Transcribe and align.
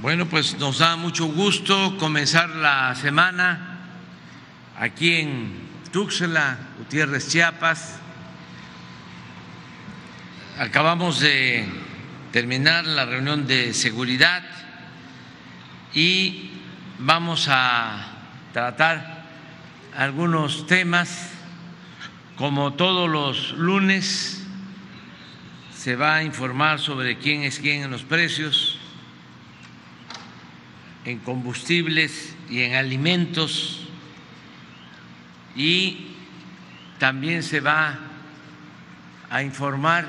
Bueno, 0.00 0.26
pues 0.26 0.56
nos 0.60 0.78
da 0.78 0.94
mucho 0.94 1.26
gusto 1.26 1.96
comenzar 1.98 2.50
la 2.50 2.94
semana 2.94 3.80
aquí 4.78 5.16
en 5.16 5.50
Tuxtla, 5.90 6.56
Gutiérrez, 6.78 7.28
Chiapas. 7.28 7.98
Acabamos 10.56 11.18
de 11.18 11.66
terminar 12.30 12.86
la 12.86 13.06
reunión 13.06 13.48
de 13.48 13.74
seguridad 13.74 14.44
y 15.92 16.52
vamos 17.00 17.48
a 17.50 18.06
tratar 18.52 19.24
algunos 19.96 20.68
temas. 20.68 21.32
Como 22.36 22.74
todos 22.74 23.10
los 23.10 23.50
lunes, 23.58 24.46
se 25.74 25.96
va 25.96 26.14
a 26.14 26.22
informar 26.22 26.78
sobre 26.78 27.18
quién 27.18 27.42
es 27.42 27.58
quién 27.58 27.82
en 27.82 27.90
los 27.90 28.04
precios 28.04 28.77
en 31.04 31.18
combustibles 31.20 32.34
y 32.50 32.62
en 32.62 32.74
alimentos 32.74 33.88
y 35.56 36.14
también 36.98 37.42
se 37.42 37.60
va 37.60 37.98
a 39.30 39.42
informar 39.42 40.06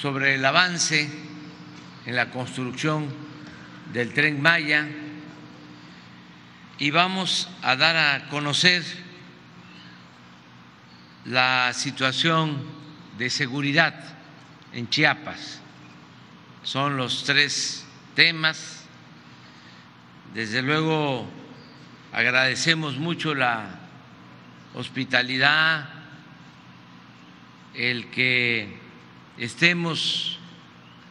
sobre 0.00 0.34
el 0.34 0.44
avance 0.44 1.10
en 2.06 2.16
la 2.16 2.30
construcción 2.30 3.08
del 3.92 4.12
tren 4.12 4.40
Maya 4.40 4.86
y 6.78 6.90
vamos 6.90 7.48
a 7.62 7.76
dar 7.76 7.96
a 7.96 8.28
conocer 8.28 8.82
la 11.24 11.72
situación 11.72 12.62
de 13.16 13.30
seguridad 13.30 13.94
en 14.72 14.88
Chiapas. 14.90 15.60
Son 16.62 16.96
los 16.96 17.24
tres 17.24 17.86
temas 18.14 18.83
desde 20.34 20.62
luego 20.62 21.28
agradecemos 22.12 22.96
mucho 22.96 23.36
la 23.36 23.78
hospitalidad, 24.74 25.88
el 27.72 28.10
que 28.10 28.76
estemos 29.38 30.40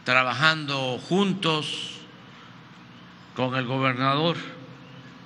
trabajando 0.04 0.98
juntos 0.98 2.00
con 3.34 3.54
el 3.54 3.64
gobernador 3.64 4.36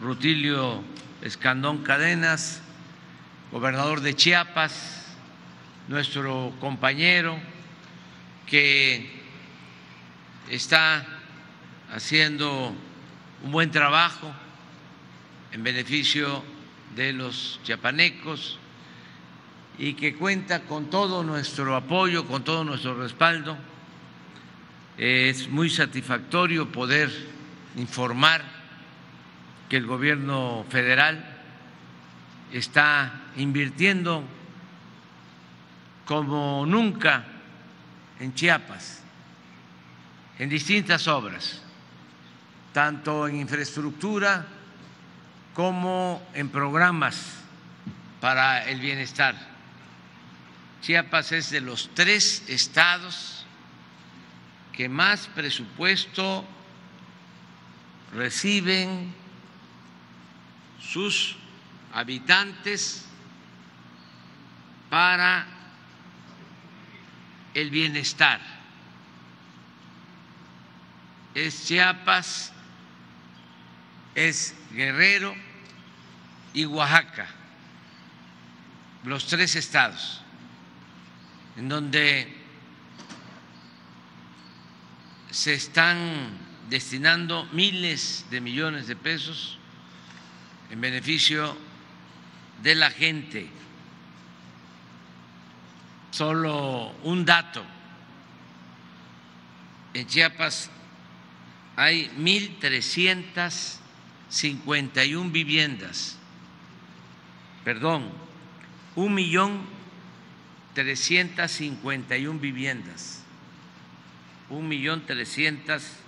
Rutilio 0.01 0.85
Escandón 1.21 1.79
Cadenas, 1.79 2.63
gobernador 3.51 4.01
de 4.01 4.15
Chiapas, 4.15 5.17
nuestro 5.89 6.53
compañero 6.61 7.37
que 8.47 9.11
está 10.49 11.05
haciendo 11.93 12.77
un 13.43 13.53
buen 13.53 13.71
trabajo 13.71 14.33
en 15.53 15.63
beneficio 15.63 16.43
de 16.97 17.13
los 17.13 17.61
chiapanecos 17.63 18.59
y 19.79 19.95
que 19.95 20.15
cuenta 20.15 20.63
con 20.63 20.91
todo 20.91 21.23
nuestro 21.23 21.77
apoyo, 21.77 22.27
con 22.27 22.43
todo 22.43 22.65
nuestro 22.65 23.01
respaldo. 23.01 23.57
Es 24.97 25.49
muy 25.49 25.71
satisfactorio 25.71 26.71
poder 26.73 27.11
informar 27.77 28.43
que 29.69 29.77
el 29.77 29.87
gobierno 29.87 30.67
federal 30.69 31.37
está 32.53 33.23
invirtiendo 33.37 34.25
como 36.05 36.65
nunca 36.67 37.25
en 38.19 38.35
Chiapas, 38.35 39.05
en 40.39 40.49
distintas 40.49 41.07
obras 41.07 41.63
tanto 42.73 43.27
en 43.27 43.37
infraestructura 43.37 44.47
como 45.55 46.23
en 46.35 46.49
programas 46.49 47.35
para 48.21 48.65
el 48.69 48.81
bienestar. 48.81 49.35
Chiapas 50.83 51.33
es 51.33 51.51
de 51.51 51.61
los 51.61 51.91
tres 51.95 52.45
estados 52.49 53.45
que 54.73 54.89
más 54.89 55.27
presupuesto 55.29 56.45
reciben 58.15 59.13
sus 60.81 61.37
habitantes 61.93 63.05
para 64.89 65.47
el 67.55 67.71
bienestar. 67.71 68.41
Es 71.35 71.67
Chiapas 71.67 72.53
es 74.19 74.53
Guerrero 74.73 75.33
y 76.53 76.65
Oaxaca, 76.65 77.29
los 79.05 79.27
tres 79.29 79.55
estados, 79.55 80.21
en 81.57 81.69
donde 81.69 82.27
se 85.31 85.55
están 85.55 86.31
destinando 86.69 87.49
miles 87.53 88.27
de 88.29 88.41
millones 88.41 88.89
de 88.89 88.97
pesos 88.97 89.57
en 90.71 90.81
beneficio 90.81 91.57
de 92.61 92.75
la 92.75 92.91
gente. 92.91 93.49
Solo 96.11 96.91
un 97.05 97.25
dato. 97.25 97.65
En 99.95 100.09
Chiapas 100.09 100.71
hay 101.77 102.11
1.300 102.19 103.79
51 104.29 105.31
viviendas, 105.31 106.19
perdón, 107.65 108.11
un 108.95 109.15
millón 109.15 109.61
trescientas 110.75 111.53
cincuenta 111.53 112.17
y 112.17 112.27
un 112.27 112.41
viviendas, 112.41 113.25
un 114.51 114.69
millón 114.69 115.05
trescientas 115.07 115.99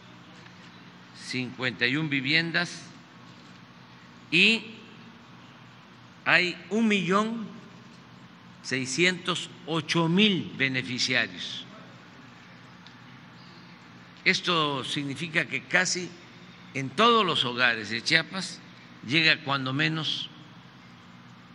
cincuenta 1.31 1.87
y 1.87 1.97
un 1.97 2.11
viviendas. 2.11 2.83
Y 4.31 4.63
hay 6.25 6.57
un 6.71 6.87
millón 6.87 7.47
seiscientos 8.63 9.51
ocho 9.67 10.09
mil 10.09 10.53
beneficiarios. 10.57 11.65
Esto 14.25 14.85
significa 14.85 15.47
que 15.47 15.65
casi 15.65 16.11
en 16.75 16.91
todos 16.91 17.25
los 17.25 17.45
hogares 17.45 17.91
de 17.91 18.03
Chiapas 18.03 18.61
llega 19.07 19.43
cuando 19.45 19.73
menos 19.73 20.29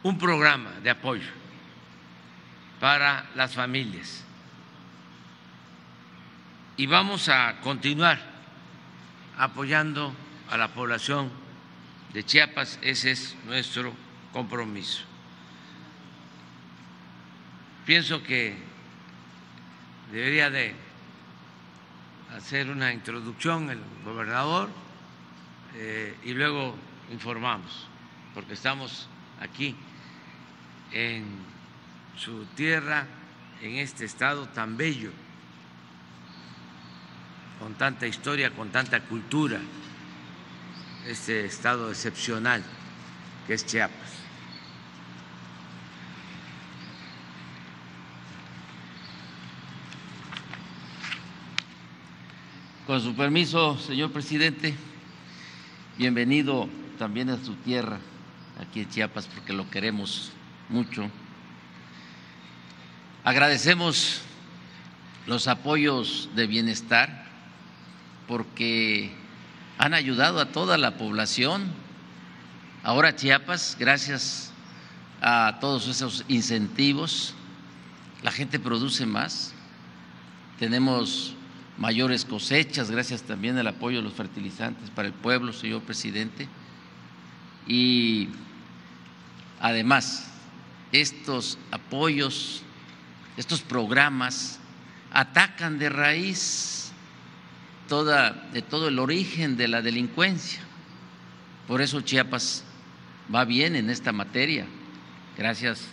un 0.03 0.17
programa 0.17 0.71
de 0.83 0.89
apoyo 0.89 1.29
para 2.79 3.25
las 3.35 3.55
familias. 3.55 4.23
Y 6.77 6.85
vamos 6.87 7.29
a 7.29 7.55
continuar 7.61 8.21
apoyando 9.37 10.13
a 10.49 10.57
la 10.57 10.67
población 10.69 11.31
de 12.13 12.23
Chiapas, 12.23 12.79
ese 12.81 13.11
es 13.11 13.35
nuestro 13.45 13.93
compromiso. 14.33 15.03
Pienso 17.85 18.21
que 18.23 18.57
debería 20.11 20.49
de 20.49 20.75
hacer 22.35 22.69
una 22.69 22.91
introducción 22.91 23.69
el 23.69 23.79
gobernador 24.03 24.69
eh, 25.75 26.15
y 26.23 26.33
luego 26.33 26.75
informamos, 27.11 27.87
porque 28.33 28.53
estamos 28.53 29.07
aquí 29.41 29.75
en 30.91 31.25
su 32.17 32.45
tierra, 32.55 33.05
en 33.61 33.75
este 33.75 34.05
estado 34.05 34.47
tan 34.47 34.77
bello, 34.77 35.11
con 37.59 37.73
tanta 37.75 38.07
historia, 38.07 38.51
con 38.51 38.69
tanta 38.69 39.01
cultura, 39.01 39.59
este 41.07 41.45
estado 41.45 41.89
excepcional 41.89 42.63
que 43.45 43.53
es 43.53 43.65
Chiapas. 43.65 44.13
Con 52.87 53.01
su 53.01 53.15
permiso, 53.15 53.77
señor 53.79 54.11
presidente. 54.11 54.75
Bienvenido 55.97 56.67
también 56.99 57.29
a 57.29 57.41
su 57.41 57.53
tierra, 57.55 57.99
aquí 58.59 58.81
en 58.81 58.89
Chiapas, 58.89 59.27
porque 59.27 59.53
lo 59.53 59.69
queremos 59.69 60.33
mucho. 60.67 61.09
Agradecemos 63.23 64.19
los 65.25 65.47
apoyos 65.47 66.27
de 66.35 66.47
bienestar 66.47 67.27
porque 68.27 69.13
han 69.77 69.93
ayudado 69.93 70.41
a 70.41 70.51
toda 70.51 70.77
la 70.77 70.97
población. 70.97 71.63
Ahora 72.83 73.15
Chiapas, 73.15 73.77
gracias 73.79 74.51
a 75.21 75.59
todos 75.61 75.87
esos 75.87 76.25
incentivos, 76.27 77.35
la 78.21 78.33
gente 78.33 78.59
produce 78.59 79.05
más. 79.05 79.53
Tenemos 80.59 81.34
mayores 81.77 82.25
cosechas, 82.25 82.89
gracias 82.89 83.23
también 83.23 83.57
al 83.57 83.67
apoyo 83.67 83.97
de 83.97 84.03
los 84.03 84.13
fertilizantes 84.13 84.89
para 84.89 85.07
el 85.07 85.13
pueblo, 85.13 85.53
señor 85.53 85.81
presidente. 85.81 86.47
Y 87.67 88.29
además, 89.59 90.31
estos 90.91 91.57
apoyos, 91.71 92.61
estos 93.37 93.61
programas 93.61 94.59
atacan 95.11 95.79
de 95.79 95.89
raíz 95.89 96.91
toda, 97.87 98.31
de 98.53 98.61
todo 98.61 98.87
el 98.87 98.99
origen 98.99 99.57
de 99.57 99.67
la 99.67 99.81
delincuencia. 99.81 100.61
Por 101.67 101.81
eso 101.81 102.01
Chiapas 102.01 102.63
va 103.33 103.43
bien 103.45 103.75
en 103.75 103.89
esta 103.89 104.11
materia, 104.11 104.65
gracias 105.37 105.87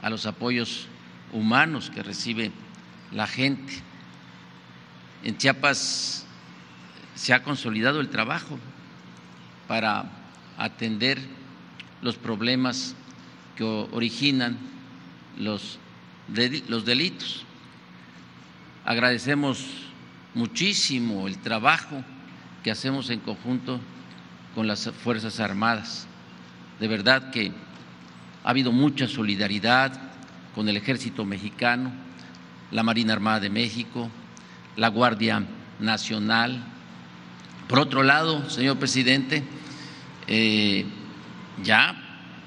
a 0.00 0.10
los 0.10 0.26
apoyos 0.26 0.86
humanos 1.32 1.90
que 1.90 2.02
recibe 2.02 2.52
la 3.10 3.26
gente. 3.26 3.87
En 5.24 5.36
Chiapas 5.36 6.24
se 7.14 7.34
ha 7.34 7.42
consolidado 7.42 8.00
el 8.00 8.08
trabajo 8.08 8.58
para 9.66 10.10
atender 10.56 11.18
los 12.00 12.16
problemas 12.16 12.94
que 13.56 13.64
originan 13.64 14.56
los, 15.36 15.78
los 16.68 16.84
delitos. 16.84 17.44
Agradecemos 18.84 19.64
muchísimo 20.34 21.26
el 21.26 21.38
trabajo 21.38 22.04
que 22.62 22.70
hacemos 22.70 23.10
en 23.10 23.20
conjunto 23.20 23.80
con 24.54 24.66
las 24.66 24.90
Fuerzas 24.90 25.40
Armadas. 25.40 26.06
De 26.78 26.86
verdad 26.86 27.30
que 27.30 27.52
ha 28.44 28.50
habido 28.50 28.70
mucha 28.70 29.08
solidaridad 29.08 29.92
con 30.54 30.68
el 30.68 30.76
Ejército 30.76 31.24
Mexicano, 31.24 31.92
la 32.70 32.82
Marina 32.82 33.12
Armada 33.12 33.40
de 33.40 33.50
México, 33.50 34.08
la 34.78 34.88
Guardia 34.88 35.44
Nacional. 35.80 36.62
Por 37.66 37.80
otro 37.80 38.02
lado, 38.02 38.48
señor 38.48 38.78
presidente, 38.78 39.42
eh, 40.28 40.86
ya 41.62 41.96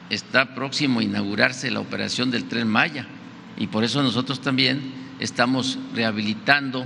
está 0.09 0.55
próximo 0.55 1.01
a 1.01 1.03
inaugurarse 1.03 1.69
la 1.69 1.81
operación 1.81 2.31
del 2.31 2.45
tren 2.45 2.67
Maya 2.67 3.05
y 3.57 3.67
por 3.67 3.83
eso 3.83 4.01
nosotros 4.01 4.41
también 4.41 4.93
estamos 5.19 5.77
rehabilitando 5.93 6.85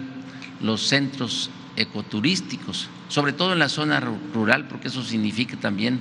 los 0.61 0.81
centros 0.87 1.51
ecoturísticos, 1.75 2.89
sobre 3.07 3.31
todo 3.31 3.53
en 3.53 3.59
la 3.59 3.69
zona 3.69 3.99
rural, 3.99 4.67
porque 4.67 4.87
eso 4.87 5.03
significa 5.03 5.57
también 5.57 5.99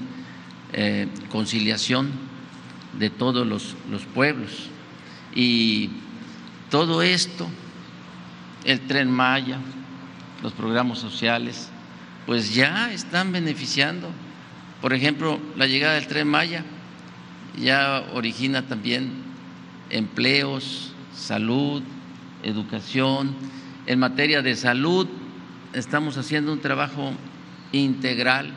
eh, 0.72 1.06
conciliación 1.30 2.10
de 2.98 3.10
todos 3.10 3.46
los, 3.46 3.76
los 3.90 4.02
pueblos. 4.06 4.68
Y 5.34 5.90
todo 6.70 7.02
esto, 7.02 7.48
el 8.64 8.80
tren 8.80 9.10
Maya, 9.10 9.58
los 10.42 10.52
programas 10.52 10.98
sociales, 10.98 11.70
pues 12.26 12.54
ya 12.54 12.92
están 12.92 13.32
beneficiando. 13.32 14.10
Por 14.80 14.92
ejemplo, 14.92 15.40
la 15.56 15.66
llegada 15.66 15.94
del 15.94 16.06
tren 16.06 16.28
Maya 16.28 16.64
ya 17.58 18.04
origina 18.12 18.62
también 18.62 19.12
empleos, 19.90 20.92
salud, 21.14 21.82
educación. 22.42 23.34
En 23.86 23.98
materia 23.98 24.42
de 24.42 24.56
salud, 24.56 25.06
estamos 25.72 26.16
haciendo 26.16 26.52
un 26.52 26.60
trabajo 26.60 27.12
integral 27.72 28.52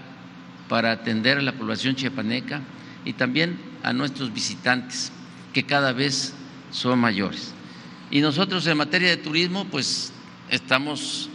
para 0.69 0.91
atender 0.91 1.37
a 1.37 1.41
la 1.41 1.53
población 1.53 1.95
chiapaneca 1.95 2.61
y 3.05 3.13
también 3.13 3.59
a 3.83 3.93
nuestros 3.93 4.33
visitantes, 4.33 5.11
que 5.53 5.63
cada 5.63 5.93
vez 5.93 6.33
son 6.71 6.99
mayores. 6.99 7.53
Y 8.09 8.21
nosotros 8.21 8.65
en 8.67 8.77
materia 8.77 9.09
de 9.09 9.17
turismo, 9.17 9.65
pues 9.65 10.13
estamos 10.49 11.29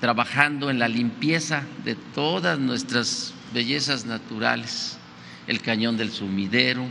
trabajando 0.00 0.70
en 0.70 0.78
la 0.78 0.88
limpieza 0.88 1.64
de 1.84 1.94
todas 1.94 2.58
nuestras 2.58 3.34
bellezas 3.52 4.04
naturales, 4.04 4.98
el 5.46 5.60
cañón 5.60 5.96
del 5.96 6.12
sumidero, 6.12 6.86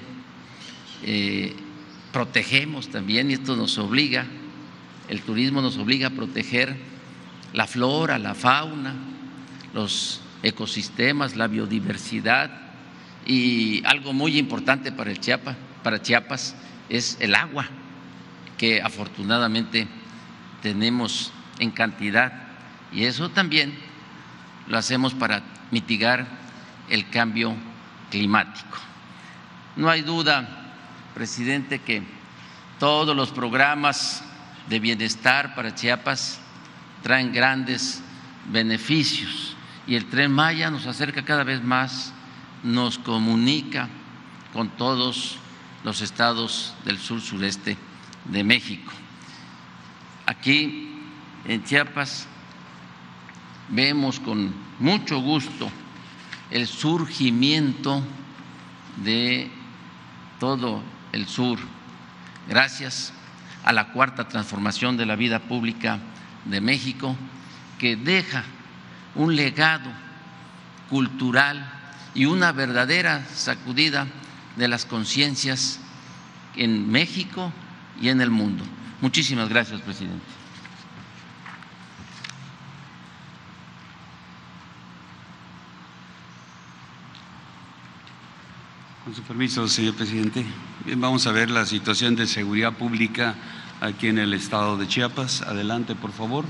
eh, 1.03 1.55
protegemos 2.11 2.89
también, 2.89 3.29
y 3.31 3.33
esto 3.33 3.55
nos 3.55 3.77
obliga, 3.77 4.25
el 5.09 5.21
turismo 5.21 5.61
nos 5.61 5.77
obliga 5.77 6.07
a 6.07 6.11
proteger 6.11 6.75
la 7.53 7.67
flora, 7.67 8.19
la 8.19 8.33
fauna, 8.33 8.95
los 9.73 10.21
ecosistemas, 10.43 11.35
la 11.35 11.47
biodiversidad. 11.47 12.51
Y 13.25 13.83
algo 13.85 14.13
muy 14.13 14.37
importante 14.37 14.91
para 14.91 15.11
el 15.11 15.19
para 15.81 16.01
Chiapas 16.01 16.55
es 16.89 17.17
el 17.19 17.35
agua, 17.35 17.69
que 18.57 18.81
afortunadamente 18.81 19.87
tenemos 20.61 21.31
en 21.59 21.71
cantidad 21.71 22.31
y 22.91 23.05
eso 23.05 23.29
también 23.29 23.77
lo 24.67 24.77
hacemos 24.77 25.13
para 25.13 25.43
mitigar 25.71 26.25
el 26.89 27.09
cambio 27.09 27.55
climático. 28.11 28.77
No 29.75 29.89
hay 29.89 30.01
duda, 30.01 30.71
presidente, 31.13 31.79
que 31.79 32.03
todos 32.79 33.15
los 33.15 33.31
programas 33.31 34.23
de 34.69 34.79
bienestar 34.79 35.55
para 35.55 35.75
Chiapas 35.75 36.39
traen 37.01 37.33
grandes 37.33 38.01
beneficios 38.51 39.55
y 39.87 39.95
el 39.95 40.05
tren 40.05 40.31
Maya 40.31 40.69
nos 40.69 40.85
acerca 40.85 41.25
cada 41.25 41.43
vez 41.43 41.61
más, 41.63 42.13
nos 42.63 42.97
comunica 42.97 43.89
con 44.53 44.69
todos 44.69 45.37
los 45.83 46.01
estados 46.01 46.73
del 46.85 46.99
sur 46.99 47.19
sureste 47.19 47.77
de 48.25 48.43
México. 48.43 48.91
Aquí 50.25 50.89
en 51.45 51.63
Chiapas 51.63 52.27
vemos 53.69 54.19
con 54.19 54.53
mucho 54.79 55.19
gusto 55.19 55.69
el 56.49 56.67
surgimiento 56.67 58.03
de 59.03 59.49
todo 60.39 60.83
el 61.11 61.27
sur, 61.27 61.59
gracias 62.47 63.13
a 63.63 63.73
la 63.73 63.91
cuarta 63.91 64.27
transformación 64.27 64.97
de 64.97 65.05
la 65.05 65.15
vida 65.15 65.39
pública 65.39 65.99
de 66.45 66.61
México, 66.61 67.15
que 67.79 67.95
deja 67.95 68.43
un 69.15 69.35
legado 69.35 69.89
cultural 70.89 71.71
y 72.13 72.25
una 72.25 72.51
verdadera 72.51 73.25
sacudida 73.33 74.07
de 74.55 74.67
las 74.67 74.85
conciencias 74.85 75.79
en 76.55 76.91
México 76.91 77.51
y 78.01 78.09
en 78.09 78.21
el 78.21 78.29
mundo. 78.29 78.63
Muchísimas 79.01 79.49
gracias, 79.49 79.81
presidente. 79.81 80.23
Con 89.03 89.13
su 89.13 89.21
permiso, 89.23 89.67
señor 89.67 89.95
presidente. 89.95 90.45
Bien, 90.85 91.01
vamos 91.01 91.27
a 91.27 91.31
ver 91.33 91.49
la 91.49 91.65
situación 91.65 92.15
de 92.15 92.25
seguridad 92.25 92.73
pública 92.73 93.35
aquí 93.81 94.07
en 94.07 94.17
el 94.17 94.33
estado 94.33 94.77
de 94.77 94.87
Chiapas. 94.87 95.41
Adelante, 95.41 95.95
por 95.95 96.13
favor. 96.13 96.45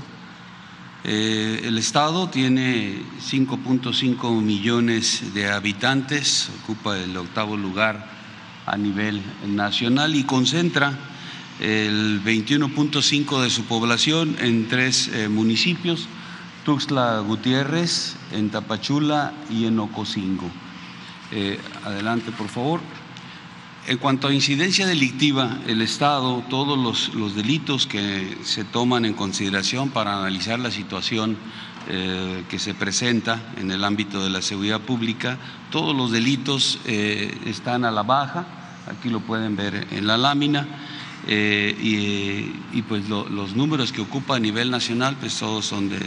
Eh, 1.02 1.62
el 1.64 1.76
estado 1.76 2.30
tiene 2.30 3.02
5.5 3.20 4.40
millones 4.40 5.34
de 5.34 5.50
habitantes, 5.50 6.48
ocupa 6.62 6.96
el 6.96 7.16
octavo 7.16 7.56
lugar 7.56 8.08
a 8.64 8.76
nivel 8.76 9.20
nacional 9.46 10.14
y 10.14 10.24
concentra 10.24 10.96
el 11.60 12.22
21.5 12.24 13.42
de 13.42 13.50
su 13.50 13.64
población 13.64 14.36
en 14.40 14.68
tres 14.68 15.08
eh, 15.08 15.28
municipios, 15.28 16.08
Tuxtla 16.64 17.20
Gutiérrez, 17.20 18.16
en 18.32 18.50
Tapachula 18.50 19.32
y 19.50 19.66
en 19.66 19.78
Ocosingo. 19.78 20.50
Eh, 21.30 21.58
adelante, 21.84 22.32
por 22.32 22.48
favor. 22.48 22.80
En 23.86 23.98
cuanto 23.98 24.28
a 24.28 24.34
incidencia 24.34 24.86
delictiva, 24.86 25.58
el 25.66 25.82
Estado, 25.82 26.42
todos 26.48 27.12
los, 27.14 27.36
delitos 27.36 27.86
que 27.86 28.38
se 28.42 28.64
toman 28.64 29.04
en 29.04 29.12
consideración 29.12 29.90
para 29.90 30.18
analizar 30.18 30.58
la 30.58 30.70
situación 30.70 31.36
eh, 31.88 32.44
que 32.48 32.58
se 32.58 32.72
presenta 32.72 33.42
en 33.60 33.70
el 33.70 33.84
ámbito 33.84 34.24
de 34.24 34.30
la 34.30 34.40
seguridad 34.40 34.80
pública, 34.80 35.38
todos 35.70 35.94
los 35.94 36.10
delitos 36.10 36.78
están 36.86 37.84
a 37.84 37.90
la 37.90 38.02
baja, 38.02 38.46
aquí 38.90 39.10
lo 39.10 39.20
pueden 39.20 39.54
ver 39.54 39.86
en 39.90 40.06
la 40.06 40.16
lámina. 40.16 40.66
Eh, 41.26 42.52
y, 42.72 42.82
pues 42.82 43.08
los 43.08 43.56
números 43.56 43.92
que 43.92 44.02
ocupa 44.02 44.36
a 44.36 44.38
nivel 44.38 44.70
nacional 44.70 45.16
pues 45.18 45.38
todos 45.38 45.64
son 45.64 45.88
de, 45.88 45.98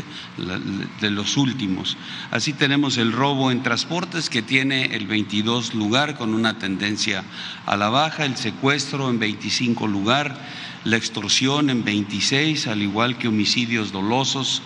de, 1.02 1.10
los 1.10 1.38
últimos. 1.38 1.98
Así 2.30 2.54
tenemos 2.54 2.98
el 2.98 3.12
robo 3.12 3.50
en 3.50 3.64
transportes 3.64 4.30
que 4.30 4.44
tiene 4.44 4.96
el 4.96 5.08
22 5.08 5.74
lugar 5.74 6.18
con 6.18 6.36
una 6.36 6.60
tendencia 6.60 7.24
a 7.66 7.78
la 7.78 7.90
baja, 7.90 8.26
el 8.26 8.38
secuestro 8.38 9.10
en 9.10 9.18
25 9.18 9.88
lugar, 9.88 10.40
la 10.84 10.98
extorsión 10.98 11.72
en 11.72 11.84
26, 11.84 12.68
al 12.68 12.84
igual 12.84 13.18
que 13.18 13.28
homicidios 13.28 13.92
dolosos 13.92 14.62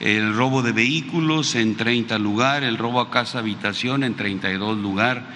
el 0.00 0.34
robo 0.34 0.62
de 0.62 0.72
vehículos 0.72 1.54
en 1.54 1.76
30 1.76 2.18
lugar, 2.18 2.64
el 2.64 2.78
robo 2.78 3.00
a 3.00 3.10
casa 3.10 3.40
habitación 3.40 4.02
en 4.02 4.14
32 4.14 4.78
lugar 4.78 5.26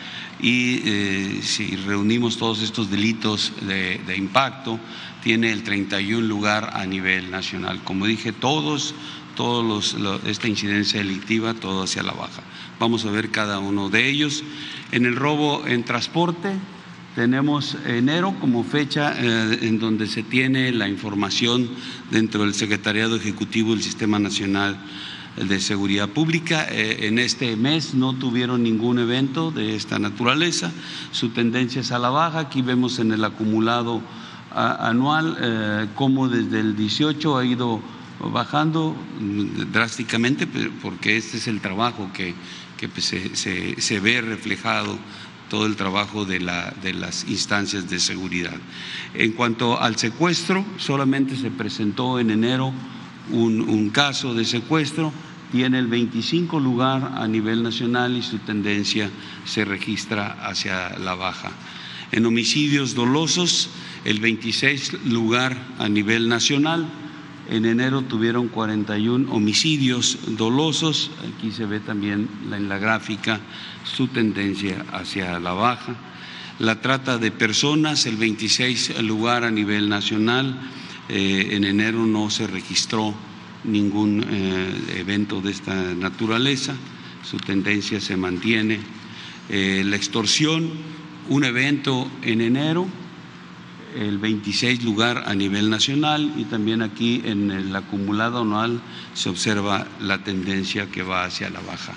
y 0.40 0.82
eh, 0.84 1.40
si 1.42 1.76
reunimos 1.76 2.36
todos 2.36 2.62
estos 2.62 2.90
delitos 2.90 3.52
de, 3.62 4.16
impacto, 4.16 4.78
tiene 5.22 5.52
el 5.52 5.62
31 5.62 6.26
lugar 6.26 6.70
a 6.74 6.84
nivel 6.86 7.30
nacional. 7.30 7.82
Como 7.84 8.06
dije, 8.06 8.32
todos, 8.32 8.94
todos 9.36 9.96
esta 10.26 10.48
incidencia 10.48 11.00
delictiva, 11.00 11.54
todo 11.54 11.84
hacia 11.84 12.02
la 12.02 12.12
baja. 12.12 12.42
Vamos 12.78 13.04
a 13.04 13.10
ver 13.10 13.30
cada 13.30 13.58
uno 13.58 13.88
de 13.88 14.08
ellos. 14.08 14.44
En 14.92 15.06
el 15.06 15.16
robo 15.16 15.66
en 15.66 15.84
transporte, 15.84 16.50
tenemos 17.14 17.76
enero 17.86 18.34
como 18.40 18.64
fecha 18.64 19.14
eh, 19.16 19.58
en 19.62 19.78
donde 19.78 20.08
se 20.08 20.24
tiene 20.24 20.72
la 20.72 20.88
información 20.88 21.70
dentro 22.10 22.42
del 22.42 22.54
Secretariado 22.54 23.16
Ejecutivo 23.16 23.70
del 23.70 23.82
Sistema 23.82 24.18
Nacional 24.18 24.76
de 25.36 25.60
Seguridad 25.60 26.08
Pública. 26.08 26.66
Eh, 26.70 27.06
en 27.06 27.18
este 27.18 27.56
mes 27.56 27.94
no 27.94 28.14
tuvieron 28.14 28.62
ningún 28.62 28.98
evento 28.98 29.50
de 29.50 29.74
esta 29.74 29.98
naturaleza. 29.98 30.72
Su 31.10 31.30
tendencia 31.30 31.80
es 31.80 31.92
a 31.92 31.98
la 31.98 32.10
baja. 32.10 32.40
Aquí 32.40 32.62
vemos 32.62 32.98
en 32.98 33.12
el 33.12 33.24
acumulado 33.24 34.00
anual 34.54 35.36
eh, 35.40 35.86
cómo 35.94 36.28
desde 36.28 36.60
el 36.60 36.76
18 36.76 37.36
ha 37.36 37.44
ido 37.44 37.80
bajando 38.20 38.96
drásticamente, 39.72 40.46
porque 40.80 41.16
este 41.16 41.38
es 41.38 41.48
el 41.48 41.60
trabajo 41.60 42.10
que, 42.14 42.34
pues, 42.88 43.04
se, 43.04 43.80
se 43.80 44.00
ve 44.00 44.20
reflejado 44.20 44.96
todo 45.50 45.66
el 45.66 45.76
trabajo 45.76 46.24
de, 46.24 46.40
la, 46.40 46.72
de 46.82 46.94
las 46.94 47.24
instancias 47.28 47.88
de 47.88 48.00
seguridad. 48.00 48.56
En 49.14 49.32
cuanto 49.32 49.80
al 49.80 49.96
secuestro, 49.96 50.64
solamente 50.78 51.36
se 51.36 51.50
presentó 51.50 52.18
en 52.18 52.30
enero 52.30 52.72
un, 53.30 53.90
caso 53.90 54.34
de 54.34 54.44
secuestro, 54.44 55.12
tiene 55.52 55.78
el 55.78 55.86
25 55.86 56.58
lugar 56.58 57.12
a 57.16 57.26
nivel 57.28 57.62
nacional 57.62 58.16
y 58.16 58.22
su 58.22 58.38
tendencia 58.38 59.10
se 59.44 59.64
registra 59.64 60.32
hacia 60.46 60.98
la 60.98 61.14
baja. 61.14 61.52
En 62.12 62.26
homicidios 62.26 62.94
dolosos, 62.94 63.70
el 64.04 64.20
26 64.20 65.04
lugar 65.04 65.56
a 65.78 65.88
nivel 65.88 66.28
nacional, 66.28 66.86
en 67.50 67.66
enero 67.66 68.02
tuvieron 68.02 68.48
41 68.48 69.30
homicidios 69.30 70.18
dolosos, 70.28 71.10
aquí 71.28 71.52
se 71.52 71.66
ve 71.66 71.78
también 71.78 72.28
en 72.50 72.68
la 72.68 72.78
gráfica 72.78 73.38
su 73.84 74.08
tendencia 74.08 74.84
hacia 74.92 75.38
la 75.38 75.52
baja. 75.52 75.94
La 76.58 76.80
trata 76.80 77.18
de 77.18 77.30
personas, 77.30 78.06
el 78.06 78.16
26 78.16 79.02
lugar 79.02 79.44
a 79.44 79.50
nivel 79.50 79.88
nacional, 79.88 80.58
eh, 81.08 81.48
en 81.52 81.64
enero 81.64 82.06
no 82.06 82.30
se 82.30 82.46
registró 82.46 83.14
ningún 83.64 84.24
eh, 84.28 85.00
evento 85.00 85.40
de 85.40 85.50
esta 85.50 85.74
naturaleza, 85.94 86.74
su 87.22 87.36
tendencia 87.38 88.00
se 88.00 88.16
mantiene. 88.16 88.80
Eh, 89.48 89.82
la 89.84 89.96
extorsión, 89.96 90.70
un 91.28 91.44
evento 91.44 92.10
en 92.22 92.40
enero, 92.40 92.86
el 93.94 94.18
26 94.18 94.82
lugar 94.82 95.24
a 95.26 95.34
nivel 95.34 95.70
nacional 95.70 96.32
y 96.36 96.44
también 96.44 96.82
aquí 96.82 97.22
en 97.24 97.50
el 97.50 97.74
acumulado 97.76 98.40
anual 98.40 98.80
se 99.14 99.28
observa 99.28 99.86
la 100.00 100.24
tendencia 100.24 100.86
que 100.86 101.02
va 101.02 101.24
hacia 101.24 101.50
la 101.50 101.60
baja. 101.60 101.94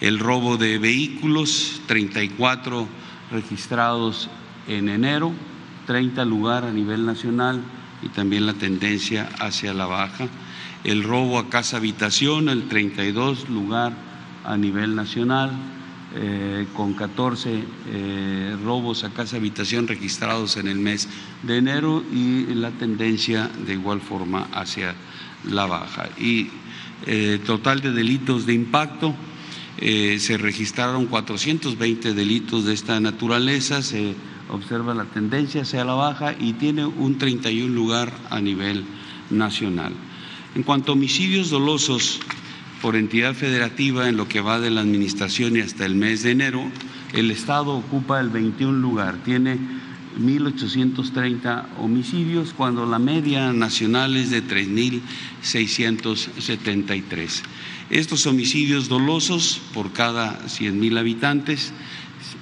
El 0.00 0.18
robo 0.18 0.56
de 0.56 0.78
vehículos, 0.78 1.80
34 1.86 2.86
registrados 3.32 4.28
en 4.68 4.88
enero, 4.88 5.32
30 5.86 6.24
lugar 6.24 6.64
a 6.64 6.70
nivel 6.70 7.04
nacional 7.04 7.62
y 8.02 8.08
también 8.08 8.46
la 8.46 8.54
tendencia 8.54 9.28
hacia 9.38 9.72
la 9.72 9.86
baja. 9.86 10.28
El 10.84 11.04
robo 11.04 11.38
a 11.38 11.48
casa 11.48 11.76
habitación, 11.76 12.48
el 12.48 12.68
32 12.68 13.48
lugar 13.48 13.92
a 14.44 14.56
nivel 14.56 14.96
nacional, 14.96 15.52
eh, 16.14 16.66
con 16.74 16.92
14 16.92 17.64
eh, 17.86 18.56
robos 18.62 19.02
a 19.02 19.14
casa 19.14 19.36
habitación 19.36 19.88
registrados 19.88 20.58
en 20.58 20.68
el 20.68 20.78
mes 20.78 21.08
de 21.42 21.56
enero 21.56 22.04
y 22.12 22.52
la 22.54 22.70
tendencia 22.70 23.48
de 23.64 23.72
igual 23.72 24.02
forma 24.02 24.48
hacia 24.52 24.94
la 25.48 25.64
baja. 25.64 26.10
Y 26.18 26.48
eh, 27.06 27.40
total 27.46 27.80
de 27.80 27.92
delitos 27.92 28.44
de 28.44 28.52
impacto, 28.52 29.14
se 29.78 30.38
registraron 30.38 31.06
420 31.06 32.14
delitos 32.14 32.66
de 32.66 32.74
esta 32.74 33.00
naturaleza, 33.00 33.82
se 33.82 34.14
observa 34.52 34.94
la 34.94 35.06
tendencia 35.06 35.62
hacia 35.62 35.84
la 35.84 35.94
baja 35.94 36.34
y 36.38 36.52
tiene 36.52 36.84
un 36.84 37.18
31 37.18 37.74
lugar 37.74 38.12
a 38.30 38.40
nivel 38.40 38.84
nacional. 39.30 39.94
En 40.54 40.62
cuanto 40.62 40.92
a 40.92 40.94
homicidios 40.94 41.50
dolosos, 41.50 42.20
por 42.82 42.94
entidad 42.96 43.34
federativa 43.34 44.08
en 44.08 44.16
lo 44.16 44.28
que 44.28 44.40
va 44.40 44.60
de 44.60 44.70
la 44.70 44.82
administración 44.82 45.56
y 45.56 45.60
hasta 45.60 45.86
el 45.86 45.94
mes 45.94 46.22
de 46.22 46.32
enero, 46.32 46.62
el 47.12 47.30
Estado 47.30 47.72
ocupa 47.72 48.20
el 48.20 48.28
21 48.28 48.78
lugar, 48.78 49.16
tiene 49.24 49.58
1.830 50.18 51.78
homicidios, 51.78 52.52
cuando 52.52 52.84
la 52.84 52.98
media 52.98 53.52
nacional 53.52 54.16
es 54.16 54.30
de 54.30 54.44
3.673. 54.44 57.42
Estos 57.88 58.26
homicidios 58.26 58.88
dolosos 58.88 59.60
por 59.72 59.92
cada 59.92 60.40
100.000 60.46 60.98
habitantes, 60.98 61.72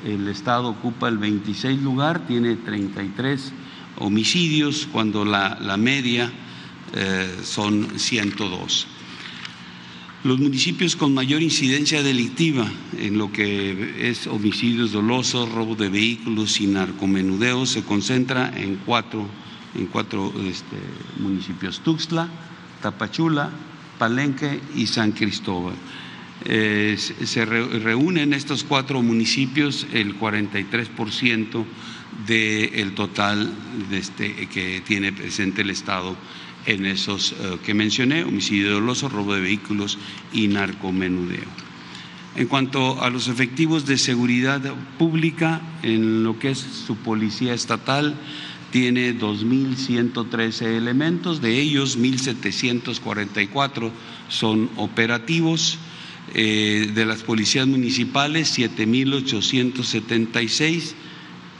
el 0.04 0.28
Estado 0.28 0.68
ocupa 0.68 1.08
el 1.08 1.18
26 1.18 1.80
lugar, 1.82 2.26
tiene 2.26 2.56
33 2.56 3.52
homicidios, 3.98 4.88
cuando 4.90 5.24
la, 5.24 5.76
media 5.76 6.30
eh, 6.94 7.36
son 7.42 7.98
102. 7.98 8.86
Los 10.22 10.38
municipios 10.38 10.96
con 10.96 11.14
mayor 11.14 11.42
incidencia 11.42 12.02
delictiva 12.02 12.70
en 12.98 13.16
lo 13.16 13.32
que 13.32 14.10
es 14.10 14.26
homicidios 14.26 14.92
dolosos, 14.92 15.50
robo 15.50 15.76
de 15.76 15.88
vehículos 15.88 16.60
y 16.60 16.66
narcomenudeo 16.66 17.64
se 17.64 17.82
concentra 17.84 18.52
en 18.54 18.76
cuatro, 18.84 19.26
en 19.74 19.86
cuatro 19.86 20.30
este, 20.44 20.76
municipios: 21.20 21.80
Tuxtla, 21.80 22.28
Tapachula, 22.82 23.50
Palenque 23.98 24.60
y 24.76 24.86
San 24.88 25.12
Cristóbal. 25.12 25.74
Eh, 26.44 26.96
se 26.96 27.44
reúnen 27.44 28.32
estos 28.32 28.64
cuatro 28.64 29.02
municipios 29.02 29.86
el 29.92 30.18
43% 30.18 31.64
del 32.26 32.94
total 32.94 33.52
de 33.90 33.98
este, 33.98 34.48
que 34.48 34.82
tiene 34.86 35.12
presente 35.12 35.62
el 35.62 35.70
Estado 35.70 36.16
en 36.66 36.86
esos 36.86 37.32
eh, 37.32 37.58
que 37.64 37.74
mencioné, 37.74 38.24
homicidio 38.24 38.72
doloso, 38.72 39.08
robo 39.08 39.34
de 39.34 39.40
vehículos 39.40 39.98
y 40.32 40.48
narcomenudeo. 40.48 41.48
En 42.36 42.46
cuanto 42.46 43.02
a 43.02 43.10
los 43.10 43.28
efectivos 43.28 43.86
de 43.86 43.98
seguridad 43.98 44.60
pública, 44.98 45.60
en 45.82 46.22
lo 46.22 46.38
que 46.38 46.50
es 46.50 46.58
su 46.58 46.96
policía 46.96 47.54
estatal, 47.54 48.14
tiene 48.70 49.18
2.113 49.18 50.76
elementos, 50.76 51.40
de 51.40 51.60
ellos 51.60 51.98
1.744 51.98 53.90
son 54.28 54.70
operativos, 54.76 55.78
eh, 56.34 56.90
de 56.94 57.04
las 57.04 57.22
policías 57.22 57.66
municipales 57.66 58.58
7.876 58.58 60.94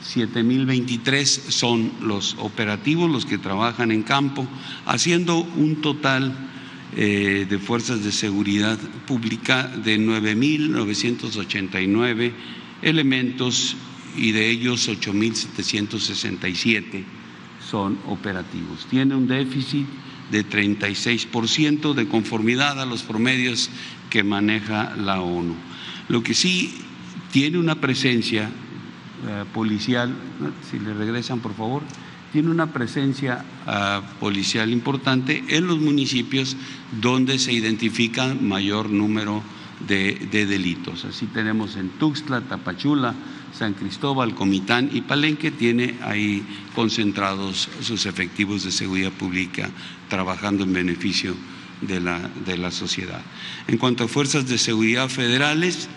7.023 0.01 1.25
son 1.25 1.93
los 2.01 2.37
operativos, 2.39 3.11
los 3.11 3.27
que 3.27 3.39
trabajan 3.39 3.93
en 3.93 4.03
campo, 4.03 4.49
haciendo 4.87 5.39
un 5.39 5.83
total 5.83 6.49
eh, 6.97 7.47
de 7.49 7.59
fuerzas 7.59 8.03
de 8.03 8.11
seguridad 8.11 8.77
pública 9.07 9.69
de 9.69 10.01
9.989 10.01 12.33
elementos 12.83 13.77
y 14.17 14.33
de 14.33 14.51
ellos 14.51 14.89
8.767 14.89 17.05
son 17.71 17.97
operativos. 18.07 18.89
Tiene 18.91 19.15
un 19.15 19.29
déficit 19.29 19.87
de 20.33 20.45
36% 20.45 21.95
de 21.95 22.09
conformidad 22.09 22.81
a 22.81 22.87
los 22.87 23.03
promedios 23.03 23.71
que 24.11 24.23
maneja 24.25 24.95
la 24.97 25.21
ONU. 25.21 25.55
Lo 26.09 26.23
que 26.23 26.35
sí 26.35 26.83
tiene 27.33 27.59
una 27.59 27.77
presencia 27.77 28.51
eh, 29.27 29.45
policial, 29.55 30.13
si 30.69 30.79
le 30.79 30.93
regresan 30.93 31.41
por 31.41 31.55
favor, 31.55 31.83
tiene 32.33 32.51
una 32.51 32.73
presencia 32.73 33.45
ah, 33.67 34.03
policial 34.21 34.71
importante 34.71 35.45
en 35.49 35.67
los 35.67 35.79
municipios 35.79 36.57
donde 37.01 37.39
se 37.39 37.53
identifica 37.53 38.35
mayor 38.35 38.91
número 38.91 39.43
de, 39.87 40.29
delitos. 40.31 41.05
Así 41.05 41.27
tenemos 41.27 41.77
en 41.77 41.89
Tuxtla, 41.91 42.43
Tapachula, 42.43 43.15
San 43.53 43.75
Cristóbal, 43.75 44.35
Comitán 44.35 44.91
y 44.93 45.01
Palenque, 45.01 45.51
tiene 45.51 45.97
ahí 46.03 46.45
concentrados 46.75 47.69
sus 47.81 48.07
efectivos 48.07 48.63
de 48.65 48.71
seguridad 48.71 49.13
pública 49.13 49.71
trabajando 50.09 50.65
en 50.65 50.73
beneficio 50.73 51.35
de 51.81 52.01
la, 52.01 52.21
de 52.45 52.59
la 52.59 52.71
sociedad. 52.71 53.23
En 53.69 53.79
cuanto 53.79 54.05
a 54.05 54.09
fuerzas 54.09 54.47
de 54.49 54.59
seguridad 54.59 55.09
federales, 55.09 55.89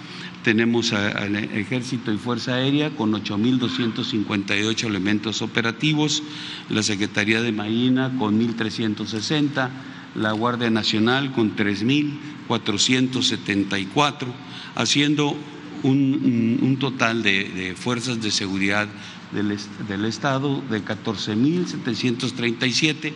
tenemos 0.43 0.93
al 0.93 1.35
Ejército 1.35 2.11
y 2.11 2.17
Fuerza 2.17 2.55
Aérea 2.55 2.89
con 2.91 3.13
8.258 3.13 4.85
elementos 4.85 5.41
operativos, 5.41 6.21
la 6.69 6.83
Secretaría 6.83 7.41
de 7.41 7.53
Marina 7.53 8.11
con 8.19 8.39
1.360, 8.39 9.69
la 10.15 10.31
Guardia 10.33 10.69
Nacional 10.69 11.31
con 11.31 11.55
3.474, 11.55 14.27
haciendo 14.75 15.35
un, 15.83 16.77
total 16.79 17.23
de, 17.23 17.75
fuerzas 17.77 18.21
de 18.21 18.29
seguridad 18.31 18.87
del, 19.31 19.57
del 19.87 20.05
Estado 20.05 20.61
de 20.69 20.83
14.737 20.83 23.13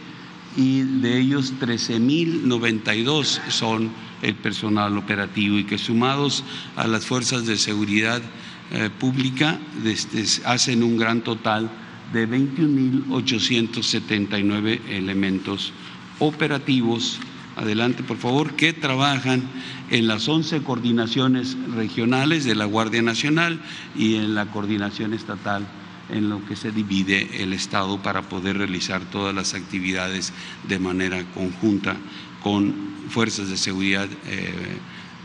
y 0.58 0.82
de 0.82 1.18
ellos 1.20 1.54
13.092 1.62 3.40
son 3.50 3.92
el 4.24 4.34
personal 4.36 4.98
operativo 4.98 5.60
y 5.60 5.64
que 5.64 5.78
sumados 5.78 6.44
a 6.76 6.88
las 6.88 7.06
fuerzas 7.06 7.46
de 7.46 7.58
seguridad 7.58 8.24
eh, 8.72 8.90
pública 9.00 9.60
este, 9.86 10.26
hacen 10.46 10.82
un 10.84 10.98
gran 10.98 11.22
total 11.22 11.70
de 12.12 12.28
21.879 12.28 14.82
elementos 14.90 15.72
operativos, 16.20 17.20
adelante 17.56 18.02
por 18.02 18.18
favor, 18.18 18.56
que 18.56 18.74
trabajan 18.74 19.44
en 19.92 20.08
las 20.08 20.28
11 20.28 20.64
coordinaciones 20.64 21.56
regionales 21.76 22.46
de 22.46 22.56
la 22.56 22.66
Guardia 22.66 23.04
Nacional 23.04 23.62
y 23.96 24.16
en 24.16 24.34
la 24.34 24.48
coordinación 24.48 25.14
estatal 25.14 25.68
en 26.10 26.30
lo 26.30 26.46
que 26.46 26.56
se 26.56 26.72
divide 26.72 27.44
el 27.44 27.54
Estado 27.54 28.02
para 28.02 28.24
poder 28.24 28.58
realizar 28.58 29.02
todas 29.12 29.34
las 29.36 29.54
actividades 29.54 30.34
de 30.68 30.80
manera 30.80 31.24
conjunta 31.34 31.98
con 32.42 32.74
fuerzas 33.10 33.50
de 33.50 33.58
seguridad 33.58 34.08
eh, 34.28 34.54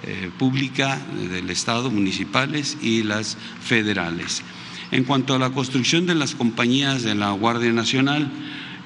eh, 0.05 0.31
pública 0.39 1.01
del 1.31 1.51
Estado, 1.51 1.91
municipales 1.91 2.79
y 2.83 3.03
las 3.03 3.37
federales. 3.61 4.43
En 4.91 5.05
cuanto 5.05 5.35
a 5.35 5.39
la 5.39 5.51
construcción 5.51 6.07
de 6.07 6.15
las 6.15 6.35
compañías 6.35 7.03
de 7.03 7.15
la 7.15 7.31
Guardia 7.31 7.73
Nacional, 7.73 8.31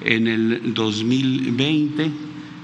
en 0.01 0.27
el 0.27 0.73
2020 0.73 2.11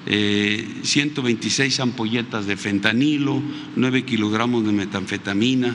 126 0.07 1.79
eh, 1.79 1.83
ampolletas 1.83 2.47
de 2.47 2.57
fentanilo, 2.57 3.43
9 3.75 4.05
kilogramos 4.05 4.65
de 4.65 4.71
metanfetamina, 4.71 5.75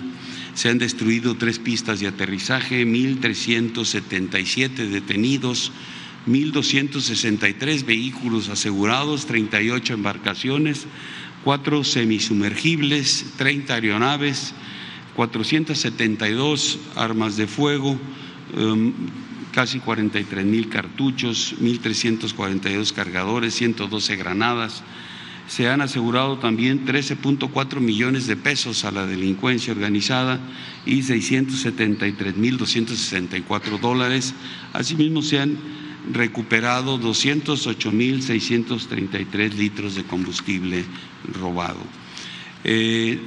se 0.54 0.70
han 0.70 0.78
destruido 0.78 1.36
tres 1.36 1.60
pistas 1.60 2.00
de 2.00 2.08
aterrizaje, 2.08 2.86
1.377 2.86 4.90
detenidos, 4.90 5.72
1.263 6.28 7.86
vehículos 7.86 8.50
asegurados, 8.50 9.26
38 9.26 9.94
embarcaciones, 9.94 10.86
cuatro 11.44 11.84
semisumergibles, 11.84 13.34
30 13.38 13.74
aeronaves, 13.74 14.54
472 15.16 16.80
armas 16.96 17.38
de 17.38 17.48
fuego, 17.48 18.00
um, 18.56 18.94
casi 19.52 19.80
43 19.80 20.46
mil 20.46 20.70
cartuchos, 20.70 21.56
1.342 21.60 22.94
cargadores, 22.94 23.56
112 23.56 24.16
granadas, 24.16 24.84
se 25.52 25.68
han 25.68 25.82
asegurado 25.82 26.38
también 26.38 26.86
13.4 26.86 27.82
millones 27.82 28.26
de 28.26 28.38
pesos 28.38 28.86
a 28.86 28.92
la 28.92 29.06
delincuencia 29.06 29.74
organizada 29.74 30.40
y 30.86 31.02
673.264 31.02 33.80
dólares. 33.82 34.34
Asimismo, 34.72 35.22
se 35.22 35.40
han 35.40 35.58
recuperado 36.10 36.98
208.633 37.02 39.54
litros 39.56 39.96
de 39.96 40.04
combustible 40.04 40.86
robado. 41.38 41.82
Eh, 42.64 43.20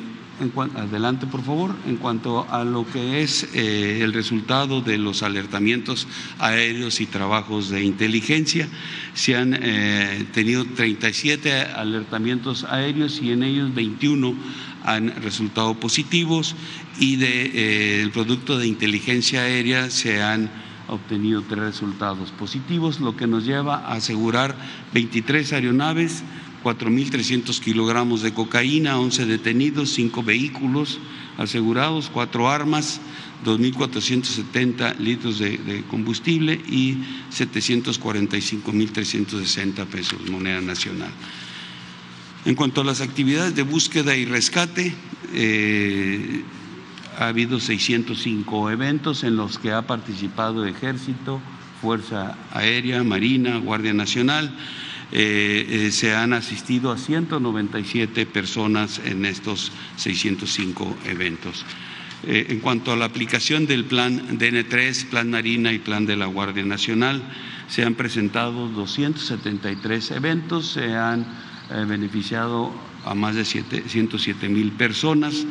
adelante, 0.76 1.26
por 1.26 1.42
favor. 1.42 1.74
En 1.86 1.96
cuanto 1.96 2.46
a 2.50 2.64
lo 2.64 2.86
que 2.86 3.22
es 3.22 3.48
eh, 3.54 4.00
el 4.02 4.12
resultado 4.12 4.80
de 4.80 4.98
los 4.98 5.22
alertamientos 5.22 6.06
aéreos 6.38 7.00
y 7.00 7.06
trabajos 7.06 7.70
de 7.70 7.84
inteligencia, 7.84 8.68
se 9.14 9.36
han 9.36 9.58
eh, 9.60 10.26
tenido 10.32 10.64
37 10.64 11.52
alertamientos 11.62 12.64
aéreos 12.64 13.20
y 13.22 13.32
en 13.32 13.42
ellos 13.42 13.74
21 13.74 14.34
han 14.84 15.22
resultado 15.22 15.74
positivos 15.74 16.54
y 16.98 17.16
del 17.16 17.52
de, 17.52 18.02
eh, 18.02 18.10
producto 18.12 18.58
de 18.58 18.66
inteligencia 18.66 19.40
aérea 19.40 19.90
se 19.90 20.22
han 20.22 20.50
obtenido 20.88 21.42
tres 21.42 21.60
resultados 21.60 22.30
positivos, 22.32 23.00
lo 23.00 23.16
que 23.16 23.26
nos 23.26 23.44
lleva 23.44 23.76
a 23.76 23.94
asegurar 23.94 24.54
23 24.92 25.52
aeronaves, 25.54 26.22
4.300 26.64 27.60
kilogramos 27.60 28.22
de 28.22 28.32
cocaína, 28.32 28.98
11 28.98 29.26
detenidos, 29.26 29.90
5 29.90 30.22
vehículos 30.22 30.98
asegurados, 31.36 32.08
4 32.10 32.48
armas, 32.48 33.02
2.470 33.44 34.96
litros 34.96 35.38
de, 35.38 35.84
combustible 35.90 36.54
y 36.54 36.96
745.360 37.30 39.84
pesos, 39.86 40.26
moneda 40.30 40.62
nacional. 40.62 41.10
En 42.46 42.54
cuanto 42.54 42.80
a 42.80 42.84
las 42.84 43.02
actividades 43.02 43.54
de 43.54 43.62
búsqueda 43.62 44.16
y 44.16 44.24
rescate, 44.24 44.94
eh, 45.34 46.44
ha 47.18 47.28
habido 47.28 47.60
605 47.60 48.70
eventos 48.70 49.22
en 49.22 49.36
los 49.36 49.58
que 49.58 49.72
ha 49.72 49.82
participado 49.82 50.64
Ejército, 50.64 51.42
Fuerza 51.82 52.38
Aérea, 52.52 53.04
Marina, 53.04 53.58
Guardia 53.58 53.92
Nacional 53.92 54.56
eh, 55.12 55.66
eh, 55.68 55.90
se 55.90 56.14
han 56.14 56.32
asistido 56.32 56.90
a 56.90 56.98
197 56.98 58.26
personas 58.26 59.00
en 59.04 59.24
estos 59.24 59.70
605 59.96 60.96
eventos. 61.06 61.64
Eh, 62.26 62.46
en 62.48 62.60
cuanto 62.60 62.92
a 62.92 62.96
la 62.96 63.04
aplicación 63.04 63.66
del 63.66 63.84
plan 63.84 64.38
DN3, 64.38 65.06
Plan 65.10 65.30
Marina 65.30 65.72
y 65.72 65.78
Plan 65.78 66.06
de 66.06 66.16
la 66.16 66.26
Guardia 66.26 66.64
Nacional, 66.64 67.22
se 67.68 67.84
han 67.84 67.94
presentado 67.94 68.68
273 68.68 70.10
eventos, 70.12 70.72
se 70.72 70.94
han 70.94 71.26
beneficiado 71.88 72.72
a 73.04 73.14
más 73.14 73.34
de 73.34 73.44
107 73.44 74.48
mil 74.48 74.72
personas. 74.72 75.46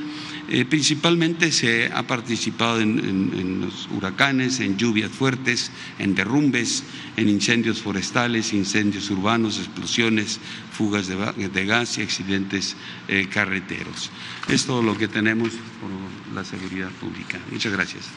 Eh, 0.50 0.66
principalmente 0.66 1.52
se 1.52 1.88
ha 1.88 2.04
participado 2.04 2.82
en, 2.82 3.62
los 3.62 3.88
huracanes, 3.92 4.60
en 4.60 4.78
lluvias 4.78 5.10
fuertes, 5.10 5.72
en 6.00 6.16
derrumbes, 6.16 6.84
en 7.16 7.30
incendios 7.30 7.82
forestales, 7.82 8.54
incendios 8.54 9.10
urbanos, 9.10 9.58
explosiones, 9.58 10.40
fugas 10.72 11.08
de, 11.08 11.66
gas 11.66 11.98
y 11.98 12.02
accidentes 12.02 12.76
eh, 13.08 13.28
carreteros. 13.32 14.12
Es 14.50 14.66
todo 14.66 14.84
lo 14.84 14.98
que 14.98 15.08
tenemos 15.08 15.50
por 15.50 16.36
la 16.36 16.44
seguridad 16.44 16.90
pública. 16.92 17.40
Muchas 17.50 17.72
gracias. 17.72 18.10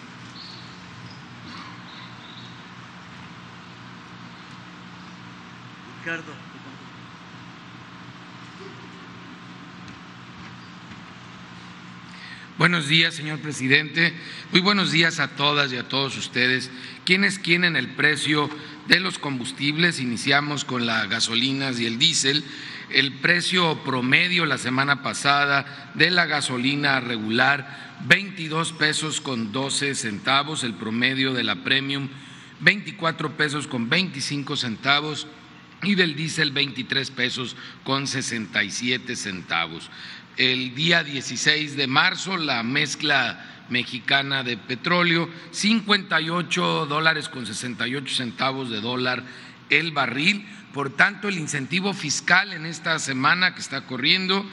Ricardo. 6.01 6.46
Buenos 12.59 12.89
días, 12.89 13.13
señor 13.13 13.41
presidente. 13.41 14.15
Muy 14.51 14.63
buenos 14.63 14.91
días 14.91 15.21
a 15.21 15.29
todas 15.29 15.71
y 15.75 15.77
a 15.77 15.89
todos 15.89 16.17
ustedes. 16.17 16.71
¿Quiénes 17.05 17.39
quieren 17.39 17.77
el 17.77 17.89
precio 17.89 18.49
de 18.89 18.99
los 18.99 19.19
combustibles? 19.19 20.01
Iniciamos 20.01 20.65
con 20.65 20.87
las 20.87 21.07
gasolinas 21.11 21.79
y 21.79 21.85
el 21.85 21.99
diésel. 21.99 22.43
El 22.89 23.13
precio 23.13 23.85
promedio 23.85 24.47
la 24.47 24.57
semana 24.57 25.03
pasada 25.03 25.93
de 25.97 26.11
la 26.11 26.25
gasolina 26.25 26.99
regular, 26.99 27.99
22 28.07 28.73
pesos 28.73 29.21
con 29.21 29.53
12 29.53 29.95
centavos. 29.95 30.65
El 30.65 30.73
promedio 30.73 31.35
de 31.35 31.45
la 31.45 31.57
premium, 31.57 32.09
24 32.61 33.37
pesos 33.37 33.67
con 33.67 33.91
25 33.91 34.57
centavos 34.57 35.27
y 35.83 35.95
del 35.95 36.17
diésel 36.17 36.53
23 36.53 37.11
pesos 37.11 37.55
con 37.85 38.07
67 38.07 39.15
centavos 39.15 39.91
el 40.37 40.75
día 40.75 41.03
16 41.03 41.77
de 41.77 41.87
marzo 41.87 42.37
la 42.37 42.63
mezcla 42.63 43.65
mexicana 43.69 44.43
de 44.43 44.57
petróleo, 44.57 45.29
58 45.51 46.87
dólares 46.87 47.29
con 47.29 47.47
68 47.47 48.15
centavos 48.15 48.71
de 48.71 48.81
dólar 48.81 49.25
el 49.71 49.93
barril. 49.93 50.47
Por 50.73 50.91
tanto, 50.91 51.29
el 51.29 51.39
incentivo 51.39 51.95
fiscal 51.95 52.53
en 52.53 52.67
esta 52.67 52.99
semana 52.99 53.55
que 53.55 53.61
está 53.61 53.87
corriendo 53.87 54.45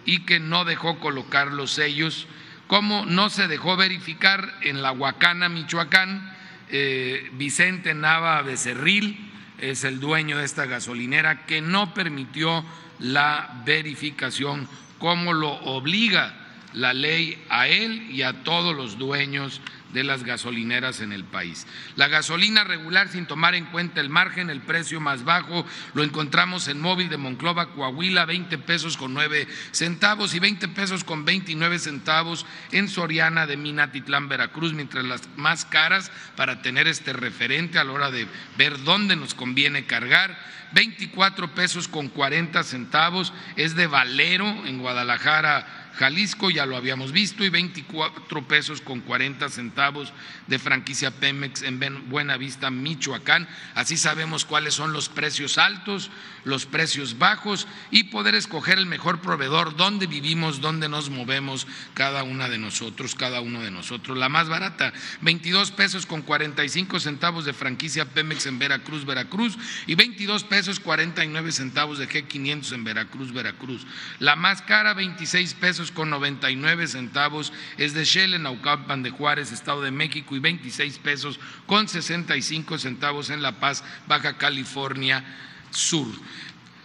y 0.06 0.19
que 0.21 0.39
no 0.39 0.65
dejó 0.65 1.00
colocar 1.00 1.52
los 1.52 1.71
sellos, 1.71 2.28
como 2.67 3.06
no 3.06 3.30
se 3.30 3.47
dejó 3.47 3.75
verificar 3.78 4.54
en 4.62 4.82
la 4.82 4.91
Huacana, 4.91 5.49
Michoacán, 5.49 6.36
eh, 6.69 7.30
Vicente 7.34 7.93
Nava 7.93 8.41
Becerril, 8.41 9.32
es 9.60 9.84
el 9.84 9.99
dueño 9.99 10.38
de 10.38 10.45
esta 10.45 10.65
gasolinera 10.65 11.45
que 11.45 11.62
no 11.62 11.93
permitió 11.93 12.65
la 12.99 13.62
verificación 13.65 14.67
como 14.99 15.34
lo 15.34 15.51
obliga 15.51 16.34
la 16.73 16.93
ley 16.93 17.41
a 17.49 17.67
él 17.67 18.10
y 18.12 18.21
a 18.21 18.43
todos 18.43 18.75
los 18.75 18.97
dueños 18.97 19.62
de 19.96 20.04
las 20.04 20.24
gasolineras 20.24 21.02
en 21.02 21.12
el 21.12 21.24
país. 21.24 21.66
La 21.96 22.08
gasolina 22.08 22.64
regular 22.64 23.08
sin 23.08 23.26
tomar 23.26 23.56
en 23.56 23.66
cuenta 23.66 24.02
el 24.02 24.10
margen, 24.10 24.52
el 24.52 24.62
precio 24.62 25.00
más 25.00 25.24
bajo, 25.24 25.66
lo 25.96 26.04
encontramos 26.04 26.68
en 26.68 26.80
móvil 26.80 27.10
de 27.10 27.18
Monclova, 27.18 27.72
Coahuila, 27.74 28.26
20 28.26 28.60
pesos 28.60 28.98
con 28.98 29.14
9 29.14 29.48
centavos 29.72 30.36
y 30.36 30.40
20 30.40 30.68
pesos 30.68 31.04
con 31.04 31.26
29 31.26 31.80
centavos 31.80 32.46
en 32.72 32.90
Soriana 32.90 33.48
de 33.48 33.58
Minatitlán, 33.58 34.30
Veracruz, 34.30 34.74
mientras 34.74 35.06
las 35.06 35.28
más 35.38 35.66
caras 35.66 36.12
para 36.36 36.62
tener 36.62 36.88
este 36.88 37.14
referente 37.14 37.80
a 37.80 37.84
la 37.84 37.94
hora 37.94 38.12
de 38.12 38.28
ver 38.58 38.84
dónde 38.84 39.16
nos 39.16 39.34
conviene 39.34 39.86
cargar 39.86 40.38
24 40.74 41.56
pesos 41.56 41.88
con 41.88 42.10
40 42.10 42.62
centavos 42.64 43.32
es 43.56 43.76
de 43.76 43.88
Valero 43.88 44.46
en 44.66 44.80
Guadalajara, 44.80 45.85
Jalisco, 45.98 46.50
ya 46.50 46.66
lo 46.66 46.76
habíamos 46.76 47.12
visto, 47.12 47.44
y 47.44 47.50
24 47.50 48.48
pesos 48.48 48.82
con 48.82 49.02
40 49.02 49.50
centavos 49.50 50.14
de 50.48 50.60
franquicia 50.60 51.12
Pemex 51.12 51.62
en 51.62 51.80
Buenavista, 52.10 52.70
Michoacán. 52.70 53.48
Así 53.74 53.98
sabemos 53.98 54.46
cuáles 54.46 54.74
son 54.74 54.94
los 54.94 55.10
precios 55.10 55.58
altos, 55.58 56.12
los 56.44 56.66
precios 56.66 57.18
bajos 57.18 57.68
y 57.92 58.06
poder 58.06 58.36
escoger 58.36 58.78
el 58.78 58.86
mejor 58.86 59.22
proveedor, 59.22 59.76
dónde 59.76 60.08
vivimos, 60.08 60.62
dónde 60.62 60.90
nos 60.90 61.10
movemos 61.10 61.68
cada 61.94 62.24
una 62.24 62.50
de 62.50 62.58
nosotros, 62.58 63.16
cada 63.16 63.42
uno 63.42 63.62
de 63.62 63.72
nosotros. 63.72 64.18
La 64.18 64.30
más 64.30 64.48
barata, 64.50 64.94
22 65.22 65.72
pesos 65.72 66.06
con 66.06 66.22
45 66.22 67.00
centavos 67.00 67.46
de 67.46 67.54
franquicia 67.54 68.06
Pemex 68.06 68.46
en 68.46 68.60
Veracruz, 68.60 69.06
Veracruz 69.06 69.58
y 69.88 69.96
22 69.96 70.44
pesos 70.44 70.80
49 70.80 71.52
centavos 71.52 71.98
de 71.98 72.08
G500 72.08 72.74
en 72.74 72.84
Veracruz, 72.84 73.34
Veracruz. 73.34 73.86
La 74.20 74.36
más 74.36 74.62
cara, 74.62 74.94
26 74.94 75.54
pesos 75.56 75.85
con 75.91 76.10
99 76.10 76.88
centavos 76.88 77.54
es 77.78 77.93
de 77.93 78.06
Shell 78.06 78.34
en 78.34 78.43
Naucalpan 78.43 79.04
de 79.04 79.12
Juárez, 79.12 79.52
Estado 79.52 79.82
de 79.82 79.91
México 79.91 80.36
y 80.36 80.39
26 80.39 81.00
pesos 81.00 81.39
con 81.65 81.88
65 81.88 82.78
centavos 82.78 83.30
en 83.30 83.41
La 83.41 83.60
Paz, 83.60 83.84
Baja 84.08 84.38
California 84.38 85.24
Sur. 85.71 86.08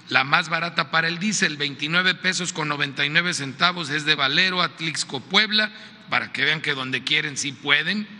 La 0.08 0.24
más 0.24 0.48
barata 0.48 0.90
para 0.90 1.08
el 1.08 1.18
diésel, 1.18 1.56
29 1.56 2.16
pesos 2.16 2.52
con 2.52 2.68
99 2.68 3.32
centavos, 3.32 3.90
es 3.90 4.04
de 4.04 4.16
Valero, 4.16 4.60
Atlixco, 4.60 5.20
Puebla, 5.20 5.70
para 6.08 6.32
que 6.32 6.44
vean 6.44 6.60
que 6.60 6.74
donde 6.74 7.04
quieren 7.04 7.36
sí 7.36 7.52
pueden 7.52 8.19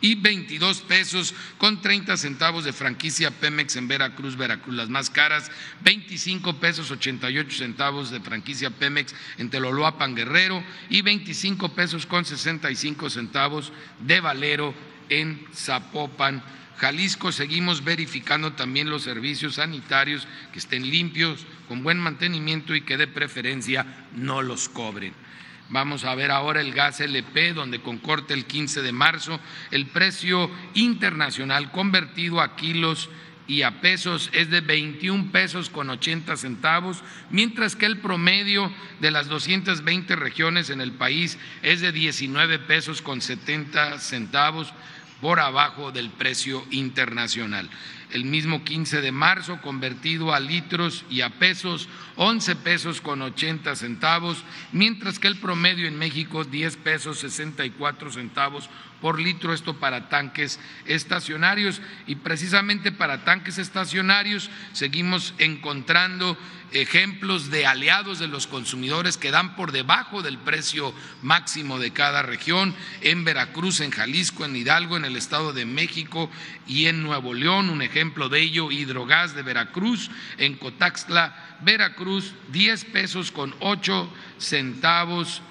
y 0.00 0.14
22 0.14 0.82
pesos 0.82 1.34
con 1.58 1.80
30 1.80 2.16
centavos 2.16 2.64
de 2.64 2.72
franquicia 2.72 3.30
Pemex 3.30 3.76
en 3.76 3.88
Veracruz, 3.88 4.36
Veracruz. 4.36 4.74
Las 4.74 4.88
más 4.88 5.10
caras, 5.10 5.50
25 5.82 6.58
pesos 6.60 6.90
88 6.90 7.56
centavos 7.56 8.10
de 8.10 8.20
franquicia 8.20 8.70
Pemex 8.70 9.14
en 9.38 9.50
Teloloapan, 9.50 10.14
Guerrero 10.14 10.62
y 10.88 11.02
25 11.02 11.70
pesos 11.70 12.06
con 12.06 12.24
65 12.24 13.10
centavos 13.10 13.72
de 14.00 14.20
Valero 14.20 14.74
en 15.08 15.44
Zapopan, 15.54 16.42
Jalisco. 16.78 17.32
Seguimos 17.32 17.84
verificando 17.84 18.52
también 18.52 18.90
los 18.90 19.02
servicios 19.02 19.54
sanitarios 19.54 20.26
que 20.52 20.58
estén 20.58 20.90
limpios, 20.90 21.46
con 21.68 21.82
buen 21.82 21.98
mantenimiento 21.98 22.74
y 22.74 22.82
que 22.82 22.96
de 22.96 23.06
preferencia 23.06 23.86
no 24.14 24.42
los 24.42 24.68
cobren. 24.68 25.25
Vamos 25.68 26.04
a 26.04 26.14
ver 26.14 26.30
ahora 26.30 26.60
el 26.60 26.72
gas 26.72 27.00
LP, 27.00 27.52
donde 27.52 27.80
con 27.80 27.98
corte 27.98 28.34
el 28.34 28.44
15 28.44 28.82
de 28.82 28.92
marzo, 28.92 29.40
el 29.70 29.86
precio 29.86 30.50
internacional 30.74 31.72
convertido 31.72 32.40
a 32.40 32.54
kilos 32.54 33.08
y 33.48 33.62
a 33.62 33.80
pesos 33.80 34.30
es 34.32 34.50
de 34.50 34.60
21 34.60 35.30
pesos 35.32 35.70
con 35.70 35.90
80 35.90 36.36
centavos, 36.36 37.02
mientras 37.30 37.74
que 37.74 37.86
el 37.86 37.98
promedio 37.98 38.72
de 39.00 39.10
las 39.10 39.28
220 39.28 40.16
regiones 40.16 40.70
en 40.70 40.80
el 40.80 40.92
país 40.92 41.38
es 41.62 41.80
de 41.80 41.92
19 41.92 42.60
pesos 42.60 43.02
con 43.02 43.20
70 43.20 43.98
centavos 43.98 44.72
por 45.20 45.40
abajo 45.40 45.92
del 45.92 46.10
precio 46.10 46.64
internacional 46.70 47.68
el 48.16 48.24
mismo 48.24 48.64
15 48.64 49.02
de 49.02 49.12
marzo, 49.12 49.60
convertido 49.60 50.32
a 50.32 50.40
litros 50.40 51.04
y 51.10 51.20
a 51.20 51.28
pesos, 51.28 51.86
11 52.16 52.56
pesos 52.56 53.02
con 53.02 53.20
80 53.20 53.76
centavos, 53.76 54.42
mientras 54.72 55.18
que 55.18 55.28
el 55.28 55.36
promedio 55.36 55.86
en 55.86 55.98
México 55.98 56.42
10 56.42 56.78
pesos 56.78 57.18
64 57.18 58.10
centavos 58.10 58.70
por 59.02 59.20
litro, 59.20 59.52
esto 59.52 59.74
para 59.78 60.08
tanques 60.08 60.58
estacionarios. 60.86 61.82
Y 62.06 62.16
precisamente 62.16 62.90
para 62.90 63.22
tanques 63.24 63.58
estacionarios 63.58 64.48
seguimos 64.72 65.34
encontrando 65.36 66.38
ejemplos 66.72 67.50
de 67.50 67.66
aliados 67.66 68.18
de 68.18 68.28
los 68.28 68.46
consumidores 68.46 69.16
que 69.16 69.30
dan 69.30 69.56
por 69.56 69.72
debajo 69.72 70.22
del 70.22 70.38
precio 70.38 70.92
máximo 71.22 71.78
de 71.78 71.92
cada 71.92 72.22
región, 72.22 72.74
en 73.00 73.24
Veracruz, 73.24 73.80
en 73.80 73.90
Jalisco, 73.90 74.44
en 74.44 74.56
Hidalgo, 74.56 74.96
en 74.96 75.04
el 75.04 75.16
Estado 75.16 75.52
de 75.52 75.64
México 75.64 76.30
y 76.66 76.86
en 76.86 77.02
Nuevo 77.02 77.34
León. 77.34 77.70
Un 77.70 77.82
ejemplo 77.82 78.28
de 78.28 78.40
ello, 78.40 78.70
Hidrogas 78.70 79.34
de 79.34 79.42
Veracruz, 79.42 80.10
en 80.38 80.56
Cotaxtla, 80.56 81.58
Veracruz, 81.62 82.34
10 82.52 82.84
pesos 82.86 83.30
con 83.30 83.54
8 83.60 84.10
centavos 84.38 85.42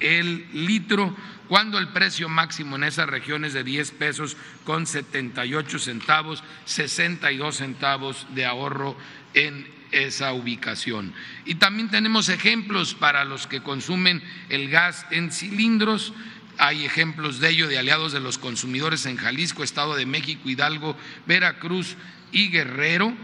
el 0.00 0.46
litro 0.52 1.14
cuando 1.48 1.78
el 1.78 1.88
precio 1.88 2.28
máximo 2.28 2.76
en 2.76 2.84
esa 2.84 3.06
región 3.06 3.44
es 3.44 3.52
de 3.52 3.62
10 3.62 3.90
pesos 3.92 4.36
con 4.64 4.86
78 4.86 5.78
centavos, 5.78 6.42
62 6.64 7.56
centavos 7.56 8.26
de 8.34 8.46
ahorro 8.46 8.96
en 9.34 9.66
esa 9.92 10.32
ubicación. 10.32 11.14
Y 11.44 11.56
también 11.56 11.90
tenemos 11.90 12.28
ejemplos 12.28 12.94
para 12.94 13.24
los 13.24 13.46
que 13.46 13.62
consumen 13.62 14.22
el 14.48 14.68
gas 14.68 15.06
en 15.10 15.30
cilindros. 15.30 16.12
Hay 16.58 16.84
ejemplos 16.84 17.38
de 17.40 17.50
ello 17.50 17.68
de 17.68 17.78
aliados 17.78 18.12
de 18.12 18.20
los 18.20 18.38
consumidores 18.38 19.06
en 19.06 19.16
Jalisco, 19.16 19.62
Estado 19.62 19.94
de 19.94 20.06
México, 20.06 20.48
Hidalgo, 20.48 20.96
Veracruz 21.26 21.96
y 22.32 22.48
Guerrero. 22.48 23.14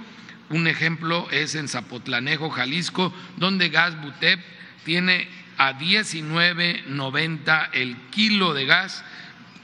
Un 0.50 0.66
ejemplo 0.66 1.28
es 1.31 1.54
en 1.54 1.68
Zapotlanejo, 1.68 2.50
Jalisco, 2.50 3.12
donde 3.37 3.68
Gas 3.68 4.00
Butep 4.00 4.40
tiene 4.85 5.28
a 5.59 5.78
19.90 5.78 7.68
el 7.72 7.96
kilo 8.11 8.54
de 8.54 8.64
gas 8.64 9.04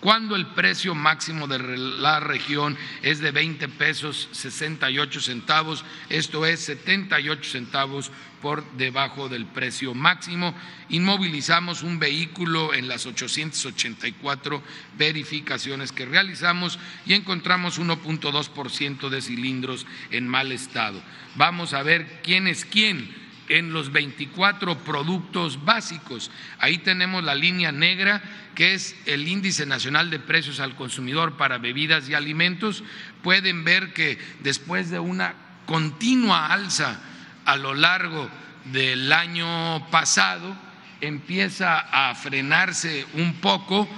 cuando 0.05 0.37
el 0.37 0.49
precio 0.49 0.95
máximo 0.95 1.47
de 1.47 1.79
la 1.79 2.21
región 2.21 2.77
es 3.01 3.21
de 3.21 3.31
20 3.31 3.71
pesos 3.71 4.29
68 4.33 5.19
centavos, 5.19 5.83
esto 6.11 6.45
es 6.45 6.61
78 6.61 7.51
centavos 7.51 8.11
por 8.43 8.71
debajo 8.73 9.31
del 9.31 9.47
precio 9.47 9.95
máximo. 9.95 10.55
Inmovilizamos 10.91 11.83
un 11.83 11.99
vehículo 11.99 12.75
en 12.75 12.87
las 12.87 13.07
884 13.07 14.63
verificaciones 14.99 15.91
que 15.91 16.05
realizamos 16.05 16.79
y 17.07 17.15
encontramos 17.15 17.81
1.2% 17.81 19.09
de 19.09 19.23
cilindros 19.23 19.87
en 20.11 20.29
mal 20.29 20.53
estado. 20.53 21.01
Vamos 21.37 21.73
a 21.73 21.83
ver 21.83 22.21
quién 22.23 22.47
es 22.47 22.67
quién 22.67 23.24
en 23.49 23.73
los 23.73 23.93
24 23.93 24.79
productos 24.79 25.65
básicos. 25.65 26.31
Ahí 26.59 26.79
tenemos 26.79 27.25
la 27.25 27.35
línea 27.35 27.73
negra, 27.73 28.23
que 28.55 28.75
es 28.75 28.97
el 29.07 29.29
índice 29.29 29.67
nacional 29.67 30.11
de 30.11 30.19
precios 30.19 30.61
al 30.61 30.77
consumidor 30.77 31.37
para 31.37 31.59
bebidas 31.59 32.09
y 32.09 32.15
alimentos. 32.15 32.85
Pueden 33.23 33.65
ver 33.65 33.93
que 33.93 34.19
después 34.41 34.91
de 34.91 34.99
una 34.99 35.35
continua 35.67 36.53
alza 36.53 37.01
a 37.45 37.57
lo 37.57 37.75
largo 37.75 38.29
del 38.73 39.13
año 39.13 39.91
pasado, 39.91 40.57
empieza 41.01 41.79
a 41.79 42.15
frenarse 42.15 43.07
un 43.15 43.35
poco 43.35 43.89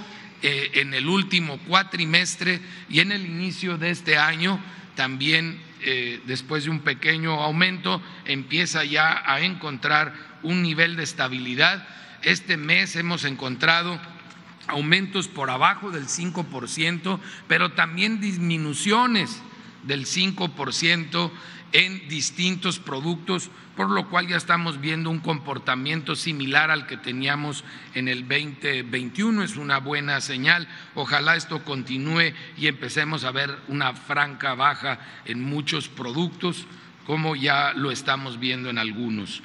eh, 0.41 0.71
en 0.75 0.93
el 0.93 1.07
último 1.07 1.57
cuatrimestre 1.59 2.59
y 2.89 2.99
en 2.99 3.11
el 3.11 3.25
inicio 3.25 3.77
de 3.77 3.91
este 3.91 4.17
año 4.17 4.59
también 4.95 5.59
eh, 5.81 6.21
después 6.25 6.63
de 6.63 6.69
un 6.69 6.79
pequeño 6.79 7.41
aumento, 7.41 8.01
empieza 8.25 8.83
ya 8.83 9.23
a 9.25 9.41
encontrar 9.41 10.13
un 10.43 10.61
nivel 10.61 10.95
de 10.95 11.03
estabilidad. 11.03 11.87
Este 12.23 12.57
mes 12.57 12.95
hemos 12.95 13.25
encontrado 13.25 13.99
aumentos 14.67 15.27
por 15.27 15.49
abajo 15.49 15.91
del 15.91 16.07
5%, 16.07 17.19
pero 17.47 17.71
también 17.71 18.19
disminuciones 18.19 19.41
del 19.83 20.05
5% 20.05 21.31
en 21.73 22.07
distintos 22.07 22.79
productos, 22.79 23.49
por 23.77 23.91
lo 23.91 24.09
cual 24.09 24.27
ya 24.27 24.37
estamos 24.37 24.81
viendo 24.81 25.11
un 25.11 25.19
comportamiento 25.19 26.15
similar 26.15 26.71
al 26.71 26.87
que 26.87 26.97
teníamos 26.97 27.63
en 27.93 28.07
el 28.07 28.27
2021. 28.27 29.43
Es 29.43 29.55
una 29.55 29.77
buena 29.77 30.19
señal. 30.19 30.67
Ojalá 30.95 31.35
esto 31.35 31.63
continúe 31.63 32.33
y 32.57 32.65
empecemos 32.65 33.23
a 33.23 33.31
ver 33.31 33.55
una 33.67 33.93
franca 33.93 34.55
baja 34.55 34.99
en 35.25 35.43
muchos 35.43 35.89
productos, 35.89 36.65
como 37.05 37.35
ya 37.35 37.73
lo 37.73 37.91
estamos 37.91 38.39
viendo 38.39 38.71
en 38.71 38.79
algunos. 38.79 39.43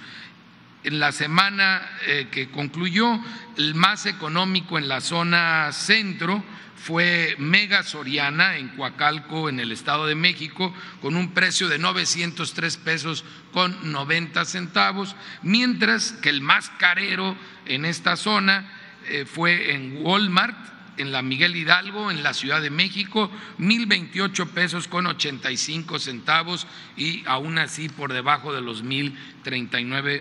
En 0.82 0.98
la 0.98 1.12
semana 1.12 1.82
eh, 2.06 2.28
que 2.30 2.50
concluyó, 2.50 3.20
el 3.58 3.74
más 3.74 4.06
económico 4.06 4.78
en 4.78 4.88
la 4.88 5.02
zona 5.02 5.70
centro, 5.72 6.42
fue 6.82 7.36
Mega 7.38 7.84
Soriana 7.84 8.56
en 8.56 8.70
Coacalco, 8.70 9.48
en 9.48 9.60
el 9.60 9.70
Estado 9.70 10.06
de 10.06 10.16
México, 10.16 10.74
con 11.00 11.14
un 11.14 11.32
precio 11.32 11.68
de 11.68 11.78
903 11.78 12.76
pesos 12.78 13.24
con 13.52 13.92
90 13.92 14.44
centavos, 14.44 15.14
mientras 15.42 16.10
que 16.10 16.28
el 16.28 16.40
más 16.40 16.70
carero 16.70 17.36
en 17.66 17.84
esta 17.84 18.16
zona 18.16 18.68
eh, 19.06 19.24
fue 19.26 19.74
en 19.74 20.04
Walmart, 20.04 20.58
en 20.96 21.12
la 21.12 21.22
Miguel 21.22 21.54
Hidalgo, 21.54 22.10
en 22.10 22.24
la 22.24 22.34
Ciudad 22.34 22.60
de 22.60 22.70
México, 22.70 23.30
1.028 23.60 24.48
pesos 24.48 24.88
con 24.88 25.06
85 25.06 26.00
centavos 26.00 26.66
y 26.96 27.22
aún 27.26 27.58
así 27.58 27.90
por 27.90 28.12
debajo 28.12 28.52
de 28.52 28.60
los 28.60 28.84
1.039 28.84 30.20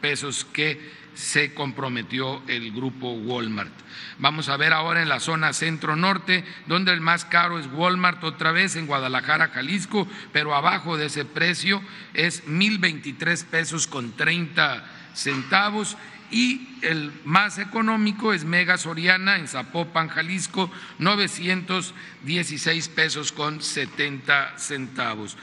pesos 0.00 0.44
que 0.52 1.01
se 1.14 1.54
comprometió 1.54 2.42
el 2.48 2.72
grupo 2.72 3.12
Walmart. 3.12 3.72
Vamos 4.18 4.48
a 4.48 4.56
ver 4.56 4.72
ahora 4.72 5.02
en 5.02 5.08
la 5.08 5.20
zona 5.20 5.52
centro-norte, 5.52 6.44
donde 6.66 6.92
el 6.92 7.00
más 7.00 7.24
caro 7.24 7.58
es 7.58 7.66
Walmart, 7.72 8.22
otra 8.24 8.52
vez 8.52 8.76
en 8.76 8.86
Guadalajara, 8.86 9.48
Jalisco, 9.48 10.08
pero 10.32 10.54
abajo 10.54 10.96
de 10.96 11.06
ese 11.06 11.24
precio 11.24 11.82
es 12.14 12.46
1.023 12.46 13.44
pesos 13.46 13.86
con 13.86 14.12
30 14.12 14.84
centavos 15.14 15.96
y 16.30 16.78
el 16.80 17.12
más 17.24 17.58
económico 17.58 18.32
es 18.32 18.44
Mega 18.44 18.78
Soriana 18.78 19.36
en 19.36 19.48
Zapopan, 19.48 20.08
Jalisco, 20.08 20.70
916 20.98 22.88
pesos 22.88 23.32
con 23.32 23.60
70 23.60 24.58
centavos 24.58 25.36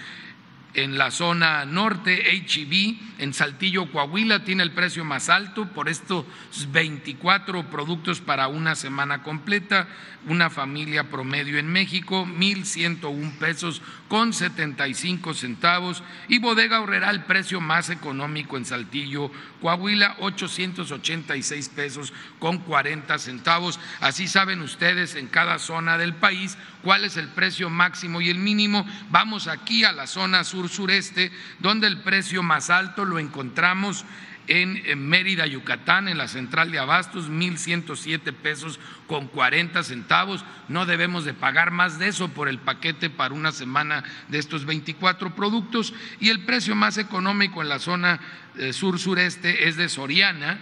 en 0.74 0.98
la 0.98 1.12
zona 1.12 1.66
norte, 1.66 2.24
HB, 2.46 2.74
e 2.74 3.24
en 3.24 3.34
Saltillo, 3.34 3.92
Coahuila, 3.92 4.44
tiene 4.44 4.64
el 4.64 4.72
precio 4.72 5.04
más 5.04 5.30
alto 5.30 5.68
por 5.68 5.90
estos 5.90 6.26
24 6.72 7.70
productos 7.70 8.22
para 8.22 8.48
una 8.48 8.76
semana 8.76 9.24
completa. 9.24 9.88
Una 10.28 10.50
familia 10.50 11.10
promedio 11.10 11.58
en 11.58 11.68
México, 11.68 12.26
1.101 12.26 13.38
pesos 13.38 13.82
con 14.10 14.34
75 14.34 15.34
centavos. 15.34 16.04
Y 16.28 16.40
Bodega 16.40 16.82
Horrera, 16.82 17.10
el 17.12 17.24
precio 17.24 17.62
más 17.62 17.90
económico 17.90 18.58
en 18.58 18.66
Saltillo, 18.66 19.32
Coahuila, 19.62 20.18
886 20.20 21.70
pesos 21.70 22.12
con 22.40 22.58
40 22.58 23.18
centavos. 23.20 23.80
Así 24.02 24.28
saben 24.28 24.62
ustedes 24.62 25.16
en 25.16 25.28
cada 25.28 25.60
zona 25.60 25.98
del 25.98 26.16
país 26.16 26.58
cuál 26.84 27.06
es 27.06 27.16
el 27.16 27.30
precio 27.30 27.70
máximo 27.70 28.20
y 28.20 28.30
el 28.30 28.40
mínimo. 28.40 28.86
Vamos 29.12 29.48
aquí 29.48 29.86
a 29.86 29.94
la 29.94 30.08
zona 30.08 30.44
sur-sureste, 30.44 31.32
donde 31.60 31.88
el 31.88 32.02
precio 32.02 32.44
más 32.44 32.70
alto 32.70 33.06
lo 33.06 33.20
encontramos 33.20 34.04
en, 34.50 35.08
Mérida, 35.08 35.46
Yucatán, 35.46 36.08
en 36.08 36.18
la 36.18 36.28
central 36.28 36.72
de 36.72 36.80
Abastos, 36.80 37.30
1.107 37.30 38.34
pesos 38.34 38.80
con 39.08 39.28
40 39.28 39.84
centavos. 39.84 40.44
No 40.68 40.88
debemos 40.88 41.24
de 41.24 41.36
pagar 41.36 41.70
más 41.70 42.00
de 42.00 42.08
eso 42.08 42.30
por 42.30 42.50
el 42.50 42.58
paquete 42.58 43.12
para 43.12 43.36
una 43.36 43.52
semana 43.52 44.04
de 44.28 44.40
estos 44.40 44.66
24 44.66 45.36
productos. 45.36 45.94
Y 46.20 46.30
el 46.30 46.46
precio 46.46 46.76
más 46.76 46.98
económico 46.98 47.62
en 47.62 47.70
la 47.70 47.78
zona 47.78 48.20
eh, 48.58 48.74
sur-sureste 48.74 49.68
es 49.68 49.78
de 49.78 49.88
Soriana, 49.88 50.60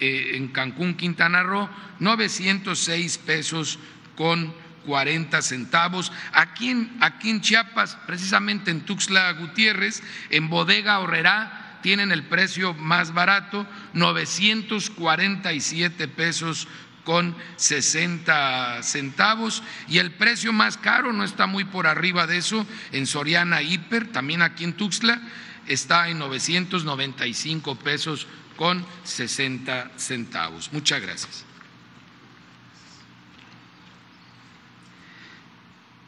eh, 0.00 0.32
en 0.34 0.48
Cancún, 0.48 0.94
Quintana 0.94 1.44
Roo, 1.44 1.70
906 2.00 3.18
pesos 3.18 3.78
con 4.16 4.52
40 4.84 5.42
centavos. 5.42 6.10
Aquí 6.32 6.70
en, 6.70 6.96
aquí 7.00 7.30
en 7.30 7.40
Chiapas, 7.40 7.96
precisamente 8.04 8.72
en 8.72 8.80
Tuxtla 8.80 9.30
Gutiérrez, 9.34 10.02
en 10.30 10.48
Bodega 10.48 10.98
Horrera, 10.98 11.67
tienen 11.82 12.12
el 12.12 12.24
precio 12.24 12.74
más 12.74 13.12
barato, 13.12 13.66
947 13.94 16.08
pesos 16.08 16.68
con 17.04 17.34
60 17.56 18.82
centavos 18.82 19.62
y 19.88 19.98
el 19.98 20.10
precio 20.10 20.52
más 20.52 20.76
caro 20.76 21.12
no 21.12 21.24
está 21.24 21.46
muy 21.46 21.64
por 21.64 21.86
arriba 21.86 22.26
de 22.26 22.36
eso 22.36 22.66
en 22.92 23.06
Soriana 23.06 23.62
Hiper, 23.62 24.12
también 24.12 24.42
aquí 24.42 24.64
en 24.64 24.74
Tuxtla 24.74 25.20
está 25.66 26.08
en 26.08 26.18
995 26.18 27.76
pesos 27.76 28.26
con 28.56 28.84
60 29.04 29.92
centavos. 29.96 30.70
Muchas 30.72 31.00
gracias. 31.00 31.44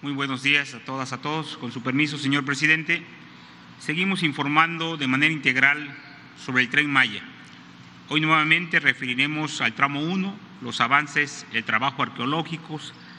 Muy 0.02 0.12
buenos 0.12 0.42
días 0.42 0.74
a 0.74 0.80
todas, 0.80 1.12
a 1.12 1.18
todos. 1.18 1.56
Con 1.58 1.72
su 1.72 1.82
permiso, 1.82 2.18
señor 2.18 2.44
presidente 2.44 3.04
seguimos 3.80 4.22
informando 4.22 4.98
de 4.98 5.06
manera 5.06 5.32
integral 5.32 5.96
sobre 6.38 6.62
el 6.62 6.68
tren 6.68 6.90
Maya. 6.90 7.22
Hoy 8.10 8.20
nuevamente 8.20 8.78
referiremos 8.78 9.62
al 9.62 9.72
tramo 9.72 10.02
1, 10.02 10.36
los 10.60 10.82
avances, 10.82 11.46
el 11.52 11.64
trabajo 11.64 12.02
arqueológico, 12.02 12.78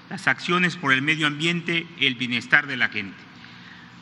las 0.10 0.28
acciones 0.28 0.78
por 0.78 0.94
el 0.94 1.02
medio 1.02 1.26
ambiente 1.26 1.88
y 1.98 2.06
el 2.06 2.14
bienestar 2.14 2.68
de 2.68 2.78
la 2.78 2.90
gente, 2.90 3.18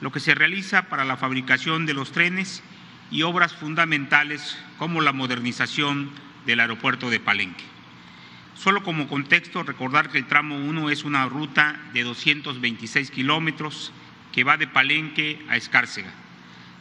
lo 0.02 0.12
que 0.12 0.20
se 0.20 0.36
realiza 0.36 0.90
para 0.90 1.06
la 1.06 1.16
fabricación 1.16 1.86
de 1.86 1.94
los 1.94 2.12
trenes 2.12 2.62
y 3.10 3.22
obras 3.22 3.54
fundamentales 3.54 4.58
como 4.78 5.00
la 5.00 5.14
modernización 5.14 6.12
del 6.46 6.60
aeropuerto 6.60 7.10
de 7.10 7.22
Palenque. 7.22 7.64
Solo 8.56 8.84
como 8.84 9.08
contexto, 9.08 9.64
recordar 9.64 10.10
que 10.10 10.18
el 10.18 10.28
tramo 10.28 10.58
1 10.58 10.90
es 10.90 11.06
una 11.06 11.26
ruta 11.26 11.80
de 11.94 12.04
226 12.04 13.12
kilómetros 13.12 13.94
que 14.34 14.44
va 14.44 14.58
de 14.58 14.68
Palenque 14.68 15.42
a 15.48 15.56
Escárcega 15.56 16.12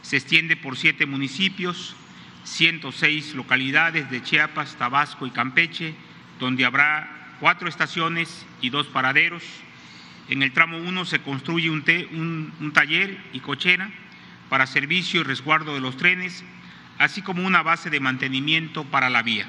se 0.01 0.17
extiende 0.17 0.55
por 0.55 0.77
siete 0.77 1.05
municipios, 1.05 1.95
106 2.43 3.35
localidades 3.35 4.09
de 4.09 4.23
Chiapas, 4.23 4.75
Tabasco 4.77 5.27
y 5.27 5.31
Campeche, 5.31 5.93
donde 6.39 6.65
habrá 6.65 7.35
cuatro 7.39 7.67
estaciones 7.67 8.45
y 8.61 8.69
dos 8.69 8.87
paraderos. 8.87 9.43
En 10.29 10.43
el 10.43 10.51
tramo 10.51 10.77
1 10.77 11.05
se 11.05 11.19
construye 11.19 11.69
un, 11.69 12.53
un 12.59 12.71
taller 12.73 13.17
y 13.33 13.39
cochera 13.39 13.89
para 14.49 14.67
servicio 14.67 15.21
y 15.21 15.23
resguardo 15.23 15.73
de 15.73 15.81
los 15.81 15.97
trenes, 15.97 16.43
así 16.97 17.21
como 17.21 17.45
una 17.45 17.61
base 17.61 17.89
de 17.89 17.99
mantenimiento 17.99 18.83
para 18.85 19.09
la 19.09 19.21
vía. 19.21 19.47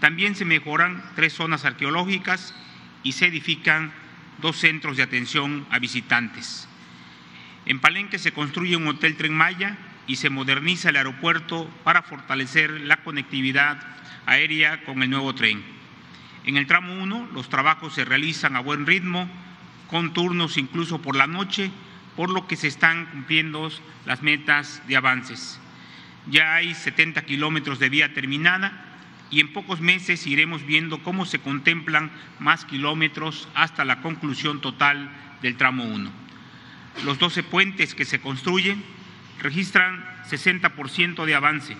También 0.00 0.34
se 0.34 0.44
mejoran 0.44 1.02
tres 1.14 1.32
zonas 1.32 1.64
arqueológicas 1.64 2.54
y 3.02 3.12
se 3.12 3.26
edifican 3.26 3.92
dos 4.40 4.56
centros 4.56 4.96
de 4.96 5.04
atención 5.04 5.66
a 5.70 5.78
visitantes. 5.78 6.68
En 7.66 7.78
Palenque 7.78 8.18
se 8.18 8.32
construye 8.32 8.76
un 8.76 8.88
hotel 8.88 9.16
Tren 9.16 9.34
Maya 9.34 9.76
y 10.06 10.16
se 10.16 10.30
moderniza 10.30 10.88
el 10.88 10.96
aeropuerto 10.96 11.70
para 11.84 12.02
fortalecer 12.02 12.80
la 12.80 12.98
conectividad 12.98 13.80
aérea 14.26 14.84
con 14.84 15.02
el 15.02 15.10
nuevo 15.10 15.34
tren. 15.34 15.62
En 16.44 16.56
el 16.56 16.66
tramo 16.66 17.00
1 17.00 17.28
los 17.32 17.48
trabajos 17.48 17.94
se 17.94 18.04
realizan 18.04 18.56
a 18.56 18.60
buen 18.60 18.86
ritmo, 18.86 19.30
con 19.88 20.12
turnos 20.12 20.56
incluso 20.56 21.00
por 21.00 21.14
la 21.14 21.26
noche, 21.26 21.70
por 22.16 22.30
lo 22.30 22.46
que 22.46 22.56
se 22.56 22.66
están 22.66 23.06
cumpliendo 23.06 23.70
las 24.06 24.22
metas 24.22 24.82
de 24.88 24.96
avances. 24.96 25.60
Ya 26.28 26.54
hay 26.54 26.74
70 26.74 27.22
kilómetros 27.22 27.78
de 27.78 27.88
vía 27.88 28.12
terminada 28.12 28.86
y 29.30 29.40
en 29.40 29.52
pocos 29.52 29.80
meses 29.80 30.26
iremos 30.26 30.66
viendo 30.66 31.02
cómo 31.02 31.26
se 31.26 31.38
contemplan 31.38 32.10
más 32.38 32.64
kilómetros 32.64 33.48
hasta 33.54 33.84
la 33.84 34.02
conclusión 34.02 34.60
total 34.60 35.10
del 35.42 35.56
tramo 35.56 35.84
1. 35.84 36.21
Los 37.04 37.18
12 37.18 37.42
puentes 37.42 37.94
que 37.94 38.04
se 38.04 38.20
construyen 38.20 38.84
registran 39.40 40.04
60% 40.30 41.24
de 41.24 41.34
avance, 41.34 41.76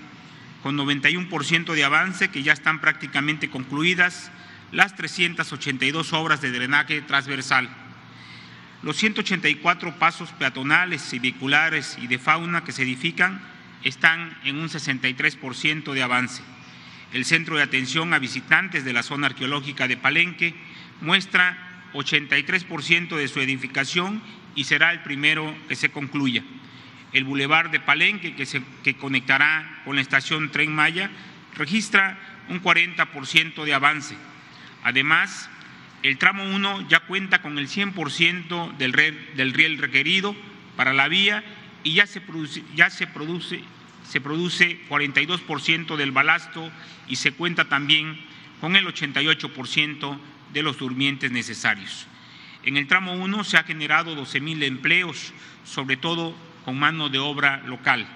con 0.62 0.76
91% 0.76 1.74
de 1.74 1.84
avance 1.84 2.28
que 2.28 2.42
ya 2.42 2.52
están 2.52 2.80
prácticamente 2.80 3.50
concluidas 3.50 4.32
las 4.72 4.96
382 4.96 6.12
obras 6.12 6.40
de 6.40 6.50
drenaje 6.50 7.02
transversal. 7.02 7.68
Los 8.82 8.96
184 8.96 9.98
pasos 9.98 10.30
peatonales 10.32 11.12
y 11.12 11.20
vehiculares 11.20 11.96
y 12.02 12.08
de 12.08 12.18
fauna 12.18 12.64
que 12.64 12.72
se 12.72 12.82
edifican 12.82 13.40
están 13.84 14.36
en 14.44 14.56
un 14.58 14.68
63% 14.68 15.92
de 15.92 16.02
avance. 16.02 16.42
El 17.12 17.24
centro 17.24 17.56
de 17.56 17.62
atención 17.62 18.12
a 18.12 18.18
visitantes 18.18 18.84
de 18.84 18.92
la 18.92 19.02
zona 19.02 19.28
arqueológica 19.28 19.86
de 19.86 19.96
Palenque 19.96 20.54
muestra 21.00 21.90
83% 21.92 23.16
de 23.16 23.28
su 23.28 23.40
edificación 23.40 24.22
y 24.54 24.64
será 24.64 24.92
el 24.92 25.02
primero 25.02 25.54
que 25.68 25.76
se 25.76 25.90
concluya. 25.90 26.42
El 27.12 27.24
bulevar 27.24 27.70
de 27.70 27.80
Palenque, 27.80 28.34
que, 28.34 28.46
se, 28.46 28.62
que 28.82 28.96
conectará 28.96 29.82
con 29.84 29.96
la 29.96 30.02
estación 30.02 30.50
Tren 30.50 30.74
Maya, 30.74 31.10
registra 31.54 32.18
un 32.48 32.62
40% 32.62 33.64
de 33.64 33.74
avance. 33.74 34.16
Además, 34.82 35.50
el 36.02 36.18
tramo 36.18 36.44
1 36.44 36.88
ya 36.88 37.00
cuenta 37.00 37.42
con 37.42 37.58
el 37.58 37.68
100% 37.68 38.76
del, 38.76 38.92
del 39.36 39.52
riel 39.52 39.78
requerido 39.78 40.34
para 40.76 40.92
la 40.92 41.08
vía 41.08 41.44
y 41.84 41.94
ya 41.94 42.06
se 42.06 42.22
ya 42.74 42.90
se 42.90 43.06
produce, 43.06 43.62
se 44.08 44.20
produce 44.20 44.80
42% 44.88 45.96
del 45.96 46.12
balasto 46.12 46.70
y 47.08 47.16
se 47.16 47.32
cuenta 47.32 47.66
también 47.66 48.18
con 48.60 48.76
el 48.76 48.86
88% 48.86 50.18
de 50.52 50.62
los 50.62 50.78
durmientes 50.78 51.30
necesarios. 51.30 52.06
En 52.64 52.76
el 52.76 52.86
tramo 52.86 53.14
1 53.14 53.44
se 53.44 53.56
ha 53.56 53.64
generado 53.64 54.14
12 54.14 54.40
mil 54.40 54.62
empleos, 54.62 55.32
sobre 55.64 55.96
todo 55.96 56.36
con 56.64 56.78
mano 56.78 57.08
de 57.08 57.18
obra 57.18 57.62
local. 57.66 58.06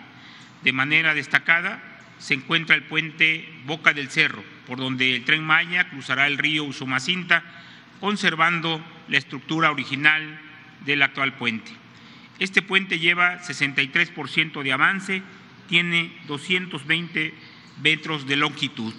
De 0.63 0.73
manera 0.73 1.15
destacada 1.15 1.83
se 2.19 2.35
encuentra 2.35 2.77
el 2.77 2.85
puente 2.85 3.49
Boca 3.65 3.93
del 3.93 4.09
Cerro, 4.09 4.45
por 4.67 4.79
donde 4.79 5.17
el 5.17 5.25
tren 5.25 5.43
Maya 5.45 5.89
cruzará 5.91 6.29
el 6.29 6.39
río 6.39 6.65
Usumacinta, 6.65 7.43
conservando 8.01 8.85
la 9.09 9.19
estructura 9.19 9.71
original 9.71 10.41
del 10.85 11.03
actual 11.03 11.35
puente. 11.35 11.73
Este 12.39 12.63
puente 12.63 12.99
lleva 12.99 13.41
63% 13.41 14.63
de 14.63 14.73
avance, 14.73 15.23
tiene 15.69 16.13
220 16.29 17.35
metros 17.83 18.27
de 18.27 18.37
longitud. 18.37 18.95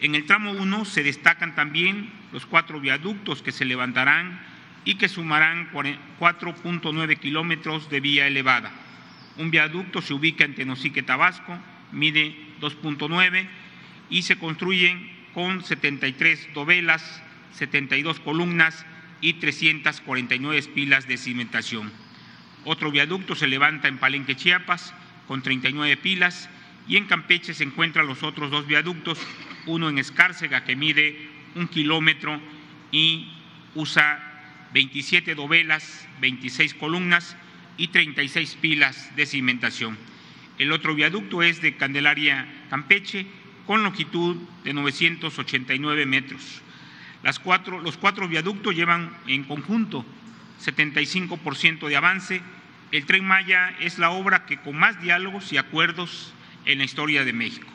En 0.00 0.14
el 0.14 0.24
tramo 0.24 0.52
1 0.52 0.84
se 0.86 1.02
destacan 1.02 1.54
también 1.54 2.10
los 2.32 2.46
cuatro 2.46 2.80
viaductos 2.80 3.42
que 3.42 3.52
se 3.52 3.64
levantarán 3.64 4.40
y 4.84 4.94
que 4.94 5.08
sumarán 5.08 5.70
4.9 5.72 7.18
kilómetros 7.18 7.90
de 7.90 8.00
vía 8.00 8.26
elevada. 8.26 8.72
Un 9.36 9.50
viaducto 9.50 10.02
se 10.02 10.14
ubica 10.14 10.44
en 10.44 10.54
Tenosique, 10.54 11.02
Tabasco, 11.02 11.58
mide 11.92 12.34
2.9 12.60 13.46
y 14.10 14.22
se 14.22 14.38
construyen 14.38 15.10
con 15.34 15.62
73 15.62 16.54
dovelas, 16.54 17.22
72 17.52 18.20
columnas 18.20 18.86
y 19.20 19.34
349 19.34 20.62
pilas 20.74 21.06
de 21.06 21.16
cimentación. 21.16 21.92
Otro 22.64 22.90
viaducto 22.90 23.34
se 23.34 23.46
levanta 23.46 23.88
en 23.88 23.98
Palenque, 23.98 24.36
Chiapas, 24.36 24.94
con 25.26 25.42
39 25.42 25.96
pilas 25.98 26.50
y 26.88 26.96
en 26.96 27.04
Campeche 27.04 27.54
se 27.54 27.64
encuentran 27.64 28.06
los 28.06 28.22
otros 28.22 28.50
dos 28.50 28.66
viaductos, 28.66 29.18
uno 29.66 29.88
en 29.88 29.98
Escárcega 29.98 30.64
que 30.64 30.74
mide 30.74 31.28
un 31.54 31.68
kilómetro 31.68 32.40
y 32.90 33.30
usa 33.74 34.27
27 34.72 35.34
dovelas, 35.34 36.06
26 36.20 36.74
columnas 36.74 37.36
y 37.76 37.88
36 37.88 38.58
pilas 38.60 39.14
de 39.16 39.26
cimentación. 39.26 39.96
El 40.58 40.72
otro 40.72 40.94
viaducto 40.94 41.42
es 41.42 41.62
de 41.62 41.76
Candelaria, 41.76 42.46
Campeche, 42.68 43.26
con 43.66 43.82
longitud 43.82 44.36
de 44.64 44.72
989 44.72 46.06
metros. 46.06 46.62
Las 47.22 47.38
cuatro, 47.38 47.80
los 47.80 47.96
cuatro 47.96 48.28
viaductos 48.28 48.74
llevan 48.74 49.16
en 49.26 49.44
conjunto 49.44 50.04
75% 50.64 51.86
de 51.88 51.96
avance. 51.96 52.40
El 52.90 53.06
tren 53.06 53.24
Maya 53.24 53.76
es 53.80 53.98
la 53.98 54.10
obra 54.10 54.46
que 54.46 54.58
con 54.58 54.76
más 54.76 55.00
diálogos 55.02 55.52
y 55.52 55.58
acuerdos 55.58 56.32
en 56.64 56.78
la 56.78 56.84
historia 56.84 57.24
de 57.24 57.32
México. 57.32 57.68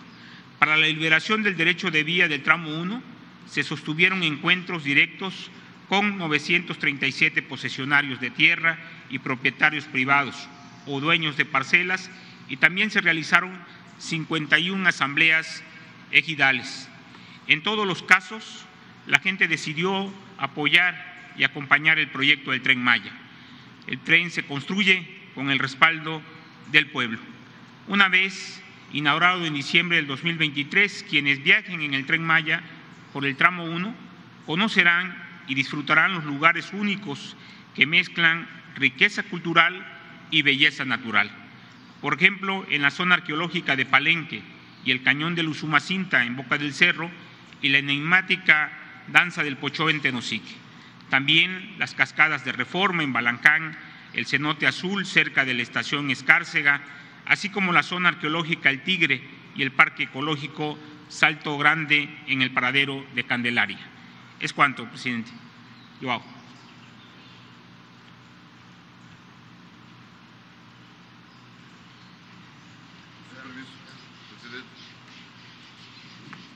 Para 0.60 0.78
la 0.78 0.88
liberación 0.88 1.44
del 1.44 1.58
derecho 1.58 1.92
de 1.92 2.04
vía 2.04 2.28
del 2.28 2.44
tramo 2.44 2.70
1 2.70 3.02
se 3.46 3.64
sostuvieron 3.64 4.24
encuentros 4.24 4.84
directos 4.84 5.52
con 5.94 6.18
937 6.18 7.44
posesionarios 7.44 8.20
de 8.20 8.32
tierra 8.32 8.80
y 9.12 9.20
propietarios 9.20 9.86
privados 9.86 10.50
o 10.88 11.00
dueños 11.00 11.38
de 11.38 11.46
parcelas 11.46 12.10
y 12.50 12.58
también 12.58 12.90
se 12.90 13.00
realizaron 13.00 13.54
51 14.00 14.90
asambleas 14.90 15.64
ejidales. 16.10 16.90
En 17.46 17.62
todos 17.62 17.86
los 17.86 18.02
casos, 18.02 18.66
la 19.06 19.20
gente 19.20 19.48
decidió 19.48 20.12
apoyar 20.40 21.32
y 21.38 21.44
acompañar 21.44 22.00
el 22.00 22.08
proyecto 22.08 22.50
del 22.50 22.64
tren 22.64 22.84
Maya. 22.84 23.12
El 23.86 24.00
tren 24.00 24.32
se 24.32 24.42
construye 24.42 25.08
con 25.36 25.52
el 25.52 25.60
respaldo 25.60 26.24
del 26.72 26.88
pueblo. 26.88 27.20
Una 27.88 28.10
vez 28.10 28.64
inaugurado 28.94 29.46
en 29.46 29.54
diciembre 29.54 29.98
del 29.98 30.08
2023, 30.08 31.06
quienes 31.08 31.44
viajen 31.44 31.82
en 31.82 31.94
el 31.94 32.08
tren 32.08 32.24
Maya 32.24 32.64
por 33.14 33.28
el 33.28 33.36
tramo 33.36 33.66
1 33.66 33.94
conocerán 34.48 35.23
y 35.48 35.56
disfrutarán 35.56 36.14
los 36.14 36.26
lugares 36.26 36.72
únicos 36.74 37.36
que 37.76 37.86
mezclan 37.86 38.48
riqueza 38.76 39.24
cultural 39.24 39.86
y 40.32 40.42
belleza 40.42 40.86
natural. 40.86 41.32
Por 42.02 42.16
ejemplo, 42.16 42.66
en 42.70 42.82
la 42.82 42.92
zona 42.92 43.16
arqueológica 43.16 43.76
de 43.76 43.86
Palenque 43.86 44.42
y 44.84 44.92
el 44.92 45.04
cañón 45.04 45.36
de 45.36 45.48
Usumacinta 45.48 46.26
en 46.26 46.36
Boca 46.36 46.58
del 46.58 46.74
Cerro 46.74 47.10
y 47.62 47.70
la 47.70 47.78
enigmática 47.78 48.72
danza 49.08 49.44
del 49.44 49.58
Pochó 49.58 49.90
en 49.90 50.02
Tenosique. 50.02 50.56
También 51.10 51.76
las 51.78 51.94
cascadas 51.94 52.44
de 52.44 52.52
Reforma 52.52 53.04
en 53.04 53.14
Balancán, 53.14 53.78
el 54.14 54.26
cenote 54.26 54.68
azul 54.68 55.06
cerca 55.06 55.46
de 55.46 55.54
la 55.54 55.62
estación 55.62 56.10
Escárcega, 56.10 56.82
así 57.26 57.50
como 57.50 57.72
la 57.72 57.84
zona 57.84 58.10
arqueológica 58.10 58.70
El 58.70 58.82
Tigre 58.82 59.22
y 59.56 59.62
el 59.62 59.72
parque 59.72 60.04
ecológico 60.04 60.78
Salto 61.10 61.58
Grande 61.58 62.10
en 62.28 62.42
el 62.42 62.52
paradero 62.52 63.06
de 63.14 63.24
Candelaria. 63.24 63.93
Es 64.44 64.52
cuanto, 64.52 64.86
presidente. 64.90 65.32
Joao. 66.02 66.22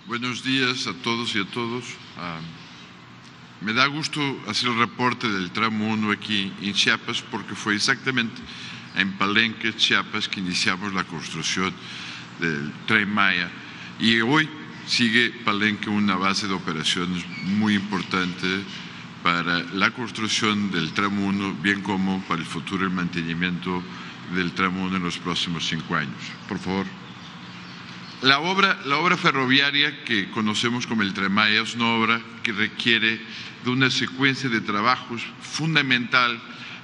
Buenos 0.06 0.44
días 0.44 0.86
a 0.88 0.94
todos 0.96 1.34
y 1.34 1.40
a 1.40 1.46
todos. 1.46 1.86
Ah, 2.18 2.42
me 3.62 3.72
da 3.72 3.86
gusto 3.86 4.20
hacer 4.50 4.68
el 4.68 4.80
reporte 4.80 5.30
del 5.30 5.52
tramo 5.52 5.88
1 5.88 6.12
aquí 6.12 6.52
en 6.62 6.74
Chiapas 6.74 7.22
porque 7.22 7.56
fue 7.56 7.76
exactamente 7.76 8.42
en 8.98 9.14
Palenque, 9.14 9.74
Chiapas, 9.74 10.28
que 10.28 10.42
iniciamos 10.42 10.94
la 10.94 11.06
construcción 11.06 11.74
del 12.42 12.70
tren 12.86 13.14
Maya. 13.14 13.50
Y 13.98 14.20
hoy 14.20 14.50
sigue 14.88 15.32
Palenque 15.44 15.90
una 15.90 16.16
base 16.16 16.48
de 16.48 16.54
operaciones 16.54 17.24
muy 17.44 17.76
importante 17.76 18.48
para 19.22 19.60
la 19.74 19.92
construcción 19.92 20.72
del 20.72 20.94
tramo 20.94 21.26
1, 21.28 21.56
bien 21.62 21.82
como 21.82 22.22
para 22.24 22.40
el 22.40 22.48
futuro 22.48 22.86
el 22.86 22.92
mantenimiento 22.92 23.84
del 24.34 24.54
tramo 24.54 24.86
1 24.86 24.98
en 24.98 25.04
los 25.04 25.18
próximos 25.18 25.68
cinco 25.68 25.96
años. 25.96 26.16
Por 26.48 26.60
favor. 26.60 26.86
La 28.22 28.40
obra, 28.40 28.80
la 28.86 28.98
obra 28.98 29.16
ferroviaria 29.16 30.04
que 30.04 30.32
conocemos 30.32 30.88
como 30.88 31.04
el 31.04 31.14
Tren 31.14 31.32
Maya 31.32 31.62
es 31.62 31.76
una 31.76 31.88
obra 31.88 32.22
que 32.42 32.52
requiere 32.52 33.22
de 33.64 33.70
una 33.70 33.92
secuencia 33.92 34.50
de 34.50 34.62
trabajos 34.62 35.22
fundamental 35.42 36.40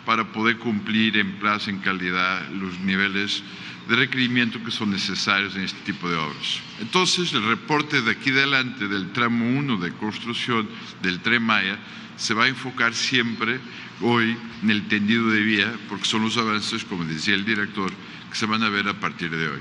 para 0.05 0.31
poder 0.31 0.57
cumplir 0.57 1.17
en 1.17 1.39
plazo, 1.39 1.69
en 1.69 1.79
calidad, 1.79 2.47
los 2.51 2.77
niveles 2.79 3.41
de 3.87 3.95
requerimiento 3.95 4.63
que 4.63 4.71
son 4.71 4.91
necesarios 4.91 5.55
en 5.55 5.63
este 5.63 5.79
tipo 5.81 6.09
de 6.09 6.15
obras. 6.15 6.61
Entonces, 6.79 7.33
el 7.33 7.43
reporte 7.43 8.01
de 8.01 8.11
aquí 8.11 8.29
adelante 8.29 8.87
del 8.87 9.11
tramo 9.11 9.45
1 9.45 9.77
de 9.77 9.91
construcción 9.93 10.67
del 11.01 11.19
tren 11.19 11.43
Maya 11.43 11.77
se 12.15 12.33
va 12.33 12.45
a 12.45 12.47
enfocar 12.47 12.93
siempre 12.93 13.59
hoy 14.01 14.37
en 14.61 14.69
el 14.69 14.87
tendido 14.87 15.29
de 15.29 15.41
vía, 15.41 15.73
porque 15.89 16.05
son 16.05 16.23
los 16.23 16.37
avances, 16.37 16.83
como 16.85 17.03
decía 17.03 17.35
el 17.35 17.45
director, 17.45 17.91
que 18.29 18.37
se 18.37 18.45
van 18.45 18.63
a 18.63 18.69
ver 18.69 18.87
a 18.87 18.99
partir 18.99 19.29
de 19.29 19.49
hoy. 19.49 19.59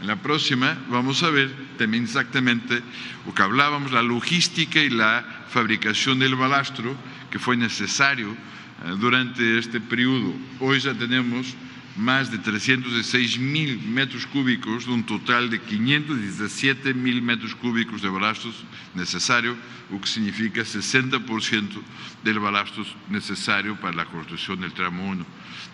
En 0.01 0.09
la 0.09 0.17
próxima 0.17 0.77
vamos 0.91 1.23
a 1.23 1.31
ver 1.31 1.55
también 1.77 2.03
exactamente 2.05 2.83
lo 3.25 3.35
que 3.35 3.43
hablábamos, 3.43 3.93
la 3.93 4.03
logística 4.03 4.81
y 4.81 4.91
la 4.91 5.45
fabricación 5.49 6.19
del 6.19 6.35
balastro 6.35 6.97
que 7.31 7.39
fue 7.39 7.57
necesario 7.57 8.31
eh, 8.31 8.95
durante 8.99 9.59
este 9.59 9.81
periodo. 9.81 10.35
Hoy 10.61 10.81
ya 10.81 10.95
tenemos 10.95 11.55
más 11.99 12.31
de 12.31 12.39
306 12.39 13.39
mil 13.39 13.81
metros 13.83 14.25
cúbicos 14.27 14.87
de 14.87 14.93
un 14.93 15.05
total 15.05 15.51
de 15.51 15.61
517 15.61 16.95
mil 16.95 17.21
metros 17.21 17.55
cúbicos 17.57 18.01
de 18.03 18.09
balastros 18.09 18.65
necesario, 18.95 19.57
lo 19.91 20.01
que 20.01 20.07
significa 20.07 20.63
60% 20.63 21.83
del 22.23 22.39
balastro 22.39 22.85
necesario 23.09 23.75
para 23.77 23.97
la 23.97 24.05
construcción 24.05 24.61
del 24.61 24.73
tramo 24.73 25.09
1. 25.09 25.27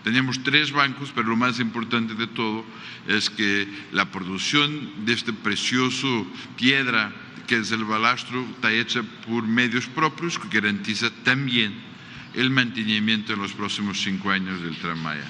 Tenemos 0.03 0.41
tres 0.43 0.71
bancos, 0.71 1.11
pero 1.13 1.27
lo 1.29 1.35
más 1.35 1.59
importante 1.59 2.15
de 2.15 2.27
todo 2.27 2.65
es 3.07 3.29
que 3.29 3.67
la 3.91 4.11
producción 4.11 5.05
de 5.05 5.13
este 5.13 5.33
precioso 5.33 6.27
piedra 6.57 7.13
que 7.47 7.57
es 7.57 7.71
el 7.71 7.83
balastro 7.83 8.45
está 8.55 8.71
hecha 8.71 9.03
por 9.27 9.43
medios 9.43 9.87
propios 9.87 10.39
que 10.39 10.49
garantiza 10.49 11.09
también 11.23 11.73
el 12.33 12.49
mantenimiento 12.49 13.33
en 13.33 13.41
los 13.41 13.53
próximos 13.53 14.01
cinco 14.01 14.29
años 14.31 14.61
del 14.61 14.75
tren 14.77 15.01
Maya. 15.01 15.25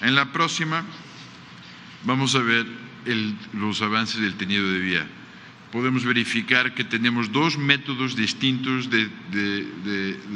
En 0.00 0.14
la 0.14 0.32
próxima 0.32 0.84
vamos 2.04 2.34
a 2.34 2.40
ver 2.40 2.66
los 3.52 3.82
avances 3.82 4.20
del 4.20 4.34
tenido 4.34 4.70
de 4.70 4.78
vía. 4.78 5.06
Podemos 5.74 6.04
verificar 6.04 6.72
que 6.72 6.84
tenemos 6.84 7.32
dos 7.32 7.58
métodos 7.58 8.14
distintos 8.14 8.88
de, 8.90 9.10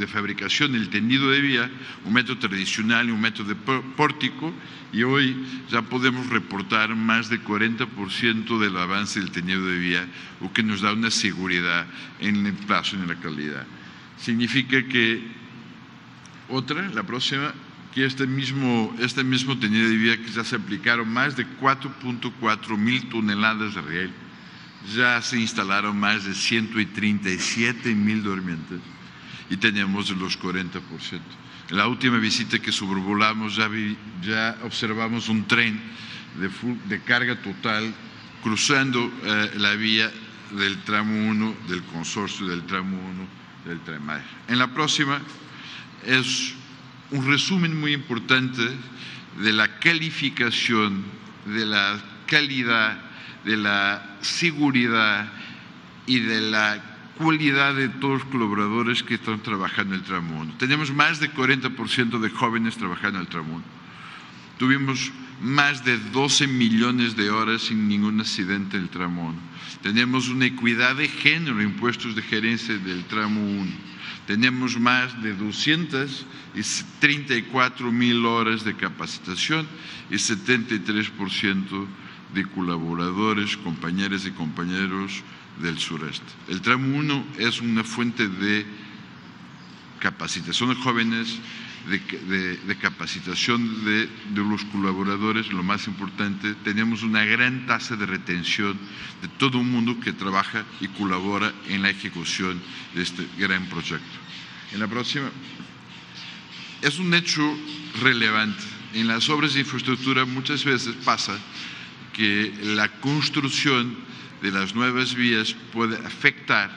fabricación 0.09 0.73
del 0.73 0.89
tendido 0.89 1.31
de 1.31 1.41
vía, 1.41 1.71
un 2.05 2.13
método 2.13 2.39
tradicional 2.39 3.07
y 3.07 3.13
un 3.13 3.21
método 3.21 3.55
pórtico, 3.95 4.53
y 4.93 5.05
hoy 5.05 5.37
ya 5.71 5.83
podemos 5.83 6.29
reportar 6.29 6.97
más 6.97 7.29
del 7.29 7.45
40% 7.45 8.59
del 8.59 8.77
avance 8.77 9.21
del 9.21 9.31
tendido 9.31 9.65
de 9.65 9.79
vía, 9.79 10.09
lo 10.41 10.53
que 10.53 10.65
nos 10.65 10.81
da 10.81 10.93
una 10.93 11.13
seguridad 11.13 11.87
en 12.19 12.45
el 12.45 12.55
plazo 12.55 12.97
y 12.97 13.03
en 13.03 13.07
la 13.07 13.21
calidad. 13.21 13.65
Significa 14.17 14.83
que 14.89 15.23
otra, 16.49 16.89
la 16.89 17.05
próxima, 17.05 17.55
que 17.95 18.05
este 18.05 18.27
mismo, 18.27 18.93
este 18.99 19.23
mismo 19.23 19.57
tendido 19.57 19.89
de 19.89 19.97
vía 19.97 20.17
que 20.17 20.33
ya 20.33 20.43
se 20.43 20.57
aplicaron 20.57 21.09
más 21.09 21.37
de 21.37 21.47
4.4 21.47 22.77
mil 22.77 23.09
toneladas 23.09 23.77
de 23.77 23.83
riel, 23.83 24.13
ya 24.95 25.21
se 25.23 25.41
instalaron 25.41 25.99
más 25.99 26.25
de 26.25 26.35
137 26.35 27.95
mil 27.95 28.23
durmientes 28.23 28.81
y 29.51 29.57
tenemos 29.57 30.11
los 30.11 30.39
40%. 30.39 30.81
En 31.71 31.77
la 31.77 31.87
última 31.87 32.19
visita 32.19 32.59
que 32.59 32.73
sobrevolamos 32.73 33.57
ya, 33.57 34.57
observamos 34.63 35.29
un 35.29 35.47
tren 35.47 35.81
de, 36.89 37.01
carga 37.03 37.37
total 37.43 37.95
cruzando 38.43 39.13
eh, 39.25 39.53
la 39.57 39.75
vía 39.75 40.11
del 40.53 40.79
tramo 40.83 41.29
1 41.29 41.55
del 41.69 41.83
consorcio 41.85 42.47
del 42.47 42.63
tramo 42.63 42.97
1 42.97 43.29
del 43.67 43.81
tren 43.81 44.05
Maya. 44.05 44.25
En 44.49 44.59
la 44.59 44.69
próxima 44.69 45.21
es 46.07 46.55
un 47.11 47.27
resumen 47.27 47.79
muy 47.79 47.93
importante 47.93 48.63
de 49.41 49.53
la 49.53 49.79
calificación, 49.79 51.05
de 51.47 51.67
la 51.67 52.01
calidad, 52.27 52.99
de 53.49 53.57
la 53.57 54.17
seguridad 54.21 55.33
y 56.07 56.21
de 56.21 56.41
la 56.43 56.85
cualidad 57.17 57.75
de 57.75 57.89
todos 57.89 58.21
los 58.21 58.29
colaboradores 58.29 59.03
que 59.03 59.15
están 59.15 59.43
trabajando 59.43 59.95
en 59.95 60.01
el 60.01 60.07
tramo 60.07 60.43
1. 60.43 60.57
Tenemos 60.59 60.93
más 60.93 61.19
de 61.19 61.33
40% 61.33 62.21
de 62.21 62.29
jóvenes 62.29 62.77
trabajando 62.77 63.21
en 63.21 63.25
el 63.25 63.31
tramo 63.31 63.55
1. 63.55 63.65
Tuvimos 64.59 65.11
más 65.41 65.83
de 65.83 65.97
12 65.97 66.47
millones 66.47 67.17
de 67.17 67.31
horas 67.31 67.63
sin 67.63 67.89
ningún 67.89 68.21
accidente 68.21 68.77
en 68.77 68.83
el 68.83 68.91
tramo 68.91 69.29
1. 69.29 69.39
Tenemos 69.83 70.29
una 70.29 70.45
equidad 70.45 70.97
de 70.97 71.09
género 71.09 71.63
en 71.63 71.73
puestos 71.73 72.15
de 72.15 72.21
gerencia 72.21 72.77
del 72.77 73.05
tramo 73.05 73.41
1. 73.41 73.65
Tenemos 74.27 74.79
más 74.79 75.23
de 75.23 75.33
234 75.33 77.93
mil 77.93 78.27
horas 78.27 78.63
de 78.63 78.77
capacitación 78.77 79.67
y 80.11 80.17
73% 80.17 81.87
de 82.35 82.45
colaboradores, 82.47 83.57
compañeras 83.57 84.27
y 84.27 84.31
compañeros 84.31 85.23
del 85.61 85.79
sureste. 85.79 86.27
El 86.49 86.61
tramo 86.61 86.97
1 86.97 87.27
es 87.39 87.61
una 87.61 87.85
fuente 87.85 88.29
de 88.29 88.67
capacitación 89.99 90.71
de 90.71 90.77
jóvenes, 90.77 91.39
de, 91.89 92.77
capacitación 92.81 93.85
de, 93.85 94.07
de, 94.07 94.45
los 94.45 94.65
colaboradores, 94.67 95.51
lo 95.53 95.63
más 95.63 95.87
importante, 95.87 96.55
tenemos 96.63 97.03
una 97.03 97.25
gran 97.25 97.67
tasa 97.67 97.97
de 97.97 98.05
retención 98.05 98.79
de 99.23 99.29
todo 99.39 99.59
el 99.59 99.65
mundo 99.65 99.99
que 99.99 100.13
trabaja 100.13 100.65
y 100.81 100.89
colabora 100.89 101.53
en 101.69 101.83
la 101.83 101.91
ejecución 101.91 102.61
de 102.95 103.03
este 103.03 103.27
gran 103.39 103.65
proyecto. 103.67 104.05
En 104.73 104.81
la 104.81 104.87
próxima, 104.87 105.31
es 106.83 106.99
un 106.99 107.15
hecho 107.15 107.43
relevante. 108.03 108.63
En 108.95 109.09
las 109.09 109.29
obras 109.29 109.55
de 109.55 109.61
infraestructura 109.61 110.25
muchas 110.25 110.65
veces 110.65 110.95
pasa 111.05 111.39
que 112.19 112.53
la 112.75 112.89
construcción 112.99 113.95
de 114.43 114.51
las 114.51 114.75
nuevas 114.75 115.15
vías 115.15 115.55
puede 115.73 115.97
afectar 116.05 116.69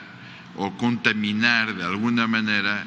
o 0.54 0.70
contaminar 0.78 1.74
de 1.74 1.82
alguna 1.82 2.28
manera 2.28 2.86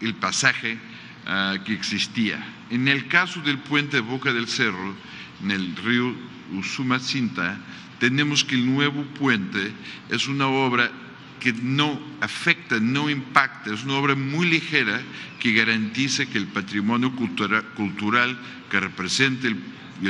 el 0.00 0.14
pasaje 0.16 0.78
ah, 1.26 1.54
que 1.64 1.72
existía. 1.72 2.44
En 2.70 2.88
el 2.88 3.06
caso 3.06 3.40
del 3.42 3.58
puente 3.58 4.00
Boca 4.00 4.32
del 4.32 4.48
Cerro, 4.48 4.96
en 5.44 5.52
el 5.52 5.76
río 5.76 6.12
Usumacinta, 6.58 7.56
tenemos 8.00 8.44
que 8.44 8.56
el 8.56 8.66
nuevo 8.66 9.04
puente 9.04 9.72
es 10.08 10.26
una 10.26 10.48
obra 10.48 10.90
que 11.38 11.52
no 11.52 12.00
afecta, 12.20 12.80
no 12.80 13.08
impacta, 13.08 13.72
es 13.72 13.84
una 13.84 13.94
obra 13.94 14.16
muy 14.16 14.48
ligera 14.48 15.00
que 15.38 15.52
garantiza 15.52 16.26
que 16.26 16.38
el 16.38 16.48
patrimonio 16.48 17.12
cultural 17.14 18.36
que 18.68 18.80
representa 18.80 19.46
el, 19.46 19.62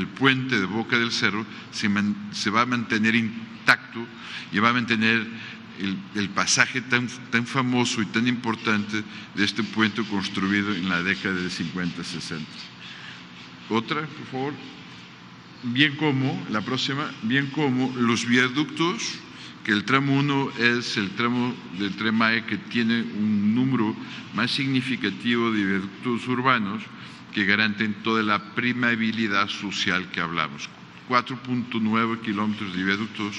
puente 0.09 0.59
de 0.59 0.67
Boca 0.67 0.99
del 0.99 1.13
Cerro 1.13 1.45
se, 1.71 1.89
se 2.33 2.51
va 2.51 2.63
a 2.63 2.67
mantener 2.67 3.15
intacto 3.15 4.07
y 4.53 4.59
va 4.59 4.71
a 4.71 4.73
mantener 4.73 5.27
el, 6.15 6.29
pasaje 6.31 6.81
tan, 6.83 7.09
tan, 7.31 7.47
famoso 7.47 8.03
y 8.03 8.07
tan 8.07 8.27
importante 8.29 9.03
de 9.35 9.45
este 9.45 9.63
puente 9.63 10.03
construido 10.05 10.75
en 10.75 10.89
la 10.89 11.03
década 11.03 11.35
de 11.35 11.49
50-60. 11.49 12.41
Otra, 13.71 14.03
por 14.03 14.27
favor. 14.27 14.55
Bien 15.63 15.95
como, 15.97 16.47
la 16.51 16.63
próxima, 16.63 17.11
bien 17.23 17.47
como 17.49 17.95
los 17.97 18.27
viaductos, 18.27 19.19
que 19.65 19.73
el 19.73 19.85
tramo 19.85 20.15
1 20.19 20.53
es 20.59 20.97
el 20.97 21.11
tramo 21.11 21.55
del 21.79 21.95
tren 21.97 22.15
Maya 22.15 22.47
que 22.47 22.57
tiene 22.57 23.03
un 23.03 23.55
número 23.55 23.95
más 24.35 24.51
significativo 24.51 25.51
de 25.51 25.65
viaductos 25.65 26.27
urbanos 26.29 26.83
que 27.33 27.45
garanten 27.45 27.95
toda 28.03 28.23
la 28.23 28.55
primabilidad 28.55 29.49
social 29.49 30.11
que 30.11 30.21
hablamos. 30.21 30.69
4.9 31.09 32.21
kilómetros 32.21 32.75
de 32.75 32.85
viaductos, 32.85 33.37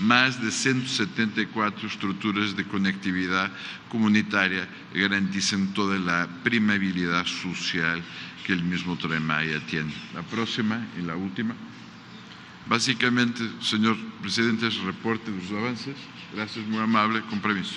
más 0.00 0.42
de 0.42 0.50
174 0.50 1.88
estructuras 1.88 2.54
de 2.54 2.64
conectividad 2.64 3.50
comunitaria 3.88 4.68
garantizan 4.94 5.72
toda 5.72 5.98
la 5.98 6.28
primabilidad 6.44 7.24
social 7.24 8.02
que 8.44 8.52
el 8.52 8.62
mismo 8.62 8.96
Tren 8.96 9.26
Maya 9.26 9.60
tiene. 9.66 9.92
La 10.14 10.22
próxima 10.22 10.86
y 10.98 11.02
la 11.02 11.16
última. 11.16 11.54
Básicamente, 12.68 13.42
señor 13.60 13.96
presidente, 14.20 14.66
es 14.66 14.76
reporte 14.78 15.30
de 15.30 15.42
los 15.42 15.50
avances. 15.52 15.96
Gracias, 16.34 16.66
muy 16.66 16.78
amable. 16.78 17.22
Con 17.30 17.40
permiso. 17.40 17.76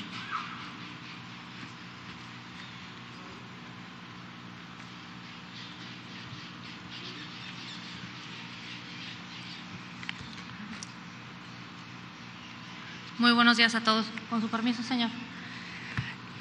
Muy 13.20 13.34
buenos 13.34 13.58
días 13.58 13.76
a 13.76 13.82
todos. 13.84 14.06
Con 14.30 14.40
su 14.40 14.48
permiso, 14.48 14.82
señor. 14.82 15.10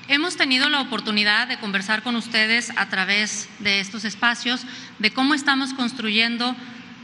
Hemos 0.07 0.37
tenido 0.37 0.69
la 0.69 0.81
oportunidad 0.81 1.49
de 1.49 1.59
conversar 1.59 2.05
con 2.05 2.15
ustedes 2.15 2.73
a 2.77 2.89
través 2.89 3.49
de 3.59 3.81
estos 3.81 4.05
espacios 4.05 4.65
de 5.01 5.11
cómo 5.11 5.35
estamos 5.35 5.75
construyendo 5.75 6.55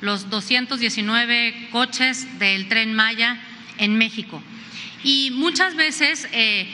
los 0.00 0.30
219 0.30 1.70
coches 1.72 2.38
del 2.38 2.68
tren 2.68 2.94
Maya 2.94 3.36
en 3.78 3.98
México. 3.98 4.40
Y 5.02 5.32
muchas 5.32 5.74
veces, 5.74 6.28
eh, 6.30 6.68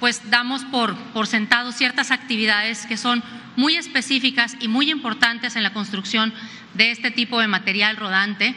pues 0.00 0.28
damos 0.28 0.64
por, 0.64 0.96
por 1.12 1.28
sentado 1.28 1.70
ciertas 1.70 2.10
actividades 2.10 2.86
que 2.86 2.96
son 2.96 3.22
muy 3.54 3.76
específicas 3.76 4.56
y 4.58 4.66
muy 4.66 4.90
importantes 4.90 5.54
en 5.54 5.62
la 5.62 5.72
construcción 5.72 6.34
de 6.74 6.90
este 6.90 7.12
tipo 7.12 7.38
de 7.38 7.46
material 7.46 7.96
rodante 7.96 8.52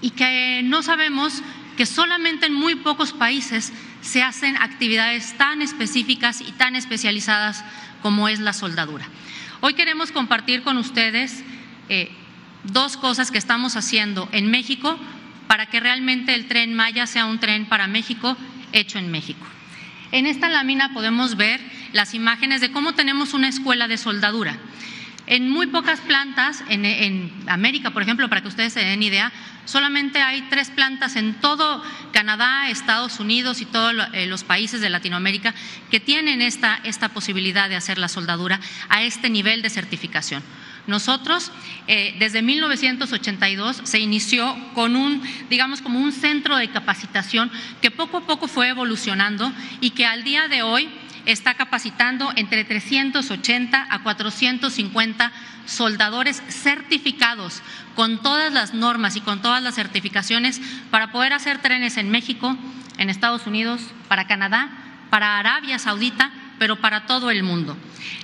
y 0.00 0.10
que 0.10 0.62
no 0.64 0.82
sabemos 0.82 1.44
que 1.76 1.86
solamente 1.86 2.46
en 2.46 2.54
muy 2.54 2.76
pocos 2.76 3.12
países 3.12 3.72
se 4.00 4.22
hacen 4.22 4.56
actividades 4.56 5.36
tan 5.36 5.62
específicas 5.62 6.40
y 6.40 6.52
tan 6.52 6.76
especializadas 6.76 7.64
como 8.02 8.28
es 8.28 8.40
la 8.40 8.52
soldadura. 8.52 9.06
Hoy 9.60 9.74
queremos 9.74 10.12
compartir 10.12 10.62
con 10.62 10.76
ustedes 10.76 11.42
eh, 11.88 12.10
dos 12.64 12.96
cosas 12.96 13.30
que 13.30 13.38
estamos 13.38 13.76
haciendo 13.76 14.28
en 14.32 14.50
México 14.50 14.98
para 15.46 15.66
que 15.66 15.80
realmente 15.80 16.34
el 16.34 16.46
tren 16.46 16.74
Maya 16.74 17.06
sea 17.06 17.26
un 17.26 17.38
tren 17.38 17.66
para 17.66 17.86
México 17.86 18.36
hecho 18.72 18.98
en 18.98 19.10
México. 19.10 19.46
En 20.12 20.26
esta 20.26 20.48
lámina 20.48 20.92
podemos 20.92 21.36
ver 21.36 21.60
las 21.92 22.14
imágenes 22.14 22.60
de 22.60 22.70
cómo 22.70 22.94
tenemos 22.94 23.34
una 23.34 23.48
escuela 23.48 23.88
de 23.88 23.98
soldadura. 23.98 24.58
En 25.26 25.48
muy 25.48 25.66
pocas 25.68 26.00
plantas, 26.00 26.62
en, 26.68 27.32
América, 27.46 27.90
por 27.90 28.02
ejemplo, 28.02 28.28
para 28.28 28.42
que 28.42 28.48
ustedes 28.48 28.74
se 28.74 28.80
den 28.80 29.02
idea, 29.02 29.32
solamente 29.64 30.20
hay 30.20 30.42
tres 30.50 30.70
plantas 30.70 31.16
en 31.16 31.34
todo 31.34 31.82
Canadá, 32.12 32.68
Estados 32.68 33.20
Unidos 33.20 33.62
y 33.62 33.64
todos 33.64 33.94
eh, 34.12 34.26
los 34.26 34.44
países 34.44 34.82
de 34.82 34.90
Latinoamérica 34.90 35.54
que 35.90 35.98
tienen 35.98 36.42
esta, 36.42 36.78
esta 36.84 37.08
posibilidad 37.08 37.70
de 37.70 37.76
hacer 37.76 37.96
la 37.96 38.08
soldadura 38.08 38.60
a 38.90 39.02
este 39.02 39.30
nivel 39.30 39.62
de 39.62 39.70
certificación. 39.70 40.42
Nosotros, 40.86 41.50
eh, 41.86 42.14
desde 42.18 42.42
1982, 42.42 43.80
se 43.84 44.00
inició 44.00 44.54
con 44.74 44.96
un, 44.96 45.22
digamos, 45.48 45.80
como 45.80 45.98
un 45.98 46.12
centro 46.12 46.56
de 46.58 46.68
capacitación 46.68 47.50
que 47.80 47.90
poco 47.90 48.18
a 48.18 48.26
poco 48.26 48.48
fue 48.48 48.68
evolucionando 48.68 49.50
y 49.80 49.90
que 49.90 50.04
al 50.04 50.24
día 50.24 50.48
de 50.48 50.62
hoy 50.62 50.90
está 51.26 51.54
capacitando 51.54 52.32
entre 52.36 52.64
380 52.64 53.86
a 53.88 54.02
450 54.02 55.32
soldadores 55.66 56.42
certificados 56.48 57.62
con 57.94 58.20
todas 58.22 58.52
las 58.52 58.74
normas 58.74 59.16
y 59.16 59.20
con 59.20 59.40
todas 59.40 59.62
las 59.62 59.74
certificaciones 59.74 60.60
para 60.90 61.12
poder 61.12 61.32
hacer 61.32 61.58
trenes 61.58 61.96
en 61.96 62.10
México, 62.10 62.56
en 62.98 63.10
Estados 63.10 63.46
Unidos, 63.46 63.80
para 64.08 64.26
Canadá, 64.26 64.70
para 65.10 65.38
Arabia 65.38 65.78
Saudita, 65.78 66.30
pero 66.58 66.76
para 66.76 67.06
todo 67.06 67.30
el 67.30 67.42
mundo. 67.42 67.76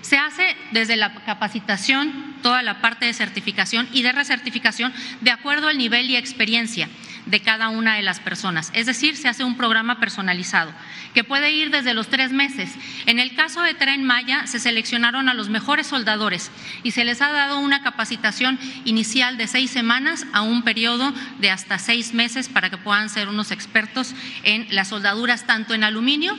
Se 0.03 0.18
hace 0.18 0.57
desde 0.72 0.97
la 0.97 1.14
capacitación, 1.24 2.37
toda 2.43 2.62
la 2.62 2.81
parte 2.81 3.07
de 3.07 3.12
certificación 3.12 3.89
y 3.93 4.03
de 4.03 4.12
recertificación 4.12 4.93
de 5.20 5.31
acuerdo 5.31 5.68
al 5.68 5.78
nivel 5.78 6.11
y 6.11 6.16
experiencia 6.16 6.89
de 7.26 7.41
cada 7.41 7.68
una 7.68 7.97
de 7.97 8.03
las 8.03 8.20
personas. 8.20 8.70
Es 8.74 8.87
decir, 8.87 9.16
se 9.16 9.28
hace 9.28 9.45
un 9.45 9.57
programa 9.57 10.01
personalizado 10.01 10.72
que 11.14 11.24
puede 11.24 11.53
ir 11.53 11.70
desde 11.70 11.95
los 11.95 12.09
tres 12.09 12.33
meses. 12.33 12.70
En 13.07 13.18
el 13.18 13.35
caso 13.35 13.62
de 13.62 13.74
Tren 13.74 14.05
Maya, 14.05 14.47
se 14.47 14.59
seleccionaron 14.59 15.28
a 15.28 15.35
los 15.35 15.49
mejores 15.49 15.87
soldadores 15.87 16.51
y 16.83 16.93
se 16.93 17.05
les 17.05 17.20
ha 17.20 17.31
dado 17.31 17.59
una 17.59 17.83
capacitación 17.83 18.59
inicial 18.85 19.37
de 19.37 19.47
seis 19.47 19.70
semanas 19.70 20.26
a 20.33 20.43
un 20.43 20.62
periodo 20.62 21.12
de 21.39 21.51
hasta 21.51 21.78
seis 21.78 22.14
meses 22.14 22.49
para 22.49 22.70
que 22.70 22.78
puedan 22.78 23.09
ser 23.09 23.28
unos 23.28 23.51
expertos 23.51 24.14
en 24.43 24.66
las 24.74 24.89
soldaduras 24.89 25.47
tanto 25.47 25.74
en 25.74 25.85
aluminio 25.85 26.37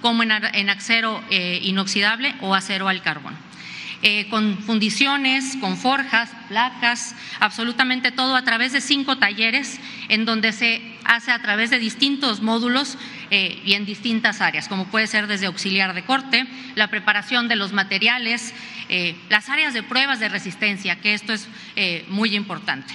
como 0.00 0.22
en, 0.22 0.30
acero 0.70 1.22
eh, 1.30 1.60
inoxidable 1.62 2.34
o 2.40 2.54
acero 2.54 2.88
al 2.88 3.02
carbón. 3.02 3.36
Eh, 4.02 4.28
con 4.30 4.56
fundiciones, 4.62 5.58
con 5.60 5.76
forjas, 5.76 6.30
placas, 6.48 7.14
absolutamente 7.38 8.10
todo 8.10 8.34
a 8.34 8.42
través 8.42 8.72
de 8.72 8.80
cinco 8.80 9.18
talleres 9.18 9.78
en 10.08 10.24
donde 10.24 10.52
se 10.52 10.80
hace 11.04 11.32
a 11.32 11.42
través 11.42 11.68
de 11.68 11.78
distintos 11.78 12.40
módulos 12.40 12.96
eh, 13.30 13.60
y 13.62 13.74
en 13.74 13.84
distintas 13.84 14.40
áreas, 14.40 14.68
como 14.68 14.86
puede 14.86 15.06
ser 15.06 15.26
desde 15.26 15.46
auxiliar 15.46 15.92
de 15.92 16.02
corte, 16.02 16.46
la 16.76 16.88
preparación 16.88 17.46
de 17.48 17.56
los 17.56 17.72
materiales, 17.72 18.54
las 19.28 19.48
áreas 19.48 19.72
de 19.72 19.84
pruebas 19.84 20.18
de 20.18 20.28
resistencia, 20.28 20.96
que 20.96 21.14
esto 21.14 21.32
es 21.32 21.48
muy 22.08 22.34
importante. 22.34 22.92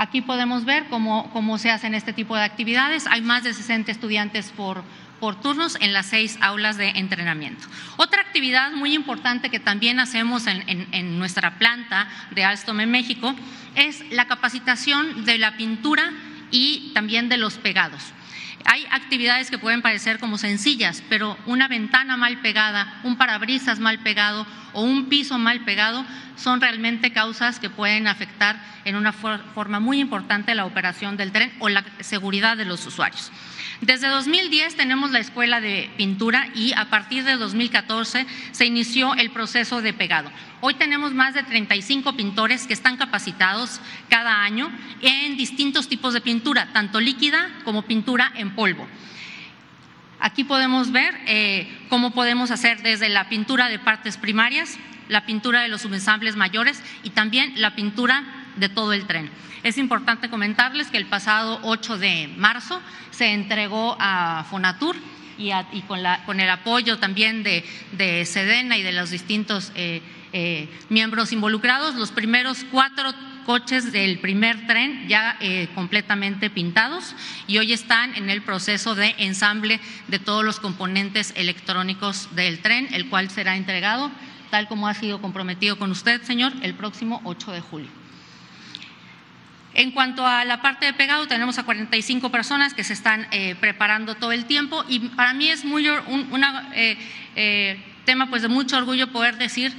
Aquí 0.00 0.22
podemos 0.22 0.64
ver 0.64 0.86
cómo, 0.88 1.30
cómo 1.30 1.58
se 1.58 1.70
hacen 1.70 1.94
este 1.94 2.14
tipo 2.14 2.34
de 2.34 2.42
actividades. 2.42 3.06
Hay 3.06 3.20
más 3.20 3.44
de 3.44 3.52
60 3.52 3.92
estudiantes 3.92 4.50
por, 4.50 4.82
por 5.20 5.38
turnos 5.38 5.76
en 5.78 5.92
las 5.92 6.06
seis 6.06 6.38
aulas 6.40 6.78
de 6.78 6.88
entrenamiento. 6.88 7.66
Otra 7.98 8.22
actividad 8.22 8.72
muy 8.72 8.94
importante 8.94 9.50
que 9.50 9.60
también 9.60 10.00
hacemos 10.00 10.46
en, 10.46 11.18
nuestra 11.18 11.58
planta 11.58 12.08
de 12.30 12.44
Alstom 12.44 12.80
en 12.80 12.90
México 12.90 13.34
es 13.74 14.02
la 14.10 14.24
capacitación 14.24 15.26
de 15.26 15.36
la 15.36 15.58
pintura 15.58 16.10
y 16.50 16.92
también 16.94 17.28
de 17.28 17.36
los 17.36 17.58
pegados. 17.58 18.14
Hay 18.64 18.86
actividades 18.90 19.50
que 19.50 19.58
pueden 19.58 19.82
parecer 19.82 20.18
como 20.18 20.38
sencillas, 20.38 21.02
pero 21.08 21.36
una 21.46 21.68
ventana 21.68 22.16
mal 22.16 22.38
pegada, 22.38 23.00
un 23.04 23.16
parabrisas 23.16 23.78
mal 23.78 23.98
pegado 24.00 24.46
o 24.72 24.82
un 24.82 25.08
piso 25.08 25.38
mal 25.38 25.60
pegado 25.64 26.04
son 26.36 26.60
realmente 26.60 27.12
causas 27.12 27.58
que 27.58 27.70
pueden 27.70 28.06
afectar 28.06 28.60
en 28.84 28.96
una 28.96 29.12
forma 29.12 29.80
muy 29.80 30.00
importante 30.00 30.54
la 30.54 30.64
operación 30.64 31.16
del 31.16 31.32
tren 31.32 31.52
o 31.58 31.68
la 31.68 31.84
seguridad 32.00 32.56
de 32.56 32.64
los 32.64 32.86
usuarios. 32.86 33.30
Desde 33.80 34.08
2010 34.08 34.76
tenemos 34.76 35.10
la 35.10 35.20
escuela 35.20 35.60
de 35.60 35.90
pintura 35.96 36.48
y 36.54 36.74
a 36.74 36.90
partir 36.90 37.24
de 37.24 37.36
2014 37.36 38.26
se 38.52 38.66
inició 38.66 39.14
el 39.14 39.30
proceso 39.30 39.80
de 39.80 39.94
pegado. 39.94 40.30
Hoy 40.60 40.74
tenemos 40.74 41.14
más 41.14 41.32
de 41.32 41.42
35 41.42 42.14
pintores 42.14 42.66
que 42.66 42.74
están 42.74 42.98
capacitados 42.98 43.80
cada 44.10 44.42
año 44.42 44.70
en 45.00 45.38
distintos 45.38 45.88
tipos 45.88 46.12
de 46.12 46.20
pintura, 46.20 46.74
tanto 46.74 47.00
líquida 47.00 47.48
como 47.64 47.82
pintura 47.82 48.30
en 48.36 48.54
polvo. 48.54 48.86
Aquí 50.18 50.44
podemos 50.44 50.92
ver 50.92 51.18
eh, 51.26 51.66
cómo 51.88 52.10
podemos 52.10 52.50
hacer 52.50 52.82
desde 52.82 53.08
la 53.08 53.30
pintura 53.30 53.70
de 53.70 53.78
partes 53.78 54.18
primarias, 54.18 54.78
la 55.08 55.24
pintura 55.24 55.62
de 55.62 55.68
los 55.68 55.80
subensambles 55.80 56.36
mayores 56.36 56.82
y 57.02 57.10
también 57.10 57.54
la 57.56 57.74
pintura 57.74 58.24
de 58.56 58.68
todo 58.68 58.92
el 58.92 59.06
tren. 59.06 59.30
Es 59.62 59.76
importante 59.76 60.30
comentarles 60.30 60.88
que 60.88 60.96
el 60.96 61.06
pasado 61.06 61.60
8 61.62 61.98
de 61.98 62.28
marzo 62.36 62.80
se 63.10 63.32
entregó 63.34 63.94
a 64.00 64.46
Fonatur 64.48 64.96
y, 65.36 65.52
con, 65.82 66.40
el 66.40 66.50
apoyo 66.50 66.98
también 66.98 67.42
de, 67.42 68.24
Sedena 68.24 68.78
y 68.78 68.82
de 68.82 68.92
los 68.92 69.10
distintos 69.10 69.72
eh, 69.74 70.02
eh, 70.32 70.68
miembros 70.88 71.32
involucrados, 71.32 71.94
los 71.94 72.10
primeros 72.10 72.64
cuatro 72.70 73.12
coches 73.44 73.92
del 73.92 74.18
primer 74.18 74.66
tren 74.66 75.08
ya 75.08 75.36
eh, 75.40 75.68
completamente 75.74 76.50
pintados 76.50 77.14
y 77.46 77.58
hoy 77.58 77.72
están 77.72 78.14
en 78.14 78.30
el 78.30 78.42
proceso 78.42 78.94
de 78.94 79.14
ensamble 79.18 79.80
de 80.08 80.18
todos 80.18 80.44
los 80.44 80.60
componentes 80.60 81.32
electrónicos 81.36 82.28
del 82.34 82.60
tren, 82.60 82.88
el 82.92 83.08
cual 83.08 83.30
será 83.30 83.56
entregado, 83.56 84.10
tal 84.50 84.68
como 84.68 84.88
ha 84.88 84.94
sido 84.94 85.20
comprometido 85.20 85.78
con 85.78 85.90
usted, 85.90 86.22
señor, 86.22 86.52
el 86.62 86.74
próximo 86.74 87.20
8 87.24 87.52
de 87.52 87.60
julio. 87.60 87.99
En 89.80 89.92
cuanto 89.92 90.26
a 90.26 90.44
la 90.44 90.60
parte 90.60 90.84
de 90.84 90.92
pegado, 90.92 91.26
tenemos 91.26 91.56
a 91.56 91.62
45 91.62 92.28
personas 92.30 92.74
que 92.74 92.84
se 92.84 92.92
están 92.92 93.26
eh, 93.30 93.54
preparando 93.58 94.14
todo 94.14 94.30
el 94.30 94.44
tiempo 94.44 94.84
y 94.86 94.98
para 94.98 95.32
mí 95.32 95.48
es 95.48 95.64
muy 95.64 95.88
un 95.88 96.44
eh, 96.74 96.98
eh, 97.34 97.82
tema 98.04 98.28
pues 98.28 98.42
de 98.42 98.48
mucho 98.48 98.76
orgullo 98.76 99.10
poder 99.10 99.38
decir 99.38 99.72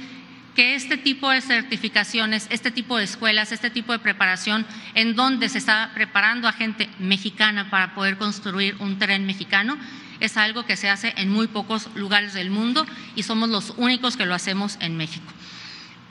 que 0.56 0.74
este 0.74 0.96
tipo 0.96 1.30
de 1.30 1.40
certificaciones, 1.40 2.48
este 2.50 2.72
tipo 2.72 2.98
de 2.98 3.04
escuelas, 3.04 3.52
este 3.52 3.70
tipo 3.70 3.92
de 3.92 4.00
preparación, 4.00 4.66
en 4.94 5.14
donde 5.14 5.48
se 5.48 5.58
está 5.58 5.92
preparando 5.94 6.48
a 6.48 6.52
gente 6.52 6.88
mexicana 6.98 7.70
para 7.70 7.94
poder 7.94 8.16
construir 8.16 8.74
un 8.80 8.98
tren 8.98 9.24
mexicano, 9.24 9.78
es 10.18 10.36
algo 10.36 10.66
que 10.66 10.76
se 10.76 10.90
hace 10.90 11.14
en 11.16 11.30
muy 11.30 11.46
pocos 11.46 11.88
lugares 11.94 12.32
del 12.32 12.50
mundo 12.50 12.88
y 13.14 13.22
somos 13.22 13.50
los 13.50 13.72
únicos 13.76 14.16
que 14.16 14.26
lo 14.26 14.34
hacemos 14.34 14.78
en 14.80 14.96
México. 14.96 15.32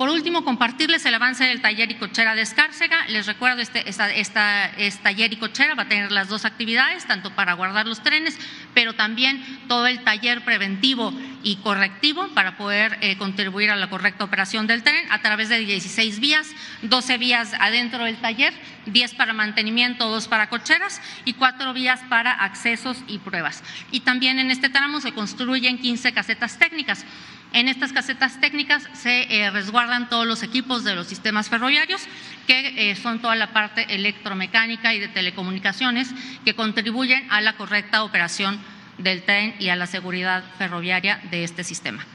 Por 0.01 0.09
último, 0.09 0.43
compartirles 0.43 1.05
el 1.05 1.13
avance 1.13 1.43
del 1.43 1.61
taller 1.61 1.91
y 1.91 1.93
cochera 1.93 2.33
de 2.33 2.41
Escárcega. 2.41 3.05
Les 3.09 3.27
recuerdo, 3.27 3.61
este, 3.61 3.87
esta, 3.87 4.71
taller 5.03 5.31
y 5.31 5.35
cochera 5.35 5.75
va 5.75 5.83
a 5.83 5.87
tener 5.87 6.11
las 6.11 6.27
dos 6.27 6.43
actividades, 6.43 7.05
tanto 7.05 7.35
para 7.35 7.53
guardar 7.53 7.85
los 7.85 8.01
trenes, 8.01 8.35
pero 8.73 8.93
también 8.93 9.45
todo 9.67 9.85
el 9.85 10.03
taller 10.03 10.43
preventivo 10.43 11.13
y 11.43 11.57
correctivo 11.57 12.27
para 12.29 12.57
poder 12.57 12.97
eh, 13.01 13.15
contribuir 13.17 13.69
a 13.69 13.75
la 13.75 13.91
correcta 13.91 14.23
operación 14.23 14.65
del 14.65 14.81
tren 14.81 15.05
a 15.11 15.21
través 15.21 15.49
de 15.49 15.59
16 15.59 16.19
vías, 16.19 16.49
12 16.81 17.19
vías 17.19 17.53
adentro 17.59 18.03
del 18.05 18.17
taller, 18.17 18.55
10 18.87 19.13
para 19.13 19.33
mantenimiento, 19.33 20.09
2 20.09 20.27
para 20.27 20.49
cocheras 20.49 20.99
y 21.25 21.33
4 21.33 21.73
vías 21.73 22.01
para 22.09 22.31
accesos 22.31 22.97
y 23.07 23.19
pruebas. 23.19 23.63
Y 23.91 23.99
también 23.99 24.39
en 24.39 24.49
este 24.49 24.69
tramo 24.69 24.99
se 24.99 25.11
construyen 25.11 25.77
15 25.77 26.11
casetas 26.11 26.57
técnicas. 26.57 27.05
En 27.53 27.67
estas 27.67 27.91
casetas 27.91 28.39
técnicas 28.39 28.87
se 28.93 29.23
eh, 29.23 29.51
resguardan 29.51 30.07
todos 30.07 30.25
los 30.25 30.41
equipos 30.41 30.85
de 30.85 30.95
los 30.95 31.07
sistemas 31.07 31.49
ferroviarios, 31.49 32.01
que 32.47 32.91
eh, 32.91 32.95
son 32.95 33.19
toda 33.19 33.35
la 33.35 33.51
parte 33.51 33.93
electromecánica 33.93 34.93
y 34.93 34.99
de 34.99 35.09
telecomunicaciones 35.09 36.09
que 36.45 36.55
contribuyen 36.55 37.29
a 37.29 37.41
la 37.41 37.57
correcta 37.57 38.03
operación 38.03 38.57
del 38.97 39.23
tren 39.23 39.55
y 39.59 39.67
a 39.67 39.75
la 39.75 39.85
seguridad 39.85 40.43
ferroviaria 40.57 41.21
de 41.29 41.43
este 41.43 41.65
sistema. 41.65 42.05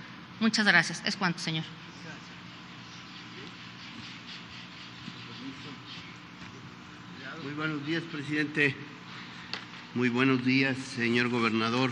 Muchas 0.41 0.66
gracias. 0.66 1.03
Es 1.05 1.16
cuanto, 1.16 1.39
señor. 1.39 1.64
Muy 7.43 7.53
buenos 7.53 7.87
días, 7.87 8.03
presidente. 8.11 8.74
Muy 9.95 10.09
buenos 10.09 10.45
días, 10.45 10.76
señor 10.78 11.28
gobernador. 11.28 11.91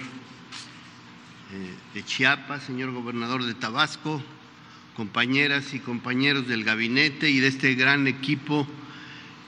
De 1.94 2.04
Chiapas, 2.04 2.64
señor 2.64 2.90
gobernador 2.90 3.44
de 3.44 3.54
Tabasco, 3.54 4.20
compañeras 4.96 5.72
y 5.72 5.78
compañeros 5.78 6.48
del 6.48 6.64
gabinete 6.64 7.30
y 7.30 7.38
de 7.38 7.46
este 7.46 7.76
gran 7.76 8.08
equipo 8.08 8.66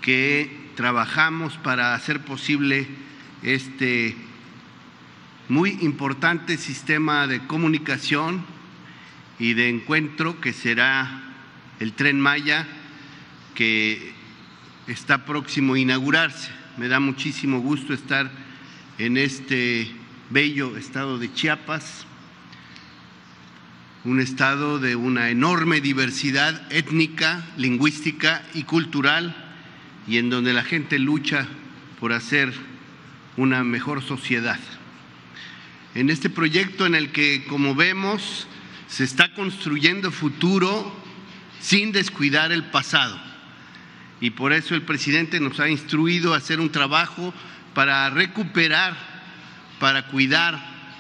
que 0.03 0.71
trabajamos 0.77 1.57
para 1.57 1.95
hacer 1.95 2.21
posible 2.21 2.87
este 3.43 4.15
muy 5.49 5.79
importante 5.81 6.57
sistema 6.59 7.27
de 7.27 7.45
comunicación 7.49 8.45
y 9.41 9.55
de 9.55 9.69
encuentro 9.69 10.41
que 10.41 10.53
será 10.53 11.25
el 11.81 11.93
tren 11.93 12.21
Maya 12.21 12.69
que 13.57 14.13
está 14.87 15.25
próximo 15.25 15.75
a 15.75 15.81
inaugurarse. 15.81 16.53
Me 16.77 16.87
da 16.87 17.01
muchísimo 17.01 17.59
gusto 17.59 17.93
estar 17.95 18.31
en 18.99 19.17
este 19.17 20.06
bello 20.31 20.77
estado 20.77 21.19
de 21.19 21.33
Chiapas, 21.33 22.05
un 24.05 24.21
estado 24.21 24.79
de 24.79 24.97
una 24.97 25.31
enorme 25.31 25.81
diversidad 25.81 26.71
étnica, 26.71 27.45
lingüística 27.57 28.43
y 28.55 28.65
cultural, 28.65 29.35
y 30.07 30.19
en 30.19 30.31
donde 30.31 30.53
la 30.53 30.63
gente 30.63 30.99
lucha 30.99 31.47
por 32.01 32.13
hacer 32.13 32.53
una 33.37 33.65
mejor 33.65 34.03
sociedad. 34.03 34.61
En 35.95 36.11
este 36.11 36.31
proyecto 36.31 36.87
en 36.87 36.95
el 36.95 37.11
que, 37.11 37.45
como 37.49 37.75
vemos, 37.75 38.47
se 38.89 39.05
está 39.05 39.33
construyendo 39.35 40.13
futuro 40.13 40.95
sin 41.61 41.91
descuidar 41.91 42.53
el 42.53 42.65
pasado. 42.65 43.19
Y 44.21 44.31
por 44.31 44.53
eso 44.53 44.75
el 44.75 44.83
presidente 44.83 45.41
nos 45.41 45.59
ha 45.59 45.69
instruido 45.69 46.33
a 46.33 46.39
hacer 46.39 46.61
un 46.61 46.71
trabajo 46.71 47.35
para 47.75 48.09
recuperar 48.11 49.16
para 49.79 50.09
cuidar, 50.09 50.59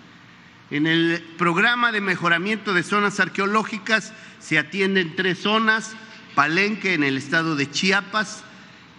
En 0.72 0.88
el 0.88 1.22
programa 1.38 1.92
de 1.92 2.02
mejoramiento 2.02 2.74
de 2.74 2.84
zonas 2.84 3.20
arqueológicas 3.20 4.14
se 4.40 4.58
atienden 4.58 5.16
tres 5.16 5.40
zonas, 5.40 5.96
Palenque 6.34 6.94
en 6.94 7.04
el 7.04 7.18
estado 7.18 7.56
de 7.56 7.70
Chiapas, 7.70 8.44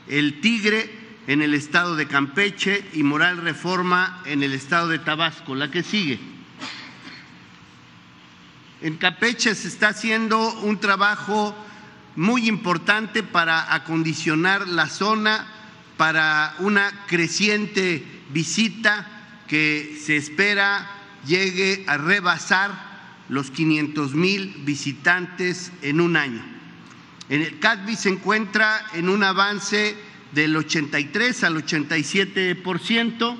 El 0.08 0.40
Tigre 0.40 1.06
en 1.26 1.42
el 1.42 1.54
estado 1.54 1.96
de 1.96 2.06
Campeche 2.06 2.84
y 2.92 3.02
Moral 3.02 3.38
Reforma 3.38 4.22
en 4.26 4.42
el 4.42 4.52
estado 4.52 4.88
de 4.88 4.98
Tabasco. 4.98 5.54
La 5.54 5.70
que 5.70 5.82
sigue. 5.82 6.20
En 8.80 8.96
Campeche 8.96 9.54
se 9.54 9.68
está 9.68 9.88
haciendo 9.88 10.52
un 10.60 10.78
trabajo 10.78 11.54
muy 12.16 12.48
importante 12.48 13.22
para 13.22 13.74
acondicionar 13.74 14.66
la 14.66 14.88
zona 14.88 15.46
para 15.96 16.54
una 16.58 16.90
creciente 17.06 18.04
visita 18.30 19.06
que 19.46 19.98
se 20.02 20.16
espera 20.16 20.90
llegue 21.26 21.84
a 21.86 21.96
rebasar 21.98 22.72
los 23.28 23.50
500 23.50 24.14
mil 24.14 24.54
visitantes 24.64 25.72
en 25.82 26.00
un 26.00 26.16
año. 26.16 26.42
En 27.28 27.42
el 27.42 27.58
CADVI 27.58 27.96
se 27.96 28.08
encuentra 28.08 28.86
en 28.94 29.08
un 29.08 29.24
avance 29.24 29.96
del 30.32 30.56
83 30.56 31.44
al 31.44 31.56
87%. 31.56 33.36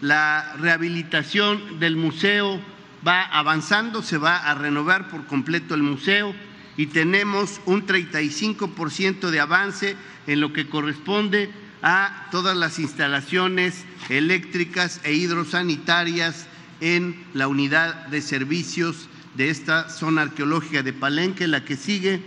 La 0.00 0.54
rehabilitación 0.58 1.78
del 1.78 1.96
museo 1.96 2.60
va 3.06 3.22
avanzando, 3.22 4.02
se 4.02 4.18
va 4.18 4.38
a 4.38 4.54
renovar 4.54 5.08
por 5.10 5.26
completo 5.26 5.74
el 5.74 5.82
museo 5.82 6.34
y 6.80 6.86
tenemos 6.86 7.60
un 7.66 7.86
35% 7.86 9.28
de 9.28 9.38
avance 9.38 9.96
en 10.26 10.40
lo 10.40 10.54
que 10.54 10.66
corresponde 10.66 11.50
a 11.82 12.28
todas 12.30 12.56
las 12.56 12.78
instalaciones 12.78 13.84
eléctricas 14.08 14.98
e 15.04 15.12
hidrosanitarias 15.12 16.46
en 16.80 17.22
la 17.34 17.48
unidad 17.48 18.06
de 18.06 18.22
servicios 18.22 19.10
de 19.34 19.50
esta 19.50 19.90
zona 19.90 20.22
arqueológica 20.22 20.82
de 20.82 20.94
Palenque, 20.94 21.46
la 21.48 21.66
que 21.66 21.76
sigue. 21.76 22.22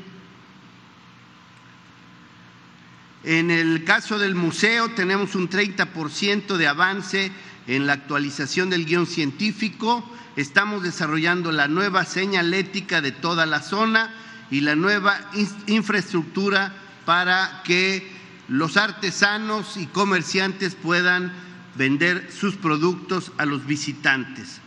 En 3.23 3.49
el 3.49 3.83
caso 3.85 4.19
del 4.19 4.35
museo 4.35 4.89
tenemos 4.89 5.33
un 5.33 5.49
30% 5.49 6.57
de 6.57 6.67
avance 6.67 7.31
en 7.65 7.87
la 7.87 7.93
actualización 7.93 8.69
del 8.69 8.85
guion 8.85 9.07
científico, 9.07 10.07
estamos 10.35 10.83
desarrollando 10.83 11.51
la 11.51 11.67
nueva 11.67 12.05
señalética 12.05 13.01
de 13.01 13.13
toda 13.13 13.47
la 13.47 13.59
zona 13.59 14.13
y 14.51 14.61
la 14.61 14.75
nueva 14.75 15.19
infraestructura 15.67 16.73
para 17.05 17.61
que 17.63 18.07
los 18.47 18.77
artesanos 18.77 19.77
y 19.77 19.87
comerciantes 19.87 20.75
puedan 20.75 21.33
vender 21.75 22.29
sus 22.31 22.55
productos 22.55 23.31
a 23.37 23.45
los 23.45 23.65
visitantes. 23.65 24.59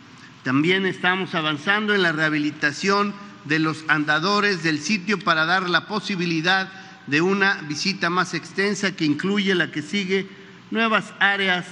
También 0.43 0.85
estamos 0.85 1.35
avanzando 1.35 1.93
en 1.93 2.03
la 2.03 2.11
rehabilitación 2.11 3.13
de 3.45 3.59
los 3.59 3.85
andadores 3.87 4.63
del 4.63 4.79
sitio 4.79 5.19
para 5.19 5.45
dar 5.45 5.69
la 5.69 5.87
posibilidad 5.87 6.69
de 7.07 7.21
una 7.21 7.61
visita 7.63 8.09
más 8.09 8.33
extensa 8.33 8.95
que 8.95 9.05
incluye 9.05 9.55
la 9.55 9.71
que 9.71 9.81
sigue 9.81 10.27
nuevas 10.71 11.13
áreas, 11.19 11.65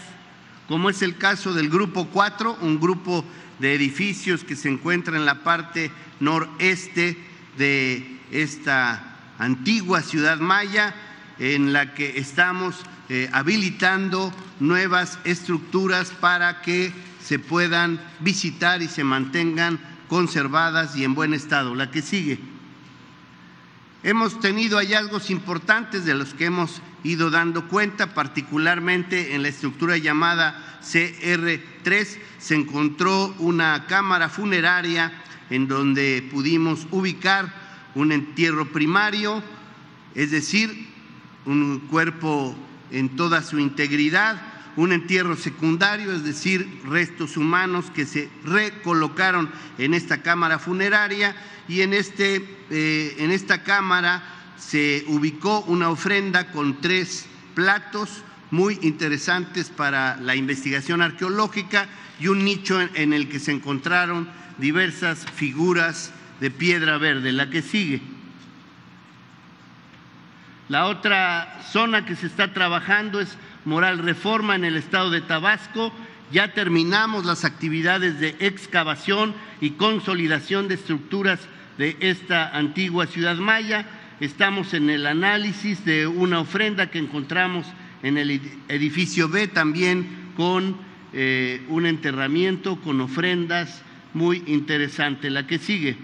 como 0.67 0.89
es 0.89 1.01
el 1.01 1.17
caso 1.17 1.53
del 1.53 1.69
Grupo 1.69 2.07
4, 2.07 2.59
un 2.61 2.79
grupo 2.79 3.25
de 3.59 3.73
edificios 3.73 4.43
que 4.43 4.55
se 4.55 4.69
encuentra 4.69 5.17
en 5.17 5.25
la 5.25 5.43
parte 5.43 5.91
noreste 6.19 7.17
de 7.57 8.19
esta 8.31 9.17
antigua 9.37 10.01
ciudad 10.01 10.39
maya, 10.39 10.93
en 11.39 11.73
la 11.73 11.93
que 11.93 12.17
estamos 12.17 12.75
eh, 13.09 13.29
habilitando 13.33 14.33
nuevas 14.59 15.19
estructuras 15.25 16.11
para 16.11 16.61
que 16.61 16.93
se 17.21 17.39
puedan 17.39 17.99
visitar 18.19 18.81
y 18.81 18.87
se 18.87 19.03
mantengan 19.03 19.79
conservadas 20.07 20.95
y 20.95 21.03
en 21.03 21.15
buen 21.15 21.33
estado. 21.33 21.75
La 21.75 21.91
que 21.91 22.01
sigue. 22.01 22.39
Hemos 24.03 24.39
tenido 24.39 24.77
hallazgos 24.77 25.31
importantes 25.31 26.05
de 26.05 26.13
los 26.13 26.35
que 26.35 26.45
hemos 26.45 26.81
ido 27.03 27.31
dando 27.31 27.67
cuenta, 27.67 28.13
particularmente 28.13 29.33
en 29.33 29.41
la 29.41 29.47
estructura 29.47 29.97
llamada 29.97 30.79
CR3 30.83 32.17
se 32.37 32.55
encontró 32.55 33.33
una 33.39 33.87
cámara 33.87 34.29
funeraria 34.29 35.11
en 35.49 35.67
donde 35.67 36.27
pudimos 36.31 36.87
ubicar 36.91 37.53
un 37.95 38.11
entierro 38.11 38.71
primario, 38.71 39.43
es 40.15 40.31
decir, 40.31 40.87
un 41.45 41.79
cuerpo 41.89 42.55
en 42.91 43.15
toda 43.15 43.41
su 43.41 43.59
integridad, 43.59 44.41
un 44.75 44.91
entierro 44.91 45.35
secundario, 45.35 46.11
es 46.11 46.23
decir, 46.23 46.81
restos 46.85 47.37
humanos 47.37 47.85
que 47.93 48.05
se 48.05 48.29
recolocaron 48.43 49.49
en 49.77 49.93
esta 49.93 50.21
cámara 50.21 50.59
funeraria 50.59 51.35
y 51.67 51.81
en, 51.81 51.93
este, 51.93 52.45
eh, 52.69 53.15
en 53.19 53.31
esta 53.31 53.63
cámara 53.63 54.23
se 54.57 55.05
ubicó 55.07 55.61
una 55.61 55.89
ofrenda 55.89 56.51
con 56.51 56.81
tres 56.81 57.25
platos 57.53 58.23
muy 58.51 58.77
interesantes 58.81 59.69
para 59.69 60.17
la 60.17 60.35
investigación 60.35 61.01
arqueológica 61.01 61.87
y 62.19 62.27
un 62.27 62.45
nicho 62.45 62.79
en, 62.81 63.13
el 63.13 63.27
que 63.27 63.39
se 63.39 63.51
encontraron 63.51 64.29
diversas 64.57 65.25
figuras 65.25 66.13
de 66.39 66.51
piedra 66.51 66.97
verde. 66.97 67.31
La 67.31 67.49
que 67.49 67.61
sigue. 67.61 68.01
La 70.69 70.87
otra 70.87 71.61
zona 71.71 72.05
que 72.05 72.15
se 72.15 72.27
está 72.27 72.53
trabajando 72.53 73.19
es 73.19 73.37
Moral 73.65 73.99
Reforma 73.99 74.55
en 74.55 74.65
el 74.65 74.77
estado 74.77 75.11
de 75.11 75.21
Tabasco 75.21 75.93
ya 76.31 76.53
terminamos 76.53 77.25
las 77.25 77.45
actividades 77.45 78.19
de 78.19 78.35
excavación 78.39 79.33
y 79.61 79.71
consolidación 79.71 80.67
de 80.67 80.75
estructuras 80.75 81.39
de 81.77 81.97
esta 81.99 82.49
antigua 82.49 83.05
ciudad 83.05 83.35
maya. 83.35 83.85
Estamos 84.19 84.73
en 84.73 84.89
el 84.89 85.05
análisis 85.05 85.85
de 85.85 86.07
una 86.07 86.39
ofrenda 86.39 86.89
que 86.89 86.99
encontramos 86.99 87.67
en 88.01 88.17
el 88.17 88.41
edificio 88.69 89.29
B 89.29 89.47
también 89.47 90.31
con 90.35 90.77
eh, 91.13 91.63
un 91.69 91.85
enterramiento 91.85 92.81
con 92.81 93.01
ofrendas 93.01 93.83
muy 94.15 94.43
interesante. 94.47 95.29
La 95.29 95.45
que 95.45 95.59
sigue. 95.59 95.95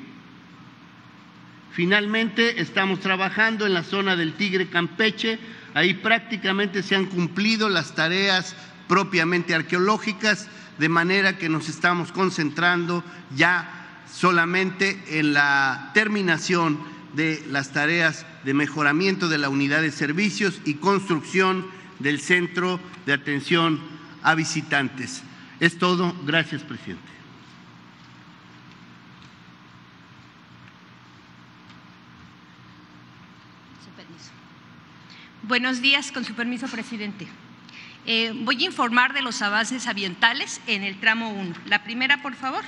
Finalmente, 1.72 2.62
estamos 2.62 3.00
trabajando 3.00 3.66
en 3.66 3.74
la 3.74 3.84
zona 3.84 4.16
del 4.16 4.34
Tigre 4.34 4.68
Campeche. 4.68 5.40
Ahí 5.74 5.96
prácticamente 5.96 6.84
se 6.84 6.96
han 6.96 7.06
cumplido 7.06 7.70
las 7.70 7.96
tareas 7.96 8.56
propiamente 8.90 9.56
arqueológicas, 9.56 10.50
de 10.78 10.90
manera 10.90 11.38
que 11.38 11.48
nos 11.48 11.70
estamos 11.70 12.12
concentrando 12.12 13.04
ya 13.36 14.04
solamente 14.14 15.02
en 15.08 15.34
la 15.34 15.92
terminación 15.94 16.78
de 17.14 17.42
las 17.50 17.72
tareas 17.72 18.26
de 18.44 18.54
mejoramiento 18.54 19.30
de 19.30 19.38
la 19.38 19.48
unidad 19.48 19.82
de 19.82 19.92
servicios 19.92 20.60
y 20.66 20.76
construcción 20.76 21.66
del 22.00 22.20
centro 22.20 22.82
de 23.06 23.14
atención 23.14 23.80
a 24.24 24.36
visitantes. 24.36 25.24
Es 25.62 25.78
todo. 25.78 26.14
Gracias, 26.26 26.64
presidente. 26.64 27.11
Buenos 35.44 35.82
días, 35.82 36.12
con 36.12 36.24
su 36.24 36.36
permiso, 36.36 36.68
presidente. 36.68 37.28
Eh, 38.06 38.32
voy 38.44 38.64
a 38.64 38.68
informar 38.68 39.14
de 39.14 39.24
los 39.24 39.42
avances 39.42 39.88
ambientales 39.88 40.62
en 40.68 40.84
el 40.84 41.00
tramo 41.00 41.32
1. 41.32 41.56
La 41.66 41.84
primera, 41.84 42.22
por 42.22 42.36
favor. 42.36 42.64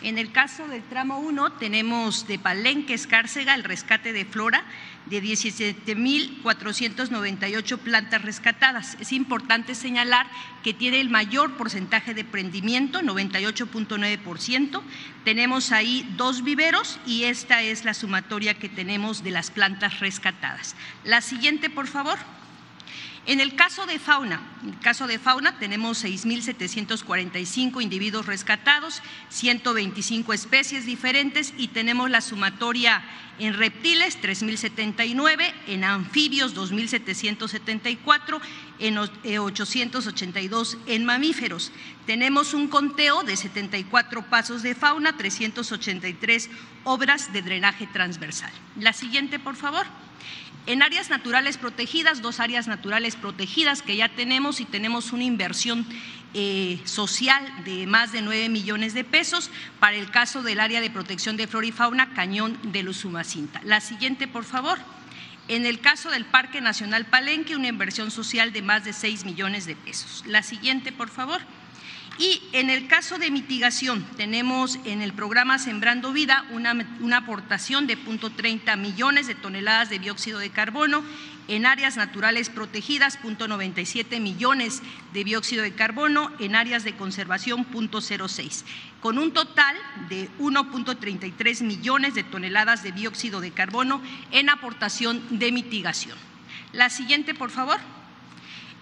En 0.00 0.16
el 0.16 0.32
caso 0.32 0.66
del 0.68 0.82
tramo 0.82 1.18
1 1.18 1.52
tenemos 1.52 2.26
de 2.26 2.38
Palenque, 2.38 2.94
Escárcega, 2.94 3.54
el 3.54 3.62
rescate 3.62 4.14
de 4.14 4.24
flora 4.24 4.64
de 5.06 5.22
17.498 5.22 7.78
plantas 7.78 8.22
rescatadas. 8.22 8.96
Es 9.00 9.12
importante 9.12 9.74
señalar 9.74 10.26
que 10.62 10.74
tiene 10.74 11.00
el 11.00 11.08
mayor 11.10 11.56
porcentaje 11.56 12.14
de 12.14 12.24
prendimiento, 12.24 13.00
98.9%. 13.00 14.80
Tenemos 15.24 15.72
ahí 15.72 16.08
dos 16.16 16.44
viveros 16.44 17.00
y 17.06 17.24
esta 17.24 17.62
es 17.62 17.84
la 17.84 17.94
sumatoria 17.94 18.54
que 18.54 18.68
tenemos 18.68 19.24
de 19.24 19.32
las 19.32 19.50
plantas 19.50 19.98
rescatadas. 20.00 20.76
La 21.04 21.20
siguiente, 21.20 21.70
por 21.70 21.86
favor. 21.86 22.18
En 23.24 23.38
el 23.38 23.54
caso 23.54 23.86
de 23.86 24.00
fauna, 24.00 24.42
en 24.64 24.70
el 24.70 24.78
caso 24.80 25.06
de 25.06 25.20
fauna 25.20 25.56
tenemos 25.60 26.04
6.745 26.04 27.80
individuos 27.80 28.26
rescatados, 28.26 29.00
125 29.28 30.32
especies 30.32 30.86
diferentes 30.86 31.54
y 31.56 31.68
tenemos 31.68 32.10
la 32.10 32.20
sumatoria 32.20 33.04
en 33.38 33.54
reptiles 33.54 34.20
3.079, 34.20 35.52
en 35.68 35.84
anfibios 35.84 36.56
2.774, 36.56 38.40
en 38.80 38.98
882 38.98 40.74
eh, 40.74 40.94
en 40.94 41.04
mamíferos. 41.04 41.72
Tenemos 42.06 42.54
un 42.54 42.66
conteo 42.66 43.22
de 43.22 43.36
74 43.36 44.22
pasos 44.28 44.62
de 44.62 44.74
fauna, 44.74 45.16
383 45.16 46.50
obras 46.84 47.32
de 47.32 47.42
drenaje 47.42 47.86
transversal. 47.86 48.52
La 48.76 48.92
siguiente, 48.92 49.38
por 49.38 49.54
favor. 49.54 49.86
En 50.66 50.82
áreas 50.82 51.10
naturales 51.10 51.58
protegidas, 51.58 52.22
dos 52.22 52.38
áreas 52.38 52.68
naturales 52.68 53.16
protegidas 53.16 53.82
que 53.82 53.96
ya 53.96 54.08
tenemos 54.08 54.60
y 54.60 54.64
tenemos 54.64 55.12
una 55.12 55.24
inversión 55.24 55.84
eh, 56.34 56.80
social 56.84 57.44
de 57.64 57.86
más 57.88 58.12
de 58.12 58.22
9 58.22 58.48
millones 58.48 58.94
de 58.94 59.02
pesos 59.02 59.50
para 59.80 59.96
el 59.96 60.10
caso 60.10 60.42
del 60.42 60.60
área 60.60 60.80
de 60.80 60.88
protección 60.88 61.36
de 61.36 61.48
flora 61.48 61.66
y 61.66 61.72
fauna 61.72 62.14
Cañón 62.14 62.58
de 62.62 62.84
Luzumacinta. 62.84 63.60
La 63.64 63.80
siguiente, 63.80 64.28
por 64.28 64.44
favor. 64.44 64.78
En 65.48 65.66
el 65.66 65.80
caso 65.80 66.10
del 66.10 66.24
Parque 66.24 66.60
Nacional 66.60 67.06
Palenque, 67.06 67.56
una 67.56 67.66
inversión 67.66 68.12
social 68.12 68.52
de 68.52 68.62
más 68.62 68.84
de 68.84 68.92
6 68.92 69.24
millones 69.24 69.66
de 69.66 69.74
pesos. 69.74 70.22
La 70.26 70.44
siguiente, 70.44 70.92
por 70.92 71.08
favor. 71.08 71.40
Y 72.18 72.42
en 72.52 72.68
el 72.68 72.88
caso 72.88 73.18
de 73.18 73.30
mitigación, 73.30 74.04
tenemos 74.16 74.78
en 74.84 75.00
el 75.00 75.12
programa 75.12 75.58
Sembrando 75.58 76.12
Vida 76.12 76.44
una, 76.50 77.16
aportación 77.16 77.86
de 77.86 77.96
0.30 77.98 78.76
millones 78.76 79.26
de 79.26 79.34
toneladas 79.34 79.88
de 79.88 79.98
dióxido 79.98 80.38
de 80.38 80.50
carbono, 80.50 81.02
en 81.48 81.66
áreas 81.66 81.96
naturales 81.96 82.50
protegidas, 82.50 83.18
0.97 83.20 84.20
millones 84.20 84.82
de 85.12 85.24
dióxido 85.24 85.62
de 85.62 85.72
carbono, 85.72 86.30
en 86.38 86.54
áreas 86.54 86.84
de 86.84 86.94
conservación, 86.94 87.66
0.06, 87.66 88.64
con 89.00 89.18
un 89.18 89.32
total 89.32 89.76
de 90.08 90.30
1.33 90.38 91.62
millones 91.62 92.14
de 92.14 92.22
toneladas 92.22 92.82
de 92.82 92.92
dióxido 92.92 93.40
de 93.40 93.50
carbono 93.50 94.00
en 94.30 94.50
aportación 94.50 95.20
de 95.38 95.50
mitigación. 95.50 96.16
La 96.72 96.90
siguiente, 96.90 97.34
por 97.34 97.50
favor. 97.50 97.80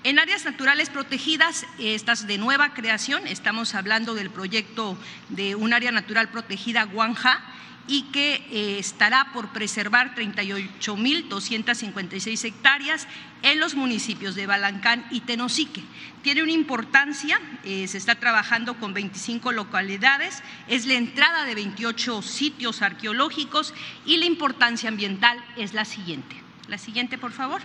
En 0.03 0.19
áreas 0.19 0.47
naturales 0.47 0.89
protegidas, 0.89 1.67
estas 1.79 2.27
de 2.27 2.39
nueva 2.39 2.73
creación, 2.73 3.27
estamos 3.27 3.75
hablando 3.75 4.15
del 4.15 4.31
proyecto 4.31 4.97
de 5.29 5.55
un 5.55 5.75
área 5.75 5.93
natural 5.93 6.31
protegida 6.31 6.85
Guanja 6.85 7.43
y 7.87 8.05
que 8.05 8.37
eh, 8.51 8.79
estará 8.79 9.31
por 9.35 9.51
preservar 9.51 10.15
38.256 10.15 12.45
hectáreas 12.47 13.07
en 13.43 13.61
los 13.61 13.75
municipios 13.75 14.35
de 14.35 14.47
Balancán 14.47 15.05
y 15.11 15.21
Tenosique. 15.21 15.85
Tiene 16.23 16.45
una 16.45 16.53
importancia, 16.53 17.39
eh, 17.65 17.87
se 17.87 17.99
está 17.99 18.15
trabajando 18.15 18.81
con 18.81 18.95
25 18.95 19.53
localidades, 19.53 20.43
es 20.67 20.87
la 20.87 20.95
entrada 20.95 21.45
de 21.45 21.55
28 21.55 22.23
sitios 22.23 22.81
arqueológicos 22.81 23.75
y 24.07 24.17
la 24.17 24.25
importancia 24.25 24.89
ambiental 24.89 25.45
es 25.59 25.75
la 25.75 25.85
siguiente. 25.85 26.37
La 26.69 26.79
siguiente, 26.79 27.19
por 27.19 27.33
favor. 27.33 27.61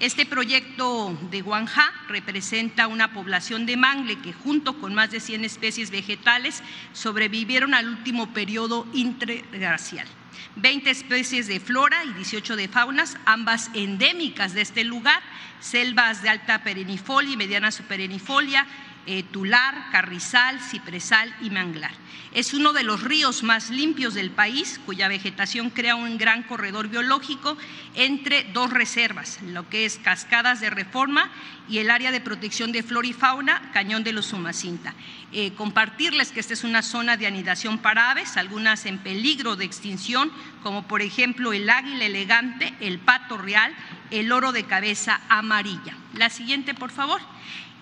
Este 0.00 0.24
proyecto 0.24 1.14
de 1.30 1.42
Guanja 1.42 1.92
representa 2.08 2.86
una 2.86 3.12
población 3.12 3.66
de 3.66 3.76
mangle 3.76 4.18
que 4.18 4.32
junto 4.32 4.80
con 4.80 4.94
más 4.94 5.10
de 5.10 5.20
100 5.20 5.44
especies 5.44 5.90
vegetales 5.90 6.62
sobrevivieron 6.94 7.74
al 7.74 7.86
último 7.86 8.32
periodo 8.32 8.86
interglacial. 8.94 10.08
20 10.56 10.88
especies 10.88 11.48
de 11.48 11.60
flora 11.60 12.02
y 12.04 12.14
18 12.14 12.56
de 12.56 12.68
faunas, 12.68 13.18
ambas 13.26 13.70
endémicas 13.74 14.54
de 14.54 14.62
este 14.62 14.84
lugar, 14.84 15.22
selvas 15.60 16.22
de 16.22 16.30
alta 16.30 16.64
perennifolia 16.64 17.34
y 17.34 17.36
mediana 17.36 17.70
superenifolia, 17.70 18.66
eh, 19.06 19.22
tular, 19.22 19.90
carrizal, 19.90 20.60
cipresal 20.60 21.34
y 21.40 21.50
manglar. 21.50 21.92
Es 22.32 22.54
uno 22.54 22.72
de 22.72 22.84
los 22.84 23.02
ríos 23.02 23.42
más 23.42 23.70
limpios 23.70 24.14
del 24.14 24.30
país, 24.30 24.80
cuya 24.86 25.08
vegetación 25.08 25.70
crea 25.70 25.96
un 25.96 26.16
gran 26.16 26.44
corredor 26.44 26.88
biológico 26.88 27.56
entre 27.94 28.44
dos 28.52 28.70
reservas, 28.70 29.40
lo 29.42 29.68
que 29.68 29.84
es 29.84 29.98
Cascadas 29.98 30.60
de 30.60 30.70
Reforma 30.70 31.28
y 31.68 31.78
el 31.78 31.90
área 31.90 32.12
de 32.12 32.20
protección 32.20 32.70
de 32.70 32.84
flora 32.84 33.08
y 33.08 33.12
fauna, 33.12 33.70
Cañón 33.72 34.04
de 34.04 34.12
los 34.12 34.26
Sumacinta. 34.26 34.94
Eh, 35.32 35.54
compartirles 35.54 36.30
que 36.30 36.38
esta 36.38 36.54
es 36.54 36.62
una 36.62 36.82
zona 36.82 37.16
de 37.16 37.26
anidación 37.26 37.78
para 37.78 38.12
aves, 38.12 38.36
algunas 38.36 38.86
en 38.86 38.98
peligro 38.98 39.56
de 39.56 39.64
extinción, 39.64 40.30
como 40.62 40.86
por 40.86 41.02
ejemplo 41.02 41.52
el 41.52 41.68
águila 41.68 42.04
elegante, 42.04 42.74
el 42.80 43.00
pato 43.00 43.38
real, 43.38 43.74
el 44.12 44.30
oro 44.30 44.52
de 44.52 44.64
cabeza 44.64 45.20
amarilla. 45.28 45.96
La 46.14 46.30
siguiente, 46.30 46.74
por 46.74 46.92
favor 46.92 47.20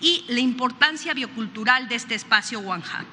y 0.01 0.25
la 0.27 0.39
importancia 0.39 1.13
biocultural 1.13 1.87
de 1.87 1.95
este 1.95 2.15
espacio 2.15 2.59
Huanja. 2.59 3.05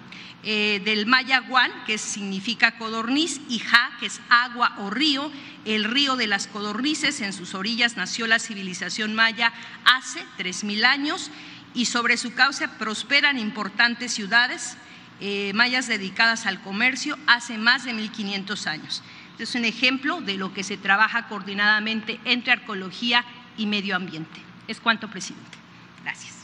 Eh, 0.48 0.80
del 0.84 1.06
maya 1.06 1.40
guan, 1.40 1.72
que 1.86 1.98
significa 1.98 2.78
codorniz, 2.78 3.40
y 3.48 3.58
ja, 3.58 3.90
que 3.98 4.06
es 4.06 4.20
agua 4.28 4.76
o 4.78 4.90
río, 4.90 5.32
el 5.64 5.84
río 5.84 6.14
de 6.14 6.28
las 6.28 6.46
codornices, 6.46 7.20
en 7.20 7.32
sus 7.32 7.54
orillas 7.54 7.96
nació 7.96 8.28
la 8.28 8.38
civilización 8.38 9.14
maya 9.14 9.52
hace 9.84 10.20
3.000 10.38 10.84
años 10.84 11.32
y 11.74 11.86
sobre 11.86 12.16
su 12.16 12.32
cauce 12.32 12.68
prosperan 12.68 13.38
importantes 13.38 14.12
ciudades 14.14 14.76
eh, 15.20 15.52
mayas 15.54 15.88
dedicadas 15.88 16.46
al 16.46 16.60
comercio 16.60 17.18
hace 17.26 17.58
más 17.58 17.84
de 17.84 17.92
1.500 17.92 18.66
años. 18.66 19.02
Este 19.32 19.44
es 19.44 19.54
un 19.54 19.64
ejemplo 19.64 20.20
de 20.20 20.36
lo 20.36 20.54
que 20.54 20.62
se 20.62 20.76
trabaja 20.76 21.26
coordinadamente 21.26 22.20
entre 22.24 22.52
arqueología 22.52 23.24
y 23.56 23.66
medio 23.66 23.96
ambiente. 23.96 24.40
Es 24.68 24.78
cuanto, 24.78 25.08
presidente. 25.08 25.58
Gracias. 26.04 26.35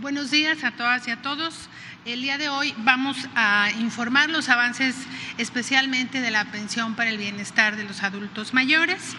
Buenos 0.00 0.30
días 0.30 0.62
a 0.62 0.70
todas 0.70 1.08
y 1.08 1.10
a 1.10 1.22
todos. 1.22 1.68
El 2.04 2.22
día 2.22 2.38
de 2.38 2.48
hoy 2.48 2.72
vamos 2.78 3.16
a 3.34 3.68
informar 3.80 4.30
los 4.30 4.48
avances 4.48 4.94
especialmente 5.38 6.20
de 6.20 6.30
la 6.30 6.44
pensión 6.52 6.94
para 6.94 7.10
el 7.10 7.18
bienestar 7.18 7.74
de 7.74 7.82
los 7.82 8.04
adultos 8.04 8.54
mayores. 8.54 9.16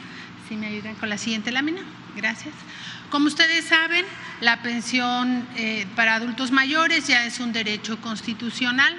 Si 0.47 0.55
me 0.55 0.67
ayudan 0.67 0.95
con 0.95 1.09
la 1.09 1.17
siguiente 1.17 1.51
lámina. 1.51 1.81
Gracias. 2.15 2.53
Como 3.09 3.27
ustedes 3.27 3.65
saben, 3.65 4.05
la 4.39 4.61
pensión 4.61 5.45
eh, 5.57 5.85
para 5.97 6.15
adultos 6.15 6.51
mayores 6.51 7.07
ya 7.07 7.25
es 7.25 7.41
un 7.41 7.51
derecho 7.51 7.99
constitucional. 7.99 8.95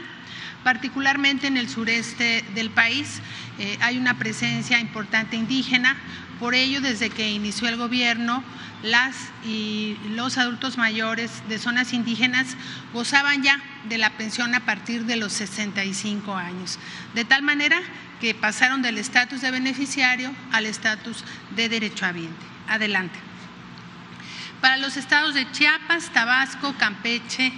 Particularmente 0.63 1.47
en 1.47 1.57
el 1.57 1.71
sureste 1.71 2.45
del 2.55 2.69
país 2.69 3.23
eh, 3.59 3.79
hay 3.81 3.97
una 3.97 4.19
presencia 4.19 4.81
importante 4.81 5.37
indígena. 5.37 5.97
Por 6.41 6.55
ello, 6.55 6.81
desde 6.81 7.11
que 7.11 7.31
inició 7.31 7.69
el 7.69 7.77
gobierno, 7.77 8.43
las 8.83 9.15
y 9.45 9.99
los 10.09 10.39
adultos 10.39 10.79
mayores 10.79 11.31
de 11.51 11.59
zonas 11.59 11.93
indígenas 11.93 12.57
gozaban 12.95 13.43
ya 13.43 13.61
de 13.91 13.99
la 13.99 14.17
pensión 14.17 14.55
a 14.55 14.65
partir 14.65 15.05
de 15.05 15.17
los 15.17 15.35
65 15.35 16.35
años, 16.35 16.79
de 17.15 17.27
tal 17.27 17.43
manera 17.43 17.79
que 18.23 18.35
pasaron 18.35 18.81
del 18.81 18.97
estatus 18.97 19.43
de 19.43 19.51
beneficiario 19.51 20.35
al 20.51 20.65
estatus 20.65 21.25
de 21.57 21.69
derechohabiente. 21.69 22.47
Adelante. 22.69 23.19
Para 24.63 24.79
los 24.79 24.97
estados 24.97 25.35
de 25.35 25.51
Chiapas, 25.53 26.11
Tabasco, 26.13 26.75
Campeche, 26.79 27.53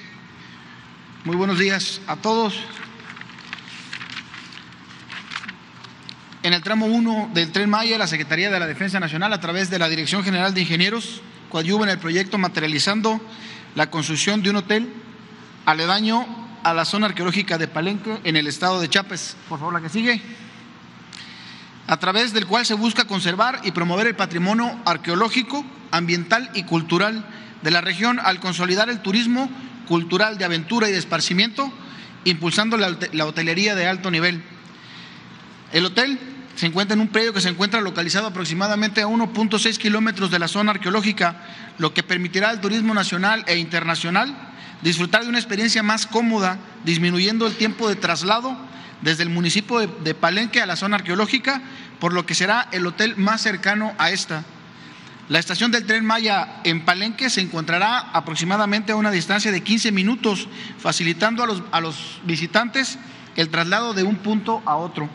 Muy 1.23 1.37
buenos 1.37 1.57
días 1.57 2.01
a 2.07 2.17
todos. 2.17 2.53
En 6.43 6.53
el 6.53 6.61
tramo 6.61 6.85
1 6.85 7.31
del 7.33 7.51
Tren 7.51 7.69
Maya, 7.69 7.97
la 7.97 8.07
Secretaría 8.07 8.49
de 8.49 8.59
la 8.59 8.67
Defensa 8.67 8.99
Nacional, 8.99 9.33
a 9.33 9.39
través 9.39 9.69
de 9.69 9.79
la 9.79 9.89
Dirección 9.89 10.23
General 10.23 10.53
de 10.53 10.61
Ingenieros, 10.61 11.21
coadyuva 11.49 11.85
en 11.85 11.89
el 11.89 11.99
proyecto 11.99 12.37
materializando 12.37 13.19
la 13.75 13.89
construcción 13.89 14.41
de 14.43 14.49
un 14.49 14.57
hotel 14.57 14.93
aledaño 15.65 16.25
a 16.63 16.73
la 16.73 16.85
zona 16.85 17.07
arqueológica 17.07 17.57
de 17.57 17.67
Palenque 17.67 18.19
en 18.23 18.35
el 18.35 18.47
estado 18.47 18.79
de 18.79 18.89
Chiapas. 18.89 19.35
Por 19.49 19.59
favor, 19.59 19.73
la 19.73 19.81
que 19.81 19.89
sigue. 19.89 20.21
A 21.87 21.97
través 21.97 22.33
del 22.33 22.45
cual 22.45 22.65
se 22.65 22.73
busca 22.73 23.05
conservar 23.05 23.61
y 23.63 23.71
promover 23.71 24.07
el 24.07 24.15
patrimonio 24.15 24.77
arqueológico, 24.85 25.65
ambiental 25.91 26.49
y 26.53 26.63
cultural 26.63 27.25
de 27.61 27.71
la 27.71 27.81
región 27.81 28.19
al 28.19 28.39
consolidar 28.39 28.89
el 28.89 29.01
turismo 29.01 29.49
cultural 29.87 30.37
de 30.37 30.45
aventura 30.45 30.89
y 30.89 30.91
de 30.91 30.97
esparcimiento, 30.97 31.71
impulsando 32.25 32.75
la, 32.77 32.97
la 33.13 33.25
hotelería 33.25 33.73
de 33.75 33.87
alto 33.87 34.11
nivel. 34.11 34.43
El 35.73 35.85
hotel 35.85 36.19
se 36.55 36.65
encuentra 36.65 36.95
en 36.95 37.01
un 37.01 37.09
predio 37.09 37.33
que 37.33 37.41
se 37.41 37.49
encuentra 37.49 37.81
localizado 37.81 38.27
aproximadamente 38.27 39.01
a 39.01 39.07
1.6 39.07 39.77
kilómetros 39.77 40.31
de 40.31 40.39
la 40.39 40.47
zona 40.47 40.71
arqueológica, 40.71 41.43
lo 41.77 41.93
que 41.93 42.03
permitirá 42.03 42.49
al 42.49 42.61
turismo 42.61 42.93
nacional 42.93 43.43
e 43.47 43.57
internacional 43.57 44.47
disfrutar 44.81 45.23
de 45.23 45.29
una 45.29 45.39
experiencia 45.39 45.83
más 45.83 46.05
cómoda, 46.05 46.59
disminuyendo 46.83 47.47
el 47.47 47.55
tiempo 47.55 47.89
de 47.89 47.95
traslado 47.95 48.55
desde 49.01 49.23
el 49.23 49.29
municipio 49.29 49.79
de, 49.79 50.13
Palenque 50.15 50.61
a 50.61 50.65
la 50.65 50.75
zona 50.75 50.97
arqueológica, 50.97 51.61
por 51.99 52.13
lo 52.13 52.25
que 52.25 52.35
será 52.35 52.67
el 52.71 52.85
hotel 52.85 53.15
más 53.17 53.41
cercano 53.41 53.93
a 53.97 54.11
esta. 54.11 54.43
La 55.29 55.39
estación 55.39 55.71
del 55.71 55.85
tren 55.85 56.05
Maya 56.05 56.61
en 56.63 56.85
Palenque 56.85 57.29
se 57.29 57.41
encontrará 57.41 57.99
aproximadamente 58.13 58.93
a 58.93 58.95
una 58.95 59.11
distancia 59.11 59.51
de 59.51 59.61
15 59.61 59.91
minutos, 59.91 60.47
facilitando 60.79 61.43
a 61.43 61.47
los, 61.47 61.63
a 61.71 61.81
los 61.81 62.21
visitantes 62.23 62.97
el 63.35 63.49
traslado 63.49 63.93
de 63.93 64.03
un 64.03 64.15
punto 64.15 64.63
a 64.65 64.77
otro. 64.77 65.09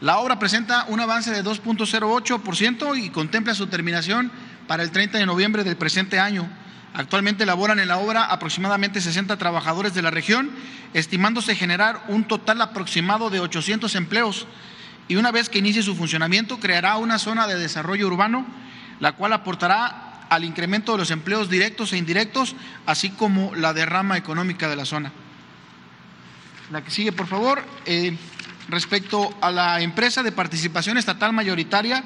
La 0.00 0.18
obra 0.18 0.38
presenta 0.38 0.86
un 0.88 0.98
avance 0.98 1.30
de 1.30 1.44
2.08% 1.44 2.98
y 2.98 3.10
contempla 3.10 3.54
su 3.54 3.66
terminación 3.66 4.32
para 4.66 4.82
el 4.82 4.92
30 4.92 5.18
de 5.18 5.26
noviembre 5.26 5.62
del 5.62 5.76
presente 5.76 6.18
año. 6.18 6.48
Actualmente 6.94 7.44
laboran 7.44 7.78
en 7.80 7.88
la 7.88 7.98
obra 7.98 8.24
aproximadamente 8.24 9.02
60 9.02 9.36
trabajadores 9.36 9.92
de 9.92 10.00
la 10.00 10.10
región, 10.10 10.50
estimándose 10.94 11.54
generar 11.54 12.02
un 12.08 12.24
total 12.24 12.62
aproximado 12.62 13.28
de 13.28 13.40
800 13.40 13.94
empleos. 13.94 14.46
Y 15.06 15.16
una 15.16 15.32
vez 15.32 15.50
que 15.50 15.58
inicie 15.58 15.82
su 15.82 15.94
funcionamiento, 15.94 16.58
creará 16.60 16.96
una 16.96 17.18
zona 17.18 17.46
de 17.46 17.58
desarrollo 17.58 18.06
urbano, 18.06 18.46
la 19.00 19.12
cual 19.12 19.34
aportará 19.34 20.26
al 20.30 20.44
incremento 20.44 20.92
de 20.92 20.98
los 20.98 21.10
empleos 21.10 21.50
directos 21.50 21.92
e 21.92 21.98
indirectos, 21.98 22.56
así 22.86 23.10
como 23.10 23.54
la 23.54 23.74
derrama 23.74 24.16
económica 24.16 24.66
de 24.70 24.76
la 24.76 24.86
zona. 24.86 25.12
La 26.72 26.82
que 26.82 26.90
sigue, 26.90 27.12
por 27.12 27.26
favor. 27.26 27.62
Eh, 27.84 28.16
respecto 28.70 29.34
a 29.40 29.50
la 29.50 29.80
empresa 29.80 30.22
de 30.22 30.32
participación 30.32 30.98
estatal 30.98 31.32
mayoritaria, 31.32 32.04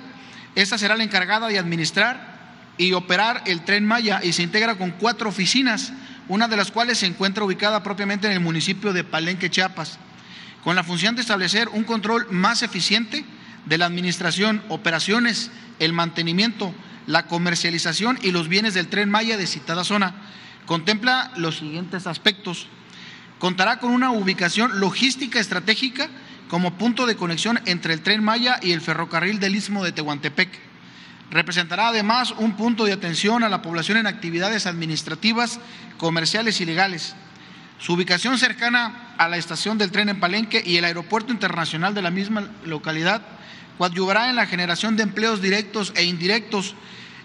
esta 0.55 0.79
será 0.79 0.97
la 0.97 1.05
encargada 1.05 1.49
de 1.49 1.59
administrar 1.59 2.35
y 2.79 2.93
operar 2.93 3.43
el 3.47 3.65
tren 3.65 3.87
Maya 3.87 4.21
y 4.23 4.33
se 4.33 4.43
integra 4.43 4.77
con 4.77 4.93
cuatro 4.93 5.29
oficinas, 5.29 5.93
una 6.29 6.49
de 6.49 6.57
las 6.57 6.71
cuales 6.71 6.99
se 6.99 7.07
encuentra 7.07 7.45
ubicada 7.45 7.83
propiamente 7.83 8.27
en 8.27 8.33
el 8.33 8.41
municipio 8.41 8.93
de 8.93 9.05
Palenque, 9.05 9.51
Chiapas, 9.51 9.99
con 10.63 10.77
la 10.77 10.85
función 10.85 11.15
de 11.15 11.23
establecer 11.23 11.69
un 11.69 11.85
control 11.85 12.27
más 12.31 12.63
eficiente 12.63 13.25
de 13.67 13.79
la 13.79 13.87
administración, 13.87 14.63
operaciones, 14.69 15.51
el 15.79 15.93
mantenimiento, 15.93 16.75
la 17.07 17.27
comercialización 17.27 18.19
y 18.23 18.31
los 18.31 18.49
bienes 18.49 18.75
del 18.75 18.89
tren 18.89 19.11
Maya 19.11 19.37
de 19.37 19.47
citada 19.47 19.85
zona. 19.85 20.15
Contempla 20.67 21.33
los 21.37 21.59
siguientes 21.59 22.07
aspectos. 22.07 22.67
Contará 23.39 23.79
con 23.79 23.93
una 23.93 24.11
ubicación 24.11 24.81
logística 24.81 25.39
estratégica 25.39 26.09
como 26.55 26.75
punto 26.75 27.05
de 27.07 27.17
conexión 27.17 27.59
entre 27.67 27.95
el 27.95 28.03
tren 28.03 28.23
Maya 28.23 28.61
y 28.63 28.71
el 28.71 28.81
ferrocarril 28.81 29.41
del 29.41 29.57
Istmo 29.57 29.83
de 29.83 29.91
Tehuantepec. 29.91 30.57
Representará 31.33 31.89
además 31.89 32.33
un 32.39 32.53
punto 32.53 32.85
de 32.85 32.93
atención 32.93 33.43
a 33.43 33.49
la 33.49 33.61
población 33.61 33.99
en 33.99 34.07
actividades 34.07 34.67
administrativas, 34.67 35.59
comerciales 35.99 36.61
y 36.61 36.65
legales. 36.65 37.17
Su 37.81 37.95
ubicación 37.95 38.39
cercana 38.39 39.17
a 39.19 39.29
la 39.29 39.37
estación 39.37 39.79
del 39.79 39.91
tren 39.91 40.11
en 40.11 40.21
Palenque 40.21 40.63
y 40.65 40.77
el 40.77 40.85
aeropuerto 40.85 41.33
internacional 41.33 41.93
de 41.93 42.03
la 42.03 42.13
misma 42.13 42.49
localidad 42.65 43.21
coadyuvará 43.77 44.31
en 44.31 44.37
la 44.37 44.47
generación 44.47 44.95
de 44.95 45.03
empleos 45.03 45.43
directos 45.43 45.93
e 45.97 46.05
indirectos 46.05 46.77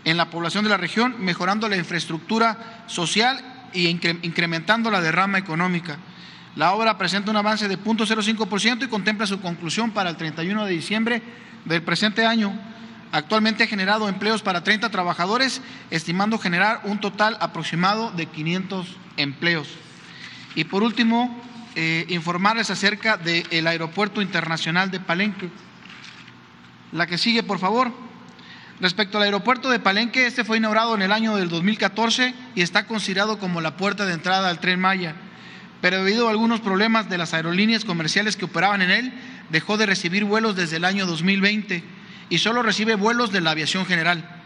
en 0.05 0.17
la 0.17 0.31
población 0.31 0.63
de 0.63 0.71
la 0.71 0.77
región, 0.77 1.17
mejorando 1.19 1.69
la 1.69 1.77
infraestructura 1.77 2.83
social 2.87 3.67
e 3.73 3.81
incrementando 3.81 4.89
la 4.89 5.01
derrama 5.01 5.37
económica. 5.37 5.99
La 6.59 6.73
obra 6.73 6.97
presenta 6.97 7.31
un 7.31 7.37
avance 7.37 7.69
de 7.69 7.79
0.05% 7.79 8.83
y 8.83 8.89
contempla 8.89 9.25
su 9.25 9.39
conclusión 9.39 9.91
para 9.91 10.09
el 10.09 10.17
31 10.17 10.65
de 10.65 10.71
diciembre 10.73 11.21
del 11.63 11.81
presente 11.83 12.25
año. 12.25 12.51
Actualmente 13.13 13.63
ha 13.63 13.67
generado 13.67 14.09
empleos 14.09 14.41
para 14.41 14.61
30 14.61 14.89
trabajadores, 14.89 15.61
estimando 15.89 16.37
generar 16.37 16.81
un 16.83 16.99
total 16.99 17.37
aproximado 17.39 18.11
de 18.11 18.25
500 18.25 18.87
empleos. 19.15 19.69
Y 20.53 20.65
por 20.65 20.83
último, 20.83 21.33
eh, 21.75 22.05
informarles 22.09 22.69
acerca 22.69 23.15
del 23.15 23.65
Aeropuerto 23.65 24.21
Internacional 24.21 24.91
de 24.91 24.99
Palenque. 24.99 25.49
La 26.91 27.07
que 27.07 27.17
sigue, 27.17 27.41
por 27.41 27.59
favor. 27.59 27.93
Respecto 28.81 29.17
al 29.17 29.23
aeropuerto 29.23 29.69
de 29.69 29.79
Palenque, 29.79 30.27
este 30.27 30.43
fue 30.43 30.57
inaugurado 30.57 30.93
en 30.93 31.03
el 31.03 31.13
año 31.13 31.37
del 31.37 31.47
2014 31.47 32.35
y 32.53 32.61
está 32.63 32.85
considerado 32.85 33.39
como 33.39 33.61
la 33.61 33.77
puerta 33.77 34.05
de 34.05 34.11
entrada 34.11 34.49
al 34.49 34.59
tren 34.59 34.81
Maya. 34.81 35.15
Pero 35.81 36.03
debido 36.03 36.27
a 36.27 36.31
algunos 36.31 36.59
problemas 36.59 37.09
de 37.09 37.17
las 37.17 37.33
aerolíneas 37.33 37.85
comerciales 37.85 38.35
que 38.35 38.45
operaban 38.45 38.81
en 38.81 38.91
él, 38.91 39.13
dejó 39.49 39.77
de 39.77 39.85
recibir 39.85 40.25
vuelos 40.25 40.55
desde 40.55 40.77
el 40.77 40.85
año 40.85 41.05
2020 41.05 41.83
y 42.29 42.37
solo 42.37 42.63
recibe 42.63 42.95
vuelos 42.95 43.31
de 43.31 43.41
la 43.41 43.51
aviación 43.51 43.85
general. 43.85 44.37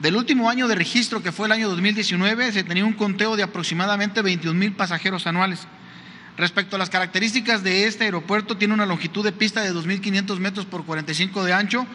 Del 0.00 0.16
último 0.16 0.50
año 0.50 0.68
de 0.68 0.74
registro, 0.74 1.22
que 1.22 1.32
fue 1.32 1.46
el 1.46 1.52
año 1.52 1.68
2019, 1.68 2.52
se 2.52 2.64
tenía 2.64 2.84
un 2.84 2.92
conteo 2.92 3.36
de 3.36 3.42
aproximadamente 3.42 4.22
21 4.22 4.58
mil 4.58 4.72
pasajeros 4.72 5.26
anuales. 5.26 5.66
Respecto 6.36 6.76
a 6.76 6.78
las 6.78 6.90
características 6.90 7.62
de 7.62 7.86
este 7.86 8.04
aeropuerto, 8.04 8.56
tiene 8.56 8.74
una 8.74 8.86
longitud 8.86 9.24
de 9.24 9.32
pista 9.32 9.62
de 9.62 9.72
2.500 9.72 10.38
metros 10.38 10.66
por 10.66 10.84
45 10.84 11.44
de 11.44 11.52
ancho 11.52 11.86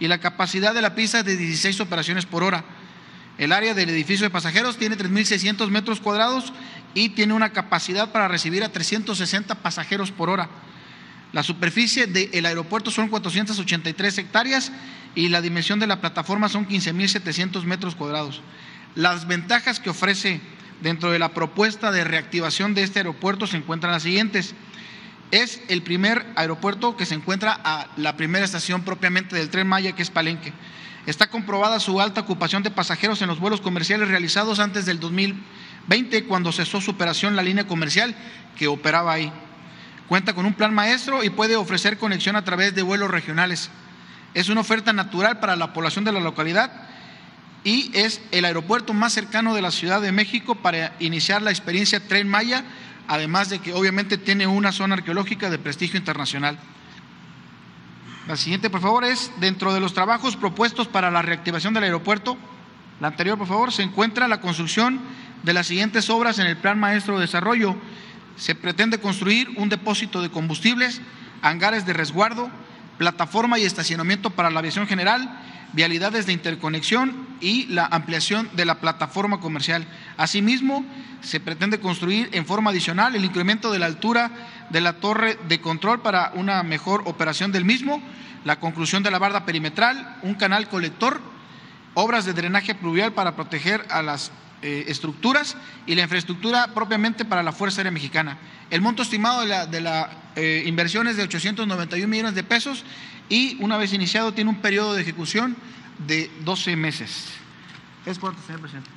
y 0.00 0.08
la 0.08 0.18
capacidad 0.18 0.74
de 0.74 0.82
la 0.82 0.94
pista 0.94 1.20
es 1.20 1.24
de 1.24 1.36
16 1.36 1.80
operaciones 1.80 2.26
por 2.26 2.42
hora. 2.42 2.64
El 3.38 3.52
área 3.52 3.74
del 3.74 3.90
edificio 3.90 4.26
de 4.26 4.30
pasajeros 4.30 4.76
tiene 4.76 4.96
3.600 4.96 5.68
metros 5.68 6.00
cuadrados 6.00 6.52
y 6.96 7.10
tiene 7.10 7.34
una 7.34 7.52
capacidad 7.52 8.10
para 8.10 8.26
recibir 8.26 8.64
a 8.64 8.72
360 8.72 9.56
pasajeros 9.56 10.10
por 10.12 10.30
hora. 10.30 10.48
La 11.34 11.42
superficie 11.42 12.06
del 12.06 12.46
aeropuerto 12.46 12.90
son 12.90 13.10
483 13.10 14.16
hectáreas 14.16 14.72
y 15.14 15.28
la 15.28 15.42
dimensión 15.42 15.78
de 15.78 15.86
la 15.86 16.00
plataforma 16.00 16.48
son 16.48 16.66
15.700 16.66 17.64
metros 17.64 17.96
cuadrados. 17.96 18.40
Las 18.94 19.26
ventajas 19.26 19.78
que 19.78 19.90
ofrece 19.90 20.40
dentro 20.80 21.10
de 21.10 21.18
la 21.18 21.34
propuesta 21.34 21.92
de 21.92 22.02
reactivación 22.02 22.72
de 22.72 22.84
este 22.84 23.00
aeropuerto 23.00 23.46
se 23.46 23.58
encuentran 23.58 23.92
las 23.92 24.04
siguientes. 24.04 24.54
Es 25.32 25.60
el 25.68 25.82
primer 25.82 26.24
aeropuerto 26.34 26.96
que 26.96 27.04
se 27.04 27.14
encuentra 27.14 27.60
a 27.62 27.88
la 27.98 28.16
primera 28.16 28.46
estación 28.46 28.84
propiamente 28.84 29.36
del 29.36 29.50
tren 29.50 29.66
Maya, 29.66 29.92
que 29.92 30.02
es 30.02 30.10
Palenque. 30.10 30.54
Está 31.04 31.28
comprobada 31.28 31.78
su 31.78 32.00
alta 32.00 32.22
ocupación 32.22 32.62
de 32.62 32.70
pasajeros 32.70 33.20
en 33.20 33.28
los 33.28 33.38
vuelos 33.38 33.60
comerciales 33.60 34.08
realizados 34.08 34.60
antes 34.60 34.86
del 34.86 34.98
2020, 35.88 36.24
cuando 36.24 36.52
cesó 36.52 36.80
su 36.80 36.90
operación 36.90 37.36
la 37.36 37.42
línea 37.42 37.66
comercial 37.66 38.14
que 38.56 38.66
operaba 38.66 39.12
ahí. 39.12 39.32
Cuenta 40.08 40.34
con 40.34 40.46
un 40.46 40.54
plan 40.54 40.74
maestro 40.74 41.22
y 41.22 41.30
puede 41.30 41.56
ofrecer 41.56 41.98
conexión 41.98 42.36
a 42.36 42.44
través 42.44 42.74
de 42.74 42.82
vuelos 42.82 43.10
regionales. 43.10 43.70
Es 44.34 44.48
una 44.48 44.60
oferta 44.60 44.92
natural 44.92 45.40
para 45.40 45.56
la 45.56 45.72
población 45.72 46.04
de 46.04 46.12
la 46.12 46.20
localidad 46.20 46.70
y 47.64 47.90
es 47.94 48.20
el 48.30 48.44
aeropuerto 48.44 48.94
más 48.94 49.12
cercano 49.12 49.54
de 49.54 49.62
la 49.62 49.70
Ciudad 49.70 50.00
de 50.00 50.12
México 50.12 50.54
para 50.54 50.94
iniciar 51.00 51.42
la 51.42 51.50
experiencia 51.50 52.06
Tren 52.06 52.28
Maya, 52.28 52.64
además 53.08 53.48
de 53.48 53.58
que 53.60 53.72
obviamente 53.72 54.18
tiene 54.18 54.46
una 54.46 54.72
zona 54.72 54.94
arqueológica 54.94 55.50
de 55.50 55.58
prestigio 55.58 55.98
internacional. 55.98 56.58
La 58.28 58.36
siguiente, 58.36 58.70
por 58.70 58.80
favor, 58.80 59.04
es 59.04 59.30
dentro 59.38 59.72
de 59.72 59.80
los 59.80 59.94
trabajos 59.94 60.36
propuestos 60.36 60.88
para 60.88 61.10
la 61.10 61.22
reactivación 61.22 61.74
del 61.74 61.84
aeropuerto. 61.84 62.36
La 63.00 63.08
anterior, 63.08 63.38
por 63.38 63.46
favor, 63.46 63.72
se 63.72 63.82
encuentra 63.82 64.26
la 64.26 64.40
construcción 64.40 65.00
de 65.46 65.54
las 65.54 65.68
siguientes 65.68 66.10
obras 66.10 66.40
en 66.40 66.48
el 66.48 66.56
Plan 66.56 66.78
Maestro 66.78 67.14
de 67.14 67.20
Desarrollo. 67.20 67.76
Se 68.36 68.56
pretende 68.56 68.98
construir 68.98 69.48
un 69.56 69.68
depósito 69.68 70.20
de 70.20 70.28
combustibles, 70.28 71.00
hangares 71.40 71.86
de 71.86 71.92
resguardo, 71.92 72.50
plataforma 72.98 73.56
y 73.56 73.62
estacionamiento 73.62 74.30
para 74.30 74.50
la 74.50 74.58
aviación 74.58 74.88
general, 74.88 75.40
vialidades 75.72 76.26
de 76.26 76.32
interconexión 76.32 77.28
y 77.40 77.66
la 77.66 77.86
ampliación 77.86 78.50
de 78.54 78.64
la 78.64 78.80
plataforma 78.80 79.38
comercial. 79.38 79.86
Asimismo, 80.16 80.84
se 81.20 81.38
pretende 81.38 81.78
construir 81.78 82.28
en 82.32 82.44
forma 82.44 82.70
adicional 82.70 83.14
el 83.14 83.24
incremento 83.24 83.70
de 83.70 83.78
la 83.78 83.86
altura 83.86 84.32
de 84.70 84.80
la 84.80 84.94
torre 84.94 85.38
de 85.46 85.60
control 85.60 86.02
para 86.02 86.32
una 86.34 86.60
mejor 86.64 87.02
operación 87.06 87.52
del 87.52 87.64
mismo, 87.64 88.02
la 88.44 88.58
conclusión 88.58 89.04
de 89.04 89.12
la 89.12 89.20
barda 89.20 89.46
perimetral, 89.46 90.18
un 90.22 90.34
canal 90.34 90.68
colector, 90.68 91.20
obras 91.94 92.24
de 92.24 92.32
drenaje 92.32 92.74
pluvial 92.74 93.12
para 93.12 93.36
proteger 93.36 93.86
a 93.90 94.02
las 94.02 94.32
eh, 94.62 94.84
estructuras 94.88 95.56
y 95.86 95.94
la 95.94 96.02
infraestructura 96.02 96.74
propiamente 96.74 97.24
para 97.24 97.42
la 97.42 97.52
Fuerza 97.52 97.80
Aérea 97.80 97.92
Mexicana. 97.92 98.38
El 98.70 98.80
monto 98.80 99.02
estimado 99.02 99.42
de 99.42 99.46
la, 99.48 99.66
de 99.66 99.80
la 99.80 100.10
eh, 100.34 100.64
inversión 100.66 101.06
es 101.06 101.16
de 101.16 101.22
891 101.22 102.08
millones 102.08 102.34
de 102.34 102.42
pesos 102.42 102.84
y 103.28 103.56
una 103.62 103.76
vez 103.76 103.92
iniciado 103.92 104.32
tiene 104.32 104.50
un 104.50 104.60
periodo 104.60 104.94
de 104.94 105.02
ejecución 105.02 105.56
de 106.06 106.30
12 106.44 106.76
meses. 106.76 107.28
Es 108.04 108.18
cuanto, 108.18 108.40
señor 108.42 108.60
presidente. 108.60 108.90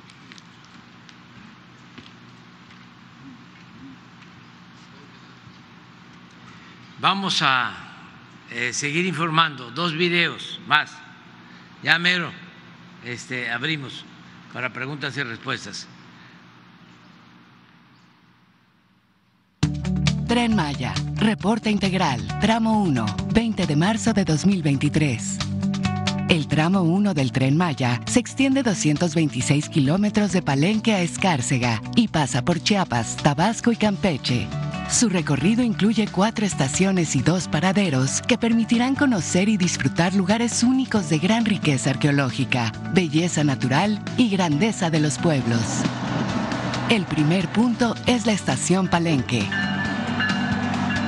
Vamos 7.00 7.40
a 7.40 7.72
eh, 8.50 8.72
seguir 8.72 9.06
informando, 9.06 9.70
dos 9.70 9.94
videos 9.94 10.60
más. 10.66 10.92
Ya 11.82 11.98
mero 11.98 12.30
este, 13.04 13.50
abrimos 13.50 14.04
para 14.52 14.72
preguntas 14.72 15.16
y 15.16 15.22
respuestas. 15.22 15.86
Tren 20.26 20.54
Maya, 20.54 20.94
reporte 21.16 21.70
integral, 21.70 22.20
tramo 22.40 22.82
1, 22.82 23.04
20 23.34 23.66
de 23.66 23.76
marzo 23.76 24.12
de 24.12 24.24
2023. 24.24 25.38
El 26.28 26.46
tramo 26.46 26.82
1 26.82 27.14
del 27.14 27.32
tren 27.32 27.56
Maya 27.56 28.00
se 28.06 28.20
extiende 28.20 28.62
226 28.62 29.68
kilómetros 29.68 30.30
de 30.30 30.42
Palenque 30.42 30.92
a 30.94 31.02
Escárcega 31.02 31.82
y 31.96 32.06
pasa 32.06 32.42
por 32.42 32.62
Chiapas, 32.62 33.16
Tabasco 33.16 33.72
y 33.72 33.76
Campeche. 33.76 34.46
Su 34.90 35.08
recorrido 35.08 35.62
incluye 35.62 36.08
cuatro 36.08 36.44
estaciones 36.44 37.14
y 37.14 37.22
dos 37.22 37.46
paraderos 37.46 38.20
que 38.22 38.36
permitirán 38.36 38.96
conocer 38.96 39.48
y 39.48 39.56
disfrutar 39.56 40.14
lugares 40.14 40.64
únicos 40.64 41.08
de 41.08 41.18
gran 41.18 41.44
riqueza 41.44 41.90
arqueológica, 41.90 42.72
belleza 42.92 43.44
natural 43.44 44.02
y 44.16 44.30
grandeza 44.30 44.90
de 44.90 44.98
los 44.98 45.16
pueblos. 45.18 45.62
El 46.90 47.04
primer 47.04 47.48
punto 47.48 47.94
es 48.06 48.26
la 48.26 48.32
estación 48.32 48.88
Palenque, 48.88 49.44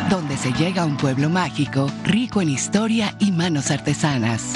donde 0.08 0.36
se 0.36 0.52
llega 0.52 0.82
a 0.82 0.86
un 0.86 0.96
pueblo 0.96 1.28
mágico, 1.28 1.90
rico 2.04 2.40
en 2.40 2.50
historia 2.50 3.14
y 3.18 3.32
manos 3.32 3.72
artesanas. 3.72 4.54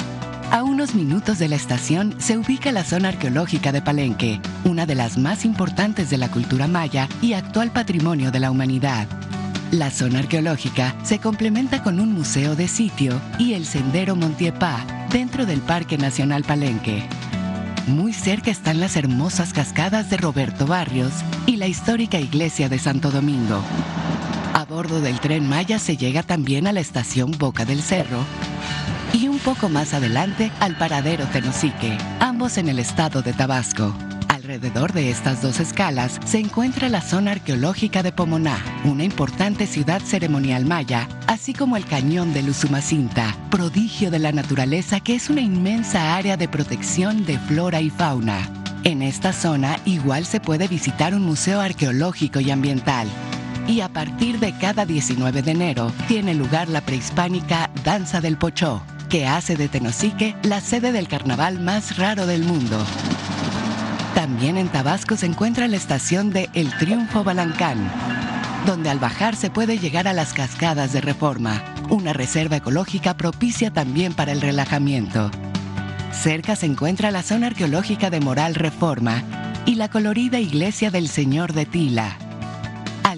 A 0.49 0.63
unos 0.63 0.95
minutos 0.95 1.39
de 1.39 1.49
la 1.49 1.57
estación 1.57 2.15
se 2.19 2.37
ubica 2.37 2.71
la 2.71 2.85
zona 2.85 3.09
arqueológica 3.09 3.73
de 3.73 3.81
Palenque, 3.81 4.39
una 4.63 4.85
de 4.85 4.95
las 4.95 5.17
más 5.17 5.43
importantes 5.43 6.09
de 6.09 6.17
la 6.17 6.31
cultura 6.31 6.67
maya 6.67 7.09
y 7.21 7.33
actual 7.33 7.71
patrimonio 7.71 8.31
de 8.31 8.39
la 8.39 8.49
humanidad. 8.49 9.07
La 9.71 9.91
zona 9.91 10.19
arqueológica 10.19 10.95
se 11.03 11.19
complementa 11.19 11.83
con 11.83 11.99
un 11.99 12.13
museo 12.13 12.55
de 12.55 12.69
sitio 12.69 13.19
y 13.37 13.53
el 13.53 13.65
sendero 13.65 14.15
Montiepá 14.15 14.85
dentro 15.11 15.45
del 15.45 15.59
Parque 15.59 15.97
Nacional 15.97 16.45
Palenque. 16.45 17.03
Muy 17.85 18.13
cerca 18.13 18.49
están 18.49 18.79
las 18.79 18.95
hermosas 18.95 19.51
cascadas 19.51 20.09
de 20.09 20.15
Roberto 20.15 20.65
Barrios 20.65 21.11
y 21.45 21.57
la 21.57 21.67
histórica 21.67 22.21
iglesia 22.21 22.69
de 22.69 22.79
Santo 22.79 23.11
Domingo. 23.11 23.61
A 24.53 24.63
bordo 24.63 25.01
del 25.01 25.19
tren 25.19 25.47
Maya 25.47 25.77
se 25.77 25.97
llega 25.97 26.23
también 26.23 26.67
a 26.67 26.73
la 26.73 26.79
estación 26.79 27.31
Boca 27.37 27.65
del 27.65 27.81
Cerro 27.81 28.23
un 29.37 29.43
poco 29.43 29.69
más 29.69 29.93
adelante 29.93 30.51
al 30.59 30.75
paradero 30.77 31.25
Tenosique, 31.25 31.95
ambos 32.19 32.57
en 32.57 32.69
el 32.69 32.79
estado 32.79 33.21
de 33.21 33.33
Tabasco. 33.33 33.95
Alrededor 34.29 34.93
de 34.93 35.11
estas 35.11 35.43
dos 35.43 35.59
escalas 35.59 36.19
se 36.25 36.39
encuentra 36.39 36.89
la 36.89 37.01
zona 37.01 37.33
arqueológica 37.33 38.01
de 38.01 38.11
Pomoná, 38.11 38.57
una 38.83 39.03
importante 39.03 39.67
ciudad 39.67 40.01
ceremonial 40.01 40.65
maya, 40.65 41.07
así 41.27 41.53
como 41.53 41.77
el 41.77 41.85
cañón 41.85 42.33
de 42.33 42.41
Luzumacinta, 42.41 43.35
prodigio 43.51 44.09
de 44.09 44.17
la 44.17 44.31
naturaleza 44.31 45.01
que 45.01 45.13
es 45.13 45.29
una 45.29 45.41
inmensa 45.41 46.15
área 46.15 46.35
de 46.35 46.47
protección 46.47 47.23
de 47.23 47.37
flora 47.37 47.79
y 47.79 47.91
fauna. 47.91 48.39
En 48.85 49.03
esta 49.03 49.33
zona 49.33 49.77
igual 49.85 50.25
se 50.25 50.39
puede 50.39 50.67
visitar 50.67 51.13
un 51.13 51.21
museo 51.21 51.61
arqueológico 51.61 52.39
y 52.39 52.49
ambiental, 52.49 53.07
y 53.67 53.81
a 53.81 53.89
partir 53.89 54.39
de 54.39 54.57
cada 54.57 54.85
19 54.87 55.43
de 55.43 55.51
enero 55.51 55.91
tiene 56.07 56.33
lugar 56.33 56.69
la 56.69 56.81
prehispánica 56.81 57.69
Danza 57.83 58.19
del 58.19 58.37
Pochó, 58.37 58.81
que 59.09 59.25
hace 59.25 59.55
de 59.55 59.67
Tenosique 59.67 60.35
la 60.43 60.61
sede 60.61 60.91
del 60.91 61.07
carnaval 61.07 61.59
más 61.59 61.97
raro 61.97 62.25
del 62.25 62.43
mundo. 62.43 62.83
También 64.15 64.57
en 64.57 64.67
Tabasco 64.69 65.15
se 65.15 65.27
encuentra 65.27 65.67
la 65.67 65.77
estación 65.77 66.31
de 66.31 66.49
El 66.53 66.75
Triunfo 66.77 67.23
Balancán, 67.23 67.91
donde 68.65 68.89
al 68.89 68.99
bajar 68.99 69.35
se 69.35 69.49
puede 69.49 69.77
llegar 69.77 70.07
a 70.07 70.13
las 70.13 70.33
cascadas 70.33 70.91
de 70.93 71.01
Reforma, 71.01 71.63
una 71.89 72.13
reserva 72.13 72.57
ecológica 72.57 73.15
propicia 73.15 73.71
también 73.71 74.13
para 74.13 74.31
el 74.31 74.41
relajamiento. 74.41 75.31
Cerca 76.11 76.55
se 76.55 76.65
encuentra 76.65 77.11
la 77.11 77.23
zona 77.23 77.47
arqueológica 77.47 78.09
de 78.09 78.19
Moral 78.19 78.55
Reforma 78.55 79.23
y 79.65 79.75
la 79.75 79.89
colorida 79.89 80.39
iglesia 80.39 80.91
del 80.91 81.07
Señor 81.07 81.53
de 81.53 81.65
Tila. 81.65 82.26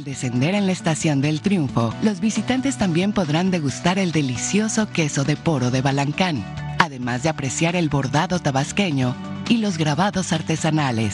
Descender 0.09 0.55
en 0.55 0.65
la 0.65 0.71
estación 0.71 1.21
del 1.21 1.39
Triunfo, 1.39 1.93
los 2.01 2.19
visitantes 2.19 2.79
también 2.79 3.13
podrán 3.13 3.51
degustar 3.51 3.99
el 3.99 4.11
delicioso 4.11 4.89
queso 4.89 5.23
de 5.23 5.35
poro 5.35 5.69
de 5.69 5.83
Balancán, 5.83 6.43
además 6.79 7.21
de 7.21 7.29
apreciar 7.29 7.75
el 7.75 7.89
bordado 7.89 8.39
tabasqueño 8.39 9.15
y 9.49 9.57
los 9.57 9.77
grabados 9.77 10.33
artesanales. 10.33 11.13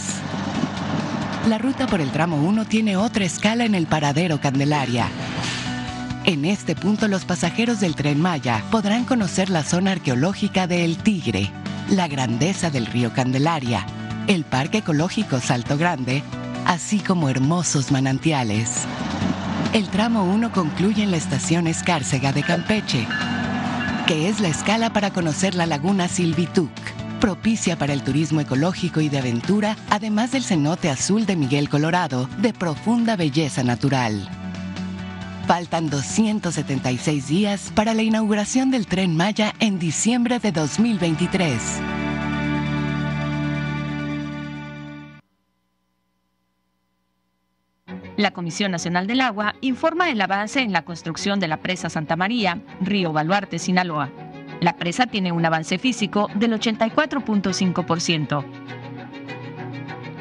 La 1.49 1.57
ruta 1.57 1.87
por 1.87 1.99
el 1.99 2.09
tramo 2.11 2.37
1 2.37 2.63
tiene 2.67 2.95
otra 2.95 3.25
escala 3.25 3.65
en 3.65 3.75
el 3.75 3.85
paradero 3.85 4.39
Candelaria. 4.39 5.09
En 6.23 6.45
este 6.45 6.73
punto 6.73 7.09
los 7.09 7.25
pasajeros 7.25 7.81
del 7.81 7.95
tren 7.95 8.21
Maya 8.21 8.63
podrán 8.71 9.03
conocer 9.03 9.49
la 9.49 9.63
zona 9.63 9.91
arqueológica 9.91 10.67
de 10.67 10.85
El 10.85 10.95
Tigre, 10.99 11.51
la 11.89 12.07
grandeza 12.07 12.69
del 12.69 12.85
río 12.85 13.11
Candelaria, 13.11 13.85
el 14.27 14.45
Parque 14.45 14.77
Ecológico 14.77 15.41
Salto 15.41 15.77
Grande 15.77 16.23
así 16.65 16.99
como 16.99 17.29
hermosos 17.29 17.91
manantiales. 17.91 18.85
El 19.73 19.87
tramo 19.89 20.23
1 20.23 20.51
concluye 20.51 21.03
en 21.03 21.11
la 21.11 21.17
estación 21.17 21.67
Escárcega 21.67 22.31
de 22.31 22.43
Campeche, 22.43 23.07
que 24.07 24.29
es 24.29 24.39
la 24.39 24.47
escala 24.47 24.91
para 24.91 25.11
conocer 25.11 25.55
la 25.55 25.65
laguna 25.65 26.07
Silvituc, 26.07 26.71
propicia 27.19 27.77
para 27.77 27.93
el 27.93 28.03
turismo 28.03 28.41
ecológico 28.41 29.01
y 29.01 29.09
de 29.09 29.19
aventura, 29.19 29.77
además 29.89 30.31
del 30.31 30.43
cenote 30.43 30.89
azul 30.89 31.25
de 31.25 31.35
Miguel 31.35 31.69
Colorado, 31.69 32.29
de 32.37 32.53
profunda 32.53 33.15
belleza 33.15 33.63
natural. 33.63 34.29
Faltan 35.47 35.89
276 35.89 37.27
días 37.27 37.71
para 37.75 37.93
la 37.93 38.01
inauguración 38.01 38.71
del 38.71 38.87
tren 38.87 39.15
Maya 39.15 39.53
en 39.59 39.77
diciembre 39.77 40.39
de 40.39 40.51
2023. 40.51 41.94
La 48.17 48.31
Comisión 48.31 48.71
Nacional 48.71 49.07
del 49.07 49.19
Agua 49.19 49.55
informa 49.59 50.09
el 50.09 50.21
avance 50.21 50.61
en 50.61 50.71
la 50.71 50.85
construcción 50.85 51.41
de 51.41 51.49
la 51.49 51.57
presa 51.57 51.89
Santa 51.89 52.15
María, 52.15 52.61
Río 52.79 53.11
Baluarte, 53.11 53.59
Sinaloa. 53.59 54.09
La 54.61 54.77
presa 54.77 55.05
tiene 55.05 55.33
un 55.33 55.45
avance 55.45 55.77
físico 55.77 56.29
del 56.35 56.53
84.5%. 56.53 58.45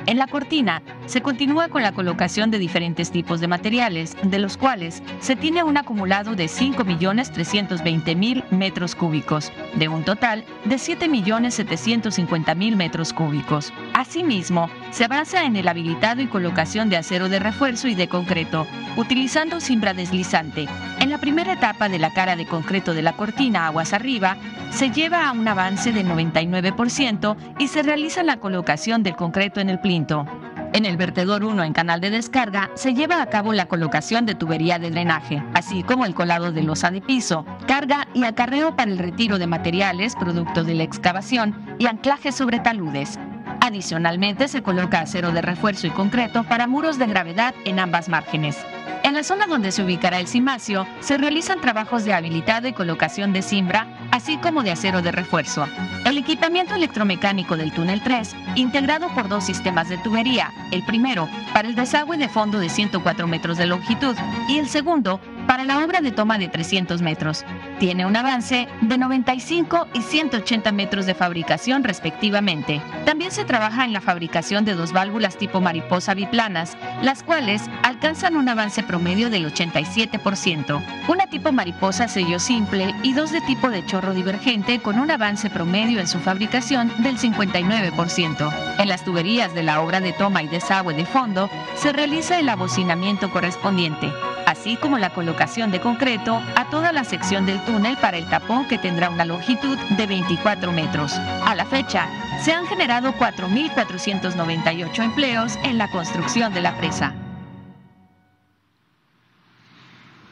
En 0.06 0.18
la 0.18 0.26
cortina 0.26 0.82
se 1.06 1.22
continúa 1.22 1.68
con 1.68 1.82
la 1.82 1.92
colocación 1.92 2.50
de 2.50 2.58
diferentes 2.58 3.10
tipos 3.10 3.40
de 3.40 3.48
materiales, 3.48 4.14
de 4.22 4.38
los 4.38 4.58
cuales 4.58 5.02
se 5.20 5.34
tiene 5.34 5.62
un 5.62 5.78
acumulado 5.78 6.34
de 6.34 6.44
5.320.000 6.44 8.50
metros 8.50 8.94
cúbicos, 8.94 9.50
de 9.76 9.88
un 9.88 10.04
total 10.04 10.44
de 10.66 10.76
7.750.000 10.76 12.76
metros 12.76 13.14
cúbicos. 13.14 13.72
Asimismo, 13.94 14.68
se 14.90 15.04
avanza 15.04 15.44
en 15.44 15.56
el 15.56 15.68
habilitado 15.68 16.20
y 16.20 16.26
colocación 16.26 16.90
de 16.90 16.98
acero 16.98 17.30
de 17.30 17.38
refuerzo 17.38 17.88
y 17.88 17.94
de 17.94 18.08
concreto, 18.08 18.66
utilizando 18.96 19.60
cimbra 19.60 19.94
deslizante. 19.94 20.68
En 21.04 21.10
la 21.10 21.18
primera 21.18 21.52
etapa 21.52 21.90
de 21.90 21.98
la 21.98 22.14
cara 22.14 22.34
de 22.34 22.46
concreto 22.46 22.94
de 22.94 23.02
la 23.02 23.12
cortina 23.12 23.66
aguas 23.66 23.92
arriba, 23.92 24.38
se 24.70 24.88
lleva 24.88 25.28
a 25.28 25.32
un 25.32 25.46
avance 25.46 25.92
del 25.92 26.08
99% 26.08 27.36
y 27.58 27.68
se 27.68 27.82
realiza 27.82 28.22
la 28.22 28.38
colocación 28.38 29.02
del 29.02 29.14
concreto 29.14 29.60
en 29.60 29.68
el 29.68 29.78
plinto. 29.80 30.24
En 30.72 30.86
el 30.86 30.96
vertedor 30.96 31.44
1 31.44 31.62
en 31.62 31.74
canal 31.74 32.00
de 32.00 32.08
descarga 32.08 32.70
se 32.72 32.94
lleva 32.94 33.20
a 33.20 33.26
cabo 33.26 33.52
la 33.52 33.66
colocación 33.66 34.24
de 34.24 34.34
tubería 34.34 34.78
de 34.78 34.90
drenaje, 34.90 35.42
así 35.52 35.82
como 35.82 36.06
el 36.06 36.14
colado 36.14 36.52
de 36.52 36.62
losa 36.62 36.90
de 36.90 37.02
piso, 37.02 37.44
carga 37.66 38.08
y 38.14 38.24
acarreo 38.24 38.74
para 38.74 38.90
el 38.90 38.96
retiro 38.96 39.38
de 39.38 39.46
materiales 39.46 40.16
producto 40.16 40.64
de 40.64 40.72
la 40.72 40.84
excavación 40.84 41.76
y 41.78 41.84
anclaje 41.84 42.32
sobre 42.32 42.60
taludes. 42.60 43.18
Adicionalmente 43.60 44.48
se 44.48 44.62
coloca 44.62 45.00
acero 45.00 45.32
de 45.32 45.42
refuerzo 45.42 45.86
y 45.86 45.90
concreto 45.90 46.44
para 46.44 46.66
muros 46.66 46.98
de 46.98 47.08
gravedad 47.08 47.54
en 47.66 47.78
ambas 47.78 48.08
márgenes. 48.08 48.56
En 49.04 49.12
la 49.12 49.22
zona 49.22 49.46
donde 49.46 49.70
se 49.70 49.84
ubicará 49.84 50.18
el 50.18 50.26
cimacio, 50.26 50.86
se 51.00 51.18
realizan 51.18 51.60
trabajos 51.60 52.06
de 52.06 52.14
habilitado 52.14 52.68
y 52.68 52.72
colocación 52.72 53.34
de 53.34 53.42
cimbra, 53.42 53.86
así 54.10 54.38
como 54.38 54.62
de 54.62 54.70
acero 54.70 55.02
de 55.02 55.12
refuerzo. 55.12 55.68
El 56.06 56.16
equipamiento 56.16 56.74
electromecánico 56.74 57.58
del 57.58 57.70
túnel 57.70 58.02
3, 58.02 58.34
integrado 58.54 59.08
por 59.14 59.28
dos 59.28 59.44
sistemas 59.44 59.90
de 59.90 59.98
tubería, 59.98 60.50
el 60.70 60.82
primero 60.86 61.28
para 61.52 61.68
el 61.68 61.74
desagüe 61.74 62.16
de 62.16 62.30
fondo 62.30 62.58
de 62.58 62.70
104 62.70 63.26
metros 63.28 63.58
de 63.58 63.66
longitud 63.66 64.16
y 64.48 64.56
el 64.56 64.70
segundo 64.70 65.20
para 65.46 65.64
la 65.64 65.84
obra 65.84 66.00
de 66.00 66.12
toma 66.12 66.38
de 66.38 66.48
300 66.48 67.02
metros. 67.02 67.44
Tiene 67.78 68.06
un 68.06 68.16
avance 68.16 68.68
de 68.80 68.98
95 68.98 69.88
y 69.94 70.02
180 70.02 70.72
metros 70.72 71.06
de 71.06 71.14
fabricación 71.14 71.84
respectivamente. 71.84 72.80
También 73.04 73.30
se 73.30 73.44
trabaja 73.44 73.84
en 73.84 73.92
la 73.92 74.00
fabricación 74.00 74.64
de 74.64 74.74
dos 74.74 74.92
válvulas 74.92 75.36
tipo 75.36 75.60
mariposa 75.60 76.14
biplanas, 76.14 76.76
las 77.02 77.22
cuales 77.22 77.62
alcanzan 77.82 78.36
un 78.36 78.48
avance 78.48 78.82
promedio 78.82 79.30
del 79.30 79.52
87%. 79.52 80.82
Una 81.08 81.26
tipo 81.26 81.52
mariposa 81.52 82.08
sello 82.08 82.38
simple 82.38 82.94
y 83.02 83.12
dos 83.12 83.32
de 83.32 83.40
tipo 83.42 83.70
de 83.70 83.84
chorro 83.86 84.14
divergente 84.14 84.80
con 84.80 84.98
un 84.98 85.10
avance 85.10 85.50
promedio 85.50 86.00
en 86.00 86.06
su 86.06 86.18
fabricación 86.18 86.92
del 86.98 87.18
59%. 87.18 88.52
En 88.78 88.88
las 88.88 89.04
tuberías 89.04 89.54
de 89.54 89.62
la 89.62 89.80
obra 89.80 90.00
de 90.00 90.12
toma 90.12 90.42
y 90.42 90.48
desagüe 90.48 90.94
de 90.94 91.06
fondo 91.06 91.50
se 91.76 91.92
realiza 91.92 92.38
el 92.38 92.48
abocinamiento 92.48 93.30
correspondiente, 93.30 94.12
así 94.46 94.76
como 94.76 94.98
la 94.98 95.10
colocación 95.10 95.70
de 95.70 95.80
concreto 95.80 96.42
a 96.56 96.68
toda 96.70 96.92
la 96.92 97.04
sección 97.04 97.46
del 97.46 97.62
túnel 97.64 97.96
para 97.98 98.16
el 98.16 98.28
tapón 98.28 98.66
que 98.68 98.78
tendrá 98.78 99.10
una 99.10 99.24
longitud 99.24 99.78
de 99.96 100.06
24 100.06 100.72
metros. 100.72 101.12
A 101.12 101.54
la 101.54 101.64
fecha, 101.64 102.08
se 102.42 102.52
han 102.52 102.66
generado 102.66 103.14
4.498 103.14 105.02
empleos 105.02 105.56
en 105.64 105.78
la 105.78 105.90
construcción 105.90 106.52
de 106.52 106.60
la 106.62 106.76
presa. 106.78 107.14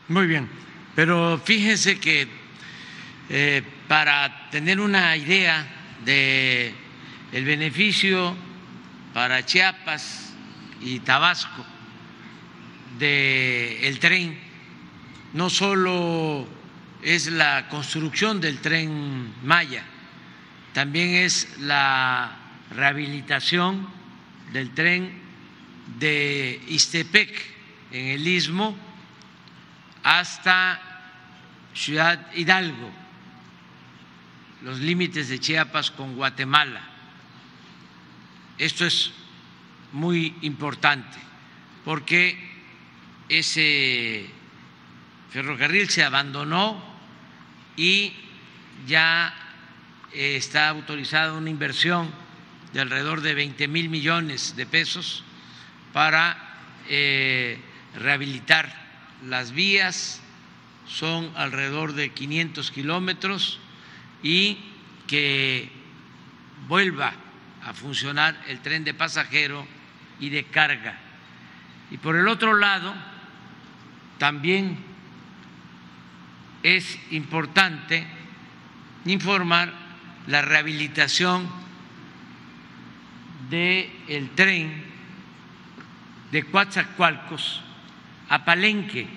Muy 0.09 0.27
bien, 0.27 0.49
pero 0.95 1.41
fíjense 1.43 1.99
que 1.99 2.29
eh, 3.31 3.63
para 3.89 4.51
tener 4.51 4.81
una 4.81 5.17
idea 5.17 5.67
de 6.05 6.75
el 7.33 7.45
beneficio 7.45 8.35
para 9.15 9.45
Chiapas 9.45 10.35
y 10.83 10.99
Tabasco 11.01 11.65
del 12.99 13.85
el 13.85 13.99
tren 13.99 14.39
no 15.35 15.49
solo 15.51 16.47
es 17.03 17.27
la 17.29 17.69
construcción 17.69 18.41
del 18.41 18.59
tren 18.61 19.33
Maya, 19.43 19.85
también 20.73 21.15
es 21.15 21.59
la 21.61 22.37
rehabilitación 22.71 23.89
del 24.53 24.71
tren 24.71 25.13
de 25.99 26.61
Istepec 26.69 27.31
en 27.91 28.09
el 28.09 28.27
istmo 28.27 28.77
hasta 30.03 30.81
Ciudad 31.75 32.33
Hidalgo, 32.35 32.91
los 34.63 34.79
límites 34.79 35.29
de 35.29 35.41
Chiapas 35.41 35.91
con 35.91 36.15
Guatemala. 36.15 36.83
Esto 38.59 38.87
es 38.87 39.11
muy 39.93 40.37
importante 40.43 41.19
porque 41.85 42.52
ese 43.39 44.27
ferrocarril 45.31 45.89
se 45.89 46.05
abandonó 46.05 46.83
y 47.77 48.13
ya 48.87 49.35
está 50.13 50.69
autorizada 50.69 51.33
una 51.33 51.49
inversión 51.49 52.11
de 52.73 52.81
alrededor 52.81 53.23
de 53.23 53.35
20 53.35 53.69
mil 53.69 53.89
millones 53.89 54.57
de 54.57 54.67
pesos 54.67 55.25
para 55.93 56.37
eh, 56.89 57.59
rehabilitar 57.95 58.75
las 59.27 59.53
vías, 59.53 60.21
son 60.87 61.31
alrededor 61.37 61.95
de 61.95 62.11
500 62.11 62.71
kilómetros 62.71 63.59
y 64.23 64.59
que 65.07 65.71
vuelva 66.69 67.13
a 67.63 67.73
funcionar 67.73 68.39
el 68.49 68.61
tren 68.61 68.85
de 68.85 68.95
pasajero 68.95 69.67
y 70.21 70.31
de 70.31 70.45
carga. 70.45 70.99
Y 71.91 71.99
por 71.99 72.17
el 72.17 72.29
otro 72.29 72.55
lado, 72.57 72.95
también 74.23 74.79
es 76.63 76.97
importante 77.11 78.07
informar 79.05 79.73
la 80.29 80.43
rehabilitación 80.43 81.51
del 83.51 83.91
el 84.07 84.31
tren 84.37 84.85
de 86.31 86.45
Coatzacoalcos 86.45 87.63
a 88.29 88.45
Palenque, 88.45 89.09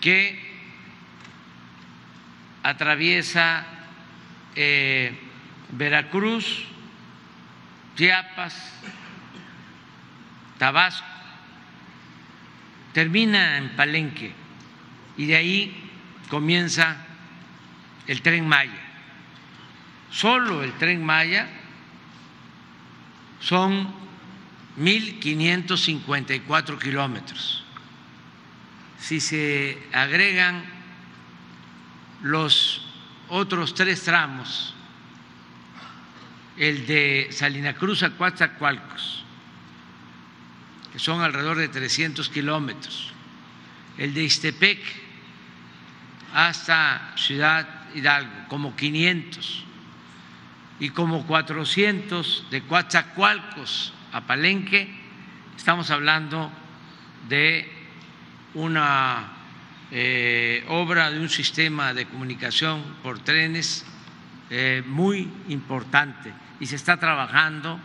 que 0.00 0.38
atraviesa 2.62 3.66
eh, 4.54 5.18
Veracruz, 5.72 6.64
Chiapas, 7.96 8.72
Tabasco, 10.58 11.11
termina 12.92 13.58
en 13.58 13.76
Palenque 13.76 14.32
y 15.16 15.26
de 15.26 15.36
ahí 15.36 15.90
comienza 16.28 16.96
el 18.06 18.22
tren 18.22 18.48
Maya. 18.48 18.80
Solo 20.10 20.62
el 20.62 20.72
tren 20.74 21.04
Maya 21.04 21.48
son 23.40 23.88
1.554 24.78 26.78
kilómetros. 26.78 27.64
Si 28.98 29.20
se 29.20 29.78
agregan 29.92 30.64
los 32.22 32.86
otros 33.28 33.74
tres 33.74 34.02
tramos, 34.02 34.74
el 36.56 36.86
de 36.86 37.28
Salina 37.30 37.74
Cruz 37.74 38.02
a 38.02 38.10
Coatzacoalcos, 38.10 39.21
que 40.92 40.98
son 40.98 41.22
alrededor 41.22 41.56
de 41.56 41.68
300 41.68 42.28
kilómetros, 42.28 43.12
el 43.98 44.14
de 44.14 44.22
Istepec 44.24 44.78
hasta 46.34 47.12
Ciudad 47.16 47.66
Hidalgo, 47.94 48.48
como 48.48 48.76
500, 48.76 49.64
y 50.80 50.90
como 50.90 51.26
400 51.26 52.46
de 52.50 52.62
Coatzacoalcos 52.62 53.92
a 54.12 54.22
Palenque, 54.22 54.88
estamos 55.56 55.90
hablando 55.90 56.50
de 57.28 57.70
una 58.54 59.32
eh, 59.90 60.64
obra 60.68 61.10
de 61.10 61.20
un 61.20 61.28
sistema 61.28 61.94
de 61.94 62.06
comunicación 62.06 62.82
por 63.02 63.20
trenes 63.20 63.84
eh, 64.50 64.82
muy 64.86 65.30
importante 65.48 66.32
y 66.60 66.66
se 66.66 66.76
está 66.76 66.98
trabajando 66.98 67.78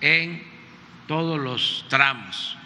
en 0.00 0.53
todos 1.06 1.40
los 1.40 1.84
tramos. 1.88 2.56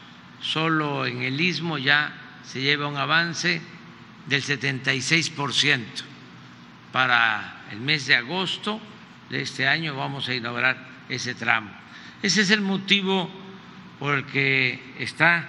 Solo 0.41 1.07
en 1.07 1.23
el 1.23 1.41
istmo 1.41 1.79
ya 1.79 2.13
se 2.45 2.61
lleva 2.61 2.87
un 2.87 2.97
avance 2.97 3.61
del 4.27 4.43
76%. 4.43 5.85
Para 6.93 7.63
el 7.71 7.81
mes 7.81 8.07
de 8.07 8.17
agosto 8.17 8.81
de 9.31 9.43
este 9.43 9.69
año 9.69 9.97
vamos 9.97 10.29
a 10.29 10.35
inaugurar 10.35 10.89
ese 11.09 11.35
tramo. 11.35 11.71
Ese 12.23 12.43
es 12.43 12.51
el 12.51 12.61
motivo 12.61 13.31
por 13.99 14.15
el 14.15 14.25
que 14.27 14.95
está 14.99 15.49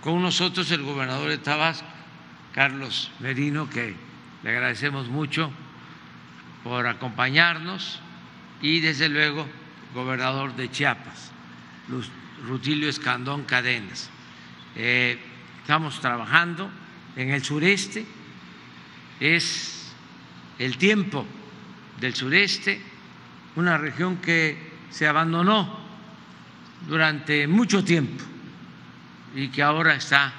con 0.00 0.22
nosotros 0.22 0.70
el 0.70 0.82
gobernador 0.82 1.28
de 1.28 1.38
Tabasco, 1.38 1.86
Carlos 2.52 3.10
Merino, 3.20 3.68
que 3.68 3.94
le 4.42 4.50
agradecemos 4.50 5.08
mucho 5.08 5.50
por 6.64 6.86
acompañarnos, 6.86 8.00
y 8.62 8.80
desde 8.80 9.08
luego 9.08 9.46
gobernador 9.94 10.54
de 10.56 10.70
Chiapas, 10.70 11.29
Rutilio 12.46 12.88
Escandón 12.88 13.44
Cadenas. 13.44 14.10
Eh, 14.76 15.18
estamos 15.60 16.00
trabajando 16.00 16.70
en 17.16 17.30
el 17.30 17.44
sureste, 17.44 18.04
es 19.18 19.92
el 20.58 20.76
tiempo 20.78 21.26
del 22.00 22.14
sureste, 22.14 22.80
una 23.56 23.76
región 23.76 24.16
que 24.18 24.56
se 24.90 25.06
abandonó 25.06 25.78
durante 26.88 27.46
mucho 27.46 27.84
tiempo 27.84 28.24
y 29.34 29.48
que 29.48 29.62
ahora 29.62 29.94
está 29.94 30.32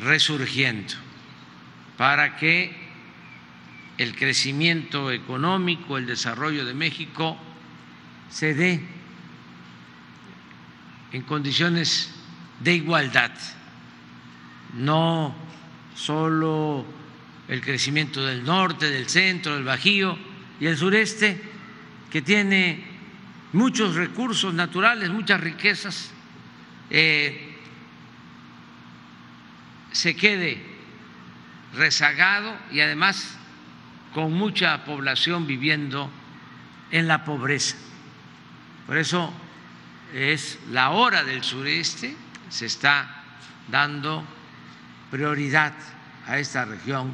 resurgiendo 0.00 0.94
para 1.96 2.36
que 2.36 2.84
el 3.96 4.14
crecimiento 4.14 5.10
económico, 5.10 5.96
el 5.96 6.06
desarrollo 6.06 6.64
de 6.64 6.74
México 6.74 7.38
se 8.28 8.54
dé 8.54 8.93
en 11.14 11.22
condiciones 11.22 12.10
de 12.58 12.74
igualdad, 12.74 13.30
no 14.74 15.32
solo 15.94 16.84
el 17.46 17.60
crecimiento 17.60 18.26
del 18.26 18.42
norte, 18.42 18.90
del 18.90 19.08
centro, 19.08 19.54
del 19.54 19.62
Bajío 19.62 20.18
y 20.58 20.66
el 20.66 20.76
sureste, 20.76 21.40
que 22.10 22.20
tiene 22.20 22.84
muchos 23.52 23.94
recursos 23.94 24.52
naturales, 24.54 25.08
muchas 25.10 25.40
riquezas, 25.40 26.10
eh, 26.90 27.58
se 29.92 30.16
quede 30.16 30.60
rezagado 31.76 32.58
y 32.72 32.80
además 32.80 33.38
con 34.12 34.32
mucha 34.32 34.84
población 34.84 35.46
viviendo 35.46 36.10
en 36.90 37.06
la 37.06 37.24
pobreza. 37.24 37.76
Por 38.88 38.98
eso 38.98 39.32
es 40.14 40.60
la 40.70 40.90
hora 40.90 41.24
del 41.24 41.42
sureste, 41.42 42.16
se 42.48 42.66
está 42.66 43.24
dando 43.66 44.24
prioridad 45.10 45.72
a 46.28 46.38
esta 46.38 46.64
región 46.64 47.12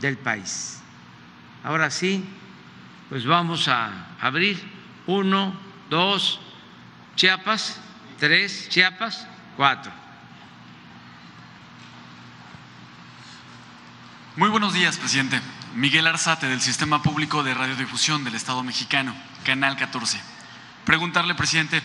del 0.00 0.16
país. 0.16 0.80
Ahora 1.64 1.90
sí, 1.90 2.24
pues 3.08 3.26
vamos 3.26 3.66
a 3.66 4.06
abrir 4.20 4.62
uno, 5.06 5.52
dos, 5.90 6.40
Chiapas, 7.16 7.80
tres, 8.20 8.68
Chiapas, 8.68 9.26
cuatro. 9.56 9.92
Muy 14.36 14.48
buenos 14.48 14.72
días, 14.72 14.96
presidente. 14.96 15.40
Miguel 15.74 16.06
Arzate, 16.06 16.46
del 16.46 16.60
Sistema 16.60 17.02
Público 17.02 17.42
de 17.42 17.52
Radiodifusión 17.52 18.22
del 18.22 18.36
Estado 18.36 18.62
mexicano, 18.62 19.12
Canal 19.44 19.76
14. 19.76 20.20
Preguntarle, 20.84 21.34
presidente, 21.34 21.82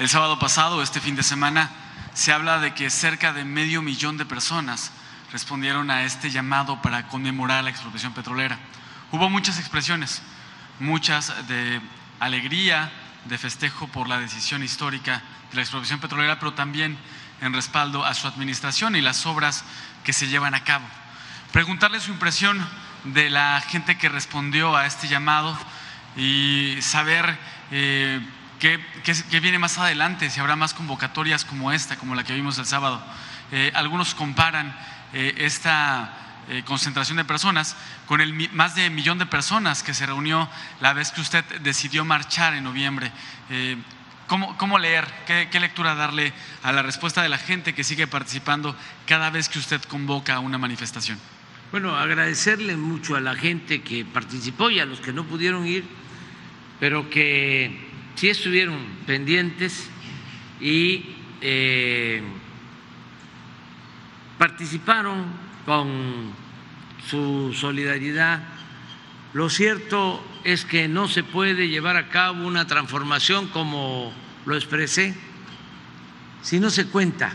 el 0.00 0.08
sábado 0.08 0.38
pasado, 0.38 0.82
este 0.82 0.98
fin 0.98 1.14
de 1.14 1.22
semana, 1.22 1.68
se 2.14 2.32
habla 2.32 2.58
de 2.58 2.72
que 2.72 2.88
cerca 2.88 3.34
de 3.34 3.44
medio 3.44 3.82
millón 3.82 4.16
de 4.16 4.24
personas 4.24 4.92
respondieron 5.30 5.90
a 5.90 6.04
este 6.04 6.30
llamado 6.30 6.80
para 6.80 7.06
conmemorar 7.06 7.62
la 7.62 7.68
expropiación 7.68 8.14
petrolera. 8.14 8.58
Hubo 9.12 9.28
muchas 9.28 9.58
expresiones, 9.58 10.22
muchas 10.78 11.46
de 11.48 11.82
alegría, 12.18 12.90
de 13.26 13.36
festejo 13.36 13.88
por 13.88 14.08
la 14.08 14.18
decisión 14.18 14.62
histórica 14.62 15.20
de 15.50 15.56
la 15.56 15.60
expropiación 15.60 16.00
petrolera, 16.00 16.38
pero 16.38 16.54
también 16.54 16.96
en 17.42 17.52
respaldo 17.52 18.02
a 18.02 18.14
su 18.14 18.26
administración 18.26 18.96
y 18.96 19.02
las 19.02 19.26
obras 19.26 19.64
que 20.02 20.14
se 20.14 20.28
llevan 20.28 20.54
a 20.54 20.64
cabo. 20.64 20.86
Preguntarle 21.52 22.00
su 22.00 22.10
impresión 22.10 22.66
de 23.04 23.28
la 23.28 23.62
gente 23.68 23.98
que 23.98 24.08
respondió 24.08 24.74
a 24.78 24.86
este 24.86 25.08
llamado 25.08 25.54
y 26.16 26.78
saber 26.80 27.38
eh, 27.70 28.26
qué, 28.60 29.40
viene 29.40 29.58
más 29.58 29.78
adelante, 29.78 30.30
si 30.30 30.38
habrá 30.38 30.54
más 30.54 30.74
convocatorias 30.74 31.44
como 31.44 31.72
esta, 31.72 31.96
como 31.96 32.14
la 32.14 32.24
que 32.24 32.34
vimos 32.34 32.58
el 32.58 32.66
sábado. 32.66 33.02
Eh, 33.50 33.72
algunos 33.74 34.14
comparan 34.14 34.76
eh, 35.12 35.34
esta 35.38 36.16
concentración 36.64 37.16
de 37.16 37.24
personas 37.24 37.76
con 38.06 38.20
el 38.20 38.34
más 38.50 38.74
de 38.74 38.90
millón 38.90 39.18
de 39.18 39.26
personas 39.26 39.84
que 39.84 39.94
se 39.94 40.04
reunió 40.04 40.48
la 40.80 40.92
vez 40.92 41.12
que 41.12 41.20
usted 41.20 41.44
decidió 41.60 42.04
marchar 42.04 42.54
en 42.54 42.64
noviembre. 42.64 43.12
¿Cómo, 44.26 44.78
leer? 44.78 45.06
¿Qué, 45.28 45.48
¿Qué, 45.48 45.60
lectura 45.60 45.94
darle 45.94 46.32
a 46.64 46.72
la 46.72 46.82
respuesta 46.82 47.22
de 47.22 47.28
la 47.28 47.38
gente 47.38 47.72
que 47.72 47.84
sigue 47.84 48.08
participando 48.08 48.74
cada 49.06 49.30
vez 49.30 49.48
que 49.48 49.60
usted 49.60 49.80
convoca 49.82 50.40
una 50.40 50.58
manifestación? 50.58 51.20
Bueno, 51.70 51.96
agradecerle 51.96 52.76
mucho 52.76 53.14
a 53.14 53.20
la 53.20 53.36
gente 53.36 53.82
que 53.82 54.04
participó 54.04 54.70
y 54.70 54.80
a 54.80 54.84
los 54.84 55.00
que 55.00 55.12
no 55.12 55.24
pudieron 55.24 55.68
ir, 55.68 55.84
pero 56.80 57.08
que 57.10 57.89
sí 58.14 58.28
estuvieron 58.28 58.78
pendientes 59.06 59.88
y 60.60 61.16
eh, 61.40 62.22
participaron 64.38 65.26
con 65.64 66.32
su 67.08 67.52
solidaridad. 67.54 68.42
Lo 69.32 69.48
cierto 69.48 70.24
es 70.44 70.64
que 70.64 70.88
no 70.88 71.08
se 71.08 71.22
puede 71.22 71.68
llevar 71.68 71.96
a 71.96 72.08
cabo 72.08 72.46
una 72.46 72.66
transformación 72.66 73.48
como 73.48 74.12
lo 74.46 74.56
expresé 74.56 75.14
si 76.42 76.58
no 76.58 76.70
se 76.70 76.86
cuenta 76.86 77.32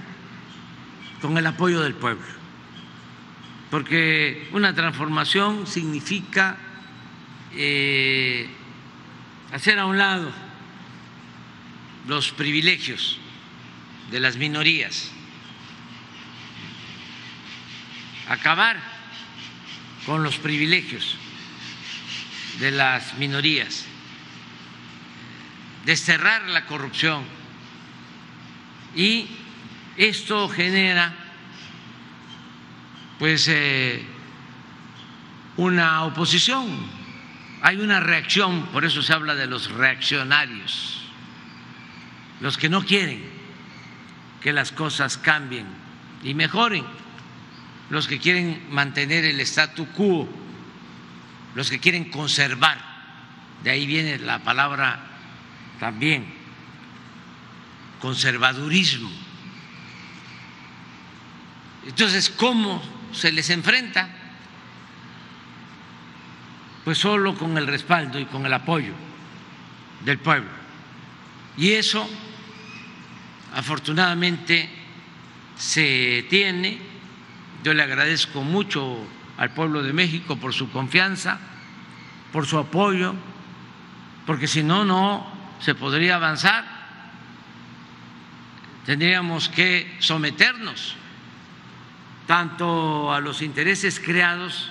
con 1.22 1.38
el 1.38 1.46
apoyo 1.46 1.82
del 1.82 1.94
pueblo 1.94 2.36
porque 3.70 4.48
una 4.54 4.74
transformación 4.74 5.68
significa 5.68 6.58
eh, 7.54 8.48
hacer 9.52 9.80
a 9.80 9.86
un 9.86 9.98
lado 9.98 10.32
los 12.08 12.32
privilegios 12.32 13.18
de 14.12 14.20
las 14.20 14.38
minorías, 14.38 15.12
acabar 18.30 18.78
con 20.06 20.24
los 20.24 20.38
privilegios 20.38 21.18
de 22.60 22.72
las 22.72 23.16
minorías, 23.16 23.86
desterrar 25.86 26.48
la 26.50 26.66
corrupción. 26.66 27.24
Y 28.96 29.28
esto 29.98 30.48
genera 30.50 31.14
pues 33.20 33.48
eh, 33.48 34.06
una 35.58 36.04
oposición, 36.04 36.68
hay 37.62 37.78
una 37.78 38.00
reacción, 38.00 38.68
por 38.68 38.86
eso 38.86 39.02
se 39.02 39.14
habla 39.14 39.36
de 39.36 39.48
los 39.48 39.72
reaccionarios, 39.72 41.05
los 42.42 42.58
que 42.58 42.70
no 42.70 42.84
quieren 42.84 43.24
que 44.42 44.54
las 44.54 44.72
cosas 44.72 45.18
cambien 45.18 45.66
y 46.24 46.34
mejoren, 46.34 46.86
los 47.90 48.08
que 48.08 48.20
quieren 48.20 48.68
mantener 48.70 49.26
el 49.26 49.40
statu 49.42 49.88
quo, 49.88 50.28
los 51.56 51.70
que 51.70 51.80
quieren 51.80 52.12
conservar, 52.12 52.78
de 53.64 53.72
ahí 53.72 53.86
viene 53.86 54.20
la 54.20 54.40
palabra 54.44 55.00
también, 55.80 56.26
conservadurismo. 58.00 59.10
Entonces, 61.88 62.30
¿cómo 62.30 62.82
se 63.16 63.32
les 63.32 63.50
enfrenta, 63.50 64.10
pues 66.84 66.98
solo 66.98 67.36
con 67.36 67.58
el 67.58 67.66
respaldo 67.66 68.20
y 68.20 68.26
con 68.26 68.46
el 68.46 68.54
apoyo 68.54 68.94
del 70.04 70.20
pueblo. 70.20 70.50
Y 71.58 71.72
eso, 71.72 72.08
afortunadamente, 73.56 74.70
se 75.58 76.26
tiene. 76.30 76.78
Yo 77.64 77.74
le 77.74 77.82
agradezco 77.82 78.44
mucho 78.44 79.08
al 79.38 79.52
pueblo 79.52 79.82
de 79.82 79.94
México 79.94 80.36
por 80.38 80.54
su 80.54 80.70
confianza, 80.70 81.40
por 82.32 82.46
su 82.46 82.58
apoyo, 82.58 83.16
porque 84.26 84.48
si 84.48 84.62
no, 84.62 84.86
no 84.86 85.26
se 85.60 85.74
podría 85.74 86.16
avanzar. 86.16 86.64
Tendríamos 88.86 89.50
que 89.50 89.96
someternos 90.00 90.96
tanto 92.28 93.12
a 93.14 93.20
los 93.20 93.42
intereses 93.42 94.00
creados 94.00 94.70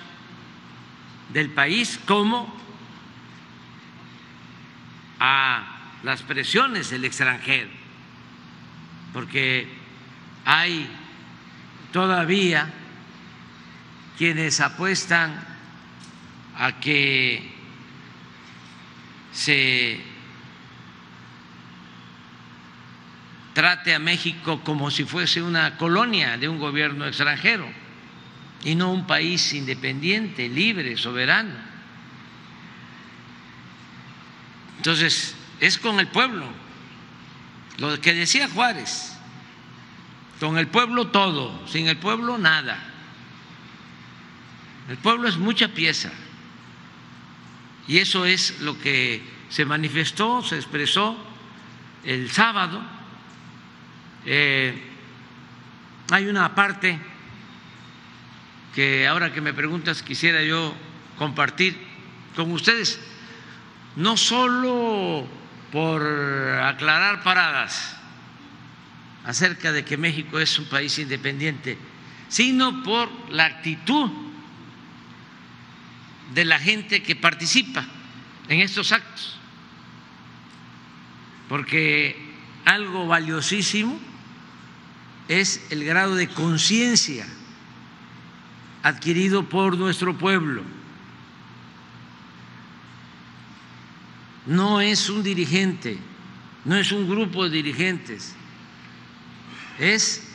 del 1.33 1.51
país 1.51 1.99
como 2.05 2.55
a 5.19 5.65
las 6.03 6.23
presiones 6.23 6.91
del 6.91 7.05
extranjero, 7.05 7.71
porque 9.15 9.69
hay 10.45 10.87
todavía 11.93 12.69
quienes 14.19 14.61
apuestan 14.61 15.43
a 16.59 16.81
que 16.81 17.51
se 19.33 20.01
trate 23.55 23.95
a 23.95 24.01
México 24.01 24.61
como 24.65 24.91
si 24.91 25.05
fuese 25.05 25.41
una 25.41 25.77
colonia 25.79 26.37
de 26.37 26.49
un 26.49 26.59
gobierno 26.59 27.07
extranjero 27.07 27.67
y 28.65 28.75
no 28.75 28.93
un 28.93 29.07
país 29.07 29.53
independiente, 29.53 30.49
libre, 30.49 30.97
soberano. 30.97 31.55
Entonces, 34.79 35.37
es 35.61 35.79
con 35.79 36.01
el 36.01 36.09
pueblo, 36.09 36.47
lo 37.79 38.01
que 38.01 38.15
decía 38.15 38.49
Juárez, 38.49 39.17
con 40.41 40.59
el 40.59 40.69
pueblo 40.69 41.09
todo, 41.09 41.67
sin 41.67 41.89
el 41.89 41.97
pueblo 41.97 42.39
nada. 42.39 42.79
El 44.89 44.99
pueblo 44.99 45.29
es 45.29 45.37
mucha 45.37 45.69
pieza 45.69 46.13
y 47.87 47.99
eso 47.99 48.25
es 48.27 48.61
lo 48.61 48.79
que 48.79 49.23
se 49.49 49.65
manifestó, 49.65 50.43
se 50.43 50.57
expresó 50.57 51.17
el 52.05 52.31
sábado. 52.31 52.83
Eh, 54.27 54.91
hay 56.11 56.27
una 56.27 56.55
parte 56.55 56.99
que 58.75 59.07
ahora 59.07 59.33
que 59.33 59.41
me 59.41 59.55
preguntas 59.55 60.03
quisiera 60.03 60.43
yo 60.43 60.75
compartir 61.19 61.79
con 62.35 62.51
ustedes, 62.51 63.01
no 63.97 64.17
solo 64.17 65.27
por 65.75 66.07
aclarar 66.63 67.25
paradas 67.25 67.97
acerca 69.25 69.73
de 69.73 69.85
que 69.85 69.97
México 69.97 70.39
es 70.39 70.57
un 70.57 70.67
país 70.67 70.97
independiente, 71.01 71.77
sino 72.29 72.85
por 72.85 73.11
la 73.33 73.47
actitud 73.47 74.09
de 76.33 76.45
la 76.45 76.61
gente 76.61 77.03
que 77.03 77.17
participa 77.17 77.85
en 78.49 78.61
estos 78.61 78.93
actos, 78.93 79.37
porque 81.49 82.23
algo 82.65 83.09
valiosísimo 83.09 83.99
es 85.27 85.61
el 85.71 85.85
grado 85.85 86.15
de 86.15 86.29
conciencia 86.29 87.27
adquirido 88.85 89.49
por 89.49 89.77
nuestro 89.77 90.17
pueblo. 90.17 90.63
No 94.47 94.81
es 94.81 95.09
un 95.09 95.23
dirigente, 95.23 95.99
no 96.65 96.77
es 96.77 96.93
un 96.93 97.09
grupo 97.09 97.45
de 97.45 97.51
dirigentes, 97.51 98.35
es 99.79 100.29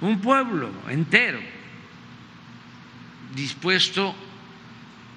un 0.00 0.20
pueblo 0.20 0.70
entero 0.88 1.40
dispuesto 3.34 4.14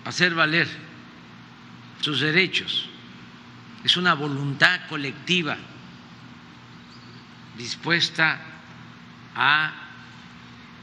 a 0.06 0.10
hacer 0.10 0.34
valer 0.34 0.68
sus 2.00 2.22
derechos. 2.22 2.90
Es 3.84 3.98
una 3.98 4.14
voluntad 4.14 4.88
colectiva 4.88 5.58
dispuesta 7.58 8.40
a 9.36 9.74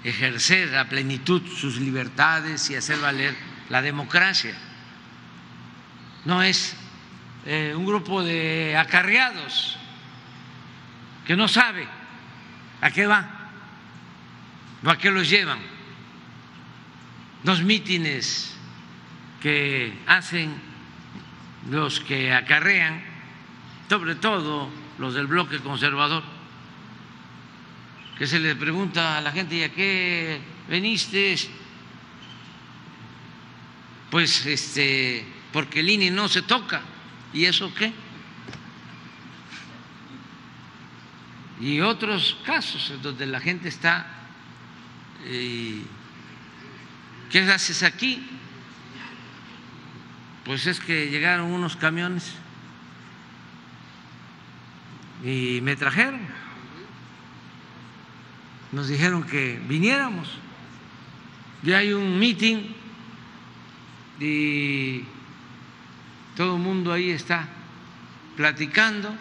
ejercer 0.05 0.77
a 0.77 0.89
plenitud 0.89 1.43
sus 1.57 1.79
libertades 1.79 2.70
y 2.70 2.77
hacer 2.77 2.99
valer 3.01 3.35
la 3.69 3.83
democracia. 3.83 4.57
No 6.29 6.43
es 6.43 6.77
eh, 7.47 7.73
un 7.75 7.87
grupo 7.87 8.23
de 8.23 8.77
acarreados 8.77 9.79
que 11.27 11.35
no 11.35 11.49
sabe 11.49 11.89
a 12.83 12.91
qué 12.91 13.07
va 13.07 13.27
o 14.85 14.91
a 14.91 14.99
qué 14.99 15.11
los 15.11 15.27
llevan. 15.27 15.59
Los 17.45 17.63
mítines 17.63 18.55
que 19.41 19.99
hacen 20.07 20.53
los 21.71 22.01
que 22.01 22.35
acarrean, 22.35 23.03
sobre 23.89 24.15
todo 24.15 24.69
los 24.99 25.15
del 25.15 25.29
bloque 25.29 25.61
conservador, 25.61 26.23
que 28.19 28.27
se 28.27 28.39
le 28.39 28.55
pregunta 28.55 29.17
a 29.17 29.23
la 29.23 29.33
gente, 29.33 29.55
¿y 29.55 29.63
a 29.63 29.73
qué 29.73 30.43
veniste? 30.69 31.37
Pues 34.11 34.45
este, 34.45 35.38
porque 35.53 35.81
el 35.81 35.91
INE 35.91 36.11
no 36.11 36.29
se 36.29 36.43
toca. 36.43 36.83
¿Y 37.33 37.45
eso 37.45 37.73
qué? 37.75 37.93
Y 41.61 41.81
otros 41.81 42.37
casos 42.45 42.93
donde 43.03 43.27
la 43.27 43.41
gente 43.41 43.69
está, 43.69 44.07
eh, 45.25 45.83
¿qué 47.31 47.41
haces 47.41 47.83
aquí? 47.83 48.25
Pues 50.45 50.66
es 50.66 50.81
que 50.81 51.11
llegaron 51.11 51.51
unos 51.51 51.77
camiones 51.77 52.33
y 55.25 55.61
me 55.62 55.75
trajeron. 55.77 56.20
Nos 58.70 58.89
dijeron 58.89 59.25
que 59.25 59.61
viniéramos. 59.66 60.29
Ya 61.62 61.79
hay 61.79 61.93
un 61.93 62.19
meeting 62.19 62.59
y 64.20 65.03
todo 66.39 66.55
el 66.55 66.62
mundo 66.62 66.93
ahí 66.93 67.10
está 67.10 67.48
platicando 68.36 69.12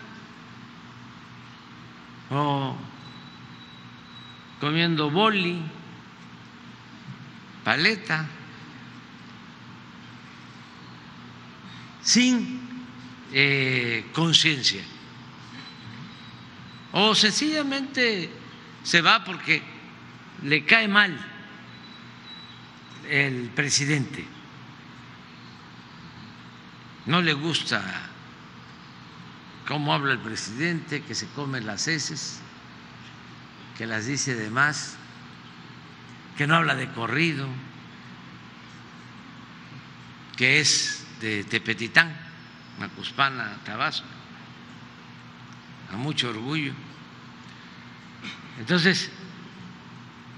o 2.30 2.77
comiendo 4.60 5.10
boli, 5.10 5.60
paleta, 7.64 8.27
sin 12.03 12.61
eh, 13.34 14.06
conciencia. 14.14 14.84
O 16.91 17.15
sencillamente 17.15 18.30
se 18.84 19.02
va 19.02 19.23
porque 19.23 19.64
le 20.44 20.64
cae 20.65 20.88
mal 20.88 21.18
el 23.10 23.49
presidente. 23.56 24.37
No 27.08 27.22
le 27.22 27.32
gusta 27.34 27.82
cómo 29.66 29.94
habla 29.94 30.12
el 30.14 30.20
presidente, 30.20 31.02
que 31.04 31.16
se 31.16 31.28
come 31.30 31.62
las 31.62 31.88
heces, 31.88 32.42
que 33.78 33.86
las 33.86 34.06
dice 34.06 34.36
de 34.36 34.50
más, 34.50 34.98
que 36.38 36.48
no 36.48 36.56
habla 36.56 36.76
de 36.76 36.90
corrido, 36.92 37.48
que 40.36 40.60
es 40.60 41.06
de 41.22 41.46
Tepetitán, 41.46 42.14
Macuspana, 42.78 43.58
Tabasco, 43.64 44.08
a 45.94 45.96
mucho 45.96 46.30
orgullo. 46.30 46.74
Entonces, 48.60 49.10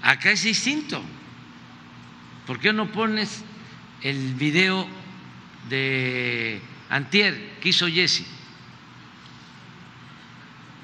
acá 0.02 0.30
es 0.30 0.44
distinto. 0.44 1.02
¿Por 2.46 2.60
qué 2.60 2.72
no 2.72 2.92
pones 2.92 3.42
el 4.02 4.34
video 4.34 4.99
de 5.70 6.60
Antier 6.90 7.58
que 7.60 7.70
hizo 7.70 7.88
Jesse? 7.88 8.26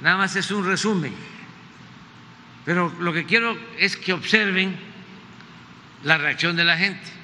Nada 0.00 0.16
más 0.16 0.34
es 0.36 0.50
un 0.50 0.64
resumen. 0.64 1.14
Pero 2.64 2.92
lo 3.00 3.12
que 3.12 3.26
quiero 3.26 3.56
es 3.78 3.96
que 3.96 4.12
observen 4.12 4.76
la 6.02 6.18
reacción 6.18 6.56
de 6.56 6.64
la 6.64 6.76
gente. 6.76 7.16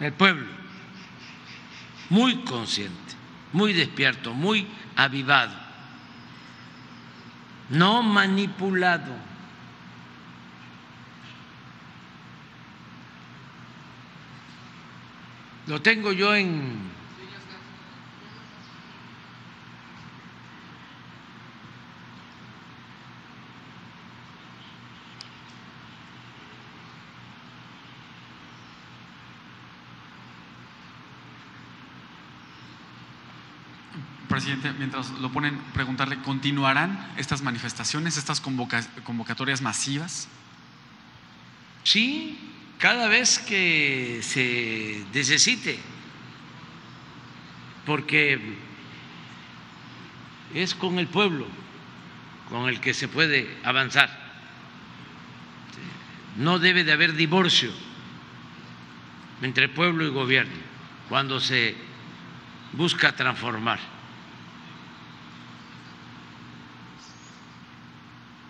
El 0.00 0.12
pueblo, 0.12 0.48
muy 2.10 2.42
consciente, 2.42 3.14
muy 3.52 3.72
despierto, 3.72 4.34
muy 4.34 4.66
avivado, 4.96 5.54
no 7.72 8.02
manipulado. 8.02 9.12
Lo 15.66 15.80
tengo 15.80 16.12
yo 16.12 16.34
en... 16.34 16.91
Mientras 34.78 35.10
lo 35.10 35.30
ponen, 35.30 35.58
preguntarle, 35.72 36.18
¿continuarán 36.22 37.12
estas 37.16 37.42
manifestaciones, 37.42 38.16
estas 38.16 38.40
convocatorias 38.40 39.62
masivas? 39.62 40.28
Sí, 41.84 42.38
cada 42.78 43.08
vez 43.08 43.38
que 43.38 44.20
se 44.22 45.04
necesite, 45.12 45.78
porque 47.84 48.56
es 50.54 50.74
con 50.74 50.98
el 50.98 51.06
pueblo 51.06 51.46
con 52.52 52.68
el 52.68 52.80
que 52.80 52.92
se 52.92 53.08
puede 53.08 53.56
avanzar. 53.64 54.10
No 56.36 56.58
debe 56.58 56.84
de 56.84 56.92
haber 56.92 57.14
divorcio 57.14 57.72
entre 59.40 59.68
pueblo 59.68 60.04
y 60.04 60.10
gobierno 60.10 60.52
cuando 61.08 61.40
se 61.40 61.74
busca 62.72 63.16
transformar. 63.16 63.91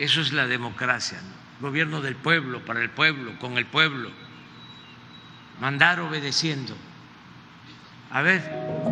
Eso 0.02 0.20
es 0.20 0.32
la 0.32 0.48
democracia. 0.48 1.20
¿no? 1.22 1.42
gobierno 1.68 2.00
del 2.00 2.16
pueblo, 2.16 2.64
para 2.64 2.82
el 2.82 2.90
pueblo, 2.90 3.38
con 3.38 3.56
el 3.56 3.66
pueblo, 3.66 4.10
mandar 5.60 6.00
obedeciendo. 6.00 6.76
A 8.10 8.20
ver. 8.20 8.91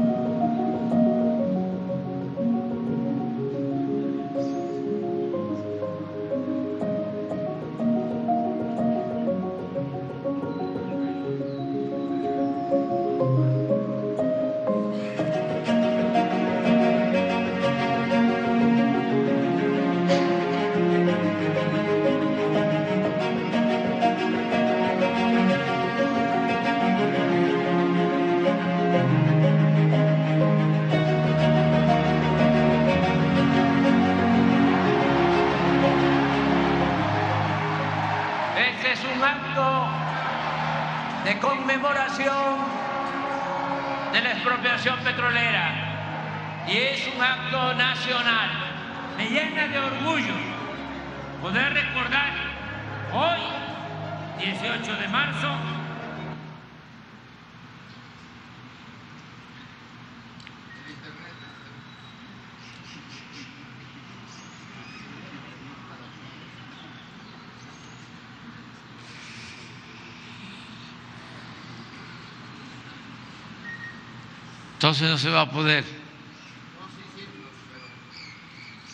Entonces 74.91 75.09
no 75.09 75.19
se 75.19 75.31
va 75.31 75.43
a 75.43 75.51
poder. 75.53 75.85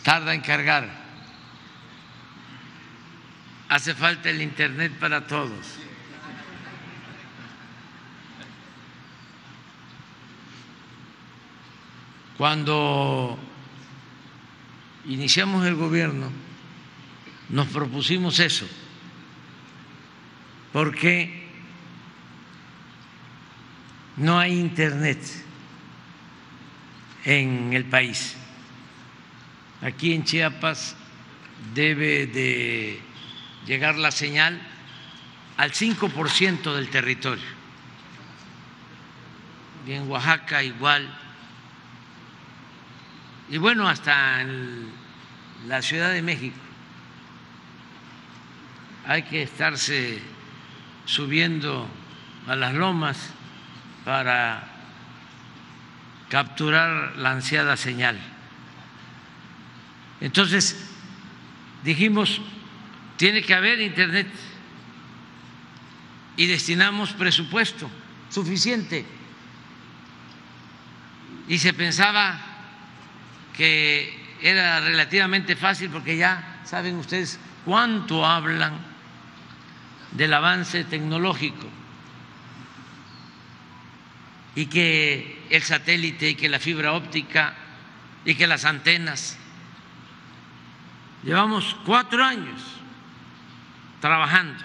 Tarda 0.02 0.34
en 0.34 0.42
cargar. 0.42 0.90
Hace 3.70 3.94
falta 3.94 4.28
el 4.28 4.42
Internet 4.42 4.92
para 5.00 5.26
todos. 5.26 5.78
Cuando 12.36 13.38
iniciamos 15.06 15.64
el 15.64 15.76
gobierno, 15.76 16.30
nos 17.48 17.68
propusimos 17.68 18.38
eso, 18.38 18.66
porque 20.74 21.48
no 24.18 24.38
hay 24.38 24.60
internet 24.60 25.45
en 27.26 27.72
el 27.72 27.84
país. 27.84 28.36
Aquí 29.82 30.14
en 30.14 30.24
Chiapas 30.24 30.96
debe 31.74 32.26
de 32.26 33.00
llegar 33.66 33.96
la 33.96 34.10
señal 34.10 34.58
al 35.56 35.72
5% 35.72 36.74
del 36.74 36.88
territorio. 36.88 37.44
Y 39.86 39.92
en 39.92 40.08
Oaxaca 40.08 40.62
igual. 40.62 41.08
Y 43.50 43.58
bueno, 43.58 43.88
hasta 43.88 44.40
en 44.40 44.88
la 45.66 45.82
Ciudad 45.82 46.12
de 46.12 46.22
México 46.22 46.56
hay 49.06 49.22
que 49.22 49.42
estarse 49.42 50.20
subiendo 51.04 51.88
a 52.46 52.56
las 52.56 52.74
lomas 52.74 53.30
para 54.04 54.75
capturar 56.28 57.16
la 57.16 57.32
ansiada 57.32 57.76
señal. 57.76 58.18
Entonces, 60.20 60.90
dijimos, 61.84 62.40
tiene 63.16 63.42
que 63.42 63.54
haber 63.54 63.80
Internet 63.80 64.28
y 66.36 66.46
destinamos 66.46 67.12
presupuesto 67.12 67.90
suficiente. 68.28 69.04
Y 71.48 71.58
se 71.58 71.72
pensaba 71.72 72.38
que 73.56 74.36
era 74.42 74.80
relativamente 74.80 75.56
fácil 75.56 75.90
porque 75.90 76.16
ya 76.16 76.60
saben 76.64 76.96
ustedes 76.96 77.38
cuánto 77.64 78.26
hablan 78.26 78.74
del 80.12 80.32
avance 80.34 80.84
tecnológico 80.84 81.68
y 84.54 84.66
que 84.66 85.35
el 85.50 85.62
satélite 85.62 86.30
y 86.30 86.34
que 86.34 86.48
la 86.48 86.58
fibra 86.58 86.92
óptica 86.92 87.54
y 88.24 88.34
que 88.34 88.46
las 88.46 88.64
antenas. 88.64 89.38
Llevamos 91.22 91.76
cuatro 91.84 92.24
años 92.24 92.60
trabajando 94.00 94.62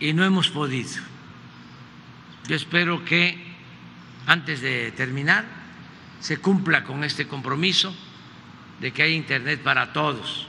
y 0.00 0.12
no 0.12 0.24
hemos 0.24 0.48
podido. 0.48 1.00
Yo 2.48 2.56
espero 2.56 3.04
que 3.04 3.38
antes 4.26 4.60
de 4.60 4.92
terminar 4.92 5.44
se 6.20 6.38
cumpla 6.38 6.84
con 6.84 7.04
este 7.04 7.26
compromiso 7.26 7.94
de 8.80 8.92
que 8.92 9.02
haya 9.02 9.14
Internet 9.14 9.60
para 9.62 9.92
todos, 9.92 10.46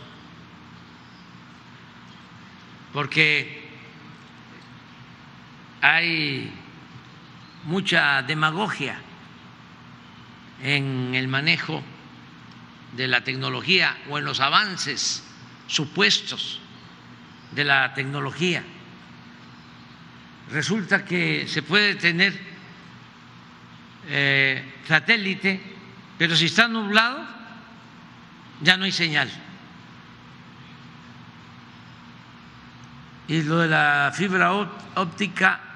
porque 2.92 3.70
hay 5.82 6.52
mucha 7.66 8.22
demagogia 8.24 8.98
en 10.62 11.14
el 11.16 11.28
manejo 11.28 11.84
de 12.96 13.08
la 13.08 13.24
tecnología 13.24 13.98
o 14.10 14.18
en 14.18 14.26
los 14.26 14.40
avances 14.40 15.24
supuestos 15.68 16.60
de 17.52 17.64
la 17.64 17.94
tecnología. 17.94 18.64
Resulta 20.52 21.06
que 21.06 21.48
se 21.48 21.64
puede 21.64 21.96
tener 21.96 22.40
eh, 24.08 24.74
satélite, 24.88 25.62
pero 26.18 26.36
si 26.36 26.46
está 26.46 26.68
nublado 26.68 27.26
ya 28.62 28.78
no 28.78 28.86
hay 28.86 28.92
señal. 28.92 29.30
Y 33.28 33.42
lo 33.44 33.60
de 33.60 33.68
la 33.70 34.12
fibra 34.14 34.52
óptica 34.96 35.73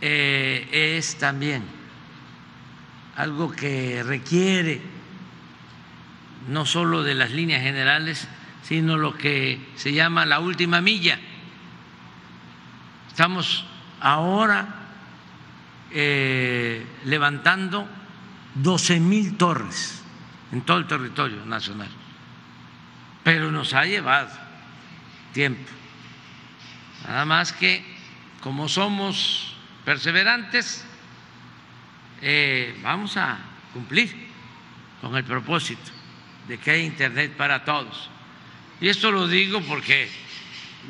eh, 0.00 0.96
es 0.96 1.18
también 1.18 1.64
algo 3.16 3.50
que 3.50 4.02
requiere 4.04 4.80
no 6.48 6.64
solo 6.64 7.02
de 7.02 7.14
las 7.14 7.30
líneas 7.30 7.62
generales, 7.62 8.28
sino 8.62 8.96
lo 8.96 9.16
que 9.16 9.60
se 9.76 9.92
llama 9.92 10.24
la 10.24 10.40
última 10.40 10.80
milla. 10.80 11.18
Estamos 13.08 13.64
ahora 14.00 14.66
eh, 15.90 16.86
levantando 17.04 17.88
12 18.54 19.00
mil 19.00 19.36
torres 19.36 20.02
en 20.52 20.62
todo 20.62 20.78
el 20.78 20.86
territorio 20.86 21.44
nacional, 21.44 21.88
pero 23.24 23.50
nos 23.50 23.74
ha 23.74 23.84
llevado 23.84 24.30
tiempo. 25.32 25.70
Nada 27.06 27.24
más 27.24 27.52
que 27.52 27.84
como 28.40 28.68
somos 28.68 29.57
perseverantes, 29.88 30.84
eh, 32.20 32.78
vamos 32.82 33.16
a 33.16 33.38
cumplir 33.72 34.14
con 35.00 35.16
el 35.16 35.24
propósito 35.24 35.90
de 36.46 36.58
que 36.58 36.72
haya 36.72 36.82
Internet 36.82 37.32
para 37.38 37.64
todos. 37.64 38.10
Y 38.82 38.88
esto 38.90 39.10
lo 39.10 39.26
digo 39.26 39.62
porque 39.62 40.10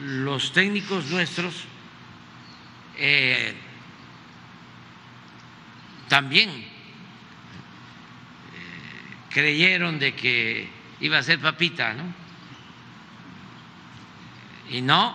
los 0.02 0.52
técnicos 0.52 1.12
nuestros 1.12 1.62
eh, 2.96 3.54
también 6.08 6.50
eh, 6.50 6.64
creyeron 9.30 10.00
de 10.00 10.16
que 10.16 10.68
iba 10.98 11.18
a 11.18 11.22
ser 11.22 11.38
papita, 11.38 11.92
¿no? 11.92 12.02
Y 14.76 14.82
no, 14.82 15.14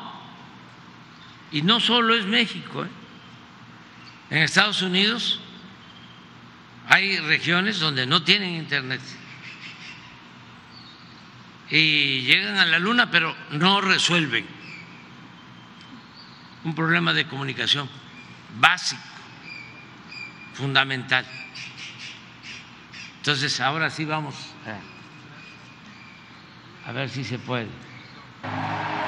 y 1.51 1.61
no 1.63 1.81
solo 1.81 2.15
es 2.15 2.25
México, 2.25 2.85
¿eh? 2.85 3.02
En 4.33 4.41
Estados 4.41 4.81
Unidos 4.81 5.39
hay 6.87 7.19
regiones 7.19 7.79
donde 7.79 8.07
no 8.07 8.23
tienen 8.23 8.55
internet 8.55 8.99
y 11.69 12.21
llegan 12.21 12.57
a 12.57 12.65
la 12.65 12.79
luna 12.79 13.11
pero 13.11 13.35
no 13.51 13.79
resuelven 13.79 14.47
un 16.63 16.73
problema 16.73 17.13
de 17.13 17.27
comunicación 17.27 17.87
básico, 18.59 19.03
fundamental. 20.55 21.27
Entonces 23.17 23.59
ahora 23.59 23.91
sí 23.91 24.03
vamos 24.03 24.33
a 26.87 26.91
ver 26.91 27.07
si 27.07 27.23
se 27.23 27.37
puede. 27.37 27.69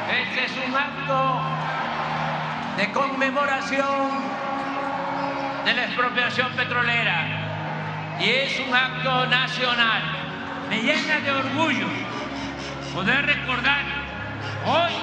Este 0.08 0.46
es 0.46 0.52
un 0.68 0.76
acto 0.76 1.42
de 2.78 2.92
conmemoración 2.92 4.45
de 5.66 5.74
la 5.74 5.86
expropiación 5.86 6.52
petrolera 6.54 8.18
y 8.20 8.30
es 8.30 8.60
un 8.60 8.74
acto 8.74 9.26
nacional. 9.26 10.04
Me 10.70 10.82
llena 10.82 11.20
de 11.20 11.32
orgullo 11.32 11.88
poder 12.94 13.26
recordar 13.26 13.84
hoy, 14.66 14.94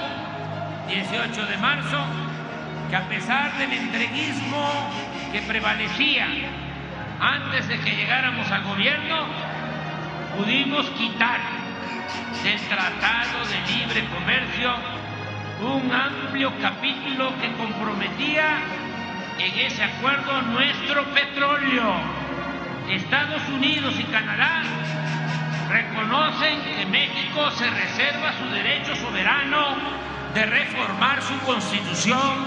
18 0.89 1.47
de 1.47 1.57
marzo, 1.59 1.99
que 2.89 2.97
a 2.97 3.09
pesar 3.09 3.59
del 3.59 3.73
entreguismo 3.73 4.71
que 5.33 5.43
prevalecía 5.43 6.29
antes 7.21 7.67
de 7.67 7.81
que 7.81 7.91
llegáramos 7.97 8.51
al 8.51 8.63
gobierno, 8.63 9.27
pudimos 10.37 10.87
quitar 10.91 11.41
del 12.45 12.61
Tratado 12.69 13.47
de 13.49 13.73
Libre 13.73 14.05
Comercio 14.15 14.75
un 15.61 15.93
amplio 15.93 16.53
capítulo 16.61 17.33
que 17.41 17.53
comprometía 17.53 18.82
en 19.43 19.59
ese 19.59 19.83
acuerdo 19.83 20.41
nuestro 20.43 21.05
petróleo. 21.13 21.95
Estados 22.89 23.43
Unidos 23.49 23.95
y 23.99 24.05
Canadá 24.05 24.63
reconocen 25.69 26.63
que 26.63 26.87
México 26.87 27.51
se 27.51 27.69
reserva 27.69 28.33
su 28.39 28.55
derecho 28.55 28.95
soberano 28.97 29.77
de 30.35 30.47
reformar 30.47 31.23
su 31.23 31.37
constitución 31.41 32.47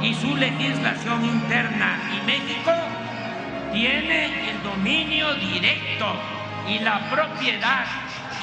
y 0.00 0.14
su 0.14 0.36
legislación 0.36 1.24
interna. 1.24 1.98
Y 2.14 2.26
México 2.26 2.72
tiene 3.72 4.50
el 4.50 4.62
dominio 4.62 5.34
directo 5.34 6.06
y 6.68 6.78
la 6.78 7.00
propiedad 7.10 7.84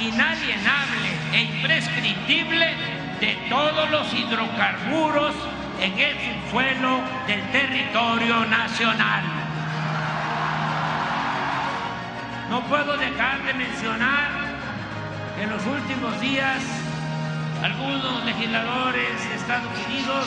inalienable 0.02 1.10
e 1.32 1.42
imprescriptible 1.44 2.76
de 3.22 3.38
todos 3.50 3.90
los 3.90 4.14
hidrocarburos 4.14 5.34
en 5.80 6.00
el 6.00 6.16
subsuelo 6.18 7.02
del 7.28 7.42
territorio 7.52 8.46
nacional. 8.46 9.24
No 12.50 12.62
puedo 12.64 12.96
dejar 12.98 13.44
de 13.44 13.54
mencionar 13.54 14.30
que 15.36 15.44
en 15.44 15.50
los 15.50 15.66
últimos 15.66 16.20
días 16.22 16.62
algunos 17.64 18.24
legisladores 18.26 19.30
de 19.30 19.36
Estados 19.36 19.72
Unidos, 19.88 20.26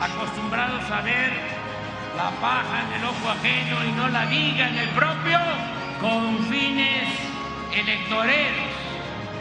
acostumbrados 0.00 0.90
a 0.90 1.00
ver 1.02 1.32
la 2.16 2.30
paja 2.40 2.82
en 2.86 3.00
el 3.00 3.04
ojo 3.08 3.30
ajeno 3.30 3.84
y 3.84 3.92
no 3.92 4.08
la 4.08 4.24
viga 4.26 4.68
en 4.68 4.78
el 4.78 4.88
propio, 4.90 5.38
con 6.00 6.44
fines 6.46 7.08
electoreros, 7.72 8.68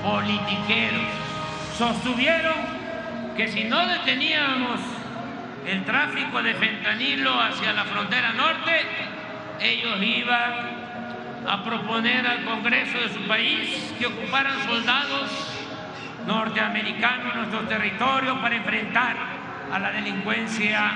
politiqueros, 0.04 1.02
sostuvieron 1.78 2.83
que 3.36 3.48
si 3.48 3.64
no 3.64 3.86
deteníamos 3.88 4.80
el 5.66 5.84
tráfico 5.86 6.42
de 6.44 6.54
fentanilo 6.54 7.40
hacia 7.40 7.74
la 7.74 7.84
frontera 7.86 8.34
norte, 8.34 8.82
ellos 9.60 10.02
iban 10.02 10.54
a 11.48 11.64
proponer 11.64 12.28
al 12.28 12.44
Congreso 12.44 13.00
de 13.00 13.10
su 13.10 13.22
país 13.28 13.94
que 13.98 14.08
ocuparan 14.08 14.64
soldados 14.68 15.30
norteamericanos 16.28 17.34
en 17.34 17.40
nuestro 17.40 17.62
territorio 17.62 18.40
para 18.40 18.56
enfrentar 18.56 19.16
a 19.72 19.80
la 19.80 19.92
delincuencia 19.92 20.92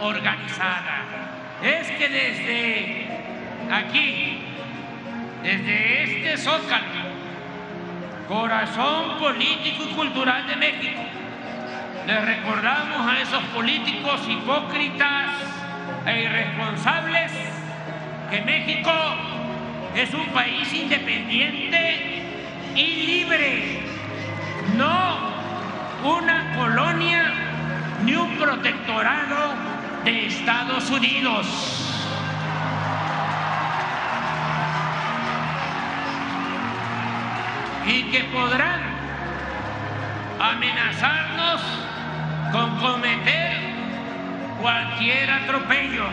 organizada. 0.00 1.04
Es 1.62 1.90
que 1.92 2.08
desde 2.08 3.06
aquí, 3.72 4.38
desde 5.42 6.02
este 6.02 6.36
zócalo, 6.36 7.08
corazón 8.28 9.18
político 9.18 9.84
y 9.84 9.94
cultural 9.94 10.46
de 10.46 10.56
México, 10.56 11.00
le 12.08 12.20
recordamos 12.22 13.06
a 13.06 13.20
esos 13.20 13.42
políticos 13.54 14.22
hipócritas 14.26 15.26
e 16.06 16.22
irresponsables 16.22 17.30
que 18.30 18.40
México 18.40 18.90
es 19.94 20.14
un 20.14 20.26
país 20.28 20.72
independiente 20.72 22.22
y 22.74 23.06
libre, 23.06 23.82
no 24.74 25.18
una 26.02 26.54
colonia 26.56 27.30
ni 28.02 28.14
un 28.14 28.38
protectorado 28.38 29.52
de 30.06 30.28
Estados 30.28 30.88
Unidos. 30.88 31.46
Y 37.86 38.02
que 38.04 38.24
podrán 38.32 38.80
amenazarnos 40.40 41.87
con 42.52 42.78
cometer 42.78 43.58
cualquier 44.60 45.30
atropello, 45.30 46.06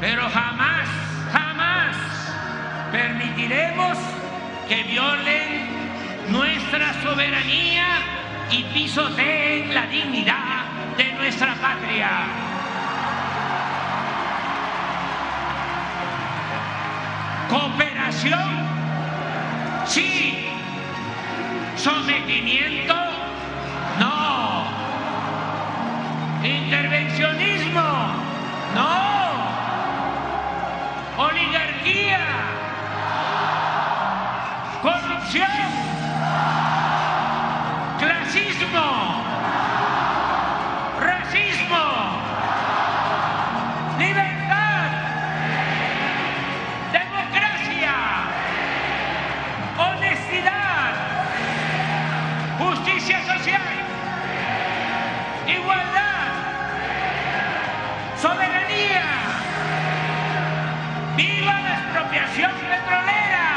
pero 0.00 0.28
jamás, 0.28 0.88
jamás 1.32 1.96
permitiremos 2.92 3.98
que 4.68 4.82
violen 4.84 5.70
nuestra 6.28 6.92
soberanía 7.02 7.86
y 8.50 8.62
pisoteen 8.64 9.74
la 9.74 9.86
dignidad 9.86 10.64
de 10.96 11.12
nuestra 11.14 11.54
patria. 11.54 12.10
Cooperación, 17.48 18.66
sí. 19.86 20.46
Sometimiento, 21.76 22.94
no. 23.98 24.59
Intervencionismo, 26.42 27.82
no. 28.74 29.10
Oligarquía, 31.18 32.18
corrupción, 34.80 35.50
clasismo, 37.98 39.22
racismo, 40.98 41.84
libertad, 43.98 44.29
expropiación 62.30 62.52
petrolera! 62.68 63.48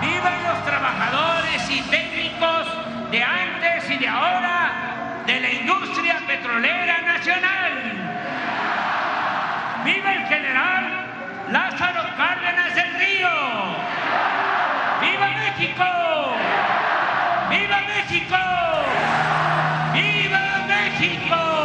¡Vivan 0.00 0.44
los 0.44 0.64
trabajadores 0.64 1.70
y 1.70 1.80
técnicos 1.82 2.66
de 3.10 3.22
antes 3.22 3.90
y 3.90 3.96
de 3.98 4.08
ahora 4.08 5.22
de 5.26 5.40
la 5.40 5.50
industria 5.50 6.20
petrolera 6.26 7.02
nacional! 7.02 7.72
¡Viva 9.84 10.12
el 10.12 10.26
general 10.26 11.06
Lázaro 11.50 12.02
Cárdenas 12.16 12.74
del 12.74 12.94
Río! 12.94 13.28
¡Viva 15.00 15.28
México! 15.28 15.84
¡Viva 17.48 17.80
México! 17.86 18.36
¡Viva 19.92 20.66
México! 20.66 21.59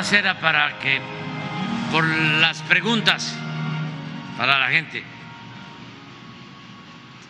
Más 0.00 0.14
era 0.14 0.40
para 0.40 0.78
que, 0.78 0.98
por 1.92 2.06
las 2.06 2.62
preguntas 2.62 3.36
para 4.38 4.58
la 4.58 4.70
gente, 4.70 5.04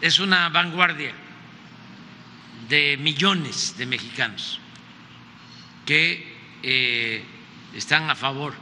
es 0.01 0.21
una 0.21 0.49
vanguardia 0.51 1.13
de 2.69 2.97
millones 2.97 3.77
de 3.77 3.87
mexicanos 3.87 4.61
que 5.85 6.39
eh, 6.63 7.25
están 7.75 8.09
a 8.09 8.15
favor 8.15 8.55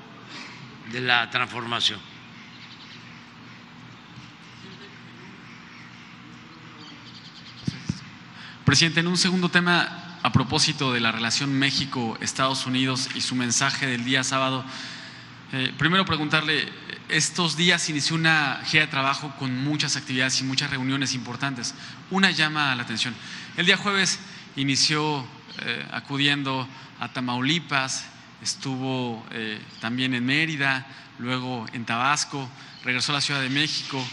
de 0.91 1.01
la 1.01 1.29
transformación. 1.29 2.01
Presidente, 8.65 9.01
en 9.01 9.07
un 9.09 9.19
segundo 9.19 9.51
tema, 9.51 10.08
a 10.29 10.31
propósito 10.31 10.93
de 10.93 11.01
la 11.01 11.11
relación 11.11 11.59
México-Estados 11.59 12.67
Unidos 12.67 13.09
y 13.15 13.23
su 13.23 13.35
mensaje 13.35 13.87
del 13.87 14.05
día 14.05 14.23
sábado, 14.23 14.63
eh, 15.55 15.73
primero 15.79 16.05
preguntarle, 16.05 16.71
estos 17.09 17.57
días 17.57 17.89
inició 17.89 18.15
una 18.15 18.61
gira 18.67 18.85
de 18.85 18.91
trabajo 18.91 19.35
con 19.39 19.65
muchas 19.65 19.97
actividades 19.97 20.39
y 20.43 20.45
muchas 20.45 20.69
reuniones 20.69 21.15
importantes. 21.15 21.75
Una 22.11 22.31
llama 22.31 22.75
la 22.75 22.83
atención. 22.83 23.15
El 23.57 23.65
día 23.65 23.79
jueves 23.79 24.19
inició 24.57 25.27
eh, 25.63 25.89
acudiendo 25.93 26.69
a 27.01 27.11
Tamaulipas, 27.11 28.05
estuvo 28.43 29.25
eh, 29.31 29.59
también 29.81 30.13
en 30.13 30.27
Mérida, 30.27 30.87
luego 31.19 31.65
en 31.73 31.87
Tabasco, 31.87 32.51
regresó 32.85 33.13
a 33.13 33.15
la 33.15 33.21
Ciudad 33.23 33.41
de 33.41 33.49
México, 33.49 34.07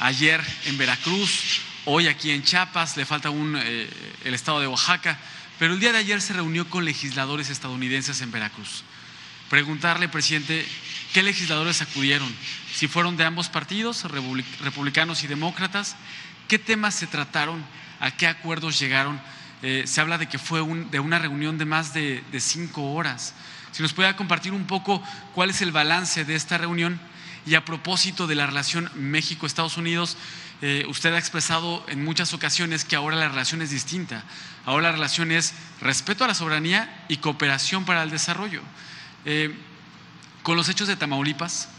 ayer 0.00 0.42
en 0.64 0.78
Veracruz, 0.78 1.60
hoy 1.84 2.06
aquí 2.06 2.30
en 2.30 2.42
Chiapas, 2.42 2.96
le 2.96 3.04
falta 3.04 3.28
un, 3.28 3.54
el 3.54 4.32
estado 4.34 4.60
de 4.60 4.66
Oaxaca, 4.66 5.18
pero 5.58 5.74
el 5.74 5.80
día 5.80 5.92
de 5.92 5.98
ayer 5.98 6.20
se 6.20 6.32
reunió 6.32 6.68
con 6.70 6.84
legisladores 6.84 7.50
estadounidenses 7.50 8.20
en 8.20 8.30
Veracruz. 8.30 8.84
Preguntarle, 9.50 10.08
presidente, 10.08 10.66
¿qué 11.12 11.22
legisladores 11.22 11.82
acudieron? 11.82 12.32
Si 12.74 12.86
fueron 12.86 13.16
de 13.16 13.24
ambos 13.24 13.48
partidos, 13.48 14.04
republicanos 14.60 15.24
y 15.24 15.26
demócratas, 15.26 15.96
¿qué 16.48 16.58
temas 16.58 16.94
se 16.94 17.06
trataron? 17.06 17.64
¿A 17.98 18.10
qué 18.10 18.26
acuerdos 18.26 18.78
llegaron? 18.78 19.20
Eh, 19.62 19.84
se 19.86 20.00
habla 20.00 20.18
de 20.18 20.28
que 20.28 20.38
fue 20.38 20.60
de 20.90 21.00
una 21.00 21.18
reunión 21.18 21.58
de 21.58 21.64
más 21.64 21.92
de, 21.92 22.22
cinco 22.38 22.92
horas. 22.92 23.34
Si 23.72 23.82
nos 23.82 23.92
puede 23.92 24.14
compartir 24.14 24.52
un 24.52 24.66
poco 24.66 25.02
cuál 25.34 25.50
es 25.50 25.62
el 25.62 25.72
balance 25.72 26.24
de 26.24 26.36
esta 26.36 26.58
reunión 26.58 27.00
y 27.46 27.54
a 27.54 27.64
propósito 27.64 28.26
de 28.26 28.34
la 28.34 28.46
relación 28.46 28.90
México-Estados 28.94 29.76
Unidos, 29.76 30.16
eh, 30.60 30.84
usted 30.88 31.12
ha 31.14 31.18
expresado 31.18 31.84
en 31.88 32.04
muchas 32.04 32.34
ocasiones 32.34 32.84
que 32.84 32.96
ahora 32.96 33.16
la 33.16 33.28
relación 33.28 33.62
es 33.62 33.70
distinta. 33.70 34.24
Ahora 34.68 34.88
la 34.88 34.92
relación 34.92 35.32
es 35.32 35.54
respeto 35.80 36.24
a 36.24 36.26
la 36.26 36.34
soberanía 36.34 37.06
y 37.08 37.16
cooperación 37.16 37.86
para 37.86 38.02
el 38.02 38.10
desarrollo. 38.10 38.60
Eh, 39.24 39.50
con 40.42 40.58
los 40.58 40.68
hechos 40.68 40.88
de 40.88 40.94
Tamaulipas, 40.94 41.70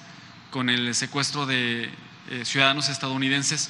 con 0.49 0.71
el 0.71 0.95
secuestro 0.95 1.45
de 1.45 1.91
eh, 2.31 2.45
ciudadanos 2.45 2.89
estadounidenses, 2.89 3.69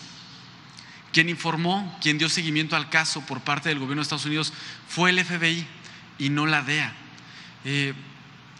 quien 1.11 1.27
informó, 1.27 1.99
quien 2.01 2.17
dio 2.17 2.29
seguimiento 2.29 2.77
al 2.77 2.89
caso 2.89 3.19
por 3.25 3.41
parte 3.41 3.67
del 3.67 3.79
gobierno 3.79 3.99
de 3.99 4.03
Estados 4.03 4.25
Unidos 4.25 4.53
fue 4.87 5.09
el 5.09 5.21
FBI 5.21 5.67
y 6.17 6.29
no 6.29 6.45
la 6.45 6.61
DEA. 6.61 6.93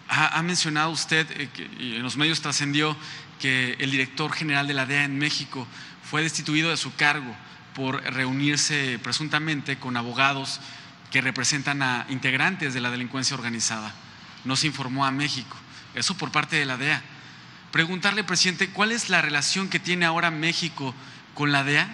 ha, 0.09 0.41
mencionado 0.41 0.89
usted, 0.89 1.25
eh, 1.39 1.49
y 1.79 1.95
en 1.95 2.03
los 2.03 2.17
medios 2.17 2.41
trascendió, 2.41 2.97
que 3.39 3.77
el 3.79 3.91
director 3.91 4.33
general 4.33 4.67
de 4.67 4.73
la 4.73 4.85
DEA 4.85 5.05
en 5.05 5.19
México 5.19 5.65
fue 6.03 6.21
destituido 6.21 6.69
de 6.69 6.75
su 6.75 6.93
cargo 6.95 7.33
por 7.73 8.01
reunirse 8.03 8.99
presuntamente 9.01 9.77
con 9.77 9.97
abogados 9.97 10.59
que 11.11 11.21
representan 11.21 11.81
a 11.81 12.05
integrantes 12.09 12.73
de 12.73 12.81
la 12.81 12.91
delincuencia 12.91 13.35
organizada. 13.35 13.93
No 14.45 14.55
se 14.55 14.67
informó 14.67 15.05
a 15.05 15.11
México. 15.11 15.57
Eso 15.95 16.15
por 16.15 16.31
parte 16.31 16.55
de 16.55 16.65
la 16.65 16.77
DEA. 16.77 17.01
Preguntarle, 17.71 18.23
presidente, 18.23 18.69
¿cuál 18.69 18.91
es 18.91 19.09
la 19.09 19.21
relación 19.21 19.69
que 19.69 19.79
tiene 19.79 20.05
ahora 20.05 20.31
México 20.31 20.93
con 21.33 21.51
la 21.51 21.63
DEA? 21.63 21.87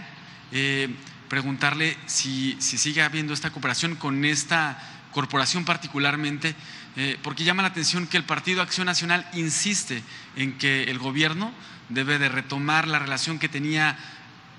Eh, 0.52 0.94
preguntarle 1.30 1.98
si, 2.06 2.56
si, 2.60 2.78
sigue 2.78 3.02
habiendo 3.02 3.34
esta 3.34 3.50
cooperación 3.50 3.96
con 3.96 4.24
esta 4.26 4.80
corporación 5.12 5.66
particularmente, 5.66 6.56
eh, 6.98 7.18
porque 7.24 7.44
llama 7.44 7.62
la 7.62 7.70
atención 7.70 8.08
que 8.08 8.18
el 8.18 8.24
Partido 8.24 8.62
Acción 8.62 8.86
Nacional 8.86 9.28
insiste 9.34 10.04
en 10.36 10.58
que 10.58 10.84
el 10.84 11.00
gobierno 11.00 11.54
debe 11.90 12.20
de 12.20 12.30
retomar 12.30 12.88
la 12.88 13.00
relación 13.00 13.40
que 13.40 13.50
tenía 13.50 13.98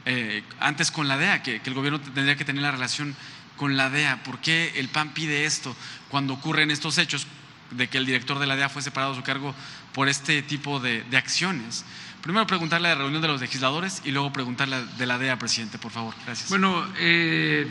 eh, 0.06 0.42
antes 0.60 0.90
con 0.90 1.08
la 1.08 1.18
DEA, 1.18 1.42
que, 1.42 1.60
el 1.64 1.74
gobierno 1.74 2.00
tendría 2.00 2.36
que 2.36 2.44
tener 2.44 2.62
la 2.62 2.70
relación 2.70 3.14
con 3.56 3.76
la 3.76 3.90
DEA. 3.90 4.22
¿Por 4.22 4.40
qué 4.40 4.72
el 4.76 4.88
PAN 4.88 5.12
pide 5.12 5.44
esto 5.44 5.76
cuando 6.08 6.34
ocurren 6.34 6.70
estos 6.70 6.98
hechos 6.98 7.26
de 7.70 7.88
que 7.88 7.98
el 7.98 8.06
director 8.06 8.38
de 8.38 8.46
la 8.46 8.56
DEA 8.56 8.68
fue 8.68 8.82
separado 8.82 9.12
de 9.12 9.18
su 9.18 9.24
cargo 9.24 9.54
por 9.92 10.08
este 10.08 10.42
tipo 10.42 10.78
de, 10.80 11.04
acciones. 11.16 11.84
Primero 12.20 12.46
preguntarle 12.46 12.88
a 12.88 12.94
la 12.94 12.98
reunión 12.98 13.22
de 13.22 13.28
los 13.28 13.40
legisladores 13.40 14.02
y 14.04 14.10
luego 14.10 14.32
preguntarle 14.32 14.84
de 14.98 15.06
la 15.06 15.18
DEA, 15.18 15.38
presidente, 15.38 15.78
por 15.78 15.92
favor. 15.92 16.14
Gracias. 16.24 16.48
Bueno, 16.48 16.86
eh, 16.98 17.66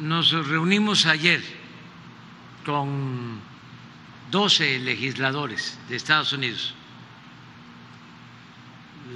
nos 0.00 0.30
reunimos 0.30 1.06
ayer 1.06 1.42
con 2.64 3.40
12 4.30 4.78
legisladores 4.80 5.78
de 5.88 5.96
Estados 5.96 6.32
Unidos, 6.32 6.74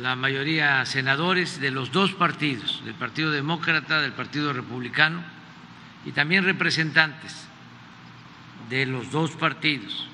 la 0.00 0.16
mayoría 0.16 0.84
senadores 0.86 1.60
de 1.60 1.70
los 1.70 1.92
dos 1.92 2.12
partidos, 2.12 2.82
del 2.84 2.94
Partido 2.94 3.30
Demócrata, 3.30 4.00
del 4.00 4.12
Partido 4.12 4.52
Republicano, 4.52 5.22
y 6.04 6.12
también 6.12 6.44
representantes 6.44 7.46
de 8.68 8.86
los 8.86 9.10
dos 9.10 9.32
partidos. 9.32 10.06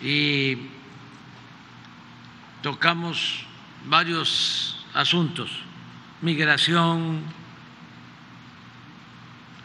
Y 0.00 0.58
tocamos 2.62 3.44
varios 3.86 4.86
asuntos, 4.94 5.50
migración, 6.22 7.22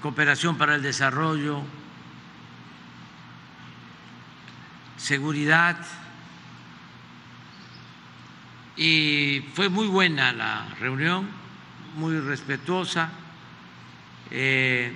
cooperación 0.02 0.58
para 0.58 0.76
el 0.76 0.82
desarrollo, 0.82 1.62
seguridad, 4.98 5.78
y 8.76 9.42
fue 9.54 9.70
muy 9.70 9.88
buena 9.88 10.34
la 10.34 10.68
reunión, 10.80 11.30
muy 11.96 12.20
respetuosa, 12.20 13.12
eh, 14.32 14.92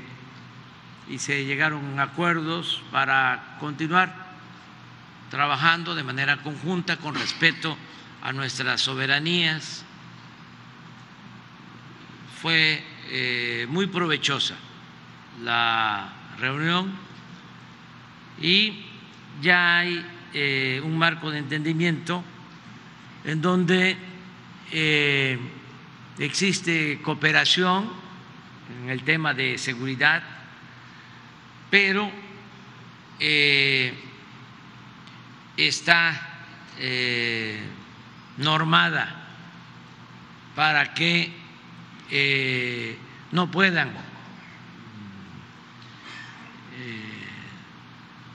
y 1.09 1.19
se 1.19 1.45
llegaron 1.45 1.99
acuerdos 1.99 2.81
para 2.91 3.57
continuar 3.59 4.27
trabajando 5.29 5.95
de 5.95 6.03
manera 6.03 6.37
conjunta 6.37 6.97
con 6.97 7.15
respeto 7.15 7.77
a 8.23 8.33
nuestras 8.33 8.81
soberanías. 8.81 9.85
Fue 12.41 12.83
eh, 13.09 13.67
muy 13.69 13.87
provechosa 13.87 14.55
la 15.43 16.13
reunión 16.39 16.91
y 18.41 18.85
ya 19.41 19.79
hay 19.79 20.05
eh, 20.33 20.81
un 20.83 20.97
marco 20.97 21.31
de 21.31 21.39
entendimiento 21.39 22.23
en 23.27 23.41
donde 23.41 23.95
eh, 24.71 25.37
existe 26.17 26.99
cooperación 27.03 27.91
en 28.81 28.89
el 28.89 29.03
tema 29.03 29.33
de 29.33 29.57
seguridad, 29.59 30.23
pero 31.69 32.09
está 35.57 36.23
normada 38.37 39.27
para 40.55 40.93
que 40.93 41.31
eh, 42.09 42.97
no 43.31 43.51
puedan 43.51 43.89
eh, 43.89 43.93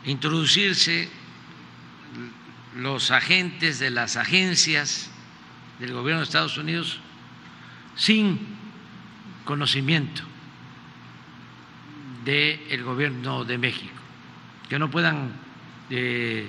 introducirse 0.04 1.08
los 2.76 3.10
agentes 3.10 3.78
de 3.78 3.90
las 3.90 4.16
agencias 4.16 5.10
del 5.78 5.92
gobierno 5.92 6.20
de 6.20 6.24
Estados 6.24 6.56
Unidos 6.56 7.00
sin 7.96 8.38
conocimiento 9.44 10.22
del 12.24 12.84
gobierno 12.84 13.44
de 13.44 13.58
México, 13.58 13.94
que 14.68 14.78
no 14.78 14.90
puedan 14.90 15.32
eh, 15.90 16.48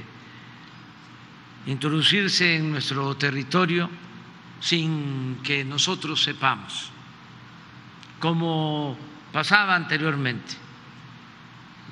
introducirse 1.66 2.58
en 2.58 2.72
nuestro 2.72 3.16
territorio 3.18 3.90
sin 4.60 5.40
que 5.44 5.66
nosotros 5.66 6.24
sepamos, 6.24 6.92
como 8.20 8.98
pasaba 9.32 9.76
anteriormente, 9.76 10.54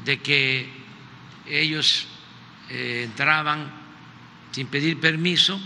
de 0.06 0.20
que 0.20 0.70
ellos 1.48 2.08
eh, 2.70 3.04
entraban 3.06 3.81
sin 4.52 4.68
pedir 4.68 5.00
permiso 5.00 5.60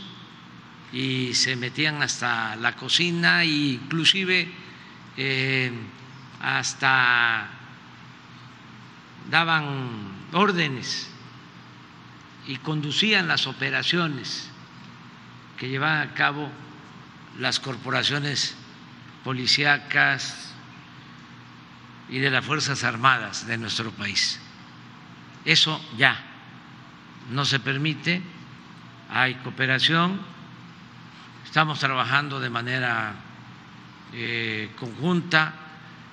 y 0.93 1.33
se 1.33 1.55
metían 1.55 2.01
hasta 2.01 2.55
la 2.55 2.75
cocina 2.75 3.43
e 3.43 3.47
inclusive 3.47 4.47
eh, 5.17 5.71
hasta 6.41 7.49
daban 9.29 10.27
órdenes 10.33 11.09
y 12.47 12.57
conducían 12.57 13.27
las 13.27 13.47
operaciones 13.47 14.49
que 15.57 15.69
llevaban 15.69 16.09
a 16.09 16.13
cabo 16.13 16.49
las 17.39 17.59
corporaciones 17.59 18.55
policíacas 19.23 20.53
y 22.09 22.19
de 22.19 22.29
las 22.29 22.45
Fuerzas 22.45 22.83
Armadas 22.83 23.47
de 23.47 23.57
nuestro 23.57 23.91
país. 23.91 24.39
Eso 25.43 25.83
ya 25.97 26.23
no 27.31 27.45
se 27.45 27.59
permite, 27.59 28.21
hay 29.09 29.35
cooperación, 29.35 30.19
estamos 31.45 31.79
trabajando 31.79 32.39
de 32.39 32.49
manera 32.49 33.15
eh, 34.13 34.69
conjunta. 34.79 35.53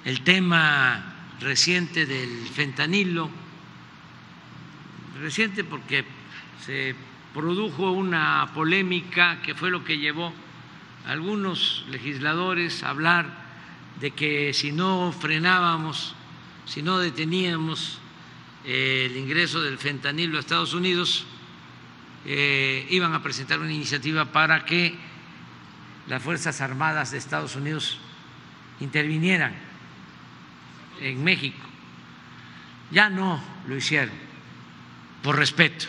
El 0.04 0.22
tema 0.22 1.14
reciente 1.40 2.06
del 2.06 2.46
fentanilo, 2.48 3.30
reciente 5.20 5.64
porque 5.64 6.04
se 6.64 6.94
produjo 7.32 7.92
una 7.92 8.50
polémica 8.54 9.40
que 9.42 9.54
fue 9.54 9.70
lo 9.70 9.84
que 9.84 9.98
llevó 9.98 10.32
a 11.06 11.12
algunos 11.12 11.84
legisladores 11.88 12.82
a 12.82 12.90
hablar 12.90 13.42
de 14.00 14.10
que 14.10 14.52
si 14.52 14.72
no 14.72 15.12
frenábamos, 15.12 16.14
si 16.66 16.82
no 16.82 16.98
deteníamos 16.98 17.98
eh, 18.64 19.08
el 19.10 19.16
ingreso 19.16 19.62
del 19.62 19.78
fentanilo 19.78 20.36
a 20.36 20.40
Estados 20.40 20.74
Unidos, 20.74 21.24
eh, 22.24 22.86
iban 22.90 23.14
a 23.14 23.22
presentar 23.22 23.58
una 23.58 23.72
iniciativa 23.72 24.26
para 24.26 24.64
que 24.64 24.94
las 26.06 26.22
Fuerzas 26.22 26.60
Armadas 26.60 27.10
de 27.10 27.18
Estados 27.18 27.56
Unidos 27.56 27.98
intervinieran 28.80 29.54
en 31.00 31.22
México. 31.22 31.58
Ya 32.90 33.08
no 33.08 33.42
lo 33.66 33.76
hicieron, 33.76 34.14
por 35.22 35.36
respeto 35.36 35.86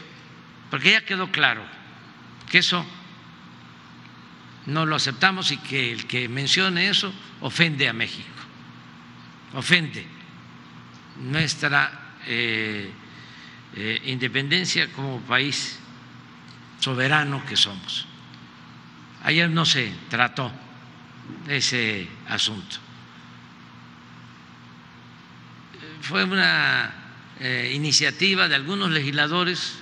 porque 0.74 0.90
ya 0.90 1.06
quedó 1.06 1.30
claro 1.30 1.62
que 2.50 2.58
eso 2.58 2.84
no 4.66 4.88
lo 4.88 4.96
aceptamos 4.96 5.52
y 5.52 5.58
que 5.58 5.92
el 5.92 6.08
que 6.08 6.28
mencione 6.28 6.90
eso 6.90 7.14
ofende 7.42 7.88
a 7.88 7.94
México, 7.94 8.28
ofende 9.54 10.04
nuestra 11.22 12.16
eh, 12.26 12.90
eh, 13.76 14.02
independencia 14.06 14.92
como 14.94 15.20
país 15.20 15.78
soberano 16.84 17.46
que 17.46 17.56
somos. 17.56 18.06
Ayer 19.24 19.50
no 19.50 19.66
se 19.66 19.90
trató 20.10 20.52
ese 21.48 22.10
asunto. 22.28 22.76
Fue 26.02 26.26
una 26.26 26.94
eh, 27.40 27.72
iniciativa 27.74 28.50
de 28.50 28.56
algunos 28.56 28.92
legisladores 28.92 29.80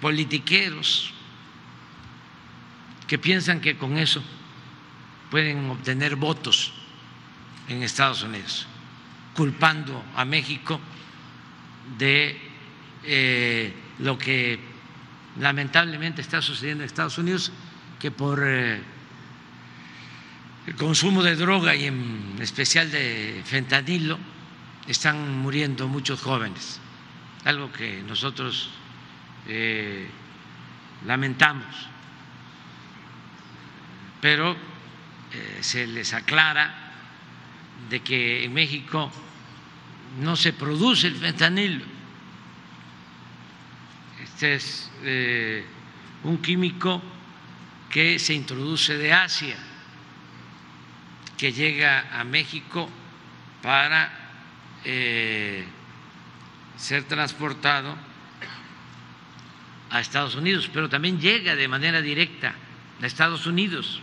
politiqueros 0.00 1.12
que 3.06 3.16
piensan 3.16 3.60
que 3.60 3.76
con 3.76 3.96
eso 3.96 4.20
pueden 5.30 5.70
obtener 5.70 6.16
votos 6.16 6.72
en 7.68 7.84
Estados 7.84 8.24
Unidos, 8.24 8.66
culpando 9.36 10.04
a 10.16 10.24
México 10.24 10.80
de 11.98 12.36
eh, 13.04 13.72
lo 14.00 14.18
que 14.18 14.73
lamentablemente 15.40 16.20
está 16.20 16.40
sucediendo 16.40 16.82
en 16.82 16.86
Estados 16.86 17.18
Unidos, 17.18 17.52
que 17.98 18.10
por 18.10 18.42
eh, 18.44 18.80
el 20.66 20.74
consumo 20.76 21.22
de 21.22 21.36
droga 21.36 21.74
y 21.74 21.86
en 21.86 22.36
especial 22.40 22.90
de 22.90 23.42
fentanilo 23.44 24.18
están 24.86 25.38
muriendo 25.38 25.88
muchos 25.88 26.20
jóvenes, 26.20 26.80
algo 27.44 27.72
que 27.72 28.02
nosotros 28.02 28.70
eh, 29.48 30.08
lamentamos, 31.06 31.66
pero 34.20 34.52
eh, 35.32 35.58
se 35.60 35.86
les 35.86 36.14
aclara 36.14 36.92
de 37.90 38.00
que 38.00 38.44
en 38.44 38.54
México 38.54 39.10
no 40.20 40.36
se 40.36 40.52
produce 40.52 41.08
el 41.08 41.16
fentanilo. 41.16 41.93
Es 44.44 44.90
eh, 45.02 45.64
un 46.24 46.36
químico 46.42 47.02
que 47.88 48.18
se 48.18 48.34
introduce 48.34 48.98
de 48.98 49.10
Asia, 49.10 49.56
que 51.38 51.50
llega 51.50 52.20
a 52.20 52.24
México 52.24 52.90
para 53.62 54.12
eh, 54.84 55.64
ser 56.76 57.04
transportado 57.04 57.96
a 59.88 60.00
Estados 60.00 60.34
Unidos, 60.34 60.68
pero 60.72 60.90
también 60.90 61.18
llega 61.18 61.56
de 61.56 61.66
manera 61.66 62.02
directa 62.02 62.54
a 63.00 63.06
Estados 63.06 63.46
Unidos 63.46 64.02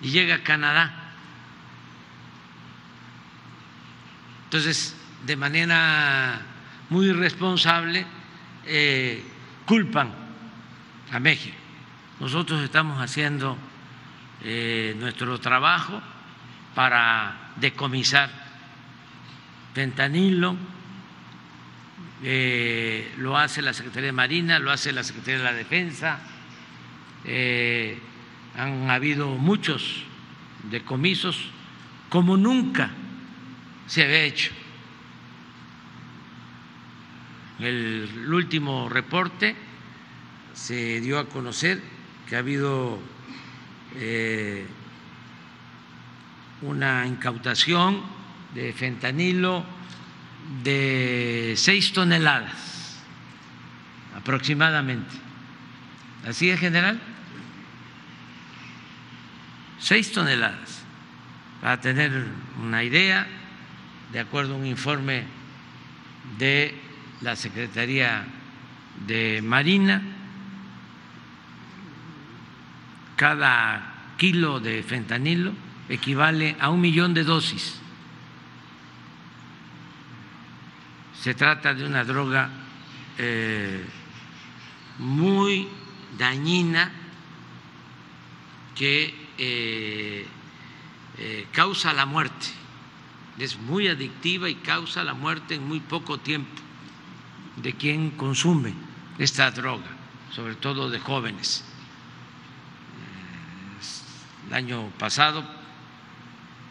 y 0.00 0.10
llega 0.10 0.36
a 0.36 0.42
Canadá. 0.44 1.12
Entonces, 4.44 4.94
de 5.26 5.36
manera 5.36 6.40
muy 6.88 7.10
responsable, 7.10 8.06
eh, 8.66 9.22
culpan 9.66 10.10
a 11.10 11.20
México. 11.20 11.56
Nosotros 12.20 12.62
estamos 12.62 13.00
haciendo 13.00 13.56
eh, 14.42 14.94
nuestro 14.98 15.38
trabajo 15.40 16.00
para 16.74 17.52
decomisar 17.56 18.30
fentanilo, 19.74 20.56
eh, 22.22 23.12
lo 23.18 23.36
hace 23.36 23.60
la 23.62 23.72
Secretaría 23.72 24.06
de 24.06 24.12
Marina, 24.12 24.58
lo 24.58 24.70
hace 24.70 24.92
la 24.92 25.02
Secretaría 25.02 25.38
de 25.38 25.44
la 25.44 25.52
Defensa, 25.52 26.20
han 28.56 28.90
habido 28.90 29.30
muchos 29.30 30.04
decomisos 30.70 31.38
como 32.08 32.36
nunca 32.36 32.90
se 33.86 34.04
había 34.04 34.22
hecho. 34.22 34.52
El 37.58 38.32
último 38.32 38.88
reporte 38.88 39.54
se 40.54 41.00
dio 41.00 41.18
a 41.18 41.28
conocer 41.28 41.80
que 42.28 42.36
ha 42.36 42.40
habido 42.40 42.98
eh, 43.96 44.66
una 46.62 47.06
incautación 47.06 48.02
de 48.54 48.72
fentanilo 48.72 49.64
de 50.62 51.54
seis 51.56 51.92
toneladas 51.92 52.64
aproximadamente. 54.16 55.14
¿Así 56.26 56.50
es, 56.50 56.58
general? 56.58 57.00
Seis 59.78 60.12
toneladas. 60.12 60.82
Para 61.60 61.80
tener 61.80 62.26
una 62.62 62.82
idea, 62.82 63.26
de 64.12 64.20
acuerdo 64.20 64.54
a 64.54 64.56
un 64.56 64.66
informe 64.66 65.24
de 66.38 66.83
la 67.24 67.36
Secretaría 67.36 68.26
de 69.06 69.40
Marina, 69.42 70.02
cada 73.16 74.12
kilo 74.18 74.60
de 74.60 74.82
fentanilo 74.82 75.52
equivale 75.88 76.54
a 76.60 76.68
un 76.68 76.82
millón 76.82 77.14
de 77.14 77.24
dosis. 77.24 77.80
Se 81.18 81.32
trata 81.32 81.72
de 81.72 81.86
una 81.86 82.04
droga 82.04 82.50
eh, 83.16 83.82
muy 84.98 85.66
dañina 86.18 86.92
que 88.74 89.14
eh, 89.38 90.26
eh, 91.16 91.46
causa 91.52 91.94
la 91.94 92.04
muerte, 92.04 92.48
es 93.38 93.58
muy 93.58 93.88
adictiva 93.88 94.50
y 94.50 94.56
causa 94.56 95.02
la 95.02 95.14
muerte 95.14 95.54
en 95.54 95.66
muy 95.66 95.80
poco 95.80 96.18
tiempo 96.18 96.63
de 97.56 97.72
quien 97.74 98.10
consume 98.10 98.74
esta 99.18 99.50
droga, 99.50 99.90
sobre 100.32 100.54
todo 100.56 100.90
de 100.90 100.98
jóvenes. 100.98 101.64
El 104.48 104.54
año 104.54 104.90
pasado 104.98 105.44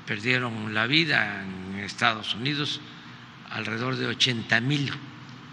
perdieron 0.05 0.73
la 0.73 0.85
vida 0.85 1.43
en 1.43 1.80
Estados 1.80 2.35
Unidos 2.35 2.81
alrededor 3.49 3.95
de 3.95 4.07
80 4.07 4.60
mil 4.61 4.91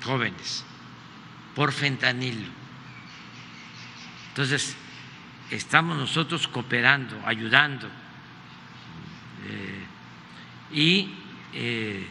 jóvenes 0.03 0.65
por 1.55 1.73
fentanilo. 1.73 2.49
Entonces, 4.29 4.77
estamos 5.51 5.97
nosotros 5.97 6.49
cooperando, 6.49 7.21
ayudando 7.27 7.89
eh, 9.47 9.85
y 10.73 11.15
eh, 11.53 12.07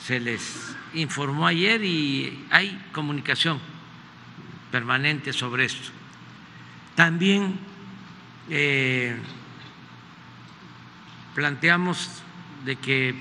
se 0.00 0.18
les 0.18 0.74
informó 0.94 1.46
ayer 1.46 1.84
y 1.84 2.46
hay 2.50 2.80
comunicación 2.92 3.60
permanente 4.70 5.32
sobre 5.32 5.66
esto. 5.66 5.90
También 6.94 7.58
eh, 8.48 9.16
planteamos 11.34 12.22
de 12.64 12.76
que 12.76 13.14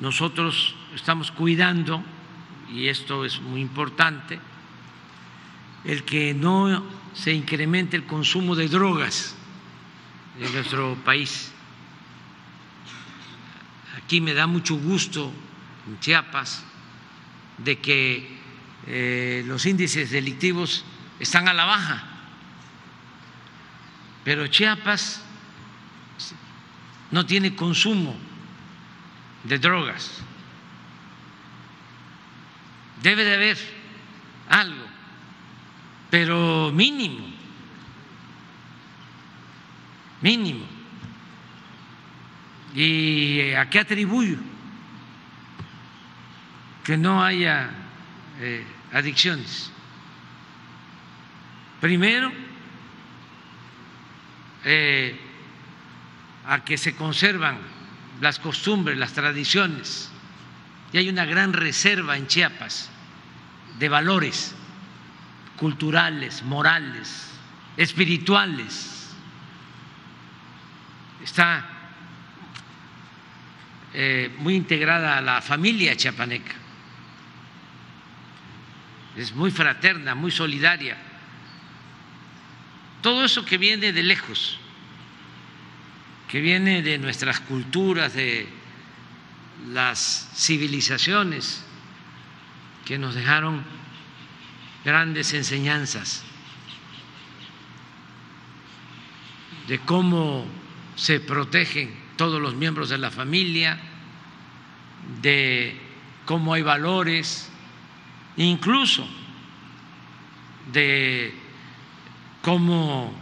nosotros 0.00 0.74
estamos 0.94 1.30
cuidando, 1.30 2.02
y 2.72 2.88
esto 2.88 3.24
es 3.24 3.40
muy 3.40 3.60
importante, 3.60 4.38
el 5.84 6.04
que 6.04 6.34
no 6.34 6.82
se 7.14 7.32
incremente 7.32 7.96
el 7.96 8.04
consumo 8.04 8.54
de 8.54 8.68
drogas 8.68 9.34
en 10.40 10.52
nuestro 10.52 10.94
país. 11.04 11.52
Aquí 13.96 14.20
me 14.20 14.34
da 14.34 14.46
mucho 14.46 14.76
gusto 14.76 15.32
en 15.86 15.98
Chiapas 16.00 16.64
de 17.58 17.78
que 17.78 18.38
eh, 18.86 19.42
los 19.46 19.66
índices 19.66 20.10
delictivos 20.10 20.84
están 21.18 21.48
a 21.48 21.54
la 21.54 21.64
baja, 21.64 22.04
pero 24.24 24.46
Chiapas 24.46 25.22
no 27.10 27.26
tiene 27.26 27.54
consumo 27.54 28.16
de 29.44 29.58
drogas. 29.58 30.22
Debe 33.02 33.24
de 33.24 33.34
haber 33.34 33.58
algo, 34.48 34.84
pero 36.10 36.70
mínimo, 36.72 37.26
mínimo. 40.20 40.66
¿Y 42.74 43.52
a 43.52 43.68
qué 43.68 43.80
atribuyo? 43.80 44.49
Que 46.84 46.96
no 46.96 47.22
haya 47.22 47.70
eh, 48.40 48.64
adicciones. 48.92 49.70
Primero, 51.80 52.30
eh, 54.64 55.18
a 56.46 56.64
que 56.64 56.76
se 56.76 56.94
conservan 56.94 57.58
las 58.20 58.38
costumbres, 58.38 58.98
las 58.98 59.12
tradiciones. 59.12 60.10
Y 60.92 60.98
hay 60.98 61.08
una 61.08 61.24
gran 61.24 61.52
reserva 61.52 62.16
en 62.16 62.26
Chiapas 62.26 62.90
de 63.78 63.88
valores 63.88 64.54
culturales, 65.56 66.42
morales, 66.42 67.30
espirituales. 67.76 69.10
Está 71.22 71.64
eh, 73.92 74.34
muy 74.38 74.54
integrada 74.54 75.18
a 75.18 75.20
la 75.20 75.40
familia 75.40 75.96
chiapaneca. 75.96 76.59
Es 79.16 79.34
muy 79.34 79.50
fraterna, 79.50 80.14
muy 80.14 80.30
solidaria. 80.30 80.96
Todo 83.02 83.24
eso 83.24 83.44
que 83.44 83.58
viene 83.58 83.92
de 83.92 84.02
lejos 84.02 84.58
que 86.30 86.40
viene 86.40 86.80
de 86.82 86.96
nuestras 86.96 87.40
culturas, 87.40 88.14
de 88.14 88.46
las 89.72 90.30
civilizaciones 90.36 91.64
que 92.84 92.98
nos 92.98 93.16
dejaron 93.16 93.64
grandes 94.84 95.34
enseñanzas 95.34 96.22
de 99.66 99.80
cómo 99.80 100.46
se 100.94 101.18
protegen 101.18 101.94
todos 102.16 102.40
los 102.40 102.54
miembros 102.54 102.88
de 102.88 102.98
la 102.98 103.10
familia, 103.10 103.78
de 105.20 105.80
cómo 106.26 106.54
hay 106.54 106.62
valores, 106.62 107.49
incluso 108.44 109.06
de 110.72 111.34
cómo 112.42 113.12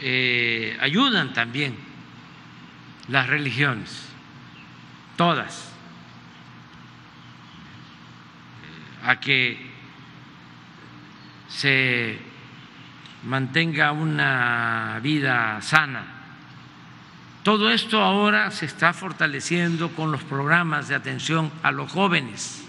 eh, 0.00 0.76
ayudan 0.80 1.32
también 1.32 1.74
las 3.08 3.26
religiones, 3.26 4.06
todas, 5.16 5.72
a 9.02 9.18
que 9.18 9.66
se 11.48 12.18
mantenga 13.24 13.92
una 13.92 15.00
vida 15.02 15.62
sana. 15.62 16.04
Todo 17.42 17.70
esto 17.70 18.02
ahora 18.02 18.50
se 18.50 18.66
está 18.66 18.92
fortaleciendo 18.92 19.88
con 19.92 20.12
los 20.12 20.22
programas 20.22 20.88
de 20.88 20.96
atención 20.96 21.50
a 21.62 21.72
los 21.72 21.90
jóvenes. 21.90 22.67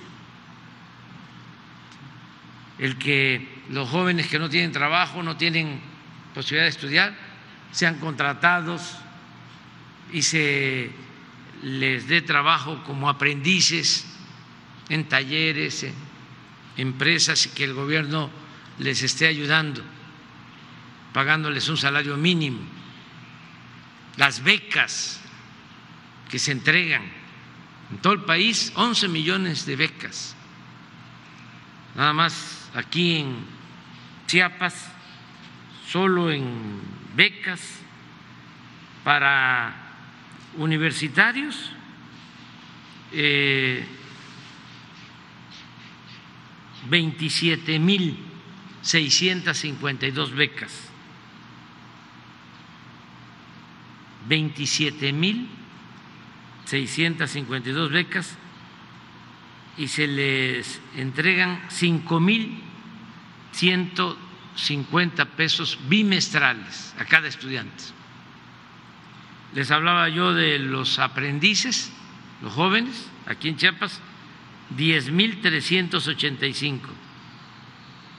El 2.80 2.98
que 2.98 3.46
los 3.70 3.90
jóvenes 3.90 4.28
que 4.28 4.40
no 4.40 4.50
tienen 4.50 4.72
trabajo, 4.72 5.22
no 5.22 5.38
tienen 5.38 5.80
posibilidad 6.34 6.64
de 6.64 6.70
estudiar, 6.70 7.16
sean 7.72 8.00
contratados 8.00 8.96
y 10.12 10.22
se 10.22 10.92
les 11.62 12.08
dé 12.08 12.22
trabajo 12.22 12.82
como 12.86 13.10
aprendices 13.10 14.06
en 14.88 15.08
talleres, 15.08 15.84
en 15.84 15.94
empresas 16.78 17.46
y 17.46 17.50
que 17.50 17.66
el 17.66 17.74
gobierno 17.74 18.30
les 18.80 19.04
esté 19.04 19.28
ayudando, 19.28 19.84
pagándoles 21.14 21.68
un 21.68 21.78
salario 21.78 22.16
mínimo, 22.16 22.62
las 24.16 24.44
becas 24.44 25.20
que 26.30 26.40
se 26.40 26.54
entregan 26.54 27.04
en 27.92 27.98
todo 27.98 28.14
el 28.14 28.22
país, 28.22 28.72
11 28.76 29.08
millones 29.10 29.66
de 29.66 29.76
becas, 29.76 30.36
nada 31.96 32.14
más 32.14 32.59
aquí 32.74 33.18
en 33.18 33.46
Chiapas, 34.28 34.92
solo 35.88 36.32
en 36.32 36.82
becas 37.16 37.80
para 39.04 39.76
universitarios. 40.58 41.72
Eh, 43.12 43.84
27 46.90 47.80
mil 47.80 48.18
652 48.84 50.34
becas, 50.36 50.90
27 54.28 55.12
mil 55.12 55.50
652 56.66 57.92
becas 57.92 58.38
y 59.78 59.88
se 59.88 60.08
les 60.08 60.82
entregan 60.96 61.62
5 61.70 62.20
mil 62.20 62.62
150 63.52 65.26
pesos 65.26 65.80
bimestrales 65.88 66.94
a 67.00 67.06
cada 67.06 67.28
estudiante. 67.28 67.84
Les 69.54 69.72
hablaba 69.72 70.10
yo 70.10 70.34
de 70.34 70.60
los 70.60 71.00
aprendices, 71.00 71.92
los 72.42 72.54
jóvenes, 72.54 73.10
aquí 73.26 73.50
en 73.50 73.58
Chiapas, 73.58 74.00
10 74.78 75.12
mil 75.12 75.42
385 75.42 76.90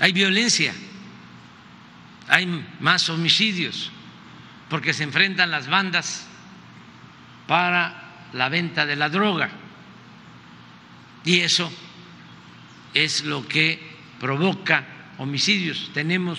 hay 0.00 0.12
violencia, 0.12 0.72
hay 2.28 2.46
más 2.80 3.08
homicidios, 3.10 3.90
porque 4.70 4.94
se 4.94 5.04
enfrentan 5.04 5.50
las 5.50 5.68
bandas 5.68 6.26
para 7.46 8.28
la 8.32 8.48
venta 8.48 8.86
de 8.86 8.96
la 8.96 9.08
droga. 9.08 9.50
Y 11.24 11.40
eso 11.40 11.70
es 12.92 13.24
lo 13.24 13.46
que 13.46 13.78
provoca 14.20 14.86
homicidios. 15.18 15.90
Tenemos, 15.92 16.38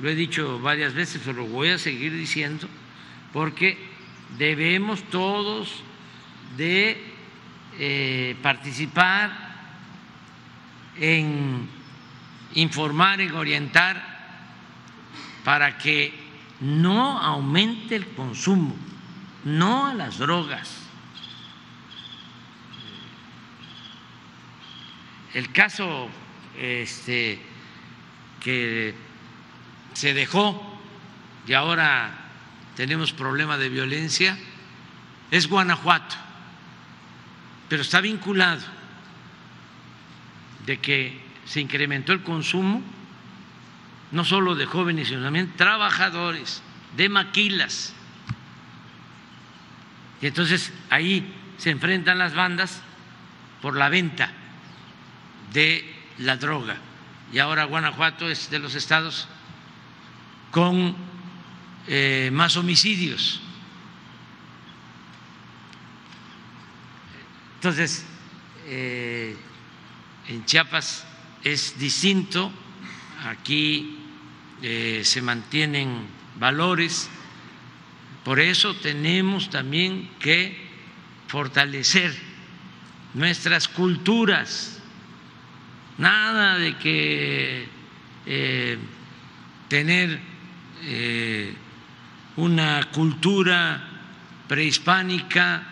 lo 0.00 0.08
he 0.08 0.14
dicho 0.14 0.58
varias 0.60 0.94
veces, 0.94 1.22
pero 1.24 1.38
lo 1.38 1.46
voy 1.46 1.68
a 1.68 1.78
seguir 1.78 2.12
diciendo, 2.12 2.68
porque 3.32 3.78
debemos 4.38 5.02
todos 5.10 5.82
de 6.56 7.02
eh, 7.78 8.36
participar 8.42 9.49
en 10.96 11.68
informar, 12.54 13.20
en 13.20 13.34
orientar, 13.34 14.10
para 15.44 15.78
que 15.78 16.12
no 16.60 17.18
aumente 17.18 17.96
el 17.96 18.06
consumo, 18.08 18.76
no 19.44 19.86
a 19.86 19.94
las 19.94 20.18
drogas. 20.18 20.76
El 25.32 25.52
caso 25.52 26.08
este, 26.58 27.40
que 28.40 28.94
se 29.92 30.12
dejó 30.12 30.78
y 31.46 31.52
ahora 31.52 32.10
tenemos 32.76 33.12
problema 33.12 33.56
de 33.56 33.68
violencia 33.68 34.36
es 35.30 35.48
Guanajuato, 35.48 36.16
pero 37.68 37.82
está 37.82 38.00
vinculado 38.00 38.79
de 40.66 40.78
que 40.78 41.20
se 41.44 41.60
incrementó 41.60 42.12
el 42.12 42.22
consumo 42.22 42.82
no 44.12 44.24
solo 44.24 44.54
de 44.54 44.66
jóvenes, 44.66 45.08
sino 45.08 45.22
también 45.22 45.52
trabajadores, 45.56 46.62
de 46.96 47.08
maquilas. 47.08 47.94
Y 50.20 50.26
entonces 50.26 50.72
ahí 50.90 51.32
se 51.58 51.70
enfrentan 51.70 52.18
las 52.18 52.34
bandas 52.34 52.82
por 53.62 53.76
la 53.76 53.88
venta 53.88 54.32
de 55.52 55.84
la 56.18 56.36
droga 56.36 56.76
y 57.32 57.38
ahora 57.38 57.64
Guanajuato 57.64 58.28
es 58.28 58.50
de 58.50 58.58
los 58.58 58.74
estados 58.74 59.28
con 60.50 60.96
eh, 61.86 62.30
más 62.32 62.56
homicidios. 62.56 63.40
Entonces, 67.56 68.04
eh, 68.66 69.36
en 70.28 70.44
Chiapas 70.44 71.06
es 71.42 71.78
distinto, 71.78 72.52
aquí 73.24 73.98
eh, 74.62 75.02
se 75.04 75.22
mantienen 75.22 76.06
valores, 76.38 77.08
por 78.24 78.40
eso 78.40 78.74
tenemos 78.76 79.50
también 79.50 80.10
que 80.20 80.68
fortalecer 81.28 82.14
nuestras 83.14 83.68
culturas. 83.68 84.80
Nada 85.98 86.58
de 86.58 86.76
que 86.76 87.68
eh, 88.26 88.78
tener 89.68 90.20
eh, 90.82 91.54
una 92.36 92.84
cultura 92.92 93.88
prehispánica 94.48 95.66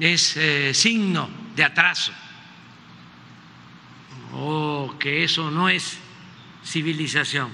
es 0.00 0.38
signo 0.72 1.28
de 1.56 1.64
atraso 1.64 2.12
o 4.32 4.94
que 4.98 5.24
eso 5.24 5.50
no 5.50 5.68
es 5.68 5.98
civilización. 6.64 7.50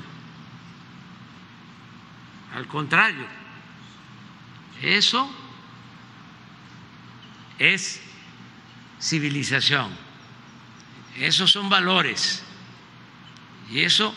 al 2.55 2.67
contrario, 2.69 3.27
eso 4.81 5.29
es 7.59 8.01
civilización, 9.01 9.91
esos 11.19 11.51
son 11.51 11.69
valores 11.69 12.45
y 13.71 13.81
eso 13.81 14.15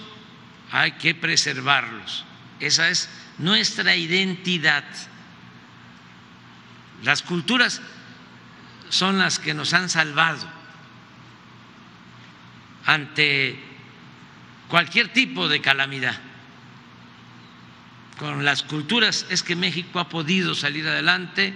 hay 0.71 0.93
que 0.93 1.15
preservarlos. 1.15 2.25
Esa 2.59 2.89
es 2.89 3.09
nuestra 3.37 3.95
identidad. 3.95 4.83
Las 7.03 7.21
culturas 7.21 7.81
son 8.89 9.19
las 9.19 9.39
que 9.39 9.53
nos 9.53 9.73
han 9.73 9.89
salvado 9.89 10.56
ante 12.87 13.59
cualquier 14.69 15.09
tipo 15.09 15.47
de 15.47 15.61
calamidad. 15.61 16.17
Con 18.17 18.43
las 18.43 18.63
culturas 18.63 19.27
es 19.29 19.43
que 19.43 19.55
México 19.55 19.99
ha 19.99 20.09
podido 20.09 20.55
salir 20.55 20.87
adelante 20.87 21.53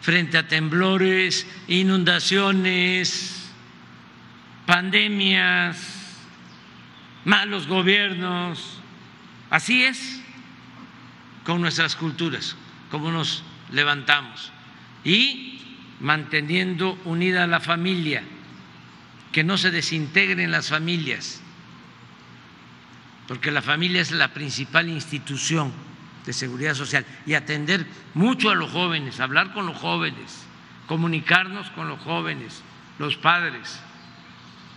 frente 0.00 0.38
a 0.38 0.48
temblores, 0.48 1.46
inundaciones, 1.68 3.50
pandemias, 4.64 5.78
malos 7.24 7.68
gobiernos. 7.68 8.80
Así 9.50 9.84
es 9.84 10.20
con 11.44 11.60
nuestras 11.60 11.94
culturas, 11.96 12.56
como 12.90 13.12
nos 13.12 13.44
levantamos. 13.70 14.50
Y 15.04 15.60
manteniendo 16.00 16.98
unida 17.04 17.46
la 17.46 17.60
familia, 17.60 18.24
que 19.32 19.44
no 19.44 19.58
se 19.58 19.70
desintegren 19.70 20.50
las 20.50 20.68
familias, 20.68 21.40
porque 23.28 23.50
la 23.50 23.62
familia 23.62 24.00
es 24.00 24.12
la 24.12 24.32
principal 24.32 24.88
institución 24.88 25.72
de 26.24 26.32
seguridad 26.32 26.74
social, 26.74 27.04
y 27.26 27.34
atender 27.34 27.86
mucho 28.14 28.50
a 28.50 28.54
los 28.54 28.70
jóvenes, 28.70 29.20
hablar 29.20 29.52
con 29.52 29.66
los 29.66 29.76
jóvenes, 29.76 30.44
comunicarnos 30.86 31.70
con 31.70 31.88
los 31.88 32.00
jóvenes, 32.00 32.62
los 32.98 33.16
padres, 33.16 33.80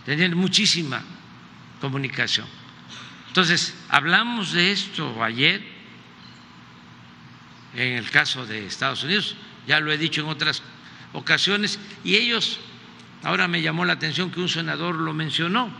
tener 0.04 0.34
muchísima 0.36 1.02
comunicación. 1.80 2.46
Entonces, 3.28 3.74
hablamos 3.88 4.52
de 4.52 4.72
esto 4.72 5.22
ayer 5.22 5.80
en 7.74 7.92
el 7.94 8.10
caso 8.10 8.46
de 8.46 8.66
Estados 8.66 9.04
Unidos, 9.04 9.36
ya 9.66 9.80
lo 9.80 9.92
he 9.92 9.98
dicho 9.98 10.22
en 10.22 10.28
otras 10.28 10.62
ocasiones, 11.12 11.78
y 12.04 12.16
ellos, 12.16 12.58
ahora 13.22 13.48
me 13.48 13.62
llamó 13.62 13.84
la 13.84 13.94
atención 13.94 14.30
que 14.30 14.40
un 14.40 14.48
senador 14.48 14.96
lo 14.96 15.12
mencionó, 15.12 15.70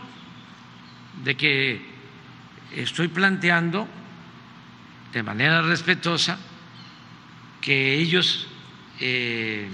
de 1.23 1.35
que 1.35 1.81
estoy 2.75 3.07
planteando 3.07 3.87
de 5.11 5.23
manera 5.23 5.61
respetuosa 5.61 6.39
que 7.59 7.93
ellos 7.93 8.47
eh, 8.99 9.69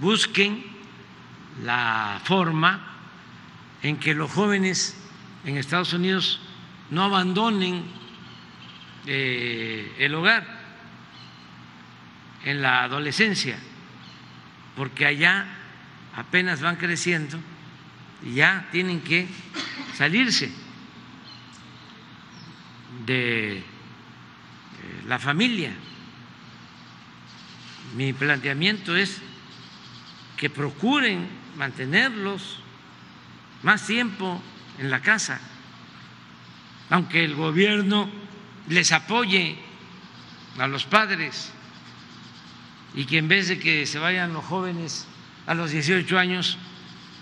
busquen 0.00 0.64
la 1.64 2.20
forma 2.24 2.86
en 3.82 3.96
que 3.98 4.14
los 4.14 4.30
jóvenes 4.30 4.96
en 5.44 5.56
Estados 5.56 5.92
Unidos 5.92 6.40
no 6.90 7.04
abandonen 7.04 7.84
eh, 9.06 9.94
el 9.98 10.14
hogar 10.14 10.60
en 12.44 12.62
la 12.62 12.84
adolescencia, 12.84 13.58
porque 14.76 15.06
allá 15.06 15.59
apenas 16.16 16.60
van 16.60 16.76
creciendo 16.76 17.38
y 18.22 18.34
ya 18.34 18.68
tienen 18.72 19.00
que 19.00 19.26
salirse 19.96 20.52
de 23.06 23.58
eh, 23.58 23.62
la 25.06 25.18
familia. 25.18 25.72
Mi 27.96 28.12
planteamiento 28.12 28.96
es 28.96 29.20
que 30.36 30.50
procuren 30.50 31.28
mantenerlos 31.56 32.60
más 33.62 33.86
tiempo 33.86 34.40
en 34.78 34.90
la 34.90 35.00
casa, 35.00 35.40
aunque 36.88 37.24
el 37.24 37.34
gobierno 37.34 38.10
les 38.68 38.92
apoye 38.92 39.58
a 40.58 40.66
los 40.66 40.84
padres 40.84 41.52
y 42.94 43.04
que 43.04 43.18
en 43.18 43.28
vez 43.28 43.48
de 43.48 43.58
que 43.58 43.86
se 43.86 43.98
vayan 43.98 44.32
los 44.32 44.44
jóvenes 44.44 45.06
a 45.50 45.54
los 45.54 45.72
18 45.72 46.16
años, 46.16 46.58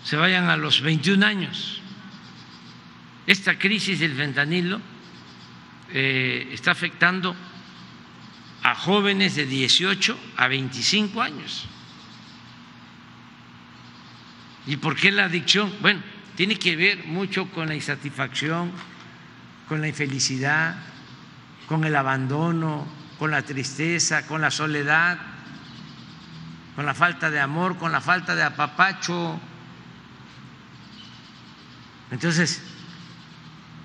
se 0.05 0.15
vayan 0.17 0.51
a 0.51 0.59
los 0.59 0.83
21 0.83 1.25
años. 1.25 1.81
Esta 3.27 3.59
crisis 3.59 4.01
del 4.01 4.15
fentanilo 4.15 4.83
eh, 5.91 6.47
está 6.53 6.73
afectando 6.73 7.35
a 8.63 8.75
jóvenes 8.75 9.35
de 9.35 9.47
18 9.47 10.19
a 10.37 10.47
25 10.47 11.23
años. 11.23 11.65
¿Y 14.67 14.77
por 14.77 14.95
qué 14.95 15.11
la 15.11 15.25
adicción? 15.25 15.73
Bueno, 15.81 16.03
tiene 16.37 16.57
que 16.57 16.77
ver 16.77 17.07
mucho 17.07 17.47
con 17.47 17.67
la 17.67 17.75
insatisfacción, 17.75 18.73
con 19.67 19.81
la 19.81 19.89
infelicidad, 19.89 20.77
con 21.67 21.83
el 21.83 21.97
abandono, 21.97 22.87
con 23.19 23.31
la 23.31 23.41
tristeza, 23.41 24.27
con 24.27 24.43
la 24.43 24.51
soledad 24.51 25.19
con 26.79 26.87
la 26.87 26.95
falta 26.95 27.29
de 27.29 27.41
amor, 27.41 27.77
con 27.77 27.91
la 27.91 28.01
falta 28.01 28.37
de 28.37 28.45
apapacho. 28.45 29.41
Entonces, 32.13 32.63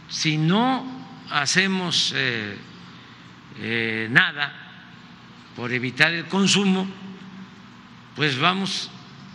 si 0.08 0.38
no 0.38 0.86
hacemos 1.32 2.14
eh, 2.16 2.56
eh, 3.58 4.08
nada 4.12 4.54
por 5.56 5.74
evitar 5.74 6.14
el 6.14 6.28
consumo, 6.28 6.88
pues 8.16 8.38
vamos 8.38 8.92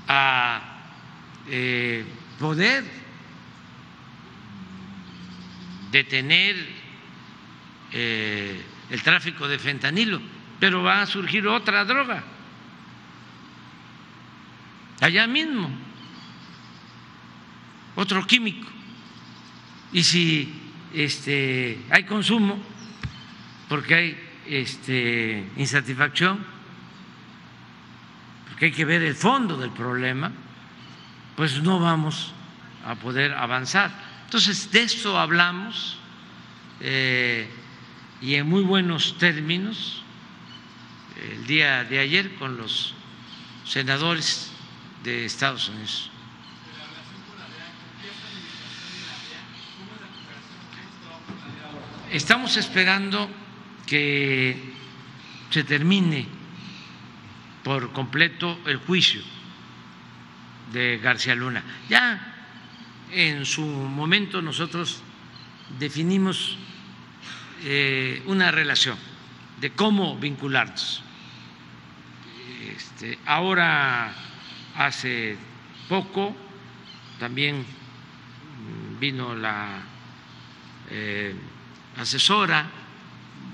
a 0.06 0.60
eh, 1.48 2.04
poder 2.38 2.84
detener 5.90 6.54
el 7.90 9.02
tráfico 9.02 9.48
de 9.48 9.58
fentanilo, 9.58 10.22
pero 10.60 10.84
va 10.84 11.02
a 11.02 11.06
surgir 11.06 11.48
otra 11.48 11.84
droga 11.84 12.37
allá 15.00 15.26
mismo, 15.26 15.70
otro 17.96 18.26
químico. 18.26 18.68
Y 19.92 20.02
si 20.02 20.52
este, 20.94 21.78
hay 21.90 22.04
consumo, 22.04 22.58
porque 23.68 23.94
hay 23.94 24.28
este, 24.46 25.44
insatisfacción, 25.56 26.44
porque 28.48 28.66
hay 28.66 28.72
que 28.72 28.84
ver 28.84 29.02
el 29.02 29.14
fondo 29.14 29.56
del 29.56 29.70
problema, 29.70 30.32
pues 31.36 31.62
no 31.62 31.78
vamos 31.78 32.32
a 32.84 32.94
poder 32.96 33.32
avanzar. 33.34 33.90
Entonces, 34.24 34.70
de 34.72 34.82
esto 34.82 35.18
hablamos 35.18 35.98
eh, 36.80 37.48
y 38.20 38.34
en 38.34 38.48
muy 38.48 38.62
buenos 38.62 39.16
términos 39.18 40.02
el 41.32 41.46
día 41.46 41.84
de 41.84 41.98
ayer 41.98 42.34
con 42.36 42.56
los 42.56 42.94
senadores 43.64 44.52
de 45.02 45.24
Estados 45.24 45.68
Unidos. 45.68 46.10
Estamos 52.10 52.56
esperando 52.56 53.28
que 53.86 54.56
se 55.50 55.64
termine 55.64 56.26
por 57.62 57.92
completo 57.92 58.58
el 58.66 58.78
juicio 58.78 59.20
de 60.72 60.98
García 60.98 61.34
Luna. 61.34 61.62
Ya 61.88 62.34
en 63.12 63.44
su 63.44 63.62
momento 63.62 64.40
nosotros 64.40 65.02
definimos 65.78 66.56
eh, 67.64 68.22
una 68.26 68.50
relación 68.50 68.96
de 69.60 69.70
cómo 69.70 70.16
vincularnos. 70.16 71.02
Este, 72.74 73.18
ahora 73.26 74.14
Hace 74.78 75.36
poco 75.88 76.36
también 77.18 77.66
vino 79.00 79.34
la 79.34 79.82
eh, 80.88 81.34
asesora 81.96 82.64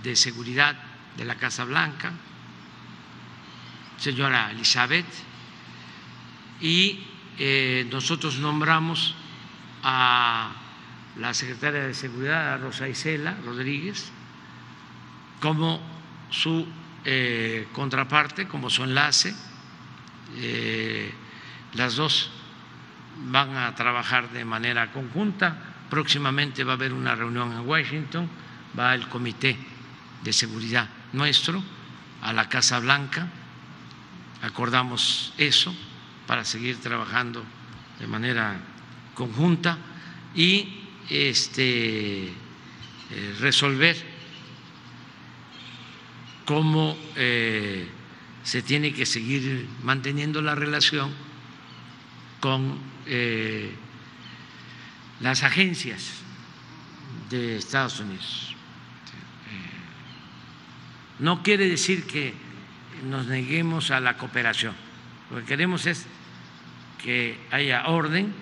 de 0.03 0.17
seguridad 0.17 0.77
de 1.17 1.25
la 1.25 1.37
Casa 1.37 1.65
Blanca, 1.65 2.13
señora 3.97 4.51
Elizabeth, 4.51 5.07
y 6.61 7.03
eh, 7.39 7.89
nosotros 7.91 8.39
nombramos 8.39 9.15
a 9.83 10.53
la 11.17 11.33
secretaria 11.33 11.87
de 11.87 11.95
Seguridad, 11.95 12.61
Rosa 12.61 12.87
Isela 12.87 13.35
Rodríguez, 13.47 14.13
como 15.41 15.81
su 16.29 16.67
eh, 17.07 17.67
contraparte, 17.73 18.47
como 18.47 18.69
su 18.69 18.85
enlace 18.85 19.35
eh, 20.37 21.13
las 21.75 21.97
dos 21.97 22.31
van 23.31 23.57
a 23.57 23.75
trabajar 23.75 24.31
de 24.31 24.45
manera 24.45 24.93
conjunta. 24.93 25.57
Próximamente 25.91 26.65
va 26.65 26.73
a 26.73 26.77
haber 26.77 26.93
una 26.93 27.15
reunión 27.15 27.53
en 27.53 27.67
Washington, 27.69 28.29
va 28.79 28.95
el 28.95 29.09
comité 29.09 29.57
de 30.23 30.33
seguridad 30.33 30.89
nuestro 31.13 31.63
a 32.23 32.33
la 32.33 32.49
Casa 32.49 32.81
Blanca. 32.81 33.29
Acordamos 34.43 35.33
eso 35.39 35.75
para 36.27 36.45
seguir 36.45 36.81
trabajando 36.81 37.45
de 37.99 38.07
manera 38.07 38.57
conjunta 39.15 39.79
y 40.35 40.81
este, 41.09 42.25
eh, 42.27 43.37
resolver 43.41 43.97
cómo 46.45 46.97
eh, 47.17 47.89
se 48.45 48.63
tiene 48.63 48.93
que 48.93 49.07
seguir 49.07 49.67
manteniendo 49.83 50.41
la 50.43 50.55
relación 50.55 51.11
con 52.41 52.79
eh, 53.07 53.73
las 55.21 55.43
agencias 55.43 56.21
de 57.31 57.57
Estados 57.57 57.99
Unidos. 58.01 58.55
No 61.19 61.43
quiere 61.43 61.69
decir 61.69 62.07
que 62.07 62.35
nos 63.09 63.27
neguemos 63.27 63.91
a 63.91 64.01
la 64.01 64.17
cooperación. 64.17 64.75
Lo 65.31 65.39
que 65.39 65.45
queremos 65.45 65.87
es 65.87 66.07
que 67.03 67.39
haya 67.51 67.87
orden 67.87 68.35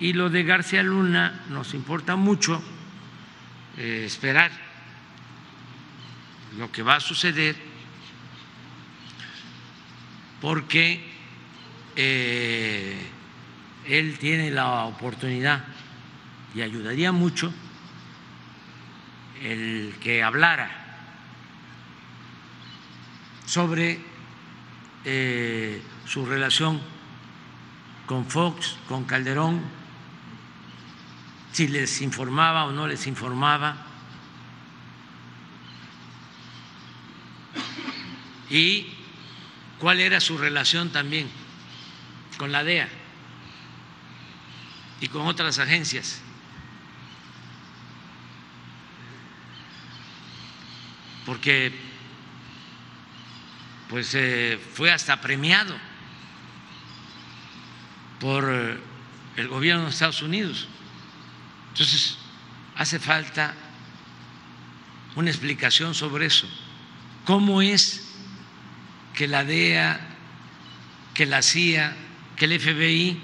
y 0.00 0.14
lo 0.14 0.30
de 0.30 0.42
García 0.42 0.82
Luna 0.82 1.44
nos 1.50 1.74
importa 1.74 2.16
mucho 2.16 2.62
eh, 3.76 4.04
esperar 4.06 4.50
lo 6.58 6.70
que 6.72 6.82
va 6.82 6.96
a 6.96 7.00
suceder 7.00 7.56
porque 10.44 11.00
eh, 11.96 13.00
él 13.86 14.18
tiene 14.18 14.50
la 14.50 14.84
oportunidad 14.84 15.64
y 16.54 16.60
ayudaría 16.60 17.12
mucho 17.12 17.50
el 19.42 19.94
que 20.02 20.22
hablara 20.22 20.70
sobre 23.46 24.00
eh, 25.06 25.80
su 26.04 26.26
relación 26.26 26.78
con 28.04 28.26
Fox, 28.26 28.76
con 28.86 29.04
Calderón, 29.04 29.62
si 31.52 31.68
les 31.68 32.02
informaba 32.02 32.66
o 32.66 32.70
no 32.70 32.86
les 32.86 33.06
informaba. 33.06 33.78
Y 38.50 38.93
cuál 39.78 40.00
era 40.00 40.20
su 40.20 40.38
relación 40.38 40.90
también 40.90 41.28
con 42.38 42.52
la 42.52 42.64
DEA 42.64 42.88
y 45.00 45.08
con 45.08 45.26
otras 45.26 45.58
agencias. 45.58 46.20
Porque 51.26 51.72
pues 53.88 54.14
eh, 54.14 54.58
fue 54.74 54.90
hasta 54.90 55.20
premiado 55.20 55.74
por 58.20 58.50
eh, 58.50 58.78
el 59.36 59.48
gobierno 59.48 59.84
de 59.84 59.90
Estados 59.90 60.22
Unidos. 60.22 60.68
Entonces, 61.70 62.16
hace 62.76 62.98
falta 62.98 63.54
una 65.16 65.30
explicación 65.30 65.94
sobre 65.94 66.26
eso. 66.26 66.48
¿Cómo 67.24 67.62
es 67.62 68.03
que 69.14 69.28
la 69.28 69.44
DEA, 69.44 70.00
que 71.14 71.26
la 71.26 71.42
CIA, 71.42 71.94
que 72.36 72.44
el 72.46 72.60
FBI 72.60 73.20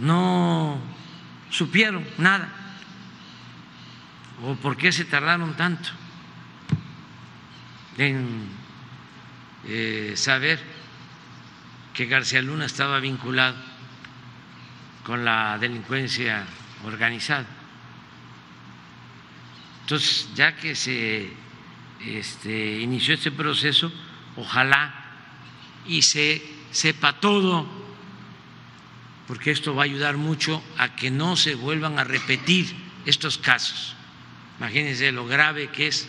no 0.00 0.78
supieron 1.50 2.06
nada? 2.18 2.48
¿O 4.42 4.54
por 4.56 4.76
qué 4.76 4.92
se 4.92 5.04
tardaron 5.04 5.54
tanto 5.56 5.88
en 7.96 8.48
eh, 9.66 10.12
saber 10.16 10.60
que 11.94 12.06
García 12.06 12.42
Luna 12.42 12.66
estaba 12.66 12.98
vinculado 13.00 13.56
con 15.04 15.24
la 15.24 15.58
delincuencia 15.58 16.44
organizada. 16.84 17.46
Entonces, 19.82 20.28
ya 20.34 20.56
que 20.56 20.74
se 20.74 21.30
este, 22.00 22.80
inició 22.80 23.14
este 23.14 23.30
proceso, 23.30 23.92
ojalá 24.36 24.94
y 25.86 26.02
se 26.02 26.42
sepa 26.70 27.20
todo, 27.20 27.66
porque 29.26 29.50
esto 29.50 29.74
va 29.74 29.82
a 29.82 29.84
ayudar 29.84 30.16
mucho 30.16 30.62
a 30.78 30.96
que 30.96 31.10
no 31.10 31.36
se 31.36 31.54
vuelvan 31.54 31.98
a 31.98 32.04
repetir 32.04 32.74
estos 33.06 33.38
casos. 33.38 33.94
Imagínense 34.58 35.12
lo 35.12 35.26
grave 35.26 35.68
que 35.68 35.88
es 35.88 36.08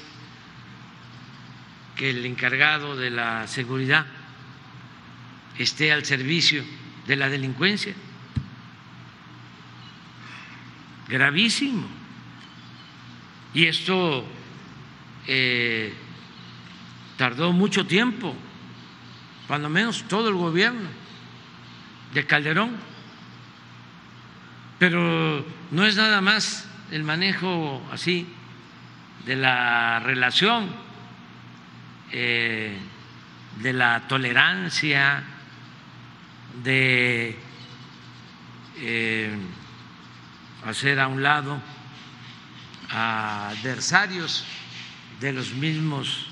que 1.95 2.10
el 2.10 2.26
encargado 2.26 2.95
de 2.95 3.10
la 3.10 3.48
seguridad 3.48 4.06
esté 5.57 5.91
al 5.91 6.06
servicio 6.06 6.64
de 7.07 7.16
la 7.16 7.30
delincuencia. 7.30 7.94
Gravísimo. 11.07 11.88
Y 13.53 13.68
esto 13.68 14.26
eh, 15.27 15.93
tardó 17.18 17.52
mucho 17.53 17.85
tiempo, 17.85 18.35
cuando 19.47 19.69
menos 19.69 20.03
todo 20.07 20.30
el 20.30 20.35
gobierno 20.35 20.88
de 22.14 22.26
Calderón. 22.26 22.76
Pero 24.80 25.45
no 25.72 25.85
es 25.85 25.95
nada 25.95 26.22
más 26.22 26.68
el 26.91 27.03
manejo 27.03 27.81
así 27.91 28.27
de 29.26 29.35
la 29.35 29.99
relación, 29.99 30.69
eh, 32.11 32.77
de 33.61 33.73
la 33.73 34.07
tolerancia, 34.07 35.23
de 36.64 37.38
eh, 38.77 39.35
hacer 40.65 40.99
a 40.99 41.07
un 41.07 41.23
lado 41.23 41.61
a 42.91 43.49
adversarios 43.49 44.45
de 45.19 45.33
los 45.33 45.53
mismos 45.53 46.27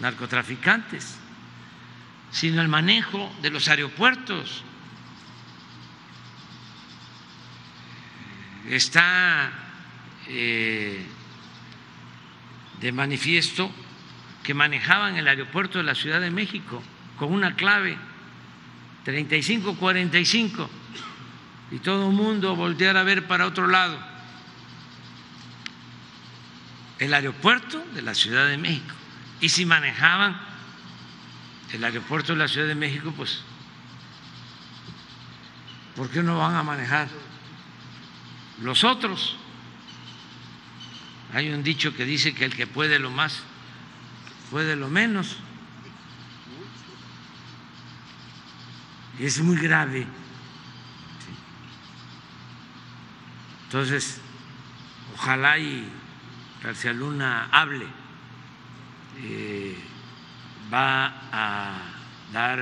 narcotraficantes, 0.00 1.18
sino 2.30 2.60
el 2.60 2.68
manejo 2.68 3.32
de 3.42 3.50
los 3.50 3.68
aeropuertos. 3.68 4.64
Está 8.68 9.52
eh, 10.28 11.04
de 12.80 12.92
manifiesto 12.92 13.70
que 14.42 14.54
manejaban 14.54 15.16
el 15.16 15.28
aeropuerto 15.28 15.78
de 15.78 15.84
la 15.84 15.94
Ciudad 15.94 16.20
de 16.20 16.30
México 16.30 16.82
con 17.18 17.32
una 17.32 17.54
clave 17.54 17.96
35-45 19.06 20.68
y 21.70 21.78
todo 21.78 22.08
el 22.08 22.14
mundo 22.14 22.56
voltear 22.56 22.96
a 22.96 23.02
ver 23.02 23.26
para 23.26 23.46
otro 23.46 23.66
lado. 23.66 24.11
El 27.02 27.12
aeropuerto 27.14 27.84
de 27.94 28.00
la 28.00 28.14
Ciudad 28.14 28.46
de 28.46 28.56
México. 28.56 28.94
Y 29.40 29.48
si 29.48 29.66
manejaban 29.66 30.40
el 31.72 31.82
aeropuerto 31.82 32.32
de 32.32 32.38
la 32.38 32.46
Ciudad 32.46 32.68
de 32.68 32.76
México, 32.76 33.12
pues, 33.16 33.40
¿por 35.96 36.08
qué 36.10 36.22
no 36.22 36.38
van 36.38 36.54
a 36.54 36.62
manejar 36.62 37.08
los 38.62 38.84
otros? 38.84 39.36
Hay 41.34 41.50
un 41.50 41.64
dicho 41.64 41.92
que 41.92 42.04
dice 42.04 42.34
que 42.34 42.44
el 42.44 42.54
que 42.54 42.68
puede 42.68 43.00
lo 43.00 43.10
más, 43.10 43.42
puede 44.52 44.76
lo 44.76 44.88
menos. 44.88 45.38
es 49.18 49.40
muy 49.40 49.56
grave. 49.56 50.06
Entonces, 53.64 54.20
ojalá 55.14 55.58
y 55.58 56.01
García 56.62 56.92
Luna 56.92 57.48
hable, 57.50 57.86
eh, 59.18 59.76
va 60.72 61.06
a 61.32 61.78
dar 62.32 62.60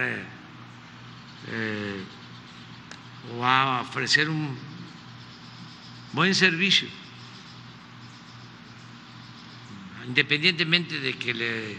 eh, 1.49 2.05
o 3.37 3.45
a 3.45 3.83
ofrecer 3.83 4.31
un 4.31 4.57
buen 6.13 6.35
servicio, 6.35 6.89
independientemente 10.07 10.99
de 10.99 11.19
que 11.19 11.35
le 11.35 11.79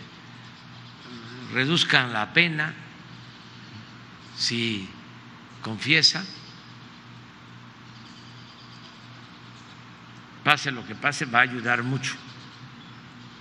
reduzcan 1.54 2.14
la 2.14 2.32
pena 2.34 2.74
si 4.38 4.88
confiesa, 5.64 6.24
pase 10.44 10.72
lo 10.72 10.86
que 10.86 10.96
pase, 10.96 11.26
va 11.26 11.40
a 11.40 11.44
ayudar 11.44 11.84
mucho 11.84 12.16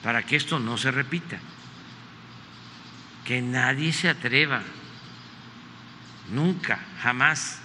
para 0.02 0.22
que 0.22 0.36
esto 0.36 0.58
no 0.58 0.76
se 0.76 0.90
repita. 0.90 1.38
Que 3.24 3.42
nadie 3.42 3.92
se 3.92 4.08
atreva, 4.08 4.62
nunca, 6.30 6.80
jamás, 7.02 7.60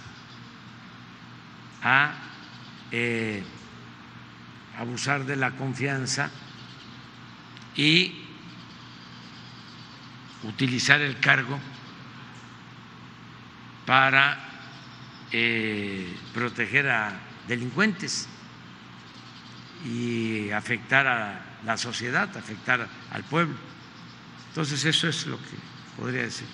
a 1.82 2.14
eh, 2.92 3.42
abusar 4.78 5.24
de 5.24 5.36
la 5.36 5.52
confianza 5.52 6.30
y 7.74 8.22
utilizar 10.42 11.00
el 11.00 11.18
cargo 11.18 11.58
para 13.86 14.38
eh, 15.32 16.16
proteger 16.34 16.88
a 16.90 17.12
delincuentes 17.48 18.28
y 19.86 20.50
afectar 20.50 21.06
a 21.06 21.40
la 21.64 21.76
sociedad, 21.76 22.28
afectar 22.36 22.88
al 23.10 23.24
pueblo. 23.24 23.54
Entonces 24.48 24.84
eso 24.84 25.08
es 25.08 25.26
lo 25.26 25.36
que 25.38 25.56
podría 25.96 26.22
decir. 26.22 26.46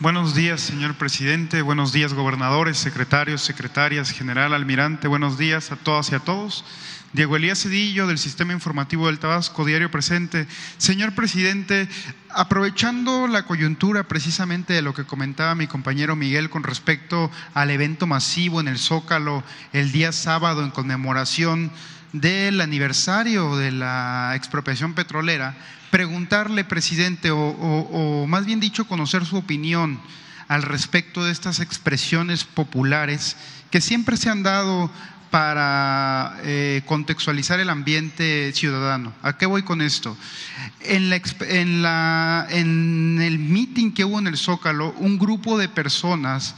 Buenos 0.00 0.34
días, 0.34 0.62
señor 0.62 0.94
presidente. 0.94 1.60
Buenos 1.60 1.92
días, 1.92 2.14
gobernadores, 2.14 2.78
secretarios, 2.78 3.42
secretarias, 3.42 4.10
general, 4.10 4.54
almirante. 4.54 5.08
Buenos 5.08 5.36
días 5.36 5.72
a 5.72 5.76
todas 5.76 6.10
y 6.10 6.14
a 6.14 6.20
todos. 6.20 6.64
Diego 7.12 7.34
Elías 7.34 7.58
Cedillo, 7.58 8.06
del 8.06 8.18
Sistema 8.18 8.52
Informativo 8.52 9.08
del 9.08 9.18
Tabasco, 9.18 9.64
diario 9.64 9.90
presente. 9.90 10.46
Señor 10.78 11.12
presidente, 11.16 11.88
aprovechando 12.28 13.26
la 13.26 13.46
coyuntura 13.46 14.04
precisamente 14.04 14.74
de 14.74 14.82
lo 14.82 14.94
que 14.94 15.04
comentaba 15.04 15.56
mi 15.56 15.66
compañero 15.66 16.14
Miguel 16.14 16.50
con 16.50 16.62
respecto 16.62 17.28
al 17.52 17.70
evento 17.70 18.06
masivo 18.06 18.60
en 18.60 18.68
el 18.68 18.78
Zócalo 18.78 19.42
el 19.72 19.90
día 19.90 20.12
sábado 20.12 20.62
en 20.62 20.70
conmemoración 20.70 21.72
del 22.12 22.60
aniversario 22.60 23.56
de 23.56 23.72
la 23.72 24.34
expropiación 24.36 24.94
petrolera, 24.94 25.56
preguntarle, 25.90 26.62
presidente, 26.62 27.30
o, 27.32 28.24
más 28.28 28.46
bien 28.46 28.60
dicho, 28.60 28.86
conocer 28.86 29.26
su 29.26 29.36
opinión 29.36 30.00
al 30.46 30.62
respecto 30.62 31.24
de 31.24 31.32
estas 31.32 31.58
expresiones 31.58 32.44
populares 32.44 33.36
que 33.72 33.80
siempre 33.80 34.16
se 34.16 34.30
han 34.30 34.44
dado 34.44 34.92
para 35.30 36.38
eh, 36.42 36.82
contextualizar 36.86 37.60
el 37.60 37.70
ambiente 37.70 38.52
ciudadano. 38.52 39.12
¿A 39.22 39.36
qué 39.36 39.46
voy 39.46 39.62
con 39.62 39.80
esto? 39.80 40.16
En, 40.80 41.12
el 43.20 43.38
meeting 43.38 43.92
que 43.92 44.04
hubo 44.04 44.18
en 44.18 44.26
el 44.26 44.36
Zócalo, 44.36 44.92
un 44.98 45.18
grupo 45.18 45.56
de 45.56 45.68
personas 45.68 46.56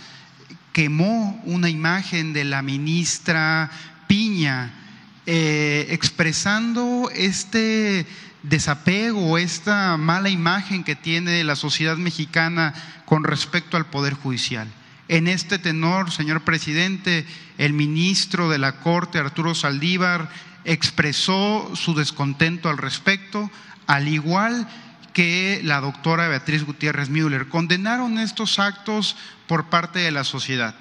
quemó 0.73 1.41
una 1.45 1.69
imagen 1.69 2.33
de 2.33 2.45
la 2.45 2.63
ministra 2.63 3.71
Piña, 4.07 4.73
eh, 5.27 5.87
expresando 5.91 7.11
este 7.15 8.07
desapego, 8.43 9.39
esta 9.39 9.97
mala 9.97 10.29
imagen 10.29 10.83
que 10.83 10.97
tiene 10.97 11.45
la 11.45 11.57
sociedad 11.57 11.97
mexicana 11.97 12.75
con 13.05 13.25
respecto 13.25 13.77
al 13.77 13.87
Poder 13.87 14.15
Judicial. 14.15 14.69
En 15.09 15.29
este 15.29 15.59
tenor, 15.59 16.11
señor 16.11 16.43
presidente, 16.43 17.27
el 17.63 17.75
ministro 17.75 18.49
de 18.49 18.59
la 18.59 18.81
Corte, 18.81 19.21
Arturo 19.21 19.55
Saldívar, 19.55 20.29
expresó 20.65 21.71
su 21.77 21.95
descontento 21.95 22.69
al 22.69 22.77
respecto, 22.77 23.53
al 23.87 24.09
igual 24.09 24.67
que 25.13 25.61
la 25.63 25.81
doctora 25.81 26.27
Beatriz 26.27 26.65
Gutiérrez 26.65 27.09
Müller. 27.09 27.47
Condenaron 27.47 28.19
estos 28.19 28.59
actos 28.59 29.17
por 29.47 29.67
parte 29.67 30.01
de 30.01 30.11
la 30.11 30.25
sociedad. 30.25 30.75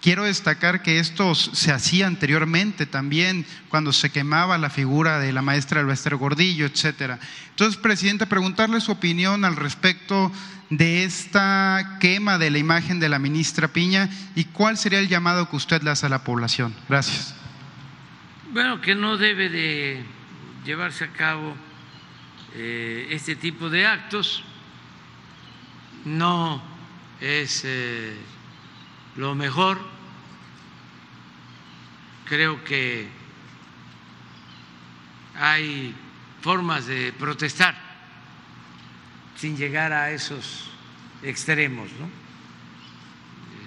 Quiero 0.00 0.22
destacar 0.22 0.82
que 0.82 1.00
esto 1.00 1.34
se 1.34 1.72
hacía 1.72 2.06
anteriormente 2.06 2.86
también 2.86 3.44
cuando 3.68 3.92
se 3.92 4.10
quemaba 4.10 4.58
la 4.58 4.70
figura 4.70 5.18
de 5.18 5.32
la 5.32 5.42
maestra 5.42 5.80
Elvester 5.80 6.14
Gordillo, 6.14 6.66
etcétera. 6.66 7.18
Entonces, 7.50 7.80
presidente, 7.80 8.26
preguntarle 8.26 8.80
su 8.80 8.92
opinión 8.92 9.44
al 9.44 9.56
respecto 9.56 10.30
de 10.76 11.04
esta 11.04 11.98
quema 12.00 12.38
de 12.38 12.50
la 12.50 12.56
imagen 12.56 12.98
de 12.98 13.10
la 13.10 13.18
ministra 13.18 13.68
Piña 13.68 14.08
y 14.34 14.44
cuál 14.44 14.78
sería 14.78 15.00
el 15.00 15.08
llamado 15.08 15.50
que 15.50 15.56
usted 15.56 15.82
le 15.82 15.90
hace 15.90 16.06
a 16.06 16.08
la 16.08 16.24
población. 16.24 16.74
Gracias. 16.88 17.34
Bueno, 18.52 18.80
que 18.80 18.94
no 18.94 19.18
debe 19.18 19.50
de 19.50 20.02
llevarse 20.64 21.04
a 21.04 21.12
cabo 21.12 21.54
eh, 22.54 23.08
este 23.10 23.36
tipo 23.36 23.68
de 23.68 23.86
actos, 23.86 24.44
no 26.06 26.62
es 27.20 27.62
eh, 27.66 28.16
lo 29.16 29.34
mejor, 29.34 29.78
creo 32.24 32.64
que 32.64 33.08
hay 35.38 35.94
formas 36.40 36.86
de 36.86 37.12
protestar 37.12 37.91
sin 39.42 39.56
llegar 39.56 39.92
a 39.92 40.12
esos 40.12 40.70
extremos. 41.20 41.90
¿no? 41.98 42.08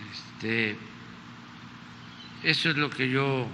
Este, 0.09 0.77
eso 2.43 2.69
es 2.69 2.77
lo 2.77 2.89
que 2.89 3.09
yo 3.09 3.45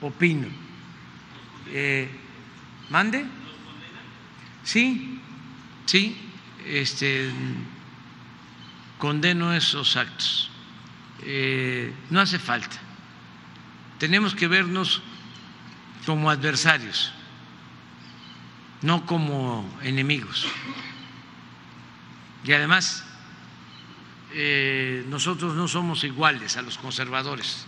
opino. 0.00 0.48
Eh, 1.68 2.08
¿Mande? 2.88 3.26
Sí, 4.64 5.20
sí, 5.84 6.16
este, 6.66 7.30
condeno 8.96 9.52
esos 9.52 9.98
actos. 9.98 10.50
Eh, 11.24 11.92
no 12.08 12.22
hace 12.22 12.38
falta. 12.38 12.78
Tenemos 13.98 14.34
que 14.34 14.48
vernos 14.48 15.02
como 16.06 16.30
adversarios 16.30 17.12
no 18.82 19.04
como 19.06 19.68
enemigos. 19.82 20.46
Y 22.44 22.52
además, 22.52 23.04
eh, 24.32 25.04
nosotros 25.08 25.54
no 25.54 25.68
somos 25.68 26.04
iguales 26.04 26.56
a 26.56 26.62
los 26.62 26.78
conservadores. 26.78 27.66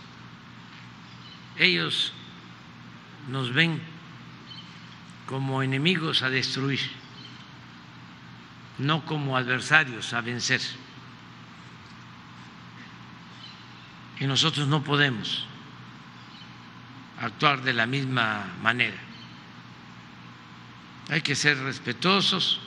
Ellos 1.57 2.13
nos 3.29 3.53
ven 3.53 3.81
como 5.27 5.61
enemigos 5.61 6.23
a 6.23 6.29
destruir, 6.29 6.81
no 8.79 9.05
como 9.05 9.37
adversarios 9.37 10.13
a 10.13 10.21
vencer. 10.21 10.61
Y 14.19 14.25
nosotros 14.25 14.67
no 14.67 14.83
podemos 14.83 15.45
actuar 17.19 17.61
de 17.61 17.73
la 17.73 17.85
misma 17.85 18.47
manera 18.61 19.12
hay 21.09 21.21
que 21.21 21.35
ser 21.35 21.57
respetuosos 21.59 22.59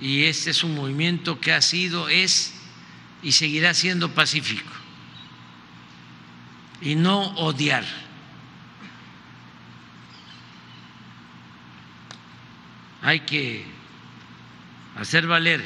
y 0.00 0.24
este 0.24 0.50
es 0.50 0.64
un 0.64 0.74
movimiento 0.74 1.40
que 1.40 1.52
ha 1.52 1.60
sido, 1.62 2.08
es 2.08 2.54
y 3.22 3.32
seguirá 3.32 3.72
siendo 3.72 4.12
pacífico 4.12 4.70
y 6.80 6.96
no 6.96 7.22
odiar. 7.36 7.84
Hay 13.02 13.20
que 13.20 13.64
hacer 14.96 15.26
valer 15.26 15.64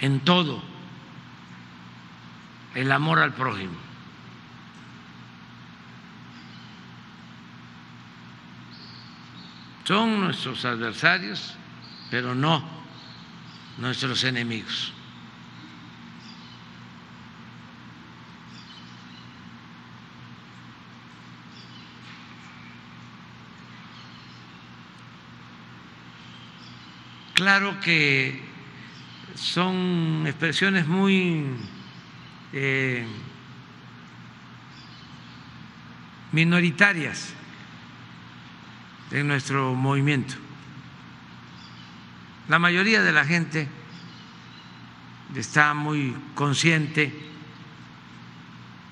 en 0.00 0.20
todo 0.20 0.62
el 2.74 2.92
amor 2.92 3.20
al 3.20 3.34
prójimo. 3.34 3.87
Son 9.88 10.20
nuestros 10.20 10.66
adversarios, 10.66 11.54
pero 12.10 12.34
no 12.34 12.62
nuestros 13.78 14.22
enemigos. 14.22 14.92
Claro 27.32 27.80
que 27.80 28.42
son 29.36 30.24
expresiones 30.26 30.86
muy 30.86 31.46
eh, 32.52 33.06
minoritarias 36.32 37.32
en 39.10 39.28
nuestro 39.28 39.74
movimiento. 39.74 40.34
La 42.48 42.58
mayoría 42.58 43.02
de 43.02 43.12
la 43.12 43.24
gente 43.24 43.68
está 45.34 45.74
muy 45.74 46.14
consciente 46.34 47.12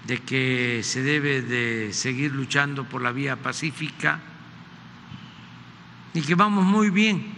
de 0.06 0.18
que 0.18 0.82
se 0.84 1.02
debe 1.02 1.43
de 1.43 1.93
seguir 1.93 2.32
luchando 2.32 2.84
por 2.84 3.02
la 3.02 3.12
vía 3.12 3.36
pacífica 3.36 4.20
y 6.14 6.22
que 6.22 6.34
vamos 6.34 6.64
muy 6.64 6.90
bien 6.90 7.34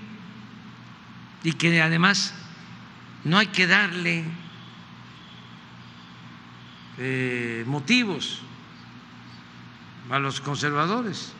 y 1.42 1.52
que 1.52 1.80
además 1.80 2.34
no 3.24 3.38
hay 3.38 3.46
que 3.46 3.66
darle 3.66 4.24
eh, 6.98 7.64
motivos 7.66 8.42
a 10.10 10.18
los 10.18 10.40
conservadores 10.40 11.32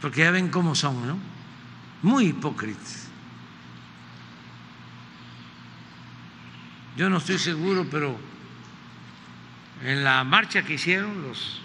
porque 0.00 0.20
ya 0.20 0.30
ven 0.30 0.48
cómo 0.48 0.74
son, 0.74 1.06
¿no? 1.06 1.18
Muy 2.02 2.26
hipócritas. 2.26 3.08
Yo 6.96 7.08
no 7.08 7.18
estoy 7.18 7.38
seguro, 7.38 7.86
pero 7.90 8.18
en 9.84 10.02
la 10.02 10.24
marcha 10.24 10.62
que 10.62 10.74
hicieron 10.74 11.22
los 11.22 11.60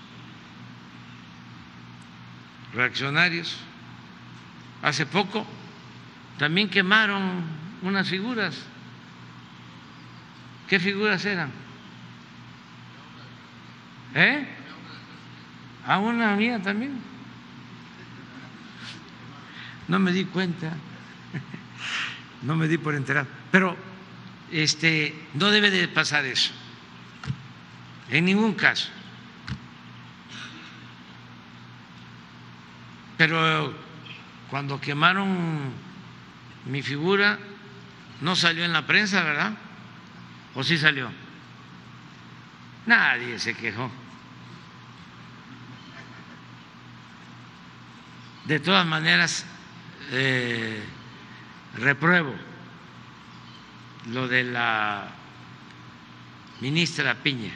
reaccionarios 2.73 3.57
hace 4.81 5.05
poco, 5.05 5.45
también 6.38 6.69
quemaron 6.69 7.43
unas 7.81 8.10
figuras. 8.10 8.55
¿Qué 10.68 10.80
figuras 10.80 11.23
eran? 11.26 11.51
¿Eh? 14.15 14.47
A 15.85 15.99
una 15.99 16.35
mía 16.35 16.61
también. 16.61 17.12
No 19.88 19.99
me 19.99 20.11
di 20.11 20.26
cuenta, 20.26 20.73
no 22.41 22.55
me 22.55 22.68
di 22.68 22.77
por 22.77 22.95
enterado. 22.95 23.27
Pero 23.51 23.76
este, 24.51 25.14
no 25.34 25.49
debe 25.51 25.72
de 25.72 25.88
pasar 25.88 26.26
eso, 26.26 26.51
en 28.10 28.26
ningún 28.26 28.53
caso. 28.53 28.89
Pero 33.18 33.73
cuando 34.49 34.80
quemaron 34.80 35.72
mi 36.65 36.81
figura, 36.81 37.39
no 38.22 38.35
salió 38.35 38.64
en 38.64 38.73
la 38.73 38.85
prensa, 38.85 39.23
¿verdad? 39.23 39.53
¿O 40.55 40.64
sí 40.64 40.77
salió? 40.77 41.11
Nadie 42.85 43.39
se 43.39 43.53
quejó. 43.53 43.89
De 48.45 48.60
todas 48.60 48.85
maneras, 48.85 49.45
eh, 50.11 50.81
repruebo 51.75 52.34
lo 54.11 54.27
de 54.27 54.43
la 54.43 55.09
ministra 56.61 57.15
Piña. 57.15 57.51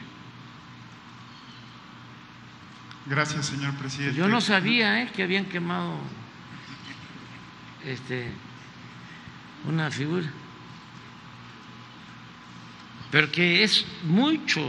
Gracias, 3.06 3.45
señor 3.45 3.74
presidente. 3.76 4.18
Yo 4.18 4.28
no 4.28 4.41
sabía 4.41 5.02
eh, 5.02 5.11
que 5.15 5.24
habían 5.24 5.45
quemado 5.45 5.98
este, 7.86 8.30
una 9.65 9.90
figura, 9.91 10.28
pero 13.11 13.32
que 13.32 13.64
es 13.64 13.86
mucho, 14.03 14.61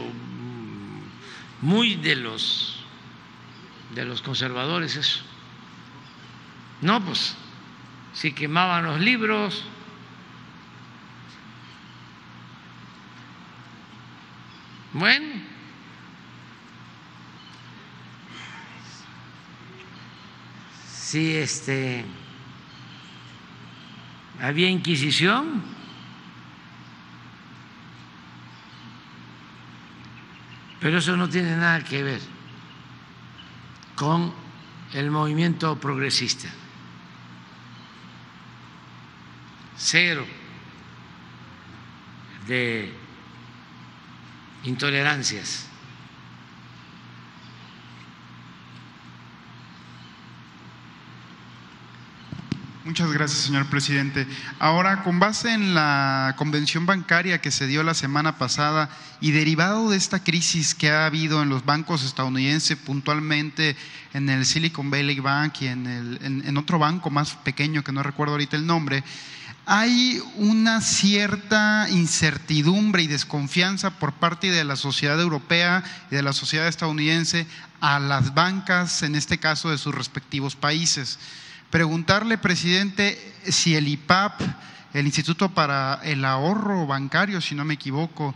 muy 1.61 1.97
de 1.97 2.17
los 2.17 2.75
de 3.95 4.05
los 4.05 4.23
conservadores 4.23 4.97
eso. 4.97 5.21
No, 6.81 7.05
pues 7.05 7.37
si 8.19 8.33
quemaban 8.33 8.83
los 8.83 8.99
libros, 8.99 9.63
bueno, 14.93 15.37
si 20.85 21.37
este 21.37 22.05
había 24.41 24.69
inquisición, 24.69 25.63
pero 30.81 30.99
eso 30.99 31.17
no 31.17 31.29
tiene 31.29 31.55
nada 31.57 31.85
que 31.85 32.03
ver 32.03 32.21
con 33.95 34.35
el 34.93 35.09
movimiento 35.13 35.79
progresista. 35.79 36.58
Cero 39.79 40.27
de 42.49 42.93
intolerancias. 44.65 45.67
Muchas 52.85 53.13
gracias, 53.13 53.41
señor 53.41 53.67
presidente. 53.67 54.27
Ahora, 54.59 55.03
con 55.03 55.21
base 55.21 55.53
en 55.53 55.75
la 55.75 56.35
convención 56.39 56.87
bancaria 56.87 57.41
que 57.41 57.51
se 57.51 57.67
dio 57.67 57.83
la 57.83 57.93
semana 57.93 58.39
pasada 58.39 58.89
y 59.21 59.31
derivado 59.33 59.91
de 59.91 59.99
esta 59.99 60.25
crisis 60.25 60.75
que 60.75 60.91
ha 60.91 61.05
habido 61.05 61.43
en 61.43 61.51
los 61.51 61.67
bancos 61.67 62.03
estadounidenses, 62.03 62.79
puntualmente 62.79 63.77
en 64.15 64.31
el 64.31 64.47
Silicon 64.47 64.91
Valley 64.91 65.21
Bank 65.21 65.61
y 65.61 65.67
en, 65.67 65.87
el, 65.87 66.19
en 66.23 66.57
otro 66.57 66.79
banco 66.79 67.11
más 67.11 67.35
pequeño 67.37 67.85
que 67.85 67.93
no 67.93 68.03
recuerdo 68.03 68.33
ahorita 68.33 68.57
el 68.57 68.67
nombre, 68.67 69.05
hay 69.71 70.23
una 70.37 70.81
cierta 70.81 71.89
incertidumbre 71.91 73.03
y 73.03 73.07
desconfianza 73.07 73.91
por 73.91 74.15
parte 74.15 74.51
de 74.51 74.65
la 74.65 74.77
sociedad 74.77 75.21
europea 75.21 75.85
y 76.11 76.17
de 76.17 76.23
la 76.23 76.33
sociedad 76.33 76.67
estadounidense 76.69 77.47
a 77.83 77.99
las 77.99 78.33
bancas, 78.33 79.03
en 79.03 79.15
este 79.15 79.37
caso 79.37 79.71
de 79.71 79.77
sus 79.77 79.95
respectivos 79.95 80.57
países. 80.57 81.19
Preguntarle, 81.69 82.39
presidente, 82.39 83.21
si 83.47 83.75
el 83.77 83.89
IPAP, 83.89 84.41
el 84.95 85.05
Instituto 85.05 85.51
para 85.51 86.01
el 86.03 86.25
Ahorro 86.25 86.87
Bancario, 86.87 87.43
si 87.43 87.55
no 87.55 87.67
me 87.67 87.75
equivoco, 87.75 88.35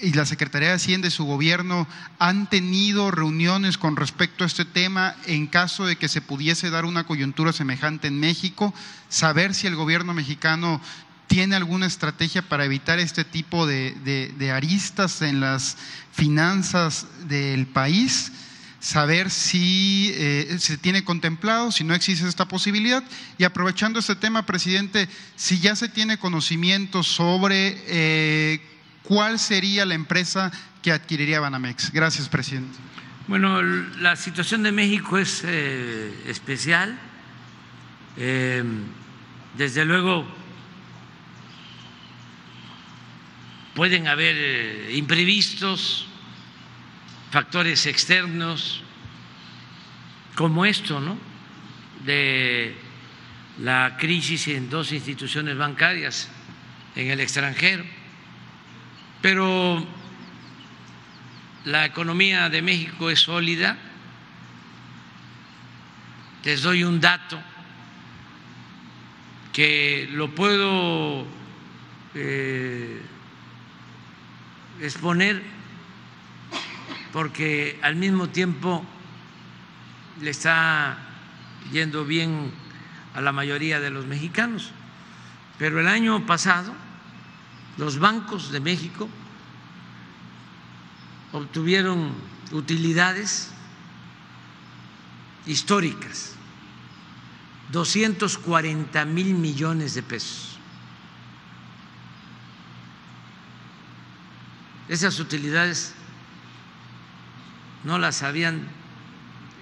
y 0.00 0.12
la 0.12 0.26
Secretaría 0.26 0.68
de 0.68 0.74
Hacienda 0.74 1.08
y 1.08 1.10
su 1.10 1.24
gobierno 1.24 1.86
han 2.18 2.48
tenido 2.48 3.10
reuniones 3.10 3.78
con 3.78 3.96
respecto 3.96 4.44
a 4.44 4.46
este 4.46 4.64
tema 4.64 5.16
en 5.26 5.46
caso 5.46 5.86
de 5.86 5.96
que 5.96 6.08
se 6.08 6.20
pudiese 6.20 6.70
dar 6.70 6.84
una 6.84 7.04
coyuntura 7.04 7.52
semejante 7.52 8.08
en 8.08 8.20
México, 8.20 8.74
saber 9.08 9.54
si 9.54 9.66
el 9.66 9.76
gobierno 9.76 10.14
mexicano 10.14 10.80
tiene 11.26 11.56
alguna 11.56 11.86
estrategia 11.86 12.42
para 12.42 12.64
evitar 12.64 12.98
este 12.98 13.24
tipo 13.24 13.66
de, 13.66 13.94
de 14.36 14.50
aristas 14.50 15.20
en 15.22 15.40
las 15.40 15.76
finanzas 16.12 17.06
del 17.28 17.66
país 17.66 18.32
saber 18.80 19.30
si 19.30 20.12
eh, 20.14 20.56
se 20.60 20.78
tiene 20.78 21.04
contemplado, 21.04 21.72
si 21.72 21.84
no 21.84 21.94
existe 21.94 22.28
esta 22.28 22.46
posibilidad. 22.46 23.02
Y 23.36 23.44
aprovechando 23.44 23.98
este 23.98 24.16
tema, 24.16 24.46
presidente, 24.46 25.08
si 25.36 25.58
ya 25.58 25.76
se 25.76 25.88
tiene 25.88 26.18
conocimiento 26.18 27.02
sobre 27.02 27.76
eh, 27.86 28.60
cuál 29.08 29.38
sería 29.38 29.86
la 29.86 29.94
empresa 29.94 30.52
que 30.82 30.92
adquiriría 30.92 31.40
Banamex. 31.40 31.90
Gracias, 31.92 32.28
presidente. 32.28 32.76
Bueno, 33.26 33.62
la 33.62 34.16
situación 34.16 34.62
de 34.62 34.70
México 34.70 35.16
es 35.16 35.42
eh, 35.46 36.24
especial. 36.26 36.98
desde 39.56 39.84
luego, 39.86 40.26
pueden 43.74 44.08
haber 44.08 44.90
imprevistos 44.90 46.06
factores 47.30 47.86
externos 47.86 48.82
como 50.34 50.66
esto, 50.66 51.00
¿no? 51.00 51.16
De 52.04 52.76
la 53.62 53.96
crisis 53.98 54.48
en 54.48 54.68
dos 54.68 54.92
instituciones 54.92 55.56
bancarias 55.56 56.28
en 56.94 57.10
el 57.10 57.20
extranjero. 57.20 57.97
Pero 59.20 59.84
la 61.64 61.84
economía 61.84 62.48
de 62.48 62.62
México 62.62 63.10
es 63.10 63.20
sólida. 63.20 63.76
Les 66.44 66.62
doy 66.62 66.82
un 66.82 66.98
dato 66.98 67.38
que 69.52 70.08
lo 70.12 70.34
puedo 70.34 71.26
eh, 72.14 73.02
exponer 74.80 75.42
porque 77.12 77.78
al 77.82 77.96
mismo 77.96 78.28
tiempo 78.28 78.84
le 80.22 80.30
está 80.30 80.96
yendo 81.72 82.04
bien 82.04 82.50
a 83.14 83.20
la 83.20 83.32
mayoría 83.32 83.80
de 83.80 83.90
los 83.90 84.06
mexicanos. 84.06 84.70
Pero 85.58 85.80
el 85.80 85.88
año 85.88 86.24
pasado 86.24 86.72
los 87.78 87.98
bancos 87.98 88.50
de 88.50 88.60
México 88.60 89.08
obtuvieron 91.32 92.12
utilidades 92.50 93.50
históricas, 95.46 96.34
240 97.70 99.04
mil 99.04 99.34
millones 99.34 99.94
de 99.94 100.02
pesos. 100.02 100.58
Esas 104.88 105.20
utilidades 105.20 105.94
no 107.84 107.98
las 107.98 108.22
habían 108.22 108.66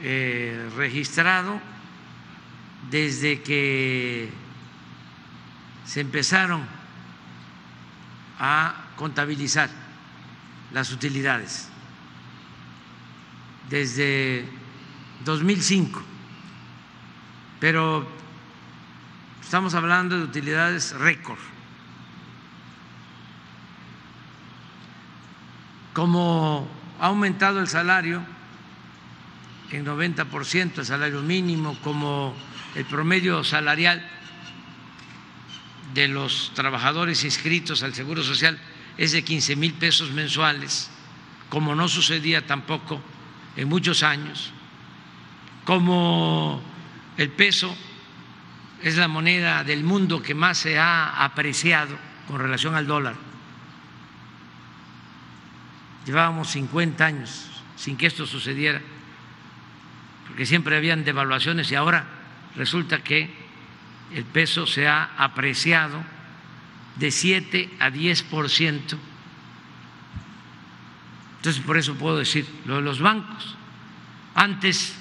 eh, 0.01 0.71
registrado 0.77 1.61
desde 2.91 3.43
que 3.43 4.31
se 5.85 6.01
empezaron 6.01 6.76
a 8.39 8.75
contabilizar 8.97 9.71
las 10.73 10.93
utilidades, 10.93 11.69
desde 13.71 14.49
2005, 15.25 16.03
pero 17.61 18.07
estamos 19.43 19.75
hablando 19.75 20.17
de 20.19 20.25
utilidades 20.25 20.93
récord. 20.93 21.39
Como 25.95 26.69
ha 27.01 27.07
aumentado 27.07 27.61
el 27.61 27.69
salario 27.69 28.23
en 29.71 29.85
90%, 29.87 30.79
el 30.79 30.85
salario 30.87 31.23
mínimo, 31.23 31.79
como 31.83 32.35
el 32.75 32.85
promedio 32.85 33.43
salarial 33.43 34.07
de 35.97 36.09
los 36.09 36.53
trabajadores 36.55 37.25
inscritos 37.25 37.83
al 37.83 37.95
Seguro 37.95 38.23
Social 38.23 38.59
es 38.99 39.13
de 39.13 39.25
15 39.25 39.57
mil 39.57 39.73
pesos 39.73 40.13
mensuales, 40.13 40.91
como 41.49 41.75
no 41.75 41.89
sucedía 41.89 42.47
tampoco 42.47 43.01
en 43.57 43.69
muchos 43.69 44.03
años, 44.03 44.53
como 45.65 46.63
el 47.17 47.31
peso 47.31 47.75
es 48.83 48.97
la 48.97 49.09
moneda 49.09 49.65
del 49.65 49.85
mundo 49.85 50.23
que 50.23 50.35
más 50.35 50.59
se 50.59 50.79
ha 50.79 51.25
apreciado 51.25 51.97
con 52.29 52.41
relación 52.41 52.75
al 52.75 52.87
dólar. 52.87 53.15
Llevábamos 56.05 56.51
50 56.51 57.05
años 57.05 57.47
sin 57.75 57.97
que 57.97 58.07
esto 58.07 58.27
sucediera, 58.27 58.83
porque 60.29 60.45
siempre 60.45 60.77
habían 60.77 61.05
devaluaciones 61.05 61.71
y 61.71 61.75
ahora 61.75 62.07
resulta 62.55 63.03
que 63.03 63.46
el 64.15 64.25
peso 64.25 64.67
se 64.67 64.87
ha 64.87 65.11
apreciado 65.17 66.03
de 66.97 67.11
7 67.11 67.71
a 67.79 67.91
10 67.91 68.23
por 68.25 68.49
ciento. 68.49 68.99
Entonces, 71.37 71.63
por 71.63 71.77
eso 71.77 71.95
puedo 71.95 72.19
decir 72.19 72.47
lo 72.65 72.77
de 72.77 72.83
los 72.83 73.01
bancos. 73.01 73.57
Antes 74.35 74.97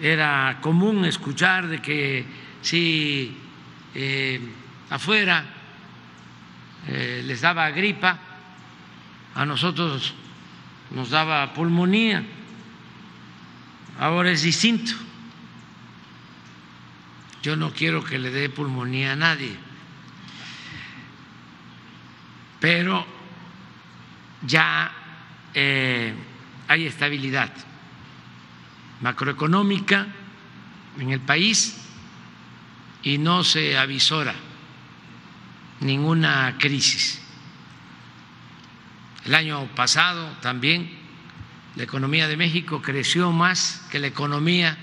era 0.00 0.58
común 0.60 1.04
escuchar 1.04 1.66
de 1.66 1.82
que 1.82 2.24
si 2.62 3.36
eh, 3.94 4.40
afuera 4.90 5.44
eh, 6.86 7.22
les 7.26 7.40
daba 7.40 7.70
gripa, 7.70 8.18
a 9.34 9.44
nosotros 9.44 10.14
nos 10.90 11.10
daba 11.10 11.52
pulmonía. 11.52 12.24
Ahora 13.98 14.30
es 14.30 14.42
distinto. 14.42 15.07
Yo 17.42 17.56
no 17.56 17.72
quiero 17.72 18.04
que 18.04 18.18
le 18.18 18.30
dé 18.30 18.48
pulmonía 18.48 19.12
a 19.12 19.16
nadie, 19.16 19.56
pero 22.60 23.06
ya 24.42 24.90
eh, 25.54 26.12
hay 26.66 26.86
estabilidad 26.86 27.52
macroeconómica 29.00 30.06
en 30.98 31.10
el 31.10 31.20
país 31.20 31.76
y 33.02 33.18
no 33.18 33.44
se 33.44 33.78
avisora 33.78 34.34
ninguna 35.80 36.56
crisis. 36.58 37.22
El 39.24 39.34
año 39.34 39.66
pasado 39.76 40.26
también 40.40 40.90
la 41.76 41.84
economía 41.84 42.26
de 42.26 42.36
México 42.36 42.82
creció 42.82 43.30
más 43.30 43.86
que 43.90 43.98
la 43.98 44.08
economía 44.08 44.76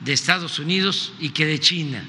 de 0.00 0.12
Estados 0.12 0.58
Unidos 0.58 1.12
y 1.18 1.30
que 1.30 1.46
de 1.46 1.58
China. 1.60 2.04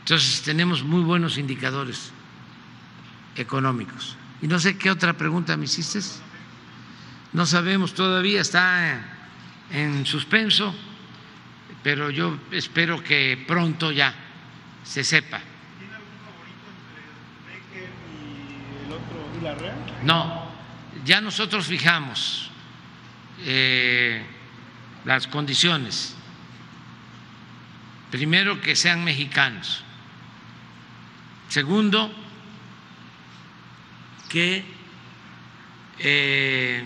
Entonces 0.00 0.40
tenemos 0.42 0.82
muy 0.82 1.02
buenos 1.02 1.36
indicadores 1.36 2.12
económicos. 3.36 4.16
Y 4.40 4.46
no 4.46 4.58
sé 4.58 4.78
qué 4.78 4.90
otra 4.90 5.12
pregunta 5.12 5.56
me 5.56 5.66
hiciste. 5.66 6.00
No 7.34 7.44
sabemos 7.44 7.92
todavía, 7.92 8.40
está 8.40 9.04
en 9.70 10.06
suspenso, 10.06 10.74
pero 11.82 12.08
yo 12.08 12.38
espero 12.52 13.02
que 13.02 13.44
pronto 13.46 13.92
ya 13.92 14.14
se 14.82 15.04
sepa. 15.04 15.40
¿Tiene 15.78 15.94
algún 15.94 16.16
favorito 16.24 16.64
entre 16.72 17.84
Becker 17.84 17.90
y 18.14 18.86
el 18.86 18.92
otro, 18.92 19.28
y 19.38 19.44
la 19.44 19.54
Real? 19.56 19.76
No, 20.04 20.50
ya 21.04 21.20
nosotros 21.20 21.66
fijamos 21.66 22.47
eh, 23.44 24.22
las 25.04 25.26
condiciones. 25.26 26.14
Primero, 28.10 28.60
que 28.60 28.74
sean 28.74 29.04
mexicanos. 29.04 29.82
Segundo, 31.48 32.12
que 34.28 34.64
eh, 35.98 36.84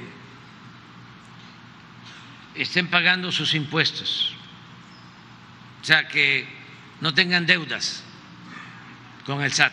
estén 2.55 2.89
pagando 2.89 3.33
sus 3.33 3.55
impuestos, 3.55 4.35
o 5.83 5.85
sea, 5.85 6.07
que 6.07 6.47
no 7.01 7.13
tengan 7.13 7.47
deudas 7.47 8.05
con 9.27 9.43
el 9.43 9.53
SAT. 9.53 9.73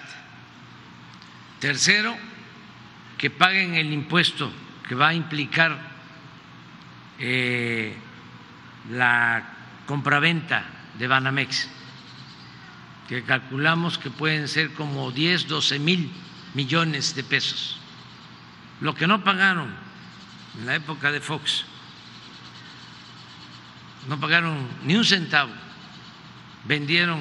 Tercero, 1.60 2.18
que 3.18 3.30
paguen 3.30 3.76
el 3.76 3.91
impuesto 3.93 4.51
que 4.88 4.95
va 4.95 5.10
a 5.10 5.14
implicar 5.14 5.89
eh, 7.19 7.95
la 8.91 9.43
compraventa 9.85 10.65
de 10.97 11.07
Banamex, 11.07 11.69
que 13.07 13.23
calculamos 13.23 13.97
que 13.97 14.09
pueden 14.09 14.47
ser 14.47 14.73
como 14.73 15.11
10, 15.11 15.47
12 15.47 15.79
mil 15.79 16.11
millones 16.53 17.15
de 17.15 17.23
pesos. 17.23 17.77
Lo 18.81 18.95
que 18.95 19.07
no 19.07 19.23
pagaron 19.23 19.73
en 20.59 20.65
la 20.65 20.75
época 20.75 21.11
de 21.11 21.19
Fox 21.19 21.65
no 24.07 24.19
pagaron 24.19 24.67
ni 24.85 24.95
un 24.95 25.03
centavo, 25.03 25.51
vendieron 26.65 27.19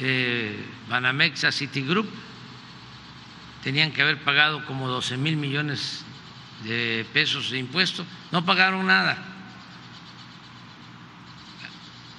eh, 0.00 0.64
Banamex 0.88 1.44
a 1.44 1.52
Citigroup, 1.52 2.08
tenían 3.62 3.92
que 3.92 4.02
haber 4.02 4.18
pagado 4.22 4.66
como 4.66 4.88
12 4.88 5.16
mil 5.16 5.36
millones 5.36 6.04
de 6.64 7.06
pesos 7.12 7.50
de 7.50 7.58
impuestos, 7.58 8.06
no 8.32 8.44
pagaron 8.44 8.86
nada, 8.86 9.18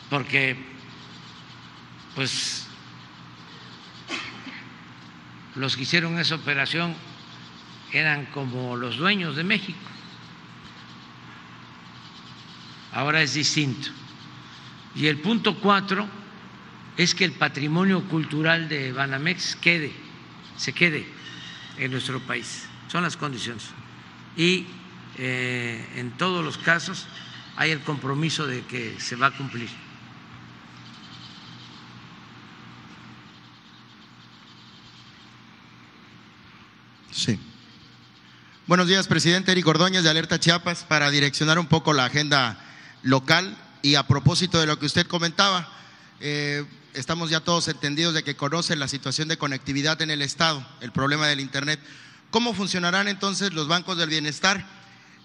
porque 0.10 0.56
pues 2.16 2.68
los 5.56 5.76
que 5.76 5.84
hicieron 5.84 6.18
esa 6.20 6.36
operación 6.36 6.96
eran 7.92 8.26
como 8.28 8.76
los 8.76 8.98
dueños 8.98 9.36
de 9.36 9.44
México 9.44 9.80
ahora 12.96 13.22
es 13.22 13.34
distinto. 13.34 13.90
Y 14.96 15.08
el 15.08 15.20
punto 15.20 15.60
cuatro 15.60 16.08
es 16.98 17.14
que 17.14 17.26
el 17.26 17.34
patrimonio 17.34 18.08
cultural 18.08 18.68
de 18.70 18.94
Banamex 18.94 19.58
quede, 19.58 19.92
se 20.58 20.74
quede 20.74 21.06
en 21.78 21.92
nuestro 21.92 22.20
país. 22.22 22.68
Son 22.88 23.04
las 23.04 23.18
condiciones. 23.18 23.70
Y 24.38 24.66
eh, 25.18 25.86
en 25.96 26.12
todos 26.18 26.44
los 26.44 26.58
casos 26.58 27.06
hay 27.56 27.72
el 27.72 27.82
compromiso 27.82 28.46
de 28.46 28.66
que 28.66 29.00
se 29.00 29.16
va 29.16 29.28
a 29.28 29.32
cumplir. 29.32 29.70
Sí. 37.12 37.40
Buenos 38.68 38.88
días, 38.88 39.08
presidente 39.08 39.52
Eric 39.52 39.68
Ordóñez 39.68 40.04
de 40.04 40.10
Alerta 40.10 40.40
Chiapas, 40.40 40.84
para 40.84 41.10
direccionar 41.12 41.60
un 41.60 41.68
poco 41.68 41.94
la 41.94 42.06
agenda 42.06 42.60
local 43.04 43.58
y 43.82 43.96
a 43.96 44.08
propósito 44.08 44.60
de 44.60 44.66
lo 44.66 44.80
que 44.80 44.88
usted 44.88 45.08
comentaba, 45.08 45.72
eh, 46.20 46.66
estamos 46.94 47.30
ya 47.30 47.40
todos 47.40 47.68
entendidos 47.68 48.14
de 48.14 48.24
que 48.24 48.36
conocen 48.36 48.80
la 48.80 48.88
situación 48.88 49.28
de 49.28 49.38
conectividad 49.38 50.02
en 50.02 50.10
el 50.10 50.22
Estado, 50.22 50.66
el 50.82 50.92
problema 50.92 51.28
del 51.28 51.40
Internet. 51.40 51.80
¿Cómo 52.36 52.54
funcionarán 52.54 53.08
entonces 53.08 53.54
los 53.54 53.70
bancos 53.70 53.98
del 53.98 54.10
bienestar? 54.10 54.68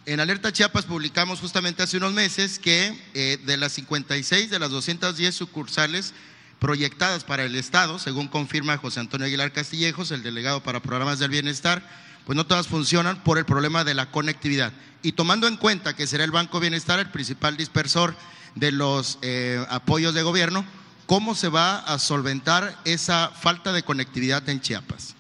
En 0.07 0.21
Alerta 0.21 0.53
Chiapas 0.53 0.85
publicamos 0.85 1.41
justamente 1.41 1.83
hace 1.83 1.97
unos 1.97 2.13
meses 2.13 2.61
que 2.61 2.97
eh, 3.15 3.37
de 3.45 3.57
las 3.57 3.73
56 3.73 4.49
de 4.49 4.59
las 4.61 4.71
210 4.71 5.35
sucursales 5.35 6.15
proyectadas 6.61 7.25
para 7.25 7.43
el 7.43 7.57
Estado, 7.57 7.99
según 7.99 8.29
confirma 8.29 8.79
José 8.79 9.01
Antonio 9.01 9.27
Aguilar 9.27 9.51
Castillejos, 9.51 10.13
el 10.13 10.23
delegado 10.23 10.63
para 10.63 10.83
programas 10.83 11.19
del 11.19 11.33
bienestar, 11.33 11.83
pues 12.27 12.37
no 12.37 12.47
todas 12.47 12.69
funcionan 12.69 13.25
por 13.25 13.39
el 13.39 13.45
problema 13.45 13.83
de 13.83 13.95
la 13.95 14.13
conectividad. 14.13 14.73
Y 15.03 15.11
tomando 15.11 15.49
en 15.49 15.57
cuenta 15.57 15.97
que 15.97 16.07
será 16.07 16.23
el 16.23 16.31
Banco 16.31 16.61
Bienestar 16.61 17.01
el 17.01 17.11
principal 17.11 17.57
dispersor 17.57 18.15
de 18.55 18.71
los 18.71 19.19
eh, 19.23 19.67
apoyos 19.69 20.15
de 20.15 20.23
gobierno, 20.23 20.65
¿cómo 21.07 21.35
se 21.35 21.49
va 21.49 21.79
a 21.79 21.99
solventar 21.99 22.79
esa 22.85 23.31
falta 23.31 23.73
de 23.73 23.83
conectividad 23.83 24.49
en 24.49 24.61
Chiapas? 24.61 25.17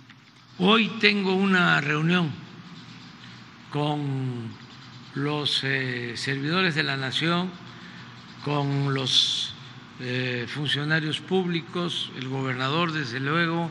Hoy 0.62 0.88
tengo 1.00 1.32
una 1.32 1.80
reunión 1.80 2.30
con 3.70 4.50
los 5.14 5.64
eh, 5.64 6.12
servidores 6.18 6.74
de 6.74 6.82
la 6.82 6.98
nación, 6.98 7.50
con 8.44 8.92
los 8.92 9.54
eh, 10.00 10.46
funcionarios 10.46 11.20
públicos, 11.20 12.12
el 12.18 12.28
gobernador, 12.28 12.92
desde 12.92 13.20
luego, 13.20 13.70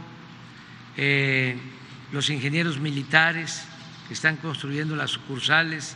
los 2.12 2.28
ingenieros 2.32 2.80
militares 2.80 3.68
que 4.08 4.16
están 4.16 4.38
construyendo 4.38 4.96
las 4.96 5.12
sucursales, 5.12 5.96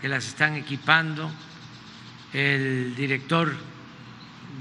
que 0.00 0.08
las 0.08 0.28
están 0.28 0.54
equipando, 0.54 1.32
el 2.32 2.94
director 2.94 3.52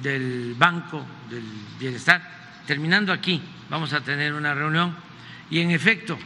del 0.02 0.56
Banco 0.58 1.06
del 1.30 1.44
Bienestar. 1.80 2.64
Terminando 2.66 3.14
aquí, 3.14 3.40
vamos 3.70 3.94
a 3.94 4.02
tener 4.02 4.34
una 4.34 4.56
reunión 4.56 5.11
Y 5.52 5.60
en 5.60 5.72
efecto, 5.72 6.18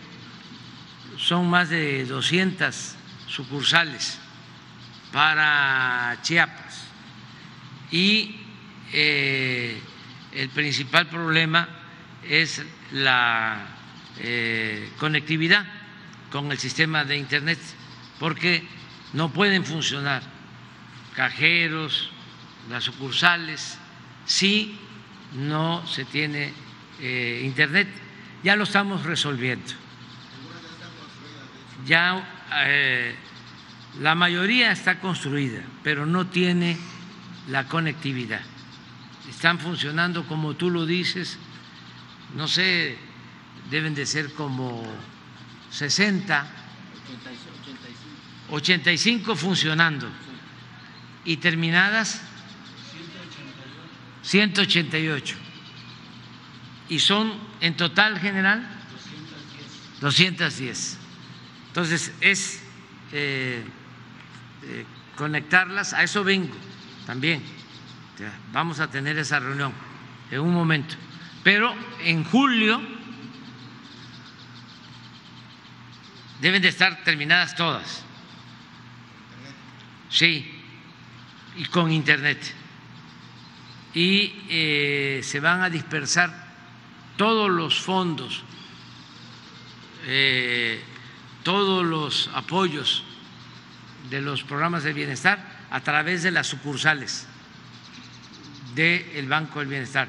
son 1.18 1.50
más 1.50 1.70
de 1.70 2.06
200 2.06 2.96
sucursales 3.28 4.20
para 5.12 6.18
Chiapas. 6.22 6.86
Y 7.92 8.36
eh, 8.94 9.82
el 10.32 10.50
principal 10.50 11.08
problema 11.08 11.68
es 12.28 12.62
la 12.92 13.66
eh, 14.20 14.92
conectividad 15.00 15.66
con 16.32 16.52
el 16.52 16.60
sistema 16.60 17.04
de 17.04 17.18
Internet, 17.18 17.60
porque 18.20 18.64
no 19.14 19.32
pueden 19.32 19.66
funcionar 19.66 20.22
cajeros, 21.16 22.12
las 22.70 22.84
sucursales, 22.84 23.78
si 24.26 24.78
no 25.34 25.86
se 25.88 26.06
tiene 26.06 26.54
eh, 27.00 27.42
Internet. 27.44 28.05
Ya 28.46 28.56
lo 28.56 28.66
estamos 28.66 29.02
resolviendo. 29.02 29.74
Ya 31.84 32.52
eh, 32.68 33.16
la 34.00 34.14
mayoría 34.14 34.72
está 34.72 35.00
construida, 35.00 35.64
pero 35.82 36.06
no 36.06 36.28
tiene 36.28 36.78
la 37.50 37.68
conectividad. 37.68 38.42
Están 39.28 39.58
funcionando 39.58 40.28
como 40.28 40.54
tú 40.54 40.70
lo 40.70 40.86
dices, 40.86 41.40
no 42.36 42.48
sé, 42.48 43.00
deben 43.72 43.96
de 43.96 44.06
ser 44.06 44.32
como 44.34 44.86
60, 45.72 46.48
85 48.52 49.36
funcionando 49.36 50.08
y 51.26 51.38
terminadas 51.38 52.22
188. 54.22 55.45
Y 56.90 57.00
son 57.00 57.34
en 57.62 57.76
total 57.76 58.20
general 58.20 58.68
210. 60.02 60.98
Entonces 61.68 62.14
es 62.22 62.62
eh, 63.12 63.64
eh, 64.64 64.86
conectarlas, 65.16 65.94
a 65.94 66.04
eso 66.04 66.24
vengo 66.24 66.56
también. 67.06 67.42
Vamos 68.54 68.80
a 68.80 68.90
tener 68.90 69.18
esa 69.18 69.40
reunión 69.40 69.74
en 70.32 70.40
un 70.40 70.54
momento. 70.54 70.96
Pero 71.44 71.76
en 72.04 72.24
julio 72.24 72.82
deben 76.42 76.62
de 76.62 76.70
estar 76.70 77.04
terminadas 77.04 77.56
todas. 77.56 78.04
Sí, 80.10 80.50
y 81.58 81.66
con 81.66 81.92
internet. 81.92 82.54
Y 83.94 84.34
eh, 84.50 85.22
se 85.24 85.40
van 85.40 85.62
a 85.62 85.70
dispersar 85.70 86.45
todos 87.18 87.50
los 87.50 87.80
fondos, 87.80 88.44
eh, 90.06 90.82
todos 91.44 91.86
los 91.86 92.30
apoyos 92.34 93.04
de 94.10 94.22
los 94.22 94.44
programas 94.44 94.84
de 94.84 94.94
bienestar 94.94 95.66
a 95.72 95.82
través 95.82 96.24
de 96.24 96.32
las 96.32 96.48
sucursales 96.48 97.28
del 98.76 99.28
Banco 99.28 99.60
del 99.60 99.70
Bienestar, 99.70 100.08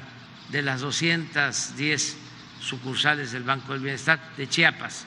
de 0.49 0.61
las 0.61 0.81
210 0.81 2.17
sucursales 2.59 3.31
del 3.31 3.43
Banco 3.43 3.73
del 3.73 3.81
Bienestar 3.81 4.19
de 4.35 4.47
Chiapas. 4.47 5.05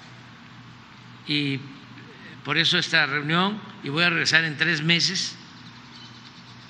Y 1.26 1.60
por 2.44 2.56
eso 2.56 2.78
esta 2.78 3.04
reunión, 3.06 3.60
y 3.84 3.90
voy 3.90 4.04
a 4.04 4.10
regresar 4.10 4.44
en 4.44 4.56
tres 4.56 4.82
meses 4.82 5.36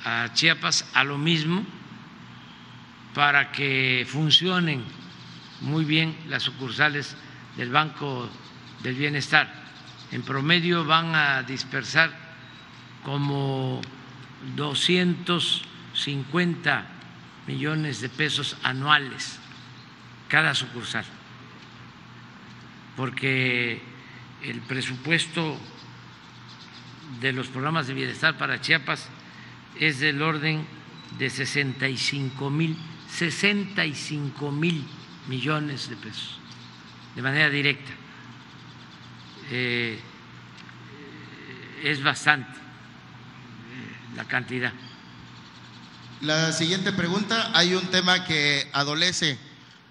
a 0.05 0.31
Chiapas 0.35 0.85
a 0.95 1.05
lo 1.05 1.17
mismo, 1.17 1.65
para 3.15 3.53
que 3.53 4.07
funcionen 4.09 4.85
muy 5.61 5.85
bien 5.85 6.17
las 6.29 6.43
sucursales 6.43 7.15
del 7.57 7.71
Banco 7.71 8.29
del 8.83 8.95
Bienestar. 8.95 9.53
En 10.13 10.23
promedio 10.23 10.85
van 10.85 11.15
a 11.15 11.43
dispersar 11.43 12.11
como 13.05 13.81
250 14.57 16.87
millones 17.47 18.01
de 18.01 18.09
pesos 18.09 18.57
anuales 18.63 19.39
cada 20.29 20.55
sucursal, 20.55 21.05
porque 22.97 23.83
el 24.43 24.61
presupuesto 24.61 25.59
de 27.21 27.33
los 27.33 27.49
programas 27.49 27.89
de 27.89 27.95
bienestar 27.95 28.39
para 28.39 28.61
Chiapas 28.61 29.09
es 29.79 29.99
del 29.99 30.23
orden 30.23 30.65
de 31.19 31.29
65 31.29 32.51
mil, 32.51 32.77
65 33.09 34.53
mil 34.53 34.87
millones 35.31 35.89
de 35.89 35.97
pesos 35.97 36.41
de 37.15 37.23
manera 37.23 37.49
directa. 37.49 37.93
Eh, 39.51 39.99
es 41.85 42.03
bastante 42.03 42.51
eh, 42.51 44.17
la 44.17 44.25
cantidad. 44.25 44.73
La 46.21 46.53
siguiente 46.53 46.93
pregunta, 46.93 47.51
hay 47.55 47.75
un 47.75 47.87
tema 47.87 48.25
que 48.25 48.69
adolece, 48.73 49.39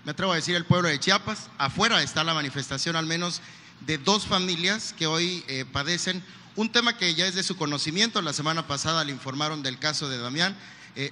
me 0.03 0.11
atrevo 0.11 0.34
a 0.34 0.35
decir, 0.35 0.56
el 0.56 0.66
pueblo 0.66 0.90
de 0.90 1.00
Chiapas. 1.00 1.50
Afuera 1.58 2.03
está 2.03 2.24
la 2.24 2.34
manifestación 2.34 2.98
al 2.98 3.06
menos 3.06 3.42
de 3.82 3.98
dos 3.98 4.27
familias 4.27 4.93
que 4.98 5.08
hoy 5.08 5.43
eh, 5.48 5.66
padecen 5.72 6.22
un 6.58 6.69
tema 6.69 6.98
que 6.98 7.16
ya 7.16 7.26
es 7.26 7.35
de 7.35 7.43
su 7.43 7.56
conocimiento. 7.56 8.22
La 8.22 8.34
semana 8.34 8.68
pasada 8.68 9.06
le 9.06 9.14
informaron 9.14 9.64
del 9.64 9.80
caso 9.80 10.09
de 10.09 10.18
Damián. 10.18 10.56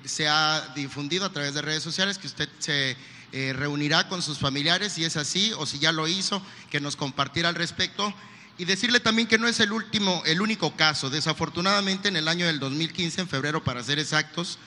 se 0.03 0.27
ha 0.27 0.73
difundido 0.75 1.25
a 1.25 1.31
través 1.31 1.53
de 1.53 1.61
redes 1.61 1.81
sociales 1.81 2.17
que 2.17 2.27
usted 2.27 2.49
se 2.59 2.97
eh, 3.33 3.53
reunirá 3.53 4.07
con 4.07 4.21
sus 4.21 4.37
familiares, 4.37 4.93
si 4.93 5.03
es 5.03 5.17
así, 5.17 5.51
o 5.57 5.65
si 5.65 5.79
ya 5.79 5.91
lo 5.91 6.07
hizo, 6.07 6.41
que 6.69 6.79
nos 6.79 6.95
compartiera 6.95 7.49
al 7.49 7.55
respecto. 7.55 8.13
Y 8.57 8.65
decirle 8.65 8.99
también 8.99 9.27
que 9.27 9.37
no 9.37 9.47
es 9.47 9.59
el 9.59 9.71
último, 9.71 10.23
el 10.25 10.41
único 10.41 10.75
caso. 10.75 11.09
Desafortunadamente, 11.09 12.07
en 12.07 12.15
el 12.15 12.27
año 12.27 12.47
del 12.47 12.59
2015, 12.59 13.21
en 13.21 13.27
febrero 13.27 13.63
para 13.63 13.83
ser 13.83 13.99
exactos, 13.99 14.57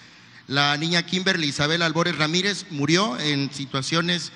la 0.46 0.76
niña 0.76 1.04
Kimberly 1.04 1.48
Isabel 1.48 1.82
Albores 1.82 2.18
Ramírez 2.18 2.66
murió 2.70 3.18
en 3.18 3.52
situaciones, 3.52 4.30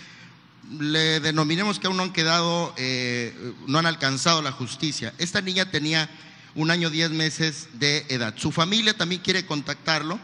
le 0.81 1.21
denominemos 1.21 1.79
que 1.79 1.87
aún 1.87 1.97
no 1.99 2.05
han 2.05 2.13
quedado, 2.13 2.75
eh, 2.77 3.53
no 3.67 3.79
han 3.79 3.87
alcanzado 3.87 4.41
la 4.41 4.53
justicia. 4.53 5.13
Esta 5.19 5.41
niña 5.41 5.71
tenía 5.71 6.09
un 6.55 6.71
año 6.71 6.89
diez 6.89 7.11
meses 7.11 7.69
de 7.75 8.07
edad. 8.09 8.35
Su 8.37 8.53
familia 8.53 8.97
también 8.97 9.21
quiere 9.21 9.45
contactarlo 9.45 10.19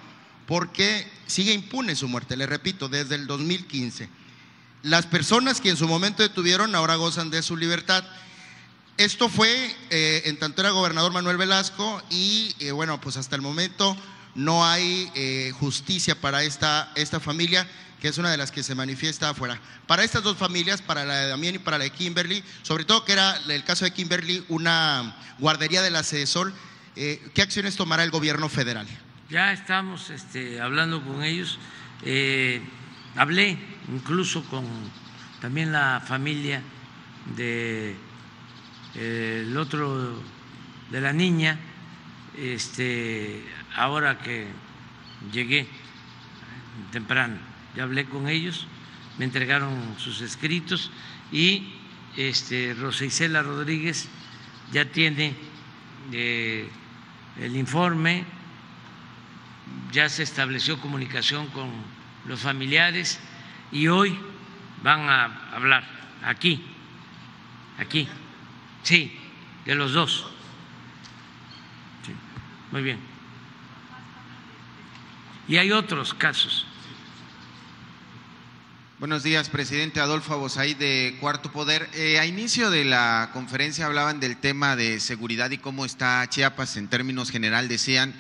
porque 0.50 1.06
sigue 1.28 1.52
impune 1.52 1.94
su 1.94 2.08
muerte, 2.08 2.36
le 2.36 2.44
repito, 2.44 2.88
desde 2.88 3.14
el 3.14 3.28
2015. 3.28 4.08
Las 4.82 5.06
personas 5.06 5.60
que 5.60 5.70
en 5.70 5.76
su 5.76 5.86
momento 5.86 6.24
detuvieron 6.24 6.74
ahora 6.74 6.96
gozan 6.96 7.30
de 7.30 7.40
su 7.40 7.56
libertad. 7.56 8.02
Esto 8.96 9.28
fue 9.28 9.76
eh, 9.90 10.22
en 10.24 10.40
tanto 10.40 10.60
era 10.60 10.70
gobernador 10.70 11.12
Manuel 11.12 11.36
Velasco 11.36 12.02
y 12.10 12.52
eh, 12.58 12.72
bueno, 12.72 13.00
pues 13.00 13.16
hasta 13.16 13.36
el 13.36 13.42
momento 13.42 13.96
no 14.34 14.66
hay 14.66 15.08
eh, 15.14 15.52
justicia 15.60 16.20
para 16.20 16.42
esta, 16.42 16.90
esta 16.96 17.20
familia, 17.20 17.64
que 18.00 18.08
es 18.08 18.18
una 18.18 18.32
de 18.32 18.36
las 18.36 18.50
que 18.50 18.64
se 18.64 18.74
manifiesta 18.74 19.28
afuera. 19.28 19.60
Para 19.86 20.02
estas 20.02 20.24
dos 20.24 20.36
familias, 20.36 20.82
para 20.82 21.04
la 21.04 21.14
de 21.14 21.28
Damián 21.28 21.54
y 21.54 21.58
para 21.58 21.78
la 21.78 21.84
de 21.84 21.90
Kimberly, 21.90 22.42
sobre 22.62 22.84
todo 22.84 23.04
que 23.04 23.12
era 23.12 23.36
el 23.36 23.62
caso 23.62 23.84
de 23.84 23.92
Kimberly 23.92 24.44
una 24.48 25.16
guardería 25.38 25.80
de 25.80 25.92
la 25.92 26.02
Sol, 26.02 26.52
¿qué 26.96 27.40
acciones 27.40 27.76
tomará 27.76 28.02
el 28.02 28.10
gobierno 28.10 28.48
federal? 28.48 28.88
Ya 29.30 29.52
estamos 29.52 30.10
este, 30.10 30.60
hablando 30.60 31.02
con 31.02 31.22
ellos. 31.22 31.58
Eh, 32.02 32.60
hablé 33.16 33.56
incluso 33.92 34.44
con 34.44 34.64
también 35.40 35.72
la 35.72 36.02
familia 36.04 36.62
de 37.36 37.96
el 38.94 39.56
otro 39.56 40.20
de 40.90 41.00
la 41.00 41.12
niña, 41.12 41.58
este, 42.36 43.44
ahora 43.76 44.18
que 44.18 44.48
llegué 45.32 45.68
temprano, 46.90 47.36
ya 47.76 47.84
hablé 47.84 48.06
con 48.06 48.28
ellos, 48.28 48.66
me 49.18 49.26
entregaron 49.26 49.94
sus 49.98 50.22
escritos 50.22 50.90
y 51.30 51.74
este, 52.16 52.74
Rosa 52.74 53.04
Isela 53.04 53.42
Rodríguez 53.42 54.08
ya 54.72 54.86
tiene 54.86 55.34
eh, 56.10 56.68
el 57.38 57.54
informe 57.56 58.24
ya 59.92 60.08
se 60.08 60.22
estableció 60.22 60.80
comunicación 60.80 61.48
con 61.48 61.70
los 62.26 62.40
familiares 62.40 63.18
y 63.72 63.88
hoy 63.88 64.18
van 64.82 65.08
a 65.08 65.54
hablar 65.54 65.84
aquí, 66.22 66.64
aquí, 67.78 68.08
sí, 68.82 69.16
de 69.64 69.74
los 69.74 69.92
dos. 69.92 70.26
muy 72.70 72.82
bien. 72.82 72.98
Y 75.48 75.56
hay 75.56 75.72
otros 75.72 76.14
casos. 76.14 76.66
Buenos 79.00 79.22
días, 79.22 79.48
presidente 79.48 79.98
Adolfo 79.98 80.34
Abosay 80.34 80.74
de 80.74 81.16
Cuarto 81.20 81.50
Poder. 81.50 81.88
Eh, 81.94 82.20
a 82.20 82.26
inicio 82.26 82.70
de 82.70 82.84
la 82.84 83.30
conferencia 83.32 83.86
hablaban 83.86 84.20
del 84.20 84.36
tema 84.36 84.76
de 84.76 85.00
seguridad 85.00 85.50
y 85.50 85.58
cómo 85.58 85.84
está 85.86 86.24
Chiapas 86.28 86.76
en 86.76 86.86
términos 86.86 87.30
general. 87.30 87.66
Decían 87.66 88.14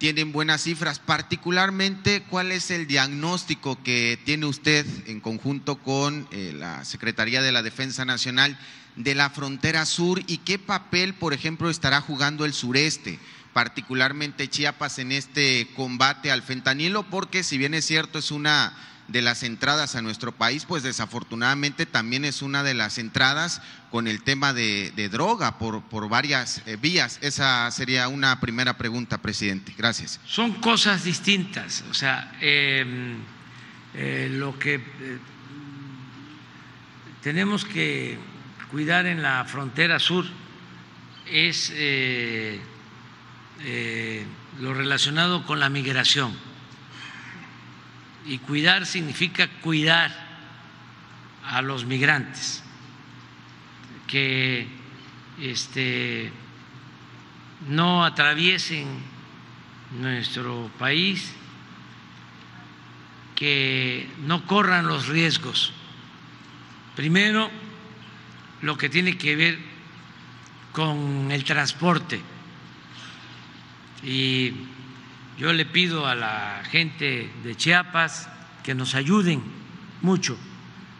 tienen 0.00 0.32
buenas 0.32 0.62
cifras. 0.62 0.98
Particularmente, 0.98 2.22
¿cuál 2.22 2.50
es 2.52 2.70
el 2.70 2.86
diagnóstico 2.86 3.80
que 3.84 4.18
tiene 4.24 4.46
usted 4.46 4.86
en 5.06 5.20
conjunto 5.20 5.76
con 5.76 6.26
eh, 6.32 6.54
la 6.56 6.86
Secretaría 6.86 7.42
de 7.42 7.52
la 7.52 7.62
Defensa 7.62 8.06
Nacional 8.06 8.58
de 8.96 9.14
la 9.14 9.28
frontera 9.28 9.84
sur 9.84 10.22
y 10.26 10.38
qué 10.38 10.58
papel, 10.58 11.12
por 11.12 11.34
ejemplo, 11.34 11.70
estará 11.70 12.00
jugando 12.00 12.44
el 12.44 12.54
sureste? 12.54 13.20
particularmente 13.52 14.46
Chiapas 14.46 15.00
en 15.00 15.10
este 15.10 15.66
combate 15.74 16.30
al 16.30 16.42
fentanilo, 16.42 17.02
porque 17.10 17.42
si 17.42 17.58
bien 17.58 17.74
es 17.74 17.84
cierto 17.84 18.20
es 18.20 18.30
una 18.30 18.72
de 19.10 19.22
las 19.22 19.42
entradas 19.42 19.96
a 19.96 20.02
nuestro 20.02 20.32
país, 20.32 20.64
pues 20.64 20.82
desafortunadamente 20.82 21.84
también 21.84 22.24
es 22.24 22.42
una 22.42 22.62
de 22.62 22.74
las 22.74 22.98
entradas 22.98 23.60
con 23.90 24.06
el 24.06 24.22
tema 24.22 24.52
de, 24.52 25.08
droga 25.10 25.58
por, 25.58 26.08
varias 26.08 26.62
eh, 26.66 26.76
vías. 26.80 27.18
Esa 27.20 27.68
sería 27.72 28.08
una 28.08 28.38
primera 28.40 28.78
pregunta, 28.78 29.18
presidente. 29.18 29.74
Gracias. 29.76 30.20
Son 30.24 30.54
cosas 30.54 31.02
distintas. 31.02 31.84
O 31.90 31.94
sea, 31.94 32.32
em, 32.40 33.16
eh, 33.94 34.28
lo 34.30 34.56
que 34.58 34.74
eh, 34.74 35.18
tenemos 37.20 37.64
que 37.64 38.16
cuidar 38.70 39.06
en 39.06 39.22
la 39.22 39.44
frontera 39.44 39.98
sur 39.98 40.24
es 41.26 41.72
lo 44.60 44.74
relacionado 44.74 45.44
con 45.46 45.58
la 45.58 45.68
migración 45.68 46.49
y 48.26 48.38
cuidar 48.38 48.86
significa 48.86 49.48
cuidar 49.62 50.10
a 51.44 51.62
los 51.62 51.84
migrantes, 51.84 52.62
que 54.06 54.66
este, 55.40 56.30
no 57.68 58.04
atraviesen 58.04 58.86
nuestro 59.98 60.70
país, 60.78 61.32
que 63.34 64.08
no 64.26 64.46
corran 64.46 64.86
los 64.86 65.08
riesgos. 65.08 65.72
Primero, 66.94 67.50
lo 68.62 68.76
que 68.76 68.88
tiene 68.88 69.16
que 69.16 69.36
ver 69.36 69.58
con 70.72 71.30
el 71.32 71.44
transporte 71.44 72.20
y 74.02 74.52
yo 75.40 75.54
le 75.54 75.64
pido 75.64 76.06
a 76.06 76.14
la 76.14 76.62
gente 76.70 77.30
de 77.42 77.56
Chiapas 77.56 78.28
que 78.62 78.74
nos 78.74 78.94
ayuden 78.94 79.42
mucho 80.02 80.36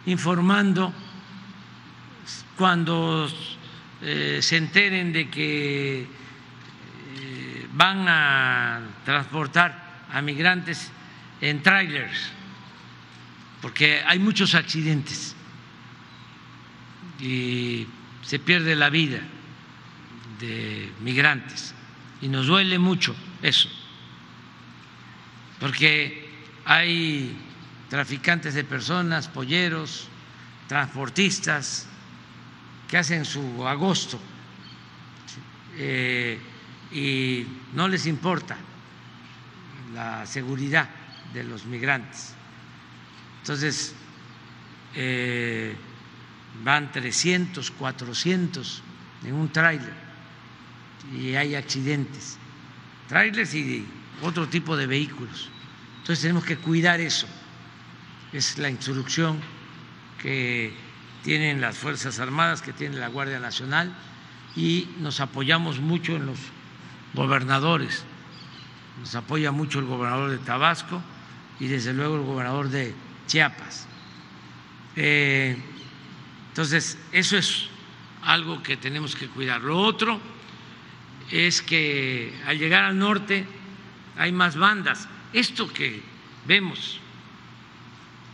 informando 0.07 0.91
cuando 2.57 3.29
eh, 4.01 4.39
se 4.41 4.57
enteren 4.57 5.13
de 5.13 5.29
que 5.29 6.01
eh, 6.01 7.67
van 7.73 8.07
a 8.07 8.81
transportar 9.05 10.07
a 10.11 10.23
migrantes 10.23 10.91
en 11.39 11.61
trailers, 11.61 12.31
porque 13.61 14.01
hay 14.03 14.17
muchos 14.17 14.55
accidentes 14.55 15.35
y 17.19 17.85
se 18.23 18.39
pierde 18.39 18.75
la 18.75 18.89
vida 18.89 19.19
de 20.39 20.91
migrantes 21.01 21.75
y 22.23 22.27
nos 22.27 22.47
duele 22.47 22.79
mucho 22.79 23.15
eso 23.43 23.80
porque 25.61 26.27
hay 26.65 27.37
traficantes 27.87 28.55
de 28.55 28.63
personas, 28.63 29.27
polleros, 29.27 30.07
transportistas 30.67 31.87
que 32.89 32.97
hacen 32.97 33.23
su 33.25 33.65
agosto 33.67 34.19
eh, 35.77 36.39
y 36.91 37.45
no 37.73 37.87
les 37.87 38.07
importa 38.07 38.57
la 39.93 40.25
seguridad 40.25 40.89
de 41.31 41.43
los 41.43 41.65
migrantes. 41.65 42.33
Entonces, 43.41 43.93
eh, 44.95 45.75
van 46.63 46.91
300, 46.91 47.69
400 47.71 48.81
en 49.25 49.33
un 49.33 49.49
tráiler 49.49 49.93
y 51.15 51.35
hay 51.35 51.53
accidentes. 51.53 52.37
Trailers 53.07 53.53
y 53.53 53.85
otro 54.21 54.47
tipo 54.47 54.75
de 54.77 54.87
vehículos. 54.87 55.50
Entonces 56.11 56.23
tenemos 56.23 56.43
que 56.43 56.57
cuidar 56.57 56.99
eso. 56.99 57.25
Es 58.33 58.57
la 58.57 58.69
instrucción 58.69 59.39
que 60.21 60.73
tienen 61.23 61.61
las 61.61 61.77
Fuerzas 61.77 62.19
Armadas, 62.19 62.61
que 62.61 62.73
tiene 62.73 62.97
la 62.97 63.07
Guardia 63.07 63.39
Nacional 63.39 63.95
y 64.53 64.89
nos 64.99 65.21
apoyamos 65.21 65.79
mucho 65.79 66.17
en 66.17 66.25
los 66.25 66.37
gobernadores. 67.13 68.03
Nos 68.99 69.15
apoya 69.15 69.53
mucho 69.53 69.79
el 69.79 69.85
gobernador 69.85 70.31
de 70.31 70.39
Tabasco 70.39 71.01
y 71.61 71.67
desde 71.67 71.93
luego 71.93 72.17
el 72.17 72.23
gobernador 72.23 72.67
de 72.67 72.93
Chiapas. 73.27 73.87
Eh, 74.97 75.55
entonces, 76.49 76.97
eso 77.13 77.37
es 77.37 77.69
algo 78.23 78.61
que 78.61 78.75
tenemos 78.75 79.15
que 79.15 79.29
cuidar. 79.29 79.61
Lo 79.61 79.79
otro 79.79 80.19
es 81.31 81.61
que 81.61 82.37
al 82.45 82.59
llegar 82.59 82.83
al 82.83 82.99
norte 82.99 83.45
hay 84.17 84.33
más 84.33 84.57
bandas. 84.57 85.07
Esto 85.33 85.71
que 85.71 86.01
vemos 86.45 86.99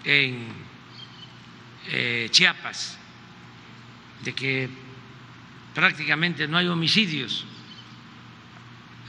en 0.03 0.47
eh, 1.89 2.27
Chiapas, 2.31 2.97
de 4.23 4.33
que 4.33 4.69
prácticamente 5.75 6.47
no 6.47 6.57
hay 6.57 6.67
homicidios. 6.67 7.45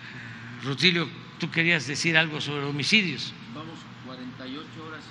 Eh, 0.03 0.65
Rutilio, 0.65 1.09
tú 1.39 1.51
querías 1.51 1.87
decir 1.87 2.17
algo 2.17 2.41
sobre 2.41 2.65
homicidios. 2.65 3.33
Vamos 3.55 3.79
48 4.07 4.85
horas 4.87 5.05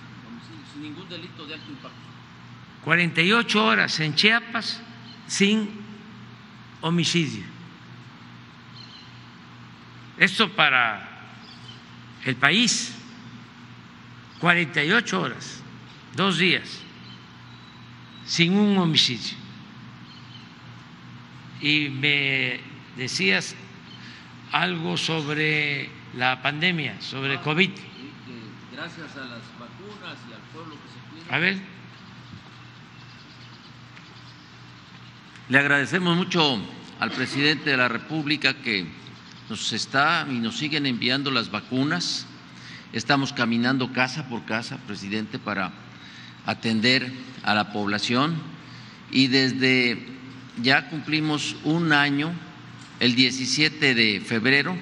sin 0.74 0.84
ningún 0.84 1.10
delito 1.10 1.46
de 1.46 1.56
alto 1.56 1.72
impacto. 1.72 1.98
48 2.84 3.66
horas 3.66 4.00
en 4.00 4.16
Chiapas 4.16 4.82
sin 5.26 5.70
homicidio. 6.82 7.44
Esto 10.18 10.50
para 10.50 11.07
el 12.26 12.36
país 12.36 12.94
48 14.40 15.22
horas, 15.22 15.62
dos 16.16 16.38
días, 16.38 16.80
sin 18.26 18.58
un 18.58 18.78
homicidio. 18.78 19.38
Y 21.62 21.90
me 21.90 22.60
decías 22.96 23.56
algo 24.52 24.98
sobre 24.98 25.90
la 26.16 26.42
pandemia, 26.42 27.02
sobre 27.02 27.40
COVID. 27.42 27.72
Gracias 28.74 29.16
a 29.16 29.22
las 29.22 29.42
vacunas 29.60 30.18
y 30.30 30.34
al 30.34 30.42
pueblo 30.54 30.76
que 30.76 30.90
se 30.90 31.22
cuida. 31.22 31.36
A 31.36 31.40
ver. 31.40 31.58
Le 35.50 35.60
agradecemos 35.60 36.16
mucho 36.16 36.62
al 37.00 37.12
presidente 37.12 37.70
de 37.72 37.78
la 37.78 37.88
República 37.88 38.54
que 38.54 38.86
nos 39.50 39.74
está 39.74 40.27
y 40.30 40.40
nos 40.40 40.58
siguen 40.58 40.85
enviando 40.85 41.32
las 41.32 41.51
vacunas. 41.51 42.26
Estamos 42.93 43.34
caminando 43.34 43.92
casa 43.93 44.27
por 44.27 44.45
casa, 44.45 44.77
presidente, 44.88 45.40
para 45.40 45.72
atender 46.45 47.11
a 47.43 47.53
la 47.53 47.72
población 47.72 48.35
y 49.11 49.27
desde 49.27 50.06
ya 50.61 50.90
cumplimos 50.90 51.56
un 51.64 51.93
año, 51.93 52.32
el 53.00 53.16
17 53.16 53.95
de 53.95 54.22
febrero 54.22 54.76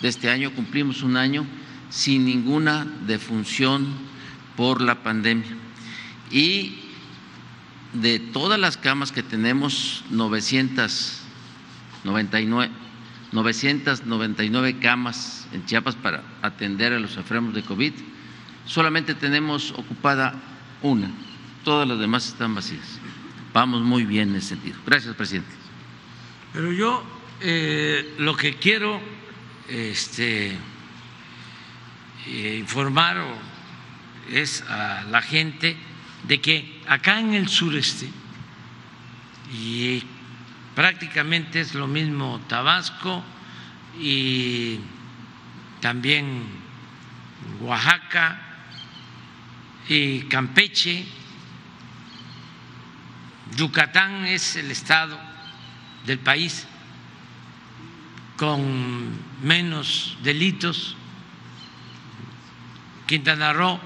de 0.00 0.08
este 0.08 0.30
año 0.30 0.52
cumplimos 0.52 1.02
un 1.02 1.16
año 1.16 1.44
sin 1.90 2.24
ninguna 2.24 2.86
defunción 3.06 3.86
por 4.56 4.80
la 4.80 5.02
pandemia. 5.02 5.56
Y 6.30 6.78
de 7.92 8.18
todas 8.18 8.58
las 8.58 8.76
camas 8.76 9.12
que 9.12 9.22
tenemos, 9.22 10.04
999 10.10 12.85
999 13.32 14.78
camas 14.78 15.48
en 15.52 15.64
Chiapas 15.66 15.96
para 15.96 16.22
atender 16.42 16.92
a 16.92 16.98
los 16.98 17.16
enfermos 17.16 17.54
de 17.54 17.62
COVID. 17.62 17.92
Solamente 18.66 19.14
tenemos 19.14 19.72
ocupada 19.72 20.34
una, 20.82 21.10
todas 21.64 21.88
las 21.88 21.98
demás 21.98 22.28
están 22.28 22.54
vacías. 22.54 22.98
Vamos 23.52 23.82
muy 23.82 24.04
bien 24.04 24.30
en 24.30 24.36
ese 24.36 24.48
sentido. 24.50 24.78
Gracias, 24.86 25.14
presidente. 25.14 25.50
Pero 26.52 26.72
yo 26.72 27.02
eh, 27.40 28.14
lo 28.18 28.36
que 28.36 28.54
quiero 28.54 29.00
este, 29.68 30.56
eh, 32.26 32.56
informar 32.58 33.18
es 34.30 34.62
a 34.62 35.04
la 35.10 35.22
gente 35.22 35.76
de 36.26 36.40
que 36.40 36.80
acá 36.86 37.20
en 37.20 37.34
el 37.34 37.48
sureste 37.48 38.08
y 39.52 40.02
prácticamente 40.76 41.62
es 41.62 41.74
lo 41.74 41.86
mismo 41.86 42.38
Tabasco 42.48 43.24
y 43.98 44.78
también 45.80 46.42
Oaxaca 47.60 48.38
y 49.88 50.20
Campeche. 50.24 51.06
Yucatán 53.56 54.26
es 54.26 54.56
el 54.56 54.70
estado 54.70 55.18
del 56.04 56.18
país 56.18 56.66
con 58.36 59.18
menos 59.42 60.18
delitos. 60.22 60.94
Quintana 63.06 63.54
Roo 63.54 63.80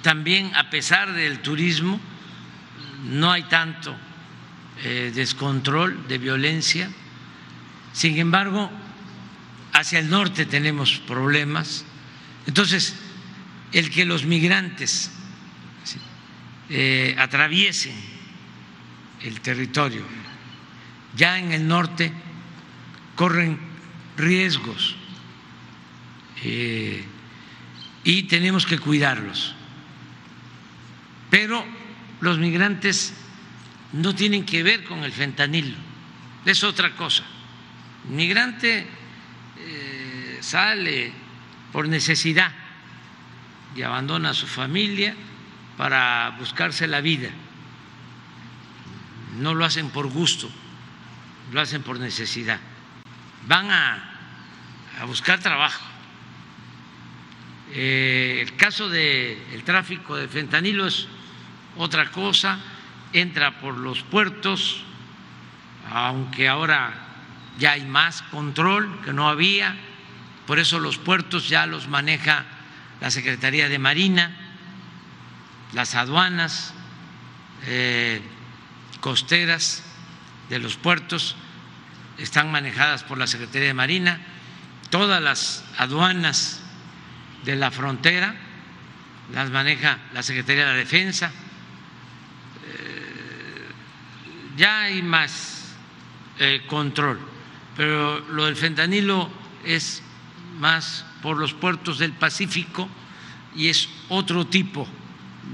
también, 0.00 0.50
a 0.56 0.70
pesar 0.70 1.12
del 1.12 1.40
turismo, 1.40 2.00
no 3.04 3.30
hay 3.30 3.42
tanto 3.42 3.94
eh, 4.84 5.12
descontrol 5.14 6.06
de 6.06 6.18
violencia. 6.18 6.90
Sin 7.92 8.16
embargo, 8.18 8.70
hacia 9.72 9.98
el 9.98 10.08
norte 10.08 10.46
tenemos 10.46 10.98
problemas. 11.06 11.84
Entonces, 12.46 12.94
el 13.72 13.90
que 13.90 14.04
los 14.04 14.24
migrantes 14.24 15.10
eh, 16.70 17.14
atraviesen 17.18 17.94
el 19.22 19.40
territorio, 19.40 20.02
ya 21.16 21.38
en 21.38 21.52
el 21.52 21.66
norte 21.66 22.12
corren 23.16 23.58
riesgos 24.16 24.94
eh, 26.44 27.04
y 28.04 28.22
tenemos 28.24 28.64
que 28.64 28.78
cuidarlos. 28.78 29.54
Pero 31.30 31.64
los 32.20 32.38
migrantes 32.38 33.12
no 33.92 34.14
tienen 34.14 34.44
que 34.44 34.62
ver 34.62 34.84
con 34.84 35.04
el 35.04 35.12
fentanilo, 35.12 35.76
es 36.44 36.64
otra 36.64 36.94
cosa. 36.94 37.24
El 38.08 38.14
migrante 38.14 38.86
eh, 39.58 40.38
sale 40.40 41.12
por 41.72 41.88
necesidad 41.88 42.52
y 43.74 43.82
abandona 43.82 44.30
a 44.30 44.34
su 44.34 44.46
familia 44.46 45.14
para 45.76 46.34
buscarse 46.38 46.86
la 46.86 47.00
vida. 47.00 47.30
No 49.38 49.54
lo 49.54 49.64
hacen 49.64 49.90
por 49.90 50.08
gusto, 50.08 50.50
lo 51.52 51.60
hacen 51.60 51.82
por 51.82 52.00
necesidad. 52.00 52.60
Van 53.46 53.70
a, 53.70 54.14
buscar 55.06 55.38
trabajo. 55.38 55.84
Eh, 57.72 58.40
el 58.42 58.56
caso 58.56 58.88
del 58.88 59.62
tráfico 59.64 60.16
de 60.16 60.26
fentanilo 60.26 60.86
es 60.86 61.06
otra 61.76 62.10
cosa, 62.10 62.58
entra 63.12 63.60
por 63.60 63.76
los 63.76 64.02
puertos, 64.02 64.82
aunque 65.90 66.48
ahora 66.48 66.92
ya 67.58 67.72
hay 67.72 67.84
más 67.84 68.22
control 68.22 69.00
que 69.04 69.12
no 69.12 69.28
había, 69.28 69.76
por 70.46 70.58
eso 70.58 70.78
los 70.78 70.98
puertos 70.98 71.48
ya 71.48 71.66
los 71.66 71.88
maneja 71.88 72.44
la 73.00 73.10
Secretaría 73.10 73.68
de 73.68 73.78
Marina, 73.78 74.34
las 75.72 75.94
aduanas 75.94 76.74
eh, 77.66 78.20
costeras 79.00 79.84
de 80.48 80.58
los 80.58 80.76
puertos 80.76 81.36
están 82.16 82.50
manejadas 82.50 83.04
por 83.04 83.18
la 83.18 83.26
Secretaría 83.26 83.68
de 83.68 83.74
Marina, 83.74 84.20
todas 84.90 85.22
las 85.22 85.64
aduanas 85.76 86.60
de 87.44 87.56
la 87.56 87.70
frontera 87.70 88.34
las 89.32 89.50
maneja 89.50 89.98
la 90.14 90.22
Secretaría 90.22 90.64
de 90.64 90.72
la 90.72 90.76
Defensa, 90.78 91.30
eh, 92.66 93.68
ya 94.58 94.82
hay 94.82 95.02
más 95.02 95.72
eh, 96.38 96.62
control, 96.66 97.18
pero 97.76 98.18
lo 98.18 98.44
del 98.46 98.56
fentanilo 98.56 99.30
es 99.64 100.02
más 100.58 101.06
por 101.22 101.36
los 101.36 101.54
puertos 101.54 101.98
del 101.98 102.12
Pacífico 102.12 102.88
y 103.54 103.68
es 103.68 103.88
otro 104.08 104.46
tipo 104.46 104.86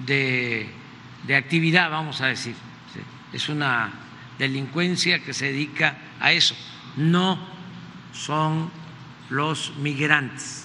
de, 0.07 0.71
actividad, 1.37 1.91
vamos 1.91 2.21
a 2.23 2.27
decir. 2.27 2.55
Es 3.33 3.49
una 3.49 3.93
delincuencia 4.39 5.23
que 5.23 5.35
se 5.35 5.47
dedica 5.47 5.99
a 6.21 6.33
eso. 6.33 6.57
No 6.97 7.39
son 8.13 8.71
los 9.29 9.75
migrantes. 9.77 10.64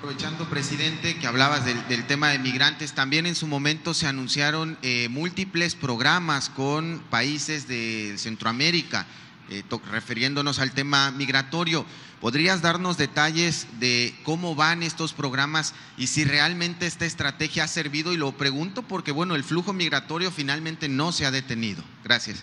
Aprovechando, 0.00 0.48
presidente, 0.48 1.18
que 1.18 1.26
hablabas 1.26 1.66
del, 1.66 2.06
tema 2.06 2.30
de 2.30 2.38
migrantes, 2.38 2.94
también 2.94 3.26
en 3.26 3.34
su 3.34 3.46
momento 3.46 3.92
se 3.92 4.06
anunciaron 4.06 4.78
eh, 4.80 5.10
múltiples 5.10 5.74
programas 5.74 6.48
con 6.48 7.02
países 7.10 7.68
de 7.68 8.14
Centroamérica 8.16 9.04
eh, 9.50 9.62
refiriéndonos 9.92 10.58
al 10.58 10.72
tema 10.72 11.10
migratorio. 11.10 11.84
¿Podrías 12.18 12.62
darnos 12.62 12.96
detalles 12.96 13.66
de 13.78 14.14
cómo 14.22 14.54
van 14.54 14.82
estos 14.82 15.12
programas 15.12 15.74
y 15.98 16.06
si 16.06 16.24
realmente 16.24 16.86
esta 16.86 17.04
estrategia 17.04 17.64
ha 17.64 17.68
servido? 17.68 18.14
Y 18.14 18.16
lo 18.16 18.32
pregunto 18.32 18.80
porque, 18.80 19.12
bueno, 19.12 19.34
el 19.34 19.44
flujo 19.44 19.74
migratorio 19.74 20.30
finalmente 20.30 20.88
no 20.88 21.12
se 21.12 21.26
ha 21.26 21.30
detenido. 21.30 21.84
Gracias. 22.04 22.42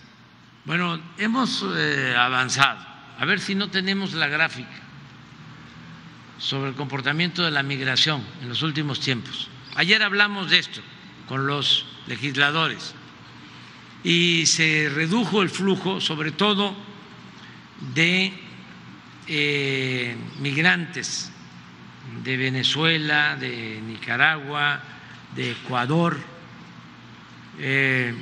Bueno, 0.64 1.00
hemos 1.18 1.66
eh, 1.76 2.14
avanzado. 2.16 2.86
A 3.18 3.24
ver 3.24 3.40
si 3.40 3.56
no 3.56 3.68
tenemos 3.68 4.12
la 4.12 4.28
gráfica 4.28 4.87
sobre 6.38 6.70
el 6.70 6.76
comportamiento 6.76 7.44
de 7.44 7.50
la 7.50 7.62
migración 7.62 8.22
en 8.42 8.48
los 8.48 8.62
últimos 8.62 9.00
tiempos. 9.00 9.48
Ayer 9.74 10.02
hablamos 10.02 10.50
de 10.50 10.58
esto 10.58 10.80
con 11.26 11.46
los 11.46 11.86
legisladores 12.06 12.94
y 14.02 14.46
se 14.46 14.90
redujo 14.94 15.42
el 15.42 15.50
flujo, 15.50 16.00
sobre 16.00 16.32
todo 16.32 16.74
de 17.94 18.32
eh, 19.26 20.16
migrantes 20.40 21.30
de 22.24 22.36
Venezuela, 22.36 23.36
de 23.36 23.80
Nicaragua, 23.86 24.80
de 25.34 25.50
Ecuador, 25.52 26.18
eh, 27.58 28.14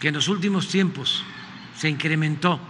que 0.00 0.08
en 0.08 0.14
los 0.14 0.28
últimos 0.28 0.68
tiempos 0.68 1.22
se 1.76 1.88
incrementó, 1.88 2.60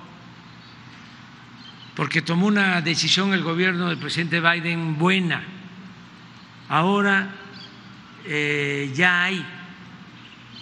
porque 1.94 2.22
tomó 2.22 2.46
una 2.46 2.80
decisión 2.80 3.34
el 3.34 3.42
gobierno 3.42 3.88
del 3.88 3.98
presidente 3.98 4.40
Biden 4.40 4.98
buena. 4.98 5.44
Ahora 6.68 7.28
eh, 8.24 8.90
ya 8.94 9.24
hay 9.24 9.44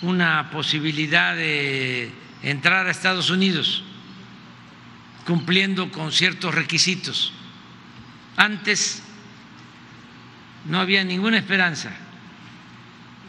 una 0.02 0.50
posibilidad 0.50 1.36
de 1.36 2.10
entrar 2.42 2.86
a 2.86 2.91
Estados 2.91 3.31
Unidos 3.31 3.84
cumpliendo 5.25 5.92
con 5.92 6.10
ciertos 6.10 6.55
requisitos. 6.55 7.33
Antes 8.36 9.02
no 10.65 10.81
había 10.81 11.05
ninguna 11.05 11.39
esperanza, 11.39 11.92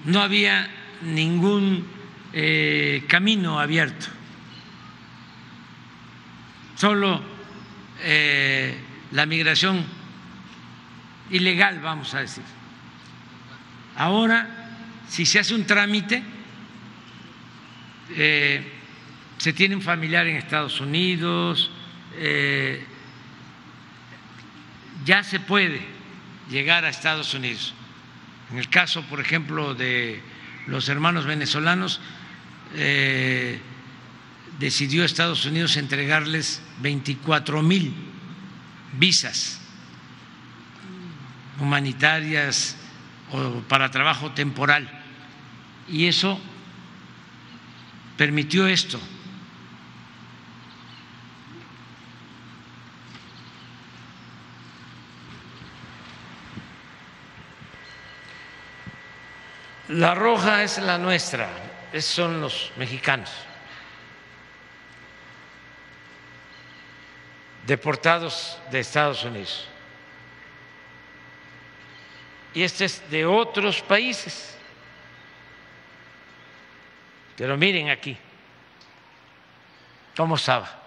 no 0.06 0.22
había 0.22 0.70
ningún 1.02 1.86
eh, 2.34 3.04
camino 3.08 3.60
abierto, 3.60 4.08
solo 6.76 7.31
eh, 8.04 8.76
la 9.12 9.26
migración 9.26 9.86
ilegal, 11.30 11.80
vamos 11.80 12.14
a 12.14 12.22
decir. 12.22 12.44
Ahora, 13.96 14.48
si 15.08 15.26
se 15.26 15.40
hace 15.40 15.54
un 15.54 15.66
trámite, 15.66 16.24
eh, 18.16 18.72
se 19.38 19.54
tiene 19.54 19.76
un 19.76 19.82
familiar 19.82 20.28
en 20.28 20.36
Estados 20.36 20.80
Unidos, 20.82 21.72
eh, 22.16 22.84
ya 25.06 25.24
se 25.24 25.40
puede 25.40 25.82
llegar 26.50 26.86
a 26.86 26.90
Estados 26.90 27.34
Unidos. 27.34 27.74
En 28.52 28.58
el 28.58 28.70
caso, 28.70 29.04
por 29.04 29.20
ejemplo, 29.20 29.74
de 29.76 30.22
los 30.68 30.90
hermanos 30.90 31.26
venezolanos, 31.26 32.02
decidió 34.62 35.04
Estados 35.04 35.44
Unidos 35.46 35.76
entregarles 35.76 36.62
24 36.82 37.64
mil 37.64 37.94
visas 38.94 39.60
humanitarias 41.60 42.78
o 43.32 43.62
para 43.68 43.90
trabajo 43.90 44.32
temporal. 44.32 44.90
Y 45.90 46.06
eso 46.06 46.40
permitió 48.18 48.68
esto, 48.68 49.00
La 59.88 60.16
roja 60.16 60.64
es 60.64 60.78
la 60.78 60.98
nuestra, 60.98 61.50
esos 61.92 62.16
son 62.16 62.40
los 62.40 62.72
mexicanos. 62.78 63.30
Deportados 67.66 68.60
de 68.72 68.80
Estados 68.80 69.24
Unidos. 69.24 69.68
Y 72.54 72.64
este 72.64 72.86
es 72.86 73.10
de 73.10 73.26
otros 73.26 73.82
países. 73.82 74.58
Pero 77.38 77.56
miren 77.58 77.90
aquí 77.90 78.18
cómo 80.16 80.36
estaba. 80.36 80.80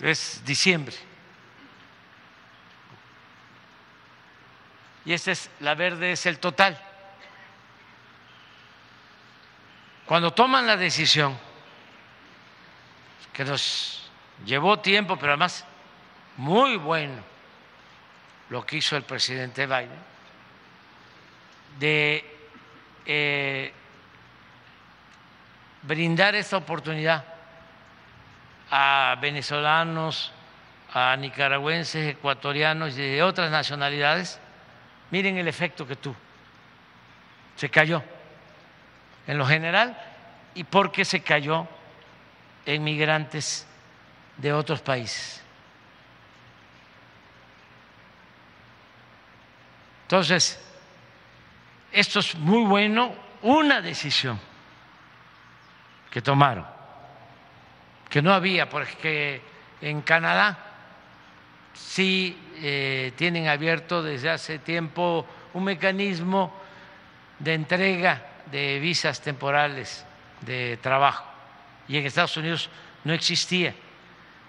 Es 0.00 0.42
diciembre. 0.44 0.96
y 5.04 5.12
esta 5.12 5.32
es 5.32 5.50
la 5.60 5.74
verde 5.74 6.12
es 6.12 6.26
el 6.26 6.38
total. 6.38 6.80
cuando 10.06 10.34
toman 10.34 10.66
la 10.66 10.76
decisión, 10.76 11.38
que 13.34 13.44
nos 13.44 14.08
llevó 14.46 14.78
tiempo, 14.78 15.16
pero 15.16 15.32
además 15.32 15.66
muy 16.36 16.76
bueno 16.76 17.22
lo 18.48 18.64
que 18.64 18.76
hizo 18.76 18.96
el 18.96 19.02
presidente 19.02 19.66
Biden, 19.66 20.14
de 21.78 22.24
eh, 23.04 23.72
brindar 25.82 26.34
esta 26.34 26.56
oportunidad 26.56 27.24
a 28.70 29.16
venezolanos, 29.20 30.32
a 30.92 31.16
nicaragüenses, 31.16 32.12
ecuatorianos 32.12 32.96
y 32.96 33.02
de 33.02 33.22
otras 33.22 33.50
nacionalidades, 33.50 34.38
miren 35.10 35.36
el 35.38 35.48
efecto 35.48 35.86
que 35.86 35.96
tuvo. 35.96 36.16
Se 37.56 37.68
cayó 37.68 38.02
en 39.26 39.38
lo 39.38 39.46
general 39.46 40.00
y 40.54 40.62
porque 40.62 41.04
se 41.04 41.22
cayó 41.22 41.66
en 42.66 42.82
migrantes 42.82 43.66
de 44.36 44.52
otros 44.52 44.80
países. 44.80 45.42
Entonces, 50.02 50.60
esto 51.92 52.20
es 52.20 52.34
muy 52.36 52.64
bueno, 52.64 53.14
una 53.42 53.80
decisión 53.80 54.38
que 56.10 56.22
tomaron, 56.22 56.66
que 58.08 58.22
no 58.22 58.32
había, 58.32 58.68
porque 58.68 59.42
en 59.80 60.02
Canadá 60.02 60.58
sí 61.72 62.38
eh, 62.56 63.12
tienen 63.16 63.48
abierto 63.48 64.02
desde 64.02 64.30
hace 64.30 64.58
tiempo 64.58 65.26
un 65.54 65.64
mecanismo 65.64 66.52
de 67.38 67.54
entrega 67.54 68.22
de 68.50 68.78
visas 68.78 69.20
temporales 69.20 70.04
de 70.42 70.76
trabajo 70.76 71.33
y 71.88 71.96
en 71.96 72.06
Estados 72.06 72.36
Unidos 72.36 72.68
no 73.04 73.12
existía. 73.12 73.74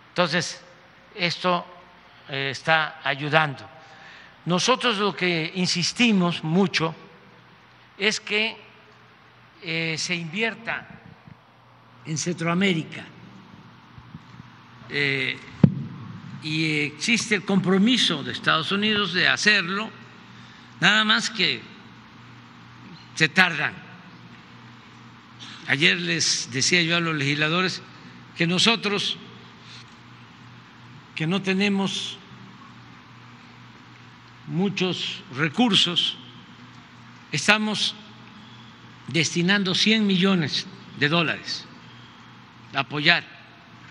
Entonces, 0.10 0.62
esto 1.16 1.66
eh, 2.30 2.50
está 2.52 3.02
ayudando. 3.04 3.68
Nosotros 4.46 4.98
lo 4.98 5.16
que 5.16 5.52
insistimos 5.56 6.44
mucho 6.44 6.96
es 7.98 8.20
que 8.20 8.58
eh, 9.62 9.96
se 9.98 10.16
invierta 10.16 10.88
en 12.06 12.18
Centroamérica 12.18 13.04
eh, 14.90 15.38
y 16.44 16.82
existe 16.82 17.36
el 17.36 17.44
compromiso 17.44 18.24
de 18.24 18.34
Estados 18.34 18.72
Unidos 18.72 19.14
de 19.14 19.28
hacerlo, 19.28 19.90
nada 20.80 21.04
más 21.04 21.30
que 21.32 21.62
se 23.16 23.30
tardan. 23.30 23.85
Ayer 25.68 26.00
les 26.00 26.50
decía 26.52 26.82
yo 26.84 26.98
a 26.98 27.00
los 27.00 27.16
legisladores 27.16 27.82
que 28.38 28.45
nosotros, 28.45 29.18
que 31.16 31.26
no 31.26 31.42
tenemos 31.42 32.18
muchos 34.48 35.24
recursos, 35.35 36.18
estamos 37.32 37.95
destinando 39.08 39.74
100 39.74 40.06
millones 40.06 40.68
de 41.00 41.10
dólares 41.10 41.66
a 42.74 42.82
apoyar 42.82 43.26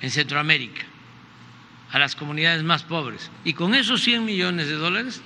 en 0.00 0.10
Centroamérica 0.10 0.84
a 1.90 1.98
las 1.98 2.16
comunidades 2.16 2.62
más 2.62 2.82
pobres. 2.82 3.30
Y 3.44 3.54
con 3.54 3.74
esos 3.74 4.02
100 4.02 4.24
millones 4.24 4.68
de 4.68 4.74
dólares 4.74 5.22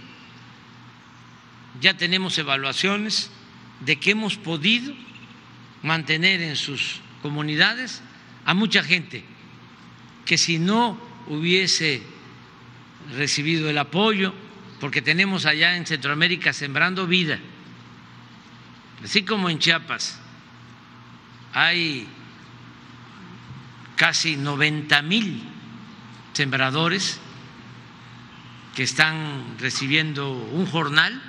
ya 1.80 1.96
tenemos 1.96 2.36
evaluaciones 2.38 3.30
de 3.80 3.96
que 3.96 4.10
hemos 4.10 4.36
podido 4.36 4.94
mantener 5.82 6.42
en 6.42 6.56
sus 6.56 7.00
comunidades 7.22 8.02
a 8.44 8.54
mucha 8.54 8.82
gente 8.82 9.24
que 10.24 10.38
si 10.38 10.58
no 10.58 10.98
hubiese 11.26 12.02
recibido 13.14 13.70
el 13.70 13.78
apoyo, 13.78 14.34
porque 14.80 15.02
tenemos 15.02 15.46
allá 15.46 15.76
en 15.76 15.86
Centroamérica 15.86 16.52
sembrando 16.52 17.06
vida, 17.06 17.38
así 19.02 19.22
como 19.22 19.50
en 19.50 19.58
Chiapas 19.58 20.20
hay 21.52 22.06
casi 23.96 24.36
90 24.36 25.02
mil 25.02 25.42
sembradores 26.32 27.18
que 28.76 28.84
están 28.84 29.56
recibiendo 29.58 30.30
un 30.32 30.66
jornal 30.66 31.20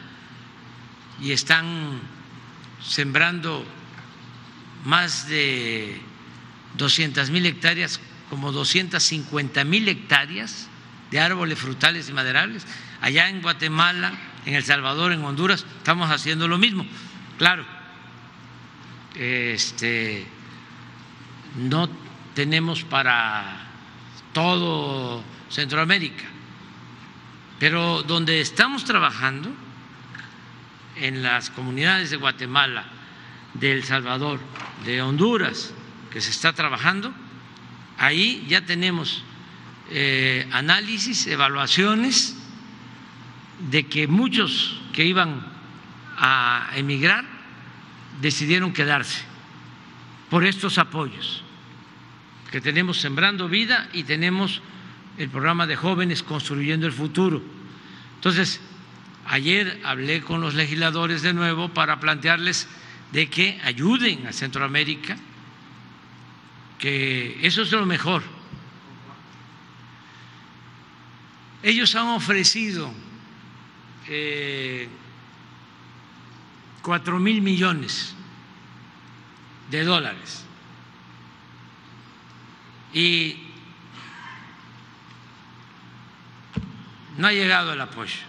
y 1.19 1.31
están 1.31 1.99
sembrando 2.79 3.65
más 4.85 5.27
de 5.27 5.99
200 6.77 7.29
mil 7.29 7.45
hectáreas, 7.45 7.99
como 8.29 8.51
250 8.51 9.63
mil 9.63 9.87
hectáreas 9.87 10.67
de 11.11 11.19
árboles 11.19 11.59
frutales 11.59 12.09
y 12.09 12.13
maderables. 12.13 12.65
Allá 13.01 13.29
en 13.29 13.41
Guatemala, 13.41 14.13
en 14.45 14.55
El 14.55 14.63
Salvador, 14.63 15.11
en 15.11 15.23
Honduras, 15.23 15.65
estamos 15.77 16.11
haciendo 16.11 16.47
lo 16.47 16.57
mismo. 16.57 16.85
Claro, 17.37 17.65
este, 19.15 20.25
no 21.55 21.89
tenemos 22.33 22.83
para 22.83 23.67
todo 24.33 25.23
Centroamérica, 25.49 26.25
pero 27.59 28.03
donde 28.03 28.41
estamos 28.41 28.85
trabajando, 28.85 29.51
en 30.99 31.23
las 31.23 31.49
comunidades 31.49 32.09
de 32.09 32.17
Guatemala, 32.17 32.85
de 33.53 33.71
El 33.71 33.83
Salvador, 33.83 34.39
de 34.85 35.01
Honduras, 35.01 35.73
que 36.11 36.21
se 36.21 36.31
está 36.31 36.53
trabajando, 36.53 37.13
ahí 37.97 38.45
ya 38.47 38.65
tenemos 38.65 39.23
eh, 39.91 40.47
análisis, 40.51 41.27
evaluaciones 41.27 42.35
de 43.71 43.87
que 43.87 44.07
muchos 44.07 44.79
que 44.93 45.05
iban 45.05 45.45
a 46.17 46.69
emigrar 46.75 47.25
decidieron 48.21 48.73
quedarse 48.73 49.23
por 50.29 50.45
estos 50.45 50.77
apoyos 50.77 51.43
que 52.51 52.61
tenemos 52.61 52.99
Sembrando 52.99 53.47
Vida 53.47 53.89
y 53.93 54.03
tenemos 54.03 54.61
el 55.17 55.29
programa 55.29 55.67
de 55.67 55.75
jóvenes 55.75 56.23
Construyendo 56.23 56.87
el 56.87 56.93
Futuro. 56.93 57.41
Entonces, 58.15 58.59
ayer 59.27 59.79
hablé 59.83 60.21
con 60.21 60.41
los 60.41 60.55
legisladores 60.55 61.21
de 61.21 61.33
nuevo 61.33 61.69
para 61.69 61.99
plantearles 61.99 62.67
de 63.11 63.29
que 63.29 63.59
ayuden 63.63 64.27
a 64.27 64.33
Centroamérica, 64.33 65.17
que 66.77 67.39
eso 67.45 67.63
es 67.63 67.71
lo 67.71 67.85
mejor. 67.85 68.23
Ellos 71.61 71.93
han 71.95 72.07
ofrecido 72.07 72.93
eh, 74.07 74.87
cuatro 76.81 77.19
mil 77.19 77.41
millones 77.41 78.15
de 79.69 79.83
dólares 79.83 80.45
y 82.93 83.35
no 87.17 87.27
ha 87.27 87.33
llegado 87.33 87.73
el 87.73 87.81
apoyo. 87.81 88.28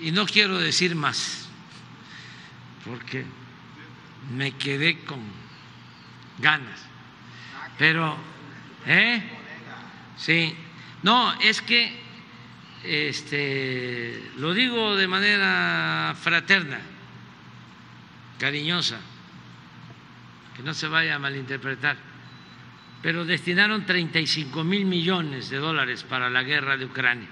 Y 0.00 0.12
no 0.12 0.26
quiero 0.26 0.58
decir 0.58 0.94
más, 0.94 1.48
porque 2.84 3.24
me 4.34 4.52
quedé 4.52 5.00
con 5.00 5.20
ganas. 6.38 6.80
Pero, 7.78 8.16
¿eh? 8.86 9.22
Sí. 10.16 10.54
No, 11.02 11.38
es 11.40 11.62
que 11.62 12.00
este, 12.84 14.30
lo 14.38 14.54
digo 14.54 14.96
de 14.96 15.08
manera 15.08 16.14
fraterna, 16.20 16.80
cariñosa, 18.38 18.98
que 20.56 20.62
no 20.62 20.72
se 20.74 20.88
vaya 20.88 21.16
a 21.16 21.18
malinterpretar, 21.18 21.96
pero 23.02 23.24
destinaron 23.24 23.84
35 23.84 24.64
mil 24.64 24.86
millones 24.86 25.50
de 25.50 25.58
dólares 25.58 26.04
para 26.04 26.30
la 26.30 26.42
guerra 26.42 26.76
de 26.76 26.86
Ucrania. 26.86 27.28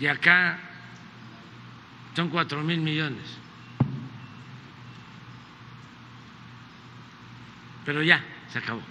Y 0.00 0.06
acá 0.06 0.58
son 2.14 2.28
cuatro 2.30 2.62
mil 2.62 2.80
millones. 2.80 3.38
Pero 7.84 8.02
ya, 8.02 8.24
se 8.52 8.58
acabó. 8.58 8.82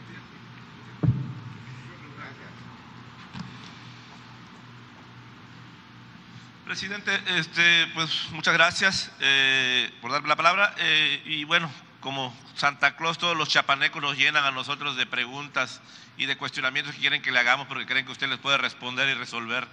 Presidente, 6.65 7.11
este, 7.37 7.87
pues 7.93 8.29
muchas 8.31 8.53
gracias 8.53 9.11
eh, 9.19 9.91
por 10.01 10.11
darme 10.11 10.27
la 10.27 10.35
palabra. 10.35 10.73
Eh, 10.77 11.21
y 11.25 11.43
bueno, 11.43 11.71
como 11.99 12.35
Santa 12.55 12.95
Claus, 12.95 13.17
todos 13.17 13.35
los 13.35 13.49
chapanecos 13.49 14.01
nos 14.01 14.17
llenan 14.17 14.43
a 14.43 14.51
nosotros 14.51 14.95
de 14.95 15.05
preguntas 15.05 15.81
y 16.17 16.25
de 16.25 16.37
cuestionamientos 16.37 16.93
que 16.95 17.01
quieren 17.01 17.21
que 17.21 17.31
le 17.31 17.39
hagamos 17.39 17.67
porque 17.67 17.85
creen 17.85 18.05
que 18.05 18.11
usted 18.11 18.27
les 18.27 18.39
puede 18.39 18.57
responder 18.57 19.09
y 19.09 19.13
resolver 19.13 19.67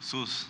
sus, 0.00 0.48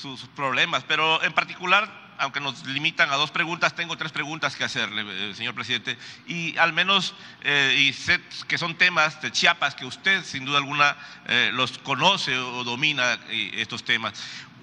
sus 0.00 0.20
problemas. 0.28 0.84
Pero 0.84 1.22
en 1.22 1.32
particular, 1.32 1.88
aunque 2.18 2.40
nos 2.40 2.64
limitan 2.66 3.10
a 3.10 3.16
dos 3.16 3.30
preguntas, 3.30 3.74
tengo 3.74 3.96
tres 3.96 4.12
preguntas 4.12 4.56
que 4.56 4.64
hacerle, 4.64 5.04
eh, 5.30 5.34
señor 5.34 5.54
presidente. 5.54 5.98
Y 6.26 6.56
al 6.58 6.72
menos, 6.72 7.14
eh, 7.42 7.74
y 7.78 7.92
sé 7.92 8.20
que 8.48 8.58
son 8.58 8.76
temas 8.76 9.20
de 9.22 9.30
Chiapas 9.30 9.74
que 9.74 9.84
usted 9.84 10.24
sin 10.24 10.44
duda 10.44 10.58
alguna 10.58 10.96
eh, 11.26 11.50
los 11.52 11.78
conoce 11.78 12.36
o 12.38 12.64
domina 12.64 13.18
estos 13.30 13.84
temas. 13.84 14.14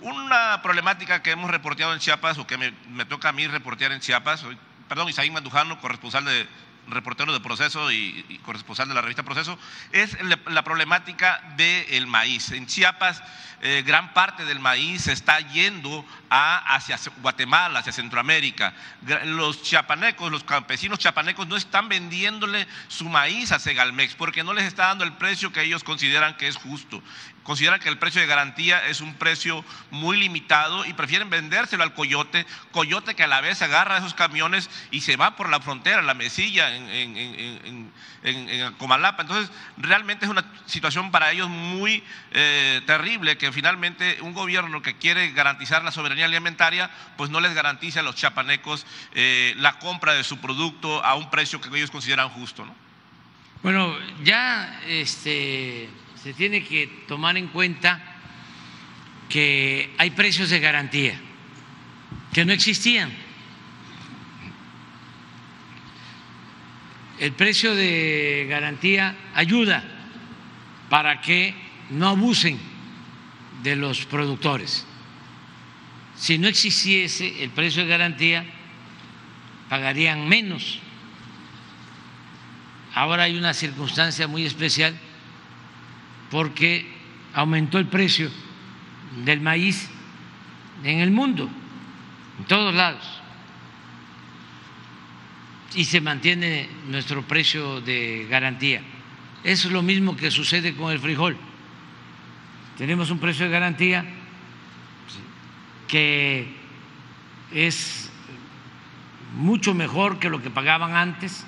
Una 0.02 0.62
problemática 0.62 1.24
que 1.24 1.32
hemos 1.32 1.50
reporteado 1.50 1.94
en 1.94 2.00
Chiapas, 2.00 2.38
o 2.38 2.46
que 2.46 2.58
me, 2.58 3.06
toca 3.06 3.30
a 3.30 3.32
mí 3.32 3.48
reportear 3.48 3.92
en 3.94 4.02
Chiapas, 4.02 4.44
perdón, 4.90 5.08
Isaí 5.08 5.32
Mandujano, 5.32 5.80
corresponsal 5.80 6.26
de 6.26 6.48
reportero 6.88 7.34
de 7.34 7.40
Proceso 7.40 7.92
y, 7.92 8.40
corresponsal 8.44 8.88
de 8.88 8.94
la 8.94 9.02
revista 9.02 9.24
Proceso, 9.24 9.58
es 9.92 10.18
la, 10.22 10.64
problemática 10.64 11.42
del 11.58 12.08
maíz. 12.08 12.52
En 12.52 12.68
Chiapas, 12.68 13.22
eh, 13.62 13.84
gran 13.86 14.14
parte 14.14 14.46
del 14.46 14.60
maíz 14.60 15.04
se 15.04 15.14
está 15.14 15.40
yendo 15.40 16.06
hacia 16.34 16.98
Guatemala, 17.22 17.80
hacia 17.80 17.94
Centroamérica. 17.94 18.74
Los 19.26 19.62
chiapanecos, 19.62 20.32
los 20.32 20.44
campesinos 20.44 21.00
chiapanecos 21.00 21.48
no 21.48 21.56
están 21.56 21.90
vendiéndole 21.90 22.68
su 22.88 23.08
maíz 23.08 23.52
a 23.52 23.60
Segalmex 23.60 24.16
porque 24.16 24.44
no 24.44 24.54
les 24.54 24.66
está 24.66 24.88
dando 24.88 25.04
el 25.04 25.14
precio 25.14 25.52
que 25.52 25.62
ellos 25.62 25.84
consideran 25.84 26.36
que 26.36 26.48
es 26.48 26.56
justo 26.56 27.04
consideran 27.44 27.80
que 27.80 27.90
el 27.90 27.98
precio 27.98 28.22
de 28.22 28.28
garantía 28.28 28.88
es 28.88 29.02
un 29.02 29.14
precio 29.16 29.64
muy 29.92 30.18
limitado 30.18 30.86
y 30.86 30.94
prefieren 30.94 31.30
vendérselo 31.30 31.84
al 31.84 31.94
coyote, 31.94 32.46
coyote 32.72 33.16
que 33.16 33.24
a 33.24 33.28
la 33.28 33.42
vez 33.42 33.62
agarra 33.62 33.98
esos 33.98 34.14
camiones 34.14 34.70
y 34.92 35.02
se 35.02 35.18
va 35.18 35.36
por 35.36 35.50
la 35.50 35.60
frontera, 35.60 36.02
la 36.02 36.14
mesilla 36.14 36.76
en, 36.76 37.92
Comalapa. 38.78 39.24
Entonces, 39.24 39.52
realmente 39.78 40.26
es 40.26 40.32
una 40.32 40.46
situación 40.66 41.12
para 41.12 41.32
ellos 41.32 41.50
muy 41.50 42.04
eh, 42.32 42.82
terrible 42.86 43.38
que 43.38 43.52
finalmente 43.52 44.18
un 44.22 44.34
gobierno 44.34 44.82
que 44.82 44.98
quiere 44.98 45.32
garantizar 45.32 45.84
la 45.84 45.92
soberanía 45.92 46.26
alimentaria, 46.26 46.90
pues 47.18 47.30
no 47.30 47.40
les 47.40 47.54
garantiza 47.54 48.00
a 48.00 48.04
los 48.04 48.16
chapanecos 48.16 48.86
eh, 49.14 49.54
la 49.58 49.80
compra 49.80 50.14
de 50.14 50.24
su 50.24 50.40
producto 50.40 51.04
a 51.04 51.16
un 51.16 51.30
precio 51.30 51.60
que 51.60 51.70
ellos 51.76 51.92
consideran 51.92 52.30
justo. 52.30 52.66
¿no? 52.66 52.76
Bueno, 53.62 53.96
ya 54.24 54.82
este 54.88 55.90
se 56.22 56.34
tiene 56.34 56.64
que 56.64 56.88
tomar 57.08 57.36
en 57.36 57.48
cuenta 57.48 58.02
que 59.28 59.94
hay 59.98 60.12
precios 60.12 60.50
de 60.50 60.60
garantía 60.62 61.20
que 62.34 62.46
no 62.46 62.54
existían. 62.54 63.23
El 67.24 67.32
precio 67.32 67.74
de 67.74 68.48
garantía 68.50 69.16
ayuda 69.34 69.82
para 70.90 71.22
que 71.22 71.56
no 71.90 72.10
abusen 72.10 72.60
de 73.64 73.78
los 73.78 74.06
productores. 74.06 74.86
Si 76.18 76.38
no 76.38 76.50
existiese 76.50 77.42
el 77.42 77.52
precio 77.52 77.84
de 77.84 77.88
garantía, 77.88 78.44
pagarían 79.70 80.28
menos. 80.28 80.80
Ahora 82.94 83.24
hay 83.24 83.38
una 83.38 83.54
circunstancia 83.54 84.28
muy 84.28 84.46
especial 84.46 84.94
porque 86.30 86.86
aumentó 87.34 87.80
el 87.80 87.88
precio 87.88 88.30
del 89.24 89.40
maíz 89.40 89.90
en 90.84 91.00
el 91.00 91.12
mundo, 91.12 91.50
en 92.40 92.46
todos 92.48 92.76
lados, 92.76 93.23
y 95.76 95.86
se 95.86 96.02
mantiene 96.02 96.70
nuestro 96.88 97.24
precio 97.24 97.82
de 97.82 98.28
garantía. 98.30 98.82
Es 99.44 99.66
lo 99.66 99.82
mismo 99.82 100.16
que 100.16 100.32
sucede 100.32 100.76
con 100.76 100.92
el 100.92 101.00
frijol. 101.00 101.38
Tenemos 102.78 103.10
un 103.12 103.20
precio 103.20 103.46
de 103.46 103.52
garantía 103.52 104.06
que 105.88 106.48
es 107.52 108.12
mucho 109.36 109.74
mejor 109.74 110.20
que 110.20 110.30
lo 110.30 110.42
que 110.42 110.50
pagaban 110.50 110.96
antes. 110.96 111.46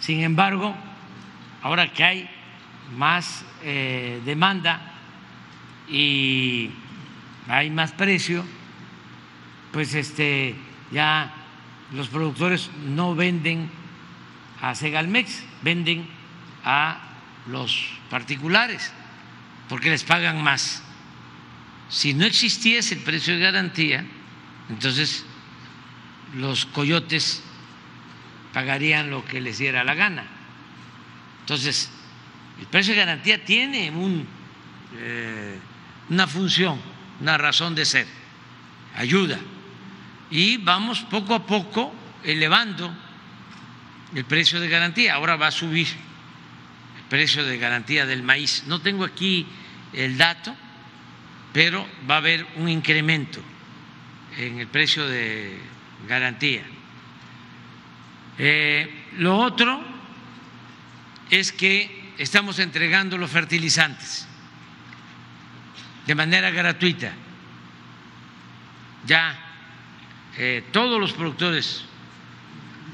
Sin 0.00 0.22
embargo, 0.22 0.74
ahora 1.62 1.92
que 1.92 2.04
hay 2.04 2.30
más 2.96 3.44
eh, 3.62 4.20
demanda 4.24 4.80
y 5.88 6.70
hay 7.48 7.70
más 7.70 7.92
precio, 7.92 8.44
pues 9.72 9.94
este 9.94 10.54
ya 10.90 11.39
los 11.92 12.08
productores 12.08 12.70
no 12.86 13.14
venden 13.14 13.70
a 14.60 14.74
Segalmex, 14.74 15.42
venden 15.62 16.08
a 16.64 17.00
los 17.46 17.86
particulares 18.10 18.92
porque 19.68 19.90
les 19.90 20.04
pagan 20.04 20.42
más. 20.42 20.82
Si 21.88 22.14
no 22.14 22.24
existiese 22.24 22.94
el 22.94 23.00
precio 23.00 23.34
de 23.34 23.40
garantía, 23.40 24.04
entonces 24.68 25.24
los 26.36 26.66
coyotes 26.66 27.42
pagarían 28.52 29.10
lo 29.10 29.24
que 29.24 29.40
les 29.40 29.58
diera 29.58 29.84
la 29.84 29.94
gana. 29.94 30.24
Entonces, 31.40 31.90
el 32.60 32.66
precio 32.66 32.94
de 32.94 33.00
garantía 33.00 33.44
tiene 33.44 33.92
eh, 34.96 35.58
una 36.08 36.26
función, 36.26 36.80
una 37.20 37.38
razón 37.38 37.74
de 37.74 37.84
ser, 37.84 38.06
ayuda. 38.96 39.38
Y 40.30 40.58
vamos 40.58 41.00
poco 41.00 41.34
a 41.34 41.44
poco 41.44 41.92
elevando 42.22 42.94
el 44.14 44.24
precio 44.24 44.60
de 44.60 44.68
garantía. 44.68 45.14
Ahora 45.14 45.36
va 45.36 45.48
a 45.48 45.50
subir 45.50 45.88
el 45.88 47.04
precio 47.08 47.44
de 47.44 47.58
garantía 47.58 48.06
del 48.06 48.22
maíz. 48.22 48.64
No 48.66 48.80
tengo 48.80 49.04
aquí 49.04 49.46
el 49.92 50.16
dato, 50.16 50.54
pero 51.52 51.86
va 52.08 52.14
a 52.14 52.18
haber 52.18 52.46
un 52.56 52.68
incremento 52.68 53.40
en 54.36 54.60
el 54.60 54.68
precio 54.68 55.06
de 55.06 55.58
garantía. 56.08 56.62
Eh, 58.38 59.06
lo 59.18 59.36
otro 59.36 59.82
es 61.28 61.52
que 61.52 62.12
estamos 62.18 62.58
entregando 62.58 63.18
los 63.18 63.30
fertilizantes 63.30 64.26
de 66.06 66.14
manera 66.14 66.50
gratuita. 66.50 67.12
Ya 69.06 69.49
eh, 70.36 70.64
todos 70.72 71.00
los 71.00 71.12
productores 71.12 71.84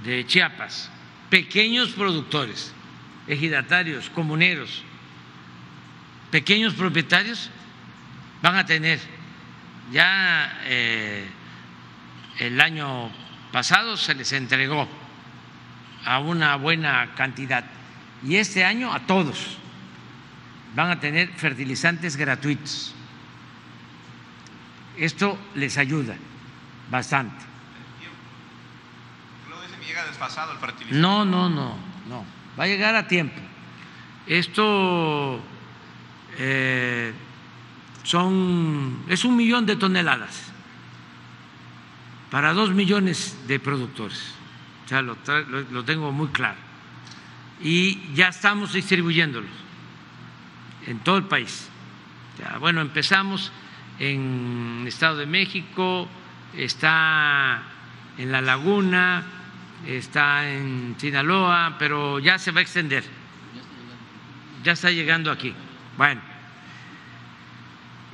de 0.05 0.27
Chiapas, 0.27 0.91
pequeños 1.31 1.91
productores, 1.91 2.73
ejidatarios, 3.27 4.09
comuneros, 4.11 4.83
pequeños 6.31 6.75
propietarios, 6.75 7.51
van 8.43 8.57
a 8.57 8.67
tener 8.67 9.01
ya 9.93 10.61
eh, 10.65 11.27
el 12.39 12.61
año 12.61 13.11
pasado 13.53 13.97
se 13.97 14.15
les 14.15 14.33
entregó 14.33 14.89
a 16.05 16.19
una 16.21 16.57
buena 16.57 17.15
cantidad 17.17 17.65
y 18.25 18.37
este 18.37 18.65
año 18.65 18.93
a 18.93 19.07
todos 19.07 19.59
van 20.75 20.91
a 20.91 21.01
tener 21.01 21.29
fertilizantes 21.29 22.17
gratuitos. 22.17 22.95
Esto 24.97 25.39
les 25.55 25.79
ayuda 25.79 26.17
bastante. 26.91 27.45
llega 29.87 30.05
desfasado 30.05 30.53
el 30.53 30.59
fertilizante. 30.59 31.01
No, 31.01 31.25
no, 31.25 31.49
no, 31.49 31.77
no. 32.09 32.25
Va 32.59 32.65
a 32.65 32.67
llegar 32.67 32.95
a 32.97 33.07
tiempo. 33.07 33.41
Esto 34.27 35.41
eh, 36.39 37.13
son 38.03 39.05
es 39.09 39.25
un 39.25 39.37
millón 39.37 39.65
de 39.67 39.77
toneladas 39.77 40.51
para 42.31 42.53
dos 42.53 42.71
millones 42.73 43.37
de 43.47 43.61
productores. 43.61 44.35
O 44.85 44.89
sea, 44.89 45.03
lo, 45.03 45.17
lo 45.71 45.85
tengo 45.85 46.11
muy 46.11 46.29
claro 46.29 46.67
y 47.61 48.13
ya 48.15 48.29
estamos 48.29 48.73
distribuyéndolos 48.73 49.51
en 50.87 50.99
todo 51.01 51.17
el 51.17 51.25
país. 51.25 51.69
bueno, 52.61 52.81
empezamos 52.81 53.51
en 53.99 54.81
el 54.83 54.89
Estado 54.89 55.17
de 55.17 55.27
México, 55.27 56.07
está 56.57 57.63
en 58.19 58.33
La 58.33 58.41
Laguna, 58.41 59.25
está 59.87 60.49
en 60.51 60.97
Sinaloa, 60.99 61.77
pero 61.79 62.19
ya 62.19 62.39
se 62.39 62.51
va 62.51 62.61
a 62.61 62.63
extender. 62.63 63.05
Ya 64.65 64.73
está 64.73 64.91
llegando 64.91 65.31
aquí. 65.31 65.53
Bueno, 65.97 66.21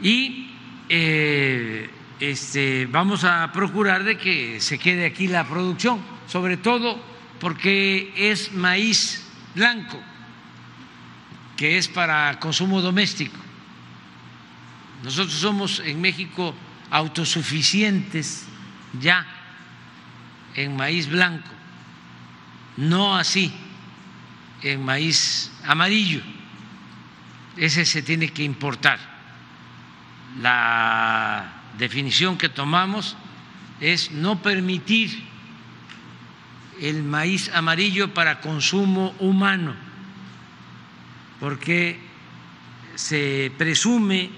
y 0.01 0.51
eh, 0.89 1.89
este, 2.21 2.87
vamos 2.87 3.25
a 3.25 3.51
procurar 3.53 4.05
de 4.05 4.19
que 4.19 4.61
se 4.61 4.79
quede 4.79 5.07
aquí 5.07 5.29
la 5.29 5.47
producción, 5.47 6.01
sobre 6.27 6.57
todo 6.57 7.01
porque 7.41 8.13
es 8.17 8.53
maíz 8.53 9.27
blanco, 9.55 9.99
que 11.57 11.79
es 11.79 11.89
para 11.89 12.39
consumo 12.39 12.81
doméstico. 12.81 13.37
Nosotros 15.03 15.35
somos 15.35 15.81
en 15.81 16.01
México 16.01 16.55
autosuficientes 16.93 18.47
ya 19.01 19.27
en 20.55 20.77
maíz 20.77 21.09
blanco 21.09 21.49
no 22.77 23.17
así 23.17 23.53
en 24.63 24.85
maíz 24.85 25.51
amarillo. 25.65 26.21
Ese 27.57 27.85
se 27.85 28.03
tiene 28.03 28.29
que 28.29 28.43
importar. 28.43 28.99
La 30.41 31.53
definición 31.79 32.39
que 32.39 32.49
tomamos 32.49 33.17
es 33.81 34.13
no 34.13 34.41
permitir 34.41 35.25
el 36.81 37.03
maíz 37.03 37.51
amarillo 37.53 38.15
para 38.15 38.41
consumo 38.41 39.15
humano, 39.19 39.75
porque 41.39 42.01
se 42.95 43.53
presume, 43.59 44.31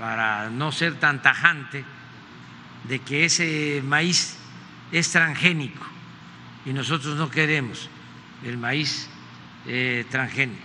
para 0.00 0.48
no 0.48 0.72
ser 0.72 0.94
tan 0.94 1.20
tajante, 1.20 1.84
de 2.88 3.00
que 3.00 3.26
ese 3.26 3.82
maíz 3.84 4.38
es 4.90 5.12
transgénico 5.12 5.84
y 6.64 6.72
nosotros 6.72 7.18
no 7.18 7.30
queremos 7.30 7.90
el 8.42 8.56
maíz 8.56 9.10
eh, 9.66 10.06
transgénico. 10.10 10.64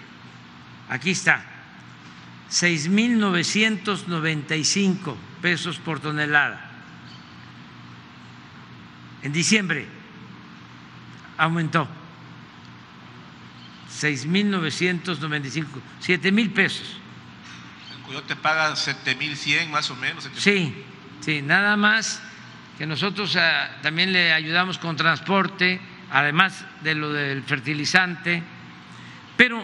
Aquí 0.88 1.12
está, 1.12 1.44
6.995 2.50 5.18
pesos 5.42 5.80
por 5.80 6.00
tonelada. 6.00 6.72
En 9.22 9.34
diciembre 9.34 9.86
aumentó 11.38 11.90
6.995, 13.92 15.66
7 16.00 16.32
mil 16.32 16.52
pesos. 16.52 17.02
Coyote 18.06 18.36
paga 18.36 18.74
7.100 18.74 19.70
más 19.70 19.90
o 19.90 19.96
menos. 19.96 20.30
Sí, 20.38 20.74
sí, 21.22 21.42
nada 21.42 21.76
más 21.76 22.22
que 22.78 22.86
nosotros 22.86 23.36
ah, 23.38 23.78
también 23.82 24.12
le 24.12 24.34
ayudamos 24.34 24.78
con 24.78 24.96
transporte, 24.96 25.80
además 26.12 26.66
de 26.82 26.96
lo 26.96 27.12
del 27.12 27.42
fertilizante, 27.44 28.44
pero 29.38 29.64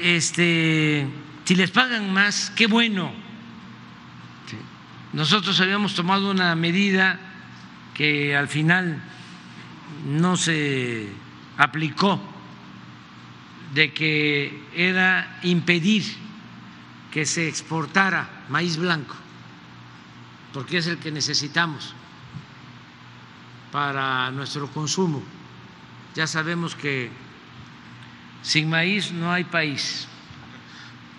este, 0.00 1.06
si 1.44 1.54
les 1.54 1.70
pagan 1.70 2.12
más, 2.12 2.52
qué 2.56 2.66
bueno. 2.66 3.12
Nosotros 5.12 5.60
habíamos 5.60 5.94
tomado 5.94 6.30
una 6.30 6.54
medida 6.56 7.20
que 7.94 8.36
al 8.36 8.48
final 8.48 9.00
no 10.06 10.36
se 10.36 11.08
aplicó, 11.56 12.20
de 13.74 13.92
que 13.92 14.60
era 14.74 15.38
impedir 15.42 16.04
que 17.14 17.24
se 17.24 17.46
exportara 17.46 18.26
maíz 18.48 18.76
blanco, 18.76 19.14
porque 20.52 20.78
es 20.78 20.88
el 20.88 20.98
que 20.98 21.12
necesitamos 21.12 21.94
para 23.70 24.32
nuestro 24.32 24.66
consumo. 24.66 25.22
Ya 26.16 26.26
sabemos 26.26 26.74
que 26.74 27.12
sin 28.42 28.68
maíz 28.68 29.12
no 29.12 29.30
hay 29.30 29.44
país. 29.44 30.08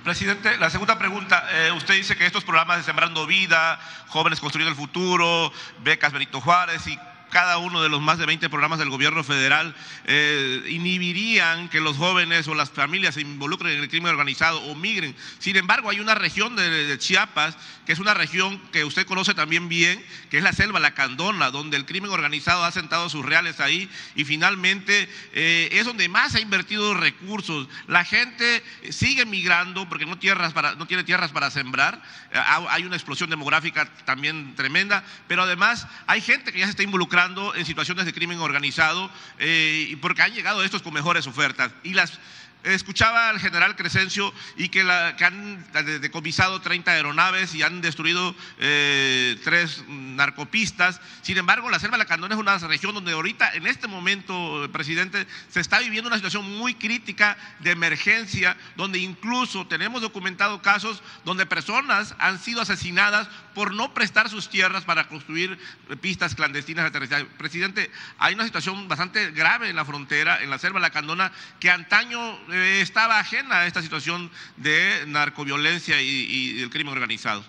Presidente, 0.03 0.57
la 0.57 0.69
segunda 0.69 0.99
pregunta, 0.99 1.47
eh, 1.49 1.71
usted 1.71 1.93
dice 1.93 2.17
que 2.17 2.25
estos 2.25 2.43
programas 2.43 2.77
de 2.79 2.83
Sembrando 2.83 3.25
Vida, 3.25 3.79
Jóvenes 4.09 4.41
Construyendo 4.41 4.71
el 4.71 4.77
Futuro, 4.77 5.53
Becas 5.81 6.11
Benito 6.11 6.41
Juárez 6.41 6.85
y 6.87 6.99
cada 7.35 7.57
uno 7.57 7.83
de 7.83 7.89
los 7.89 8.01
más 8.01 8.17
de 8.17 8.25
20 8.25 8.49
programas 8.49 8.79
del 8.79 8.89
gobierno 8.89 9.21
federal 9.21 9.75
eh, 10.05 10.63
inhibirían 10.69 11.67
que 11.67 11.81
los 11.81 11.97
jóvenes 11.97 12.47
o 12.47 12.55
las 12.55 12.69
familias 12.69 13.15
se 13.15 13.19
involucren 13.19 13.73
en 13.73 13.83
el 13.83 13.89
crimen 13.89 14.11
organizado 14.11 14.61
o 14.61 14.73
migren. 14.73 15.13
Sin 15.39 15.57
embargo, 15.57 15.89
hay 15.89 15.99
una 15.99 16.15
región 16.15 16.55
de, 16.55 16.97
Chiapas, 16.97 17.57
que 17.85 17.91
es 17.91 17.99
una 17.99 18.13
región 18.13 18.57
que 18.71 18.85
usted 18.85 19.05
conoce 19.05 19.33
también 19.33 19.67
bien, 19.67 20.01
que 20.29 20.37
es 20.37 20.43
la 20.43 20.53
selva, 20.53 20.79
la 20.79 20.93
Candona, 20.93 21.51
donde 21.51 21.75
el 21.75 21.85
crimen 21.85 22.09
organizado 22.09 22.63
ha 22.63 22.71
sentado 22.71 23.09
sus 23.09 23.25
reales 23.25 23.59
ahí 23.59 23.89
y 24.15 24.23
finalmente 24.23 25.09
eh, 25.33 25.67
es 25.73 25.83
donde 25.83 26.07
más 26.07 26.35
ha 26.35 26.39
invertido 26.39 26.93
recursos. 26.93 27.67
La 27.87 28.05
gente 28.05 28.63
sigue 28.91 29.25
migrando 29.25 29.89
porque 29.89 30.05
no, 30.05 30.15
no 30.15 30.87
tiene 30.87 31.03
tierras 31.03 31.33
para 31.33 31.51
sembrar, 31.51 32.01
eh, 32.31 32.39
hay 32.69 32.85
una 32.85 32.95
explosión 32.95 33.29
demográfica 33.29 33.89
también 34.05 34.55
tremenda, 34.55 35.03
pero 35.27 35.43
además 35.43 35.85
hay 36.07 36.21
gente 36.21 36.53
que 36.53 36.59
ya 36.59 36.65
se 36.65 36.71
está 36.71 36.83
involucrando 36.83 37.24
en 37.55 37.65
situaciones 37.65 38.05
de 38.05 38.13
crimen 38.13 38.39
organizado 38.39 39.09
eh, 39.39 39.97
porque 40.01 40.21
han 40.21 40.33
llegado 40.33 40.63
estos 40.63 40.81
con 40.81 40.93
mejores 40.93 41.25
ofertas. 41.27 41.71
Y 41.83 41.93
las 41.93 42.19
Escuchaba 42.65 43.29
al 43.29 43.39
general 43.39 43.75
Crescencio 43.75 44.33
y 44.57 44.69
que, 44.69 44.83
la, 44.83 45.15
que 45.15 45.25
han 45.25 45.63
decomisado 46.01 46.61
30 46.61 46.91
aeronaves 46.91 47.53
y 47.53 47.61
han 47.61 47.79
destruido 47.79 48.35
eh, 48.57 49.39
tres 49.43 49.83
narcopistas. 49.87 50.99
Sin 51.21 51.37
embargo, 51.37 51.69
la 51.69 51.77
selva 51.77 51.97
de 51.97 52.03
la 52.03 52.07
Candona 52.07 52.33
es 52.33 52.41
una 52.41 52.57
región 52.57 52.95
donde 52.95 53.11
ahorita, 53.11 53.53
en 53.53 53.67
este 53.67 53.87
momento, 53.87 54.67
presidente, 54.73 55.27
se 55.49 55.59
está 55.59 55.77
viviendo 55.77 56.07
una 56.07 56.17
situación 56.17 56.57
muy 56.57 56.73
crítica 56.73 57.37
de 57.59 57.69
emergencia, 57.69 58.57
donde 58.75 58.97
incluso 58.97 59.67
tenemos 59.67 60.01
documentado 60.01 60.63
casos 60.63 61.03
donde 61.23 61.45
personas 61.45 62.15
han 62.17 62.39
sido 62.39 62.61
asesinadas 62.61 63.29
por 63.55 63.73
no 63.73 63.93
prestar 63.93 64.29
sus 64.29 64.49
tierras 64.49 64.83
para 64.83 65.07
construir 65.07 65.57
pistas 66.01 66.35
clandestinas 66.35 66.91
de. 66.91 67.25
Presidente, 67.37 67.89
hay 68.19 68.35
una 68.35 68.43
situación 68.43 68.87
bastante 68.87 69.31
grave 69.31 69.69
en 69.69 69.77
la 69.77 69.85
frontera, 69.85 70.43
en 70.43 70.49
la 70.49 70.59
selva 70.59 70.79
de 70.79 70.81
la 70.81 70.89
Candona, 70.91 71.31
que 71.59 71.71
antaño 71.71 72.19
eh, 72.51 72.81
estaba 72.81 73.17
ajena 73.17 73.61
a 73.61 73.65
esta 73.65 73.81
situación 73.81 74.29
de 74.57 75.05
narcoviolencia 75.07 75.99
y, 76.01 76.61
el 76.61 76.69
crimen 76.69 76.93
organizado. 76.93 77.43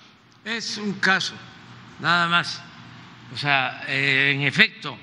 Es 0.45 0.79
un 0.79 0.95
caso, 0.95 1.35
nada 2.01 2.29
más. 2.29 2.63
O 3.35 3.37
sea, 3.37 3.83
eh, 3.89 4.33
en 4.35 4.43
efecto, 4.43 4.97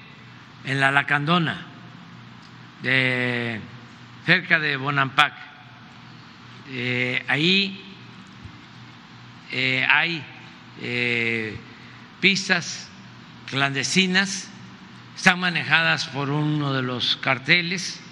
en 0.63 0.79
la 0.79 0.89
Lacandona, 0.89 1.67
de, 2.81 3.59
cerca 4.25 4.57
de 4.57 4.77
Bonampak, 4.77 5.33
eh, 6.69 7.25
ahí 7.27 7.89
hay 9.89 10.25
pistas 12.19 12.89
clandestinas, 13.49 14.49
están 15.15 15.39
manejadas 15.39 16.07
por 16.07 16.29
uno 16.29 16.73
de 16.73 16.81
los 16.81 17.17
carteles 17.17 18.03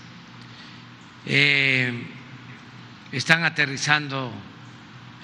eh, 1.26 1.94
están 3.12 3.44
aterrizando 3.44 4.34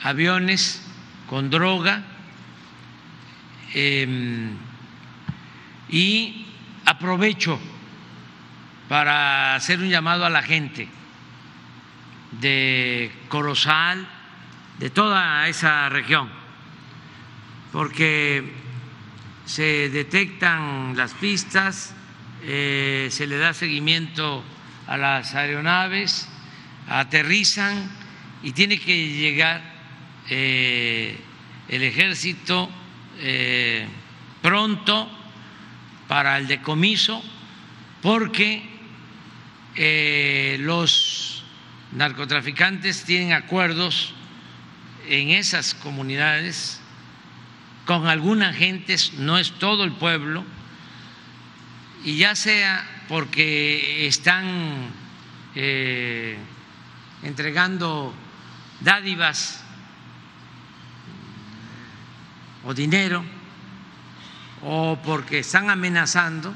aviones 0.03 0.85
con 1.27 1.49
droga 1.49 2.03
em, 3.73 4.51
y 5.89 6.45
aprovecho 6.85 7.59
para 8.87 9.55
hacer 9.55 9.79
un 9.79 9.89
llamado 9.89 10.25
a 10.25 10.29
la 10.29 10.43
gente 10.43 10.87
de 12.39 13.11
Corozal, 13.27 14.07
de 14.77 14.89
toda 14.91 15.47
esa 15.47 15.89
región, 15.89 16.29
porque 17.77 18.43
se 19.45 19.89
detectan 19.89 20.97
las 20.97 21.13
pistas, 21.13 21.93
eh, 22.41 23.07
se 23.11 23.27
le 23.27 23.37
da 23.37 23.53
seguimiento 23.53 24.43
a 24.87 24.97
las 24.97 25.35
aeronaves, 25.35 26.27
aterrizan 26.87 27.87
y 28.41 28.53
tiene 28.53 28.79
que 28.79 29.09
llegar 29.09 29.61
eh, 30.27 31.19
el 31.69 31.83
ejército 31.83 32.67
eh, 33.19 33.85
pronto 34.41 35.07
para 36.07 36.39
el 36.39 36.47
decomiso 36.47 37.23
porque 38.01 38.63
los 40.61 41.43
narcotraficantes 41.91 43.03
tienen 43.03 43.33
acuerdos 43.33 44.15
en 45.07 45.29
esas 45.29 45.75
comunidades 45.75 46.81
con 47.87 48.05
algunas 48.07 48.53
gentes, 48.53 49.13
no 49.13 49.37
es 49.37 49.53
todo 49.53 49.85
el 49.85 49.93
pueblo, 49.93 50.43
y 52.03 52.17
ya 52.17 52.35
sea 52.35 52.85
porque 53.07 54.05
están 54.05 54.89
eh, 55.55 56.37
entregando 57.23 58.13
dádivas 58.81 59.63
o 62.65 62.73
dinero 62.73 63.23
o 64.63 64.99
porque 65.01 65.39
están 65.39 65.69
amenazando, 65.69 66.53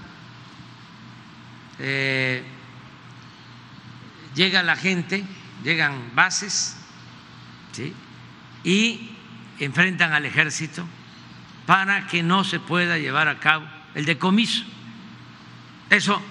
eh, 1.80 2.44
llega 4.36 4.64
la 4.64 4.76
gente, 4.76 5.24
llegan 5.64 6.14
bases 6.14 6.76
y 8.66 9.12
enfrentan 9.60 10.12
al 10.12 10.26
ejército 10.26 10.86
para 11.66 12.08
que 12.08 12.24
no 12.24 12.44
se 12.44 12.60
pueda 12.60 12.98
llevar 12.98 13.28
a 13.28 13.40
cabo 13.40 13.66
el 13.96 14.06
decomiso. 14.06 14.64
Eso 15.90 16.22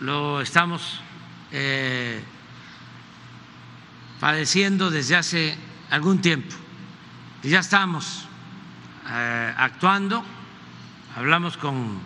lo 0.00 0.40
estamos 0.40 1.00
eh, 1.52 2.20
padeciendo 4.18 4.90
desde 4.90 5.16
hace 5.16 5.56
algún 5.90 6.20
tiempo. 6.20 6.54
Y 7.42 7.50
ya 7.50 7.60
estamos 7.60 8.26
eh, 9.08 9.54
actuando, 9.56 10.24
hablamos 11.16 11.56
con 11.56 12.00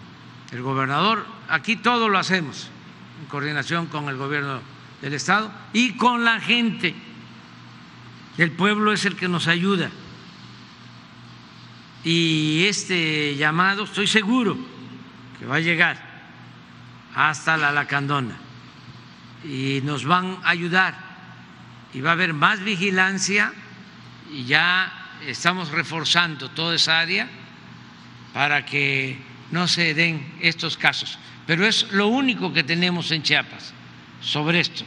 el 0.52 0.62
gobernador, 0.62 1.26
aquí 1.48 1.76
todo 1.76 2.08
lo 2.08 2.18
hacemos 2.18 2.68
en 3.20 3.26
coordinación 3.28 3.86
con 3.86 4.08
el 4.08 4.16
gobierno 4.16 4.60
del 5.00 5.14
Estado 5.14 5.50
y 5.72 5.96
con 5.96 6.24
la 6.24 6.40
gente. 6.40 6.94
El 8.38 8.50
pueblo 8.52 8.92
es 8.92 9.04
el 9.04 9.16
que 9.16 9.28
nos 9.28 9.46
ayuda. 9.46 9.90
Y 12.06 12.66
este 12.68 13.34
llamado 13.34 13.82
estoy 13.82 14.06
seguro 14.06 14.56
que 15.40 15.44
va 15.44 15.56
a 15.56 15.60
llegar 15.60 15.98
hasta 17.16 17.56
la 17.56 17.72
Lacandona 17.72 18.36
y 19.42 19.80
nos 19.82 20.04
van 20.04 20.38
a 20.44 20.50
ayudar 20.50 20.94
y 21.92 22.00
va 22.00 22.10
a 22.10 22.12
haber 22.12 22.32
más 22.32 22.60
vigilancia 22.62 23.52
y 24.32 24.44
ya 24.44 25.16
estamos 25.26 25.72
reforzando 25.72 26.48
toda 26.50 26.76
esa 26.76 27.00
área 27.00 27.28
para 28.32 28.64
que 28.64 29.18
no 29.50 29.66
se 29.66 29.92
den 29.92 30.34
estos 30.40 30.76
casos. 30.76 31.18
Pero 31.44 31.66
es 31.66 31.90
lo 31.90 32.06
único 32.06 32.52
que 32.52 32.62
tenemos 32.62 33.10
en 33.10 33.24
Chiapas 33.24 33.74
sobre 34.20 34.60
esto. 34.60 34.84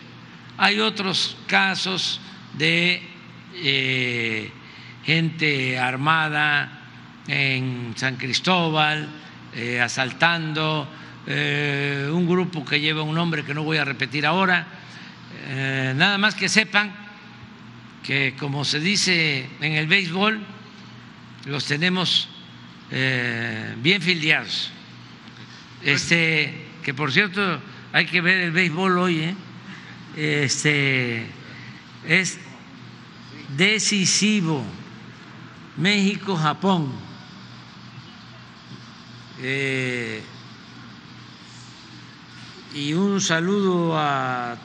Hay 0.58 0.80
otros 0.80 1.36
casos 1.48 2.22
de 2.54 3.04
eh, 3.56 4.54
gente 5.04 5.78
armada 5.78 6.79
en 7.30 7.94
San 7.96 8.16
Cristóbal, 8.16 9.08
eh, 9.56 9.80
asaltando, 9.80 10.88
eh, 11.28 12.10
un 12.12 12.28
grupo 12.28 12.66
que 12.66 12.80
lleva 12.80 13.04
un 13.04 13.14
nombre 13.14 13.46
que 13.46 13.54
no 13.54 13.64
voy 13.64 13.78
a 13.78 13.86
repetir 13.86 14.26
ahora. 14.26 14.68
nada 15.96 16.18
más 16.18 16.36
que 16.36 16.50
sepan 16.50 16.92
que, 18.04 18.36
como 18.38 18.66
se 18.66 18.80
dice 18.80 19.48
en 19.62 19.74
el 19.74 19.88
béisbol, 19.88 20.40
los 21.46 21.66
tenemos 21.66 22.30
bien 22.90 24.02
filiados. 24.02 24.72
Este, 25.84 26.68
que 26.84 26.94
por 26.94 27.12
cierto, 27.12 27.60
hay 27.94 28.06
que 28.06 28.22
ver 28.22 28.40
el 28.40 28.52
béisbol 28.52 28.98
hoy, 28.98 29.20
¿eh? 29.20 29.36
este, 30.18 31.26
es 32.08 32.40
decisivo. 33.56 34.64
México-Japón. 35.78 37.09
Eh, 39.42 40.22
y 42.74 42.94
un 42.94 43.22
saludo 43.22 43.98
a 43.98 44.56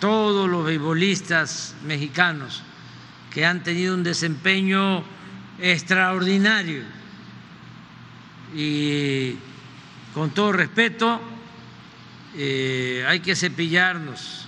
todos 0.00 0.48
los 0.48 0.64
beisbolistas 0.64 1.76
mexicanos 1.84 2.62
que 3.30 3.46
han 3.46 3.62
tenido 3.62 3.94
un 3.94 4.02
desempeño 4.02 5.04
extraordinario. 5.58 6.82
Y 8.54 9.36
con 10.14 10.30
todo 10.30 10.52
respeto 10.52 11.20
eh, 12.36 13.04
hay 13.08 13.20
que 13.20 13.36
cepillarnos 13.36 14.46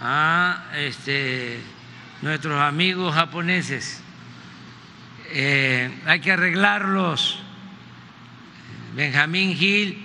a 0.00 0.70
este, 0.76 1.60
nuestros 2.22 2.60
amigos 2.60 3.14
japoneses, 3.14 4.00
eh, 5.30 5.90
hay 6.06 6.20
que 6.20 6.32
arreglarlos. 6.32 7.42
Benjamín 8.98 9.54
Gil, 9.54 9.96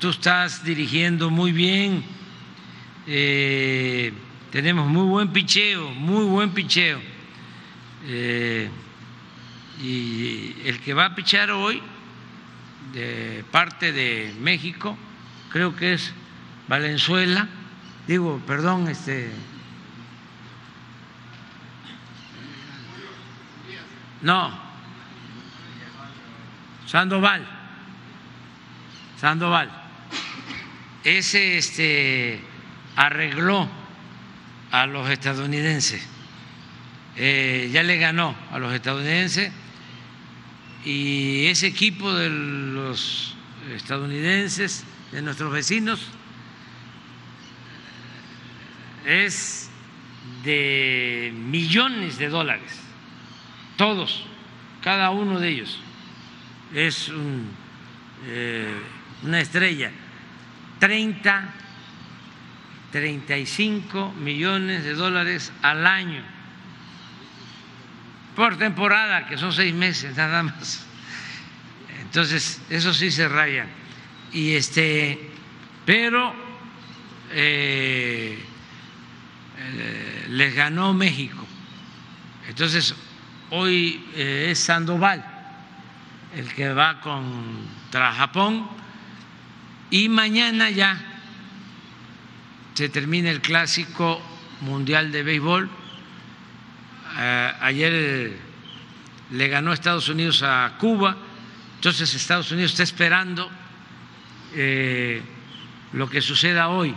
tú 0.00 0.10
estás 0.10 0.64
dirigiendo 0.64 1.30
muy 1.30 1.52
bien, 1.52 2.02
eh, 3.06 4.12
tenemos 4.50 4.88
muy 4.88 5.04
buen 5.04 5.28
picheo, 5.28 5.88
muy 5.90 6.24
buen 6.24 6.50
picheo. 6.50 7.00
y 9.80 10.56
el 10.64 10.80
que 10.80 10.94
va 10.94 11.06
a 11.06 11.14
pichar 11.14 11.52
hoy 11.52 11.80
de 12.92 13.44
parte 13.52 13.92
de 13.92 14.34
México 14.40 14.98
creo 15.52 15.76
que 15.76 15.92
es 15.92 16.12
Valenzuela, 16.66 17.48
digo, 18.08 18.42
perdón, 18.48 18.88
este 18.88 19.30
No, 24.22 24.50
Sandoval, 26.86 27.61
Sandoval. 29.22 29.70
Ese 31.04 31.56
este, 31.56 32.40
arregló 32.96 33.68
a 34.72 34.88
los 34.88 35.08
estadounidenses, 35.10 36.04
eh, 37.14 37.70
ya 37.72 37.84
le 37.84 37.98
ganó 37.98 38.34
a 38.50 38.58
los 38.58 38.74
estadounidenses. 38.74 39.52
Y 40.84 41.46
ese 41.46 41.68
equipo 41.68 42.12
de 42.12 42.30
los 42.30 43.36
estadounidenses 43.72 44.84
de 45.12 45.22
nuestros 45.22 45.52
vecinos 45.52 46.00
es 49.06 49.70
de 50.42 51.32
millones 51.32 52.18
de 52.18 52.28
dólares, 52.28 52.72
todos, 53.76 54.24
cada 54.82 55.10
uno 55.10 55.38
de 55.38 55.48
ellos. 55.48 55.78
Es 56.74 57.12
eh, 58.26 58.82
una 59.24 59.40
estrella, 59.40 59.90
30, 60.78 61.54
35 62.90 64.12
millones 64.12 64.84
de 64.84 64.94
dólares 64.94 65.52
al 65.62 65.86
año 65.86 66.22
por 68.34 68.56
temporada, 68.56 69.26
que 69.26 69.36
son 69.36 69.52
seis 69.52 69.74
meses 69.74 70.16
nada 70.16 70.42
más. 70.42 70.86
Entonces, 72.00 72.60
eso 72.68 72.92
sí 72.92 73.10
se 73.10 73.28
raya 73.28 73.66
y 74.32 74.54
este, 74.54 75.30
pero 75.84 76.34
eh, 77.30 78.38
eh, 79.58 80.26
les 80.30 80.54
ganó 80.54 80.92
México. 80.94 81.46
Entonces, 82.48 82.94
hoy 83.50 84.04
eh, 84.14 84.48
es 84.50 84.58
Sandoval 84.58 85.24
el 86.34 86.52
que 86.54 86.72
va 86.72 87.00
contra 87.00 88.12
Japón 88.12 88.81
y 89.92 90.08
mañana 90.08 90.70
ya 90.70 90.98
se 92.74 92.88
termina 92.88 93.30
el 93.30 93.42
clásico 93.42 94.20
mundial 94.62 95.12
de 95.12 95.22
béisbol. 95.22 95.68
ayer 97.60 98.38
le 99.30 99.48
ganó 99.48 99.74
Estados 99.74 100.08
Unidos 100.08 100.42
a 100.42 100.76
Cuba, 100.78 101.14
entonces 101.74 102.14
Estados 102.14 102.50
Unidos 102.50 102.72
está 102.72 102.84
esperando 102.84 103.50
eh, 104.54 105.20
lo 105.92 106.08
que 106.08 106.22
suceda 106.22 106.70
hoy. 106.70 106.94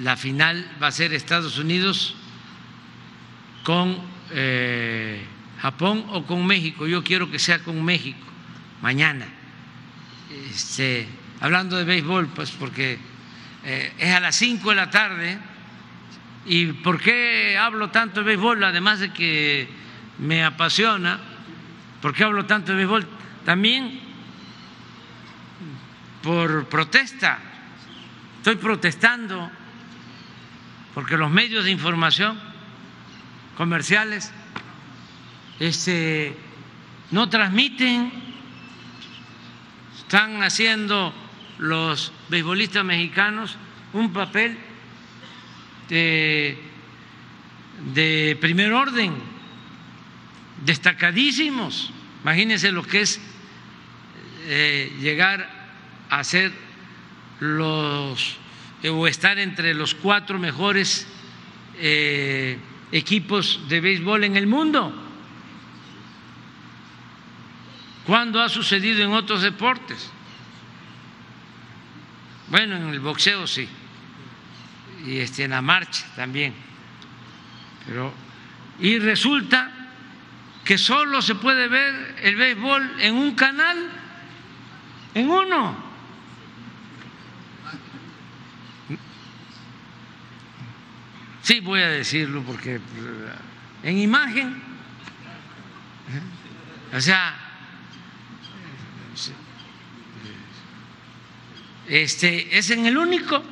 La 0.00 0.16
final 0.16 0.68
va 0.82 0.88
a 0.88 0.92
ser 0.92 1.14
Estados 1.14 1.56
Unidos 1.56 2.16
con 3.62 3.96
eh, 4.32 5.24
Japón 5.60 6.04
o 6.08 6.26
con 6.26 6.44
México. 6.44 6.88
Yo 6.88 7.04
quiero 7.04 7.30
que 7.30 7.38
sea 7.38 7.60
con 7.60 7.84
México 7.84 8.26
mañana. 8.82 9.28
Este, 10.50 11.08
hablando 11.40 11.76
de 11.76 11.84
béisbol, 11.84 12.28
pues 12.28 12.50
porque 12.50 12.98
eh, 13.64 13.92
es 13.98 14.14
a 14.14 14.20
las 14.20 14.36
5 14.36 14.70
de 14.70 14.76
la 14.76 14.90
tarde. 14.90 15.38
¿Y 16.46 16.66
por 16.66 17.00
qué 17.00 17.58
hablo 17.58 17.90
tanto 17.90 18.20
de 18.20 18.26
béisbol? 18.26 18.64
Además 18.64 19.00
de 19.00 19.12
que 19.12 19.68
me 20.18 20.44
apasiona, 20.44 21.18
¿por 22.00 22.14
qué 22.14 22.24
hablo 22.24 22.46
tanto 22.46 22.72
de 22.72 22.78
béisbol? 22.78 23.06
También 23.44 24.00
por 26.22 26.66
protesta. 26.68 27.38
Estoy 28.38 28.56
protestando 28.56 29.50
porque 30.94 31.16
los 31.16 31.30
medios 31.30 31.64
de 31.64 31.70
información 31.70 32.38
comerciales 33.56 34.32
este, 35.60 36.36
no 37.10 37.28
transmiten, 37.28 38.12
están 39.98 40.42
haciendo 40.42 41.12
los 41.58 42.12
beisbolistas 42.28 42.84
mexicanos 42.84 43.56
un 43.92 44.12
papel 44.12 44.56
de, 45.88 46.58
de 47.94 48.38
primer 48.40 48.72
orden, 48.72 49.14
destacadísimos. 50.64 51.90
Imagínense 52.22 52.72
lo 52.72 52.82
que 52.82 53.00
es 53.00 53.20
eh, 54.46 54.92
llegar 55.00 55.58
hacer 56.10 56.52
los 57.40 58.36
o 58.88 59.06
estar 59.08 59.38
entre 59.38 59.74
los 59.74 59.94
cuatro 59.94 60.38
mejores 60.38 61.06
eh, 61.78 62.58
equipos 62.92 63.60
de 63.68 63.80
béisbol 63.80 64.24
en 64.24 64.36
el 64.36 64.46
mundo. 64.46 64.92
¿Cuándo 68.06 68.40
ha 68.40 68.48
sucedido 68.48 69.04
en 69.04 69.12
otros 69.12 69.42
deportes? 69.42 70.10
Bueno, 72.50 72.76
en 72.76 72.88
el 72.88 73.00
boxeo 73.00 73.46
sí. 73.46 73.68
Y 75.06 75.18
este, 75.18 75.44
en 75.44 75.50
la 75.50 75.62
marcha 75.62 76.06
también. 76.16 76.54
Pero, 77.86 78.12
y 78.80 78.98
resulta 78.98 79.70
que 80.64 80.76
solo 80.76 81.22
se 81.22 81.34
puede 81.34 81.68
ver 81.68 82.16
el 82.22 82.36
béisbol 82.36 83.00
en 83.00 83.14
un 83.14 83.34
canal, 83.34 83.90
en 85.14 85.30
uno. 85.30 85.88
Sí, 91.42 91.60
voy 91.60 91.80
a 91.80 91.88
decirlo 91.88 92.42
porque 92.42 92.74
eh, 92.76 92.80
en 93.82 93.98
imagen. 93.98 94.62
O 96.94 97.00
sea, 97.00 97.47
este 101.88 102.58
es 102.58 102.70
en 102.70 102.86
el 102.86 102.96
único. 102.96 103.42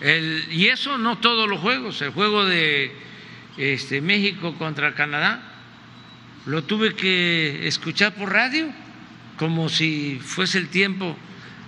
El, 0.00 0.44
y 0.50 0.66
eso 0.66 0.98
no 0.98 1.18
todos 1.18 1.48
los 1.48 1.60
juegos, 1.60 2.02
el 2.02 2.10
juego 2.10 2.44
de 2.44 2.94
este, 3.56 4.00
México 4.00 4.54
contra 4.58 4.94
Canadá, 4.94 5.40
lo 6.46 6.64
tuve 6.64 6.94
que 6.94 7.66
escuchar 7.66 8.14
por 8.14 8.32
radio, 8.32 8.66
como 9.38 9.68
si 9.68 10.20
fuese 10.22 10.58
el 10.58 10.68
tiempo 10.68 11.16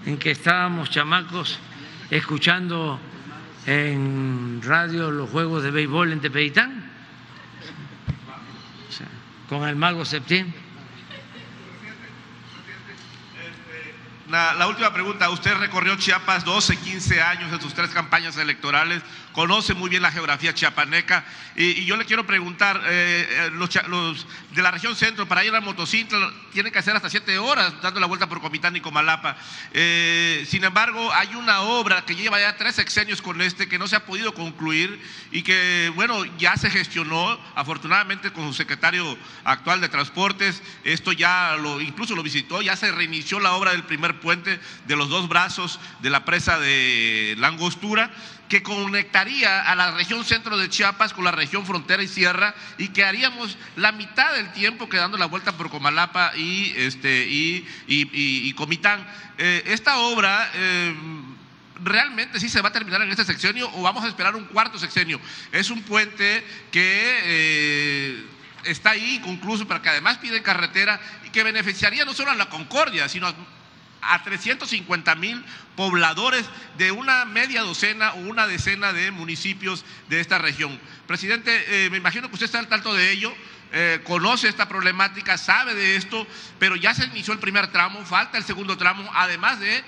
en 0.05 0.19
que 0.19 0.33
estábamos 0.33 0.91
chamacos 0.91 1.59
escuchando 2.11 3.01
en 3.67 4.61
radio 4.63 5.11
los 5.11 5.31
juegos 5.31 5.63
de 5.63 5.71
béisbol 5.71 6.13
en 6.13 6.21
Tepeitán, 6.21 6.91
con 9.49 9.67
el 9.69 9.77
mago 9.77 10.05
Septiembre. 10.05 10.66
La, 14.29 14.67
última 14.67 14.93
pregunta, 14.93 15.31
usted 15.31 15.55
recorrió 15.55 15.95
Chiapas 15.97 16.45
12, 16.45 16.77
15 16.79 17.23
años 17.23 17.53
en 17.53 17.61
sus 17.61 17.75
tres 17.75 17.91
campañas 17.91 18.37
electorales 18.37 19.03
conoce 19.37 19.75
muy 19.75 19.91
bien 19.91 20.01
la 20.01 20.11
geografía 20.11 20.55
chiapaneca. 20.55 21.23
Y, 21.55 21.85
yo 21.85 21.99
le 21.99 22.07
quiero 22.07 22.27
preguntar, 22.27 22.81
eh, 22.87 23.29
eh 23.29 23.51
los, 23.53 23.69
de 23.71 24.63
la 24.63 24.71
región 24.71 24.97
centro, 24.97 25.29
para 25.29 25.45
ir 25.45 25.55
a 25.55 25.61
Motocintla, 25.61 26.33
tienen 26.55 26.73
que 26.73 26.79
hacer 26.79 26.97
hasta 26.97 27.11
siete 27.11 27.37
horas 27.37 27.75
dando 27.83 28.01
la 28.01 28.07
vuelta 28.07 28.31
por 28.31 28.41
Comitán 28.41 28.75
y 28.77 28.81
Comalapa. 28.81 29.37
Eh, 29.75 30.47
sin 30.49 30.65
embargo, 30.65 31.13
hay 31.13 31.35
una 31.35 31.61
obra 31.61 32.03
que 32.07 32.17
lleva 32.17 32.41
ya 32.41 32.57
tres 32.57 32.77
sexenios 32.77 33.21
con 33.21 33.43
este 33.43 33.69
que 33.69 33.79
no 33.79 33.87
se 33.87 33.97
ha 33.97 34.07
podido 34.07 34.33
concluir 34.33 34.99
y 35.31 35.43
que, 35.43 35.93
bueno, 35.95 36.25
ya 36.39 36.57
se 36.57 36.71
gestionó, 36.71 37.39
afortunadamente 37.55 38.33
con 38.33 38.47
su 38.47 38.55
secretario 38.55 39.19
actual 39.45 39.83
de 39.83 39.91
Transportes, 39.91 40.63
esto 40.83 41.13
ya 41.13 41.57
lo, 41.61 41.83
incluso 41.83 42.15
lo 42.15 42.23
visitó, 42.23 42.63
ya 42.63 42.75
se 42.75 42.91
reinició 42.91 43.39
la 43.39 43.53
obra 43.53 43.73
del 43.73 43.85
primer 43.85 44.16
puente 44.17 44.61
de 44.87 44.97
los 44.97 45.09
dos 45.09 45.29
brazos 45.29 45.79
de 46.01 46.11
la 46.11 46.25
presa 46.25 46.59
de 46.59 47.35
Langostura 47.39 48.11
que 48.49 48.63
conectaría 48.63 49.63
a 49.63 49.75
la 49.75 49.93
región 49.93 50.25
centro 50.25 50.57
de 50.57 50.69
Chiapas 50.69 51.13
con 51.13 51.25
la 51.25 51.33
región 51.33 51.67
frontera 51.67 52.03
y 52.03 52.09
sierra 52.09 52.55
y 52.79 52.89
que 52.89 53.05
haríamos 53.05 53.57
la 53.77 53.93
mitad 53.93 54.35
del 54.35 54.53
tiempo 54.53 54.89
quedando 54.89 55.19
la 55.19 55.27
vuelta 55.27 55.57
por 55.57 55.71
Comalapa 55.71 56.33
y, 56.37 56.73
este, 56.77 57.27
y, 57.27 57.67
y, 57.87 58.53
Comitán. 58.55 59.07
Eh, 59.39 59.63
esta 59.67 59.99
obra... 59.99 60.51
Eh, 60.55 60.95
realmente 61.83 62.41
sí 62.41 62.49
se 62.49 62.63
va 62.63 62.71
a 62.71 62.73
terminar 62.73 63.03
en 63.03 63.11
este 63.11 63.25
sexenio 63.25 63.71
o 63.75 63.83
vamos 63.83 64.03
a 64.03 64.09
esperar 64.09 64.35
un 64.35 64.45
cuarto 64.45 64.79
sexenio. 64.79 65.21
Es 65.53 65.71
un 65.71 65.83
puente 65.83 66.43
que 66.71 67.21
eh, 67.23 68.27
está 68.65 68.91
ahí 68.91 69.17
inconcluso, 69.17 69.67
pero 69.67 69.83
que 69.83 69.91
además 69.91 70.19
pide 70.19 70.43
carretera 70.43 71.01
y 71.27 71.31
que 71.31 71.43
beneficiaría 71.43 72.05
no 72.05 72.15
solo 72.15 72.31
a 72.31 72.35
la 72.35 72.49
Concordia, 72.49 73.09
sino 73.09 73.27
a 73.27 73.35
a 74.13 74.23
350 74.23 75.15
mil 75.17 75.45
pobladores 75.77 76.45
de 76.79 76.93
una 76.93 77.25
media 77.25 77.63
docena 77.63 78.13
o 78.15 78.19
una 78.19 78.47
decena 78.47 78.93
de 78.93 79.11
municipios 79.11 79.85
de 80.09 80.21
esta 80.21 80.39
región. 80.39 80.79
Presidente, 81.07 81.87
eh, 81.87 81.91
me 81.91 81.99
imagino 81.99 82.29
que 82.29 82.35
usted 82.35 82.47
está 82.47 82.59
al 82.59 82.69
tanto 82.69 82.95
de 82.95 83.13
ello. 83.13 83.33
Eh, 83.73 84.01
conoce 84.05 84.49
esta 84.49 84.69
problemática, 84.69 85.37
sabe 85.37 85.75
de 85.75 85.97
esto, 85.97 86.27
pero 86.59 86.77
ya 86.77 86.95
se 86.95 87.05
inició 87.05 87.33
el 87.33 87.41
primer 87.41 87.67
tramo, 87.73 88.05
falta 88.07 88.39
el 88.39 88.45
segundo 88.45 88.77
tramo, 88.77 89.11
además 89.13 89.59
de 89.61 89.85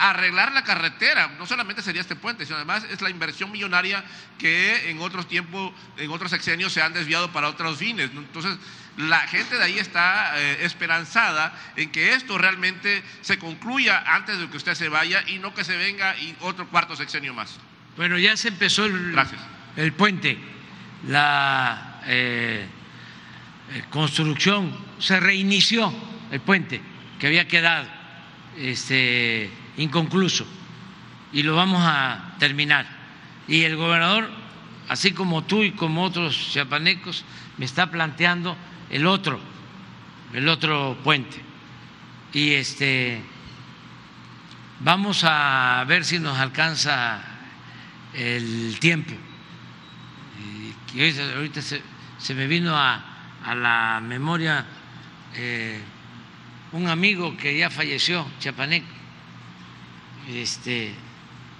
arreglar 0.00 0.52
la 0.52 0.64
carretera. 0.64 1.28
No 1.38 1.46
solamente 1.46 1.82
sería 1.82 2.00
este 2.00 2.16
puente, 2.16 2.44
sino 2.44 2.56
además 2.56 2.84
es 2.90 3.00
la 3.02 3.10
inversión 3.10 3.52
millonaria 3.52 4.02
que 4.38 4.90
en 4.90 5.00
otros 5.00 5.28
tiempos, 5.28 5.72
en 5.98 6.10
otros 6.10 6.30
sexenios 6.30 6.72
se 6.72 6.82
han 6.82 6.92
desviado 6.92 7.32
para 7.32 7.48
otros 7.48 7.78
fines. 7.78 8.10
Entonces, 8.10 8.56
la 8.96 9.20
gente 9.20 9.56
de 9.56 9.64
ahí 9.64 9.78
está 9.78 10.38
eh, 10.38 10.58
esperanzada 10.64 11.54
en 11.76 11.90
que 11.90 12.12
esto 12.12 12.36
realmente 12.38 13.02
se 13.20 13.38
concluya 13.38 14.02
antes 14.06 14.38
de 14.38 14.48
que 14.48 14.56
usted 14.56 14.74
se 14.74 14.88
vaya 14.88 15.22
y 15.26 15.38
no 15.38 15.54
que 15.54 15.64
se 15.64 15.76
venga 15.76 16.16
y 16.18 16.36
otro 16.40 16.68
cuarto 16.68 16.96
sexenio 16.96 17.32
más. 17.34 17.58
Bueno, 17.96 18.18
ya 18.18 18.36
se 18.36 18.48
empezó 18.48 18.86
el, 18.86 19.16
el 19.76 19.92
puente, 19.92 20.38
la 21.08 22.00
eh, 22.06 22.66
eh, 23.72 23.84
construcción, 23.90 24.76
se 24.98 25.20
reinició 25.20 25.92
el 26.30 26.40
puente 26.40 26.80
que 27.18 27.26
había 27.26 27.46
quedado 27.46 27.86
este, 28.56 29.50
inconcluso 29.76 30.46
y 31.32 31.42
lo 31.42 31.54
vamos 31.56 31.82
a 31.84 32.34
terminar. 32.38 32.86
Y 33.48 33.62
el 33.62 33.76
gobernador, 33.76 34.30
así 34.88 35.12
como 35.12 35.44
tú 35.44 35.62
y 35.62 35.72
como 35.72 36.04
otros 36.04 36.36
chiapanecos, 36.52 37.24
me 37.58 37.64
está 37.64 37.90
planteando 37.90 38.56
el 38.90 39.06
otro, 39.06 39.40
el 40.32 40.48
otro 40.48 40.98
puente. 41.02 41.40
Y 42.32 42.52
este 42.54 43.22
vamos 44.80 45.24
a 45.24 45.84
ver 45.86 46.04
si 46.04 46.18
nos 46.18 46.38
alcanza 46.38 47.22
el 48.14 48.78
tiempo. 48.80 49.14
Ahorita 51.36 51.62
se, 51.62 51.82
se 52.18 52.34
me 52.34 52.46
vino 52.46 52.76
a, 52.76 53.04
a 53.44 53.54
la 53.54 54.00
memoria 54.02 54.66
eh, 55.34 55.80
un 56.72 56.88
amigo 56.88 57.36
que 57.36 57.56
ya 57.56 57.70
falleció, 57.70 58.26
chapaneco, 58.38 58.86
este, 60.28 60.94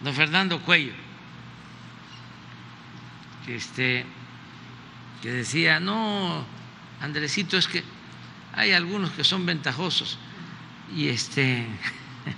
don 0.03 0.15
Fernando 0.15 0.61
Cuello, 0.61 0.93
este, 3.47 4.05
que 5.23 5.31
decía, 5.31 5.81
no, 5.81 6.45
Andresito, 7.01 7.57
es 7.57 7.67
que 7.67 7.83
hay 8.53 8.73
algunos 8.73 9.11
que 9.13 9.25
son 9.25 9.47
ventajosos. 9.47 10.19
Y 10.95 11.09
este 11.09 11.67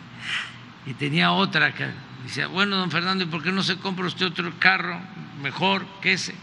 y 0.86 0.94
tenía 0.94 1.32
otra 1.32 1.74
que 1.74 1.88
decía, 2.24 2.46
bueno, 2.46 2.76
don 2.76 2.90
Fernando, 2.90 3.24
¿y 3.24 3.26
por 3.26 3.42
qué 3.42 3.50
no 3.50 3.62
se 3.62 3.76
compra 3.76 4.06
usted 4.06 4.26
otro 4.26 4.52
carro 4.58 5.00
mejor 5.42 5.84
que 6.00 6.12
ese? 6.12 6.34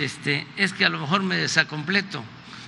Este, 0.00 0.46
es 0.56 0.72
que 0.72 0.84
a 0.84 0.88
lo 0.88 0.98
mejor 0.98 1.22
me 1.22 1.36
desacompleto. 1.36 2.24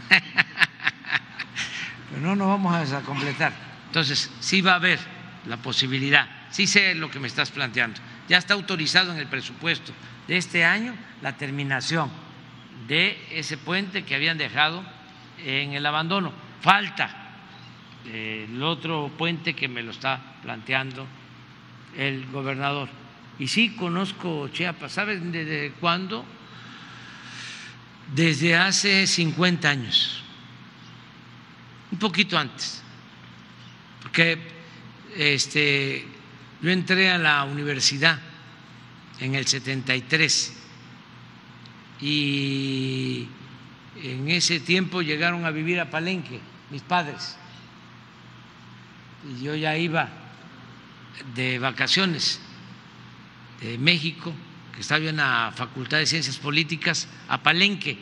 Pero 2.10 2.20
no 2.20 2.36
nos 2.36 2.48
vamos 2.48 2.74
a 2.74 2.80
desacompletar. 2.80 3.52
Entonces, 3.86 4.30
sí 4.40 4.60
va 4.60 4.72
a 4.72 4.76
haber 4.76 5.00
la 5.46 5.56
posibilidad, 5.56 6.28
sí 6.50 6.66
sé 6.66 6.94
lo 6.94 7.10
que 7.10 7.18
me 7.18 7.28
estás 7.28 7.50
planteando. 7.50 8.00
Ya 8.28 8.38
está 8.38 8.54
autorizado 8.54 9.12
en 9.12 9.18
el 9.18 9.26
presupuesto 9.26 9.92
de 10.26 10.36
este 10.36 10.64
año 10.64 10.94
la 11.22 11.36
terminación 11.36 12.10
de 12.88 13.18
ese 13.30 13.56
puente 13.56 14.04
que 14.04 14.14
habían 14.14 14.38
dejado 14.38 14.84
en 15.44 15.72
el 15.72 15.84
abandono. 15.86 16.32
Falta 16.60 17.24
eh, 18.06 18.46
el 18.48 18.62
otro 18.62 19.10
puente 19.16 19.54
que 19.54 19.68
me 19.68 19.82
lo 19.82 19.90
está 19.90 20.36
planteando 20.42 21.06
el 21.96 22.26
gobernador. 22.26 22.88
Y 23.38 23.48
sí 23.48 23.70
conozco 23.70 24.48
Chiapas, 24.48 24.92
¿saben 24.92 25.32
desde 25.32 25.72
cuándo? 25.80 26.24
Desde 28.14 28.54
hace 28.54 29.06
50 29.06 29.68
años, 29.68 30.22
un 31.90 31.98
poquito 31.98 32.38
antes, 32.38 32.82
porque 34.02 34.38
este, 35.16 36.06
yo 36.60 36.70
entré 36.70 37.10
a 37.10 37.18
la 37.18 37.44
universidad 37.44 38.20
en 39.20 39.34
el 39.34 39.46
73 39.46 40.63
y 42.04 43.26
en 44.02 44.28
ese 44.28 44.60
tiempo 44.60 45.00
llegaron 45.00 45.46
a 45.46 45.50
vivir 45.50 45.80
a 45.80 45.88
Palenque 45.88 46.38
mis 46.70 46.82
padres 46.82 47.38
y 49.26 49.42
yo 49.42 49.54
ya 49.54 49.74
iba 49.78 50.10
de 51.34 51.58
vacaciones 51.58 52.42
de 53.62 53.78
México, 53.78 54.34
que 54.74 54.82
estaba 54.82 55.02
en 55.02 55.16
la 55.16 55.50
Facultad 55.56 55.96
de 55.96 56.04
Ciencias 56.04 56.36
Políticas, 56.36 57.08
a 57.28 57.42
Palenque, 57.42 57.96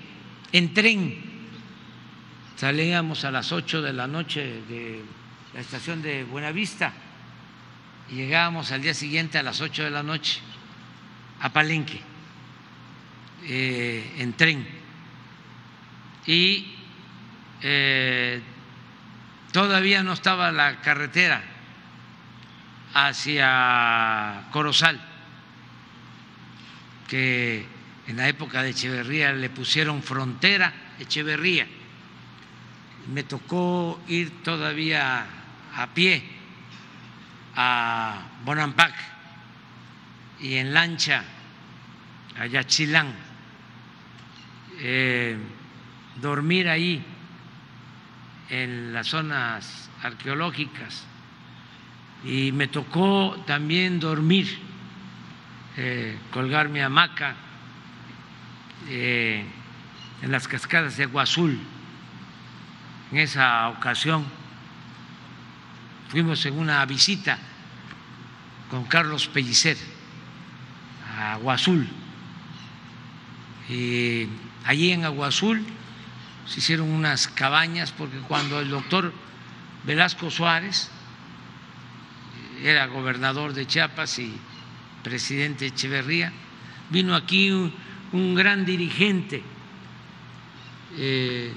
en 0.50 0.74
tren. 0.74 1.22
Salíamos 2.56 3.24
a 3.24 3.30
las 3.30 3.52
8 3.52 3.82
de 3.82 3.92
la 3.92 4.08
noche 4.08 4.62
de 4.68 5.00
la 5.54 5.60
estación 5.60 6.02
de 6.02 6.24
Buenavista 6.24 6.92
y 8.10 8.16
llegábamos 8.16 8.72
al 8.72 8.82
día 8.82 8.94
siguiente 8.94 9.38
a 9.38 9.44
las 9.44 9.60
8 9.60 9.84
de 9.84 9.90
la 9.90 10.02
noche 10.02 10.40
a 11.40 11.52
Palenque 11.52 12.11
eh, 13.44 14.14
en 14.18 14.32
tren 14.34 14.66
y 16.26 16.74
eh, 17.62 18.40
todavía 19.52 20.02
no 20.02 20.12
estaba 20.12 20.52
la 20.52 20.80
carretera 20.80 21.42
hacia 22.94 24.44
Corozal, 24.50 25.00
que 27.08 27.66
en 28.06 28.16
la 28.16 28.28
época 28.28 28.62
de 28.62 28.70
Echeverría 28.70 29.32
le 29.32 29.50
pusieron 29.50 30.02
frontera 30.02 30.72
Echeverría. 30.98 31.66
Me 33.12 33.24
tocó 33.24 34.00
ir 34.08 34.42
todavía 34.42 35.26
a 35.74 35.86
pie 35.88 36.22
a 37.56 38.22
Bonampak 38.44 38.94
y 40.40 40.54
en 40.54 40.72
lancha 40.72 41.24
a 42.38 42.46
Yachilán, 42.46 43.12
eh, 44.84 45.36
dormir 46.20 46.68
ahí 46.68 47.00
en 48.50 48.92
las 48.92 49.06
zonas 49.06 49.88
arqueológicas 50.02 51.06
y 52.24 52.50
me 52.50 52.66
tocó 52.66 53.36
también 53.46 54.00
dormir, 54.00 54.58
eh, 55.76 56.18
colgar 56.32 56.68
mi 56.68 56.80
hamaca 56.80 57.36
eh, 58.88 59.44
en 60.20 60.32
las 60.32 60.48
cascadas 60.48 60.96
de 60.96 61.04
Agua 61.04 61.22
Azul. 61.22 61.60
En 63.12 63.18
esa 63.18 63.68
ocasión 63.68 64.24
fuimos 66.08 66.44
en 66.44 66.58
una 66.58 66.84
visita 66.86 67.38
con 68.68 68.84
Carlos 68.86 69.28
Pellicer 69.28 69.76
a 71.16 71.34
Agua 71.34 71.54
Azul. 71.54 71.88
Y 73.68 74.26
allí 74.64 74.92
en 74.92 75.04
Agua 75.04 75.28
Azul 75.28 75.64
se 76.46 76.60
hicieron 76.60 76.90
unas 76.90 77.28
cabañas 77.28 77.92
porque 77.92 78.18
cuando 78.18 78.60
el 78.60 78.70
doctor 78.70 79.12
Velasco 79.84 80.30
Suárez 80.30 80.90
era 82.62 82.86
gobernador 82.86 83.52
de 83.52 83.66
Chiapas 83.66 84.18
y 84.18 84.32
presidente 85.02 85.66
Echeverría, 85.66 86.32
vino 86.90 87.14
aquí 87.16 87.50
un, 87.50 88.34
gran 88.34 88.64
dirigente 88.64 89.42
eh, 90.96 91.52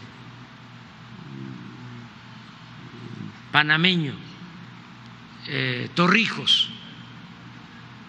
panameño, 3.51 4.13
eh, 5.47 5.89
Torrijos, 5.93 6.69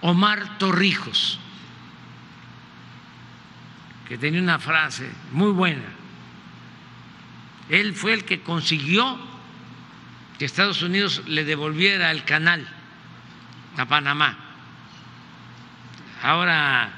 Omar 0.00 0.58
Torrijos, 0.58 1.38
que 4.08 4.18
tenía 4.18 4.40
una 4.40 4.58
frase 4.58 5.10
muy 5.32 5.50
buena. 5.50 5.84
Él 7.68 7.94
fue 7.94 8.12
el 8.14 8.24
que 8.24 8.40
consiguió 8.40 9.18
que 10.38 10.44
Estados 10.44 10.82
Unidos 10.82 11.22
le 11.26 11.44
devolviera 11.44 12.10
el 12.10 12.24
canal 12.24 12.66
a 13.76 13.86
Panamá. 13.86 14.36
Ahora 16.22 16.90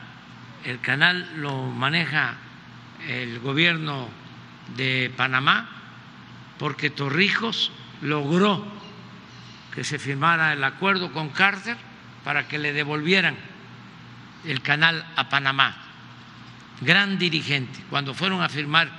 el 0.64 0.80
canal 0.80 1.30
lo 1.36 1.66
maneja 1.66 2.34
el 3.06 3.38
gobierno 3.40 4.08
de 4.76 5.12
Panamá 5.16 5.68
porque 6.58 6.90
Torrijos 6.90 7.70
logró 8.02 8.66
que 9.74 9.84
se 9.84 9.98
firmara 9.98 10.52
el 10.52 10.64
acuerdo 10.64 11.12
con 11.12 11.30
Carter 11.30 11.76
para 12.24 12.48
que 12.48 12.58
le 12.58 12.72
devolvieran 12.72 13.36
el 14.44 14.60
canal 14.60 15.06
a 15.16 15.28
Panamá. 15.28 15.87
Gran 16.80 17.18
dirigente. 17.18 17.80
Cuando 17.90 18.14
fueron 18.14 18.42
a 18.42 18.48
firmar 18.48 18.90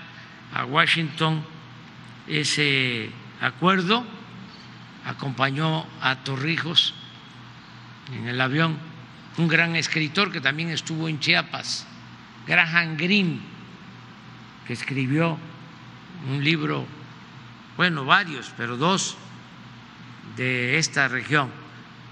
a 0.53 0.65
Washington 0.65 1.43
ese 2.27 3.09
acuerdo, 3.41 4.05
acompañó 5.05 5.85
a 6.01 6.17
Torrijos 6.23 6.93
en 8.13 8.27
el 8.27 8.41
avión 8.41 8.77
un 9.37 9.47
gran 9.47 9.75
escritor 9.75 10.31
que 10.31 10.41
también 10.41 10.69
estuvo 10.69 11.07
en 11.07 11.19
Chiapas, 11.19 11.87
Graham 12.45 12.97
Greene, 12.97 13.39
que 14.67 14.73
escribió 14.73 15.37
un 16.29 16.43
libro, 16.43 16.85
bueno, 17.77 18.03
varios, 18.03 18.53
pero 18.57 18.75
dos 18.75 19.17
de 20.35 20.77
esta 20.77 21.07
región, 21.07 21.49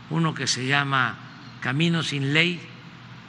uno 0.09 0.33
que 0.33 0.47
se 0.47 0.65
llama 0.65 1.17
Camino 1.59 2.03
sin 2.03 2.33
ley 2.33 2.61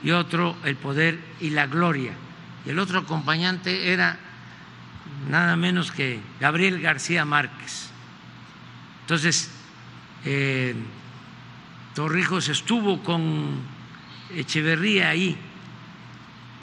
y 0.02 0.12
otro 0.12 0.56
El 0.64 0.76
poder 0.76 1.18
y 1.40 1.50
la 1.50 1.66
gloria. 1.66 2.12
El 2.66 2.78
otro 2.78 3.00
acompañante 3.00 3.92
era 3.92 4.18
nada 5.28 5.56
menos 5.56 5.90
que 5.90 6.20
Gabriel 6.40 6.80
García 6.80 7.24
Márquez. 7.24 7.90
Entonces, 9.02 9.50
eh, 10.24 10.74
Torrijos 11.94 12.48
estuvo 12.48 13.02
con 13.02 13.60
Echeverría 14.34 15.08
ahí 15.08 15.36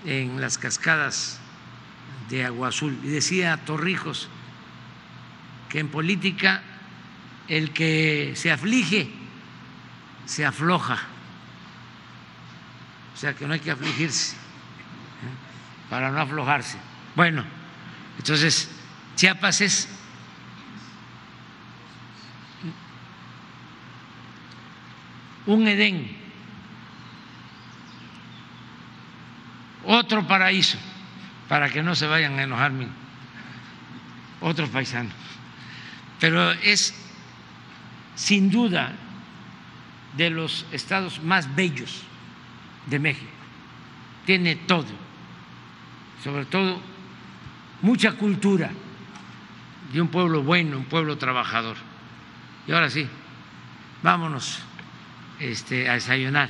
en 0.06 0.40
las 0.40 0.58
cascadas 0.58 1.40
de 2.30 2.46
Agua 2.46 2.70
Azul 2.70 2.98
y 3.04 3.08
decía 3.08 3.58
Torrijos 3.66 4.30
que 5.70 5.80
en 5.80 5.90
política 5.90 6.62
el 7.48 7.72
que 7.72 8.34
se 8.36 8.52
aflige 8.52 9.12
se 10.26 10.46
afloja, 10.46 11.00
o 13.14 13.18
sea 13.18 13.36
que 13.36 13.46
no 13.46 13.54
hay 13.54 13.60
que 13.60 13.72
afligirse. 13.72 14.45
Para 15.90 16.12
no 16.12 16.20
aflojarse. 16.20 16.78
Bueno, 17.16 17.44
entonces 18.18 18.70
Chiapas 19.16 19.62
es 19.62 19.90
un 25.46 25.68
Edén, 25.68 26.18
otro 29.86 30.28
paraíso, 30.28 30.78
para 31.48 31.70
que 31.70 31.84
no 31.84 31.96
se 31.96 32.08
vayan 32.08 32.40
a 32.40 32.44
enojar 32.44 32.72
otros 34.42 34.70
paisanos. 34.70 35.14
Pero 36.20 36.52
es 36.52 36.94
sin 38.16 38.50
duda 38.50 38.94
de 40.18 40.30
los 40.30 40.66
estados 40.72 41.22
más 41.22 41.54
bellos 41.56 42.02
de 42.88 43.00
México. 43.00 43.32
Tiene 44.26 44.56
todo, 44.56 45.05
sobre 46.26 46.46
todo 46.46 46.82
mucha 47.84 48.14
cultura 48.14 48.72
de 49.94 50.02
un 50.02 50.08
pueblo 50.08 50.42
bueno, 50.42 50.76
un 50.76 50.86
pueblo 50.86 51.20
trabajador. 51.20 51.78
Y 52.68 52.72
ahora 52.72 52.90
sí, 52.90 53.08
vámonos 54.02 54.58
este, 55.40 55.88
a 55.88 55.94
desayunar. 55.94 56.50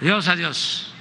Adiós, 0.00 0.26
adiós. 0.26 0.91